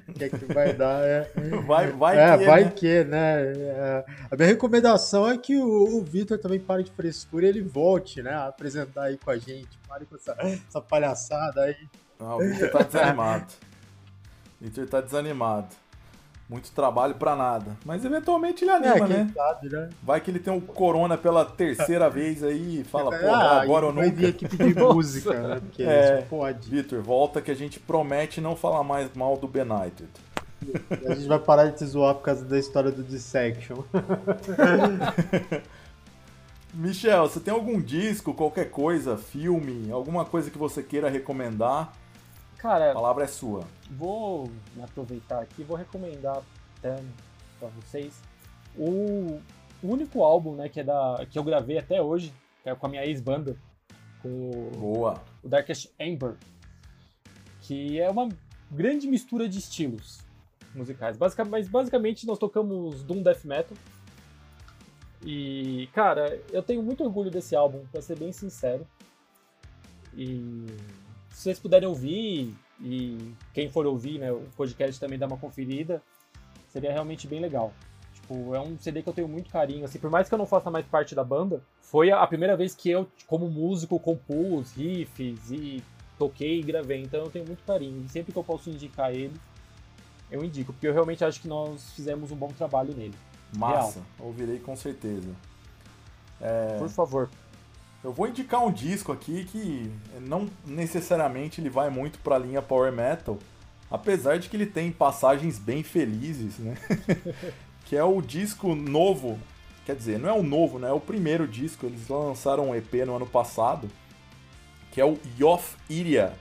O 0.07 0.13
que 0.13 0.23
é 0.23 0.29
que 0.29 0.45
vai 0.53 0.73
dar, 0.73 1.03
é. 1.03 1.31
Vai, 1.65 1.91
vai 1.91 2.17
é, 2.17 2.37
que, 2.37 2.45
vai 2.45 2.63
né? 2.63 2.71
que, 2.71 3.03
né? 3.03 3.53
É, 3.53 4.05
a 4.31 4.35
minha 4.35 4.47
recomendação 4.47 5.29
é 5.29 5.37
que 5.37 5.55
o, 5.57 5.97
o 5.97 6.03
Vitor 6.03 6.39
também 6.39 6.59
pare 6.59 6.83
de 6.83 6.91
frescura 6.91 7.45
e 7.45 7.49
ele 7.49 7.61
volte, 7.61 8.21
né? 8.21 8.31
A 8.31 8.47
apresentar 8.47 9.03
aí 9.03 9.17
com 9.17 9.29
a 9.29 9.37
gente. 9.37 9.77
Pare 9.87 10.05
com 10.05 10.15
essa, 10.15 10.35
essa 10.39 10.81
palhaçada 10.81 11.61
aí. 11.61 11.75
Ah, 12.19 12.35
o 12.35 12.39
Victor 12.39 12.69
tá 12.69 12.83
desanimado. 12.83 13.53
O 14.59 14.63
Victor 14.65 14.87
tá 14.87 15.01
desanimado. 15.01 15.67
Muito 16.49 16.71
trabalho 16.71 17.13
pra 17.13 17.35
nada. 17.35 17.77
Mas 17.85 18.03
eventualmente 18.03 18.63
ele 18.63 18.71
É, 18.71 18.75
anima, 18.75 19.07
quem 19.07 19.17
né? 19.17 19.31
sabe, 19.35 19.69
né? 19.69 19.89
Vai 20.01 20.19
que 20.19 20.31
ele 20.31 20.39
tem 20.39 20.51
o 20.51 20.59
Corona 20.59 21.15
pela 21.15 21.45
terceira 21.45 22.09
vez 22.09 22.43
aí 22.43 22.79
e 22.81 22.83
fala, 22.83 23.11
pô, 23.11 23.27
Ah, 23.31 23.61
agora 23.61 23.85
ou 23.85 23.91
e 23.91 23.95
vai 23.95 24.09
nunca. 24.09 24.27
aqui 24.29 24.47
pedir 24.49 24.73
música, 24.81 25.33
né? 25.39 25.59
Porque 25.59 25.83
É. 25.83 26.25
pode. 26.27 26.67
Vitor, 26.67 27.03
volta 27.03 27.39
que 27.39 27.51
a 27.51 27.55
gente 27.55 27.79
promete 27.79 28.41
não 28.41 28.55
falar 28.55 28.83
mais 28.83 29.13
mal 29.13 29.37
do 29.37 29.47
Benighted. 29.47 30.09
A 31.05 31.13
gente 31.13 31.27
vai 31.27 31.37
parar 31.39 31.65
de 31.67 31.77
te 31.77 31.85
zoar 31.85 32.15
por 32.15 32.23
causa 32.23 32.43
da 32.43 32.57
história 32.57 32.91
do 32.91 33.03
Dissection. 33.03 33.83
Michel, 36.73 37.27
você 37.27 37.39
tem 37.39 37.53
algum 37.53 37.81
disco, 37.81 38.33
qualquer 38.33 38.69
coisa, 38.69 39.17
filme, 39.17 39.91
alguma 39.91 40.23
coisa 40.25 40.51
que 40.51 40.57
você 40.57 40.83
queira 40.83 41.09
recomendar? 41.09 41.91
A 42.59 42.61
Cara, 42.61 42.93
palavra 42.93 43.23
é 43.23 43.27
sua. 43.27 43.65
vou 43.89 44.51
aproveitar 44.83 45.41
aqui, 45.41 45.63
vou 45.63 45.77
recomendar 45.77 46.43
até 46.77 47.01
para 47.57 47.69
vocês 47.69 48.21
o 48.77 49.39
único 49.81 50.23
álbum, 50.23 50.55
né, 50.55 50.67
que 50.67 50.81
é 50.81 50.83
da 50.83 51.25
que 51.29 51.39
eu 51.39 51.43
gravei 51.43 51.77
até 51.77 52.01
hoje, 52.01 52.33
que 52.61 52.69
é 52.69 52.75
com 52.75 52.85
a 52.85 52.89
minha 52.89 53.05
ex-banda, 53.05 53.55
com 54.21 54.27
o, 54.27 54.71
Boa. 54.77 55.23
o 55.41 55.47
Darkest 55.47 55.89
Ember, 55.97 56.35
que 57.61 57.99
é 57.99 58.09
uma 58.09 58.27
grande 58.69 59.07
mistura 59.07 59.47
de 59.47 59.57
estilos 59.57 60.19
musicais. 60.75 61.15
Basica, 61.15 61.45
mas 61.45 61.67
basicamente 61.67 62.27
nós 62.27 62.37
tocamos 62.37 63.03
Doom 63.03 63.23
Death 63.23 63.45
Metal. 63.45 63.77
E, 65.25 65.89
cara, 65.93 66.41
eu 66.51 66.61
tenho 66.61 66.83
muito 66.83 67.03
orgulho 67.03 67.31
desse 67.31 67.55
álbum, 67.55 67.85
pra 67.91 68.01
ser 68.01 68.17
bem 68.17 68.31
sincero. 68.31 68.85
E 70.13 70.65
se 71.39 71.43
vocês 71.43 71.57
puderem 71.57 71.87
ouvir, 71.87 72.53
e 72.81 73.33
quem 73.53 73.71
for 73.71 73.85
ouvir, 73.85 74.19
né, 74.19 74.29
o 74.29 74.41
podcast 74.57 74.99
também 74.99 75.17
dá 75.17 75.25
uma 75.25 75.37
conferida, 75.37 76.03
seria 76.67 76.91
realmente 76.91 77.27
bem 77.27 77.39
legal. 77.39 77.73
Tipo, 78.13 78.53
é 78.53 78.59
um 78.59 78.77
CD 78.77 79.01
que 79.01 79.07
eu 79.07 79.13
tenho 79.13 79.29
muito 79.29 79.49
carinho, 79.49 79.85
assim, 79.85 79.99
por 79.99 80.09
mais 80.09 80.27
que 80.27 80.33
eu 80.35 80.37
não 80.37 80.45
faça 80.45 80.69
mais 80.69 80.85
parte 80.85 81.15
da 81.15 81.23
banda, 81.23 81.63
foi 81.79 82.11
a 82.11 82.27
primeira 82.27 82.57
vez 82.57 82.75
que 82.75 82.89
eu, 82.89 83.07
como 83.25 83.49
músico, 83.49 83.97
compus 84.01 84.73
riffs 84.73 85.49
e 85.49 85.81
toquei 86.17 86.59
e 86.59 86.61
gravei, 86.61 87.03
então 87.03 87.21
eu 87.21 87.31
tenho 87.31 87.45
muito 87.45 87.63
carinho. 87.63 88.03
E 88.03 88.09
sempre 88.09 88.33
que 88.33 88.37
eu 88.37 88.43
posso 88.43 88.69
indicar 88.69 89.13
ele, 89.15 89.39
eu 90.29 90.43
indico, 90.43 90.73
porque 90.73 90.89
eu 90.89 90.93
realmente 90.93 91.23
acho 91.23 91.39
que 91.39 91.47
nós 91.47 91.93
fizemos 91.93 92.33
um 92.33 92.35
bom 92.35 92.49
trabalho 92.49 92.93
nele. 92.93 93.15
Massa. 93.55 94.01
Ouvirei 94.19 94.59
com 94.59 94.75
certeza. 94.75 95.33
É, 96.41 96.77
Por 96.77 96.89
favor. 96.89 97.29
Eu 98.03 98.13
vou 98.13 98.27
indicar 98.27 98.65
um 98.65 98.71
disco 98.71 99.11
aqui 99.11 99.45
que 99.45 99.91
não 100.21 100.49
necessariamente 100.65 101.59
ele 101.59 101.69
vai 101.69 101.89
muito 101.89 102.19
pra 102.19 102.37
linha 102.37 102.61
power 102.61 102.91
metal, 102.91 103.37
apesar 103.91 104.39
de 104.39 104.47
que 104.47 104.55
ele 104.55 104.65
tem 104.65 104.91
passagens 104.91 105.59
bem 105.59 105.83
felizes, 105.83 106.57
né? 106.59 106.77
que 107.85 107.97
é 107.97 108.03
o 108.03 108.21
disco 108.21 108.73
novo, 108.73 109.37
quer 109.85 109.95
dizer, 109.95 110.17
não 110.17 110.29
é 110.29 110.33
o 110.33 110.43
novo, 110.43 110.79
né? 110.79 110.87
É 110.87 110.93
o 110.93 110.99
primeiro 110.99 111.47
disco, 111.47 111.85
eles 111.85 112.07
lançaram 112.07 112.69
um 112.69 112.75
EP 112.75 112.93
no 113.05 113.17
ano 113.17 113.25
passado, 113.25 113.89
que 114.91 115.01
é 115.01 115.05
o 115.05 115.17
Yoth 115.37 115.75
Iria, 115.89 116.33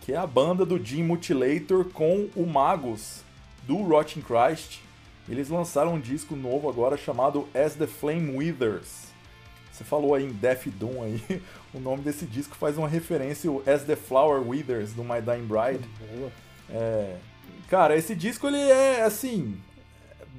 que 0.00 0.12
é 0.12 0.16
a 0.16 0.26
banda 0.26 0.64
do 0.64 0.82
Jim 0.82 1.02
Mutilator 1.02 1.84
com 1.86 2.28
o 2.34 2.46
Magus 2.46 3.22
do 3.66 3.76
Rotting 3.82 4.22
Christ. 4.22 4.80
Eles 5.28 5.48
lançaram 5.48 5.94
um 5.94 6.00
disco 6.00 6.34
novo 6.36 6.70
agora 6.70 6.96
chamado 6.96 7.48
As 7.52 7.74
the 7.74 7.86
Flame 7.86 8.36
Withers. 8.36 9.05
Você 9.76 9.84
falou 9.84 10.14
aí 10.14 10.24
em 10.24 10.32
Death 10.32 10.68
Doom 10.68 11.02
aí, 11.02 11.42
o 11.74 11.78
nome 11.78 12.02
desse 12.02 12.24
disco 12.24 12.56
faz 12.56 12.78
uma 12.78 12.88
referência 12.88 13.50
ao 13.50 13.62
As 13.66 13.82
the 13.84 13.94
Flower 13.96 14.40
Withers 14.48 14.92
do 14.94 15.04
My 15.04 15.20
Dying 15.20 15.46
Bride. 15.46 15.86
É, 16.70 17.16
cara, 17.68 17.94
esse 17.96 18.14
disco 18.14 18.46
ele 18.46 18.56
é 18.58 19.02
assim, 19.02 19.60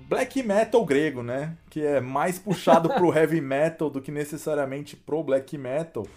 black 0.10 0.42
metal 0.42 0.84
grego, 0.84 1.22
né? 1.22 1.56
Que 1.70 1.86
é 1.86 2.02
mais 2.02 2.40
puxado 2.40 2.90
pro 2.90 3.14
heavy 3.16 3.40
metal 3.40 3.90
do 3.90 4.02
que 4.02 4.12
necessariamente 4.12 4.96
pro 4.96 5.22
black 5.24 5.56
metal. 5.58 6.08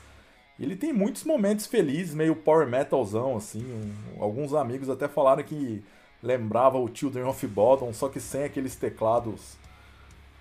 Ele 0.59 0.77
tem 0.77 0.93
muitos 0.93 1.25
momentos 1.25 1.67
felizes, 1.67 2.15
meio 2.15 2.35
power 2.35 2.67
metalzão 2.67 3.37
assim. 3.37 3.63
Um- 3.65 4.23
alguns 4.23 4.55
amigos 4.55 4.89
até 4.89 5.09
falaram 5.09 5.43
que 5.43 5.83
lembrava 6.23 6.79
o 6.79 6.91
Children 6.93 7.25
of 7.25 7.47
Bodom, 7.47 7.93
só 7.93 8.09
que 8.09 8.21
sem 8.21 8.45
aqueles 8.45 8.77
teclados 8.77 9.57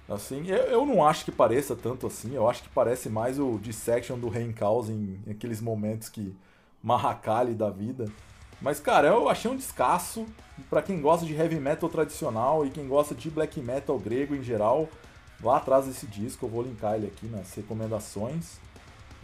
assim. 0.10 0.48
Eu, 0.48 0.57
eu 0.65 0.86
não 0.86 1.06
acho 1.06 1.26
que 1.26 1.31
pareça 1.31 1.76
tanto 1.76 2.07
assim. 2.07 2.34
Eu 2.34 2.49
acho 2.49 2.64
que 2.64 2.69
parece 2.69 3.10
mais 3.10 3.40
o 3.40 3.57
Dissection 3.60 4.18
do 4.18 4.30
Reinkaus 4.30 4.90
em 4.90 5.19
aqueles 5.30 5.61
momentos 5.61 6.10
que 6.10 6.36
marracale 6.81 7.53
da 7.53 7.69
vida. 7.69 8.06
Mas, 8.61 8.80
cara, 8.80 9.07
eu 9.07 9.30
achei 9.30 9.49
um 9.49 9.56
descasso 9.56 10.26
pra 10.69 10.81
quem 10.81 10.99
gosta 10.99 11.26
de 11.26 11.34
heavy 11.34 11.60
metal 11.60 11.90
tradicional 11.90 12.65
e 12.65 12.69
quem 12.69 12.88
gosta 12.88 13.15
de 13.15 13.30
black 13.30 13.60
metal 13.61 13.98
grego 13.98 14.36
em 14.36 14.44
geral. 14.44 14.90
Vá 15.40 15.57
atrás 15.57 15.86
desse 15.86 16.06
disco, 16.06 16.45
eu 16.45 16.49
vou 16.49 16.61
linkar 16.61 16.95
ele 16.95 17.07
aqui 17.07 17.27
nas 17.27 17.53
recomendações. 17.53 18.57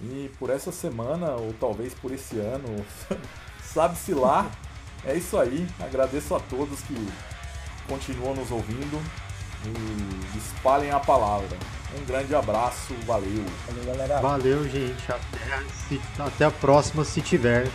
E 0.01 0.31
por 0.39 0.49
essa 0.49 0.71
semana, 0.71 1.31
ou 1.31 1.53
talvez 1.59 1.93
por 1.93 2.11
esse 2.11 2.37
ano, 2.39 2.67
sabe-se 3.61 4.13
lá. 4.13 4.49
É 5.05 5.15
isso 5.15 5.37
aí. 5.37 5.67
Agradeço 5.79 6.33
a 6.33 6.39
todos 6.39 6.81
que 6.81 6.95
continuam 7.87 8.33
nos 8.33 8.51
ouvindo 8.51 9.24
e 9.69 10.37
espalhem 10.37 10.91
a 10.91 10.99
palavra. 10.99 11.57
Um 11.99 12.05
grande 12.05 12.35
abraço, 12.35 12.93
valeu! 13.05 13.43
Valeu, 13.67 13.85
galera. 13.85 14.19
Valeu, 14.21 14.67
gente. 14.69 15.03
Até, 15.09 15.63
se- 15.87 16.01
até 16.19 16.45
a 16.45 16.51
próxima, 16.51 17.05
se 17.05 17.21
tiver. 17.21 17.67